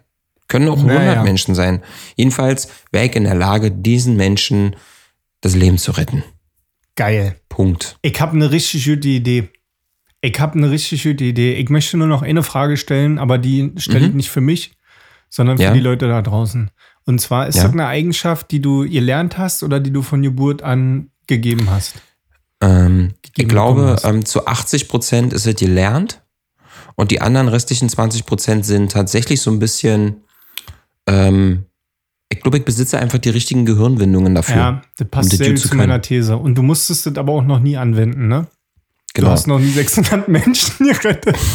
Können 0.49 0.67
auch 0.67 0.75
100 0.77 0.97
Naja. 0.97 1.23
Menschen 1.23 1.55
sein. 1.55 1.81
Jedenfalls 2.17 2.67
wäre 2.91 3.05
ich 3.05 3.15
in 3.15 3.23
der 3.23 3.35
Lage, 3.35 3.71
diesen 3.71 4.17
Menschen 4.17 4.75
das 5.41 5.55
Leben 5.55 5.77
zu 5.77 5.91
retten. 5.91 6.23
Geil. 6.95 7.37
Punkt. 7.47 7.97
Ich 8.01 8.19
habe 8.19 8.33
eine 8.33 8.51
richtig 8.51 8.83
gute 8.85 9.07
Idee. 9.07 9.49
Ich 10.21 10.37
habe 10.39 10.55
eine 10.57 10.69
richtig 10.69 11.03
gute 11.03 11.23
Idee. 11.23 11.53
Ich 11.53 11.69
möchte 11.69 11.95
nur 11.95 12.07
noch 12.07 12.23
eine 12.23 12.43
Frage 12.43 12.75
stellen, 12.75 13.19
aber 13.19 13.37
die 13.37 13.71
stelle 13.77 14.07
ich 14.07 14.13
nicht 14.13 14.29
für 14.29 14.41
mich, 14.41 14.73
sondern 15.29 15.57
für 15.57 15.63
Mhm. 15.63 15.67
Ja. 15.69 15.73
die 15.75 15.79
Leute 15.79 16.07
da 16.09 16.21
draußen. 16.21 16.71
Und 17.05 17.21
zwar 17.21 17.47
ist 17.47 17.55
Ja. 17.55 17.63
das 17.63 17.71
eine 17.71 17.87
Eigenschaft, 17.87 18.51
die 18.51 18.59
du 18.61 18.81
gelernt 18.89 19.37
hast 19.37 19.63
oder 19.63 19.79
die 19.79 19.91
du 19.93 20.01
von 20.01 20.21
Geburt 20.21 20.61
an 20.61 21.09
gegeben 21.27 21.69
hast. 21.69 21.95
Ähm, 22.61 23.13
ich 23.23 23.31
Gegeben 23.33 23.49
glaube, 23.49 23.81
bekommen 23.81 23.95
hast. 23.95 24.05
ähm, 24.05 24.25
zu 24.25 24.45
80 24.47 24.87
Prozent 24.89 25.31
ist 25.31 25.45
es 25.47 25.55
gelernt 25.55 26.21
und 26.95 27.11
die 27.11 27.21
anderen 27.21 27.47
restlichen 27.47 27.87
20 27.87 28.25
Prozent 28.25 28.65
sind 28.65 28.91
tatsächlich 28.91 29.39
so 29.41 29.51
ein 29.51 29.59
bisschen, 29.59 30.23
ähm, 31.09 31.65
ich 32.31 32.41
glaube, 32.41 32.59
ich 32.59 32.65
besitze 32.65 32.99
einfach 32.99 33.17
die 33.17 33.29
richtigen 33.29 33.65
Gehirnwindungen 33.65 34.35
dafür. 34.35 34.55
Ja, 34.55 34.81
das 34.97 35.07
passt 35.09 35.31
das 35.33 35.39
sehr 35.39 35.55
zu 35.55 35.69
zu 35.69 35.75
meiner 35.75 36.01
These. 36.01 36.37
Und 36.37 36.55
du 36.55 36.61
musstest 36.61 37.05
das 37.05 37.17
aber 37.17 37.33
auch 37.33 37.43
noch 37.43 37.59
nie 37.59 37.75
anwenden, 37.75 38.27
ne? 38.27 38.47
Du 39.15 39.21
genau. 39.21 39.31
hast 39.31 39.47
noch 39.47 39.59
nie 39.59 39.71
600 39.71 40.27
Menschen 40.27 40.87
gerettet. 40.87 41.37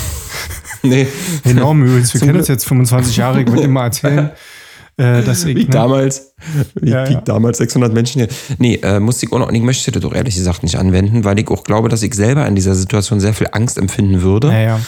Nee, 0.87 1.07
Enorm 1.45 1.83
übrigens. 1.83 2.13
Wir 2.13 2.19
Zum 2.19 2.29
kennen 2.29 2.39
uns 2.41 2.49
jetzt 2.49 2.67
25 2.67 3.17
Jahre. 3.17 3.41
Ich 3.41 3.49
wollte 3.49 3.63
dir 3.63 3.69
mal 3.69 3.85
erzählen, 3.85 4.33
äh, 4.99 5.23
dass 5.23 5.45
ich. 5.45 5.57
wie 5.57 5.65
ne? 5.65 5.71
damals, 5.71 6.35
wie, 6.75 6.91
Ja, 6.91 7.09
ja. 7.09 7.23
damals 7.23 7.57
600 7.57 7.95
Menschen 7.95 8.21
hier. 8.21 8.29
Nee, 8.59 8.81
äh, 8.83 9.01
musste 9.01 9.25
ich 9.25 9.33
auch 9.33 9.39
noch, 9.39 9.49
und 9.49 9.55
ich 9.55 9.63
möchte 9.63 9.91
das 9.91 10.03
doch 10.03 10.15
ehrlich 10.15 10.35
gesagt 10.35 10.63
nicht 10.63 10.77
anwenden, 10.77 11.25
weil 11.25 11.39
ich 11.39 11.49
auch 11.49 11.65
glaube, 11.65 11.89
dass 11.89 12.03
ich 12.03 12.13
selber 12.15 12.47
in 12.47 12.55
dieser 12.55 12.75
Situation 12.75 13.19
sehr 13.19 13.33
viel 13.33 13.49
Angst 13.53 13.79
empfinden 13.79 14.21
würde. 14.21 14.49
Naja. 14.49 14.79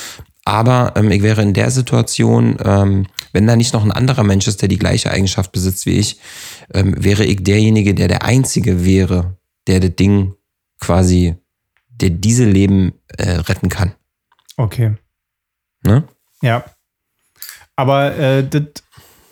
Aber 0.47 0.93
ähm, 0.94 1.10
ich 1.10 1.23
wäre 1.23 1.43
in 1.43 1.55
der 1.55 1.73
Situation, 1.73 2.56
ähm, 2.64 3.09
wenn 3.32 3.48
da 3.48 3.56
nicht 3.56 3.74
noch 3.74 3.85
ein 3.85 3.90
anderer 3.90 4.23
Mensch 4.23 4.47
ist, 4.47 4.62
der 4.62 4.68
die 4.68 4.78
gleiche 4.78 5.10
Eigenschaft 5.10 5.51
besitzt 5.51 5.86
wie 5.86 5.98
ich, 5.98 6.20
ähm, 6.73 6.94
wäre 6.97 7.24
ich 7.24 7.43
derjenige, 7.43 7.94
der 7.94 8.06
der 8.06 8.23
Einzige 8.23 8.85
wäre, 8.85 9.36
der 9.66 9.81
das 9.81 9.97
Ding 9.97 10.35
quasi, 10.78 11.35
der 11.89 12.10
diese 12.10 12.44
Leben 12.44 12.93
äh, 13.18 13.32
retten 13.32 13.68
kann. 13.68 13.90
Okay. 14.56 14.94
Ne? 15.82 16.05
Ja. 16.43 16.64
Aber 17.74 18.16
äh, 18.16 18.48
das 18.48 18.62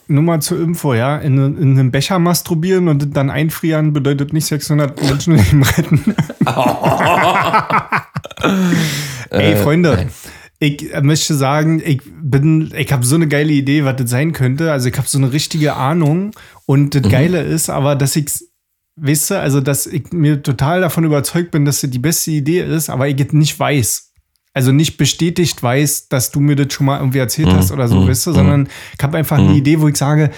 nur 0.09 0.23
mal 0.23 0.43
zur 0.43 0.61
Info, 0.61 0.95
ja. 0.95 1.19
In, 1.19 1.39
in 1.39 1.79
einem 1.79 1.93
Becher 1.93 2.19
masturbieren 2.19 2.89
und 2.89 3.17
dann 3.17 3.31
einfrieren 3.31 3.93
bedeutet 3.93 4.33
nicht 4.33 4.47
600 4.47 5.01
Menschenleben 5.01 5.63
retten. 5.63 6.17
Ey, 9.31 9.55
Freunde. 9.57 10.09
Ich 10.59 10.93
äh, 10.95 11.01
möchte 11.03 11.35
sagen, 11.35 11.83
ich 11.85 12.01
bin, 12.23 12.73
ich 12.77 12.93
habe 12.93 13.05
so 13.05 13.17
eine 13.17 13.27
geile 13.29 13.53
Idee, 13.53 13.85
was 13.85 13.97
das 13.97 14.11
sein 14.11 14.33
könnte. 14.33 14.71
Also 14.73 14.89
ich 14.89 14.97
habe 14.97 15.09
so 15.09 15.19
eine 15.19 15.33
richtige 15.33 15.75
Ahnung. 15.75 16.31
Und 16.67 16.95
Mhm. 16.95 17.03
das 17.03 17.13
Geile 17.13 17.43
ist 17.43 17.71
aber, 17.71 17.97
dass 17.97 18.17
ich 18.17 18.31
weißt 18.97 19.31
du, 19.33 19.41
also 19.41 19.61
dass 19.61 19.87
ich 19.89 20.13
mir 20.13 20.41
total 20.43 20.81
davon 20.81 21.03
überzeugt 21.03 21.51
bin, 21.51 21.65
dass 21.65 21.81
das 21.81 21.91
die 21.91 21.99
beste 21.99 22.31
Idee 22.31 22.61
ist, 22.63 22.89
aber 22.91 23.09
ich 23.09 23.33
nicht 23.33 23.59
weiß. 23.59 24.13
Also 24.53 24.71
nicht 24.71 24.99
bestätigt 24.99 25.61
weiß, 25.61 26.07
dass 26.09 26.31
du 26.31 26.39
mir 26.39 26.55
das 26.55 26.73
schon 26.73 26.87
mal 26.87 27.01
irgendwie 27.01 27.19
erzählt 27.19 27.49
Mhm. 27.49 27.57
hast 27.57 27.73
oder 27.73 27.89
so, 27.89 27.97
Mhm. 28.03 28.09
weißt 28.09 28.27
du, 28.29 28.33
sondern 28.33 28.69
ich 28.97 29.03
habe 29.03 29.19
einfach 29.19 29.39
eine 29.39 29.53
Idee, 29.57 29.81
wo 29.81 29.89
ich 29.89 29.97
sage, 29.97 30.31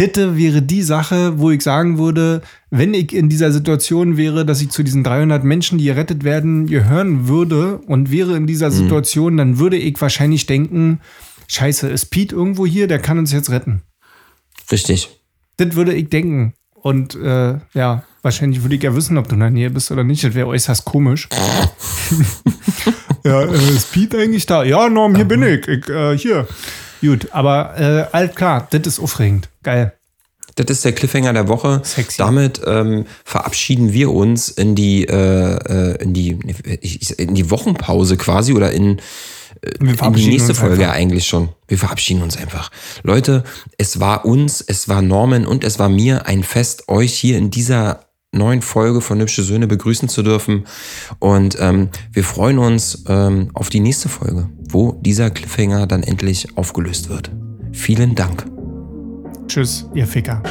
Ditte 0.00 0.36
wäre 0.38 0.62
die 0.62 0.82
Sache, 0.82 1.38
wo 1.38 1.50
ich 1.50 1.62
sagen 1.62 1.98
würde, 1.98 2.40
wenn 2.70 2.94
ich 2.94 3.12
in 3.12 3.28
dieser 3.28 3.52
Situation 3.52 4.16
wäre, 4.16 4.46
dass 4.46 4.62
ich 4.62 4.70
zu 4.70 4.82
diesen 4.82 5.04
300 5.04 5.44
Menschen, 5.44 5.76
die 5.76 5.84
gerettet 5.84 6.24
werden, 6.24 6.66
gehören 6.66 7.28
würde 7.28 7.76
und 7.86 8.10
wäre 8.10 8.34
in 8.34 8.44
Mhm. 8.44 8.46
dieser 8.46 8.70
Situation, 8.70 9.36
dann 9.36 9.58
würde 9.58 9.76
ich 9.76 10.00
wahrscheinlich 10.00 10.46
denken, 10.46 11.00
scheiße, 11.48 11.88
ist 11.88 12.06
Pete 12.06 12.34
irgendwo 12.34 12.64
hier, 12.64 12.86
der 12.88 12.98
kann 12.98 13.18
uns 13.18 13.30
jetzt 13.30 13.50
retten. 13.50 13.82
Richtig. 14.72 15.10
Das 15.58 15.74
würde 15.74 15.92
ich 15.92 16.08
denken. 16.08 16.54
Und 16.72 17.14
äh, 17.16 17.58
ja, 17.74 18.04
wahrscheinlich 18.22 18.62
würde 18.62 18.76
ich 18.76 18.82
ja 18.82 18.96
wissen, 18.96 19.18
ob 19.18 19.28
du 19.28 19.34
in 19.34 19.40
der 19.40 19.50
Nähe 19.50 19.68
bist 19.68 19.90
oder 19.90 20.02
nicht. 20.02 20.24
Das 20.24 20.32
wäre 20.34 20.46
äußerst 20.46 20.86
komisch. 20.86 21.28
ja, 23.24 23.42
äh, 23.42 23.70
ist 23.76 23.92
Pete 23.92 24.16
eigentlich 24.18 24.46
da? 24.46 24.64
Ja, 24.64 24.88
Norm, 24.88 25.14
hier 25.14 25.26
bin 25.26 25.42
ich. 25.42 25.68
ich 25.68 25.88
äh, 25.90 26.16
hier. 26.16 26.48
Gut, 27.00 27.28
aber 27.32 27.78
äh, 27.78 28.14
alt 28.14 28.36
klar, 28.36 28.68
das 28.70 28.86
ist 28.86 29.00
aufregend. 29.00 29.48
Geil. 29.62 29.92
Das 30.56 30.68
ist 30.68 30.84
der 30.84 30.92
Cliffhanger 30.92 31.32
der 31.32 31.48
Woche. 31.48 31.80
Sexy. 31.84 32.18
Damit 32.18 32.60
ähm, 32.66 33.06
verabschieden 33.24 33.92
wir 33.92 34.10
uns 34.10 34.48
in 34.48 34.74
die, 34.74 35.04
äh, 35.04 35.14
äh, 35.14 36.02
in 36.02 36.12
die, 36.12 36.38
in 37.16 37.34
die 37.34 37.50
Wochenpause 37.50 38.16
quasi 38.16 38.52
oder 38.52 38.72
in, 38.72 39.00
Wir 39.78 40.02
in 40.02 40.12
die 40.14 40.28
nächste 40.28 40.54
Folge 40.54 40.84
einfach. 40.84 40.96
eigentlich 40.96 41.26
schon. 41.26 41.50
Wir 41.68 41.78
verabschieden 41.78 42.22
uns 42.22 42.36
einfach. 42.36 42.70
Leute, 43.02 43.44
es 43.78 44.00
war 44.00 44.24
uns, 44.24 44.60
es 44.60 44.88
war 44.88 45.02
Norman 45.02 45.46
und 45.46 45.64
es 45.64 45.78
war 45.78 45.88
mir 45.88 46.26
ein 46.26 46.42
Fest, 46.42 46.88
euch 46.88 47.14
hier 47.14 47.38
in 47.38 47.50
dieser 47.50 48.09
neuen 48.32 48.62
Folge 48.62 49.00
von 49.00 49.20
Hübsche 49.20 49.42
Söhne 49.42 49.66
begrüßen 49.66 50.08
zu 50.08 50.22
dürfen. 50.22 50.64
Und 51.18 51.56
ähm, 51.60 51.88
wir 52.12 52.24
freuen 52.24 52.58
uns 52.58 53.04
ähm, 53.08 53.50
auf 53.54 53.70
die 53.70 53.80
nächste 53.80 54.08
Folge, 54.08 54.48
wo 54.68 54.92
dieser 55.00 55.30
Cliffhanger 55.30 55.86
dann 55.86 56.02
endlich 56.02 56.56
aufgelöst 56.56 57.08
wird. 57.08 57.30
Vielen 57.72 58.14
Dank. 58.14 58.46
Tschüss, 59.48 59.86
ihr 59.94 60.06
Ficker. 60.06 60.42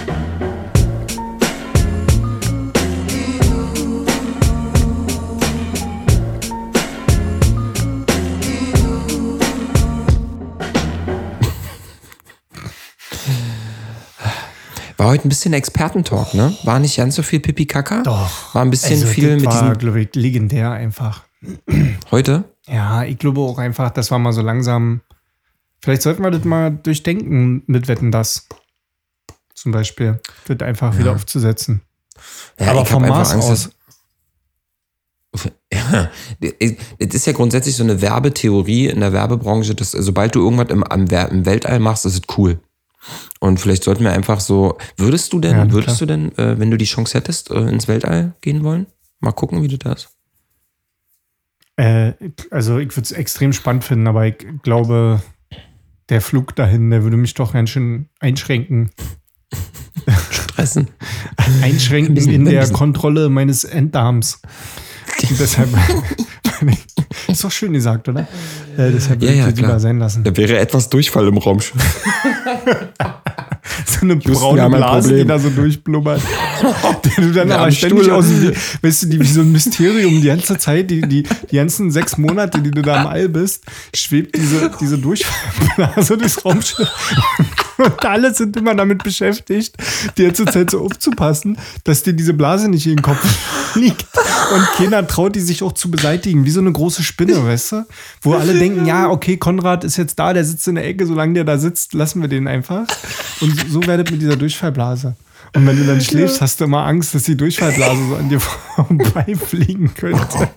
War 14.99 15.07
heute 15.07 15.25
ein 15.25 15.29
bisschen 15.29 15.53
Expertentalk, 15.53 16.33
ne? 16.33 16.53
War 16.63 16.77
nicht 16.77 16.97
ganz 16.97 17.15
so 17.15 17.23
viel 17.23 17.39
Pipi 17.39 17.65
Kaka? 17.65 18.03
Doch. 18.03 18.53
War 18.53 18.63
ein 18.63 18.69
bisschen 18.69 18.99
Also, 19.01 19.07
viel 19.07 19.29
das 19.29 19.41
mit 19.41 19.45
war, 19.45 19.61
diesem. 19.61 19.77
glaube 19.77 20.01
ich, 20.01 20.13
legendär 20.13 20.71
einfach. 20.71 21.23
Heute? 22.11 22.43
Ja, 22.67 23.05
ich 23.05 23.17
glaube 23.17 23.39
auch 23.39 23.57
einfach, 23.59 23.91
das 23.91 24.11
war 24.11 24.19
mal 24.19 24.33
so 24.33 24.41
langsam. 24.41 24.99
Vielleicht 25.81 26.01
sollten 26.01 26.21
wir 26.21 26.31
das 26.31 26.43
mal 26.43 26.71
durchdenken 26.71 27.63
mit 27.65 27.87
Wetten 27.87 28.11
das. 28.11 28.49
Zum 29.55 29.71
Beispiel. 29.71 30.19
Das 30.47 30.59
einfach 30.67 30.97
wieder 30.97 31.13
aufzusetzen. 31.13 31.81
Ja, 32.59 32.71
Aber 32.71 32.81
ich 32.81 32.89
vom 32.89 33.01
einfach 33.03 33.15
Mars 33.15 33.31
Angst, 33.31 33.47
aus. 33.49 33.69
Ja, 35.71 36.09
es 36.99 37.13
ist 37.13 37.25
ja 37.25 37.31
grundsätzlich 37.31 37.75
so 37.77 37.83
eine 37.83 38.01
Werbetheorie 38.01 38.87
in 38.87 38.99
der 38.99 39.13
Werbebranche, 39.13 39.75
dass 39.75 39.91
sobald 39.91 40.35
du 40.35 40.39
irgendwas 40.43 40.67
im, 40.69 40.83
im 40.83 41.45
Weltall 41.45 41.79
machst, 41.79 42.05
ist 42.05 42.15
es 42.15 42.37
cool. 42.37 42.59
Und 43.39 43.59
vielleicht 43.59 43.83
sollten 43.83 44.03
wir 44.03 44.11
einfach 44.11 44.39
so, 44.39 44.77
würdest 44.97 45.31
du 45.33 45.39
denn, 45.39 45.55
Ja, 45.55 45.71
würdest 45.71 45.99
du 46.01 46.05
denn, 46.05 46.37
äh, 46.37 46.59
wenn 46.59 46.69
du 46.71 46.77
die 46.77 46.85
Chance 46.85 47.17
hättest, 47.17 47.49
äh, 47.51 47.59
ins 47.69 47.87
Weltall 47.87 48.33
gehen 48.41 48.63
wollen? 48.63 48.87
Mal 49.19 49.31
gucken, 49.31 49.61
wie 49.63 49.67
du 49.67 49.77
das. 49.77 50.09
Äh, 51.77 52.13
also 52.51 52.77
ich 52.77 52.89
würde 52.95 53.03
es 53.05 53.11
extrem 53.11 53.53
spannend 53.53 53.83
finden, 53.85 54.07
aber 54.07 54.25
ich 54.27 54.35
glaube, 54.63 55.21
der 56.09 56.21
Flug 56.21 56.55
dahin, 56.55 56.89
der 56.89 57.03
würde 57.03 57.17
mich 57.17 57.33
doch 57.35 57.53
ganz 57.53 57.69
schön 57.69 58.09
einschränken. 58.19 58.91
Stressen. 60.31 60.89
Einschränken 61.61 62.11
Ein 62.11 62.15
bisschen- 62.15 62.33
in 62.33 62.45
der 62.45 62.61
bisschen. 62.61 62.75
Kontrolle 62.75 63.29
meines 63.29 63.63
Enddarms. 63.63 64.41
Und 65.29 65.39
deshalb. 65.39 65.69
ist 67.27 67.43
doch 67.43 67.51
schön 67.51 67.73
gesagt, 67.73 68.07
oder? 68.09 68.21
Äh, 68.77 68.91
deshalb 68.91 69.21
Ja, 69.21 69.29
würde 69.29 69.33
ich 69.33 69.45
ja, 69.45 69.47
lieber 69.67 69.79
sein 69.79 69.99
lassen. 69.99 70.23
Da 70.23 70.35
wäre 70.35 70.57
etwas 70.57 70.89
Durchfall 70.89 71.27
im 71.27 71.37
Raumschiff. 71.37 71.81
So 73.99 74.05
eine 74.05 74.13
Houston, 74.15 74.33
braune 74.33 74.69
Blase, 74.69 75.17
die 75.17 75.25
da 75.25 75.39
so 75.39 75.49
durchblubbert. 75.49 76.21
Der 77.05 77.23
du 77.23 77.31
dann 77.31 77.51
aber 77.51 77.71
ständig 77.71 78.03
Stuhl. 78.05 78.13
aus 78.13 78.27
dem, 78.27 78.53
weißt 78.81 79.03
du, 79.03 79.07
die, 79.07 79.19
wie 79.19 79.27
so 79.27 79.41
ein 79.41 79.51
Mysterium 79.51 80.21
die 80.21 80.27
ganze 80.27 80.57
Zeit, 80.57 80.89
die, 80.89 81.01
die, 81.01 81.23
die 81.51 81.55
ganzen 81.55 81.91
sechs 81.91 82.17
Monate, 82.17 82.61
die 82.61 82.71
du 82.71 82.81
da 82.81 83.01
im 83.01 83.07
All 83.07 83.29
bist, 83.29 83.63
schwebt 83.93 84.35
diese, 84.35 84.71
diese 84.79 84.97
Durchfallblase 84.97 86.17
durchs 86.17 86.45
Raumschiff. 86.45 86.89
Und 87.77 88.05
alle 88.05 88.33
sind 88.33 88.57
immer 88.57 88.75
damit 88.75 89.03
beschäftigt, 89.03 89.75
die 90.17 90.23
ganze 90.23 90.45
Zeit 90.45 90.71
so 90.71 90.81
aufzupassen, 90.81 91.57
dass 91.85 92.03
dir 92.03 92.13
diese 92.13 92.33
Blase 92.33 92.67
nicht 92.67 92.85
in 92.87 92.97
den 92.97 93.01
Kopf 93.01 93.25
liegt. 93.75 94.05
Und 94.53 94.65
keiner 94.77 95.05
traut 95.07 95.35
die 95.35 95.39
sich 95.39 95.63
auch 95.63 95.71
zu 95.71 95.91
beseitigen, 95.91 96.45
wie 96.45 96.49
so 96.49 96.59
eine 96.59 96.71
große 96.71 97.03
Spinne, 97.03 97.45
weißt 97.45 97.71
du? 97.71 97.85
Wo 98.21 98.33
alle 98.33 98.53
denken, 98.53 98.85
ja, 98.85 99.09
okay, 99.09 99.37
Konrad 99.37 99.83
ist 99.83 99.97
jetzt 99.97 100.19
da, 100.19 100.33
der 100.33 100.43
sitzt 100.43 100.67
in 100.67 100.75
der 100.75 100.85
Ecke, 100.85 101.05
solange 101.05 101.35
der 101.35 101.43
da 101.43 101.57
sitzt, 101.57 101.93
lassen 101.93 102.21
wir 102.21 102.27
den 102.27 102.47
einfach. 102.47 102.85
Und 103.41 103.65
so 103.69 103.79
werdet 103.89 104.09
mit 104.11 104.21
dieser 104.21 104.37
Durchfallblase. 104.37 105.15
Und 105.55 105.67
wenn 105.67 105.75
du 105.75 105.85
dann 105.85 105.99
schläfst, 105.99 106.41
hast 106.41 106.61
du 106.61 106.65
immer 106.65 106.85
Angst, 106.85 107.13
dass 107.15 107.23
die 107.23 107.35
Durchfallblase 107.35 108.07
so 108.07 108.15
an 108.15 108.29
dir 108.29 108.39
vorbeifliegen 108.75 109.93
könnte. 109.93 110.49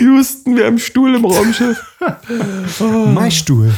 Houston, 0.00 0.56
wir 0.56 0.66
haben 0.66 0.78
Stuhl 0.78 1.14
im 1.14 1.24
Raumschiff. 1.24 1.98
Maistuhl. 3.12 3.72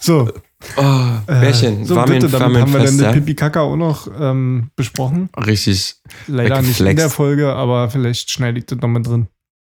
So, 0.00 0.30
Oh, 0.76 0.82
Bärchen, 1.26 1.86
so 1.86 1.96
war 1.96 2.04
bitte, 2.04 2.28
damit 2.28 2.60
haben 2.60 2.72
wir 2.72 2.84
dann 2.84 2.98
ja? 2.98 3.12
den 3.12 3.20
Pipi 3.20 3.34
Kaka 3.34 3.60
auch 3.60 3.76
noch 3.76 4.08
ähm, 4.20 4.70
besprochen. 4.76 5.30
Richtig. 5.34 5.96
Leider 6.26 6.60
nicht 6.60 6.80
in 6.80 6.96
der 6.96 7.08
Folge, 7.08 7.54
aber 7.54 7.88
vielleicht 7.88 8.30
schneide 8.30 8.58
ich 8.58 8.66
das 8.66 8.78
noch 8.78 8.88
mit 8.88 9.06
drin. 9.06 9.28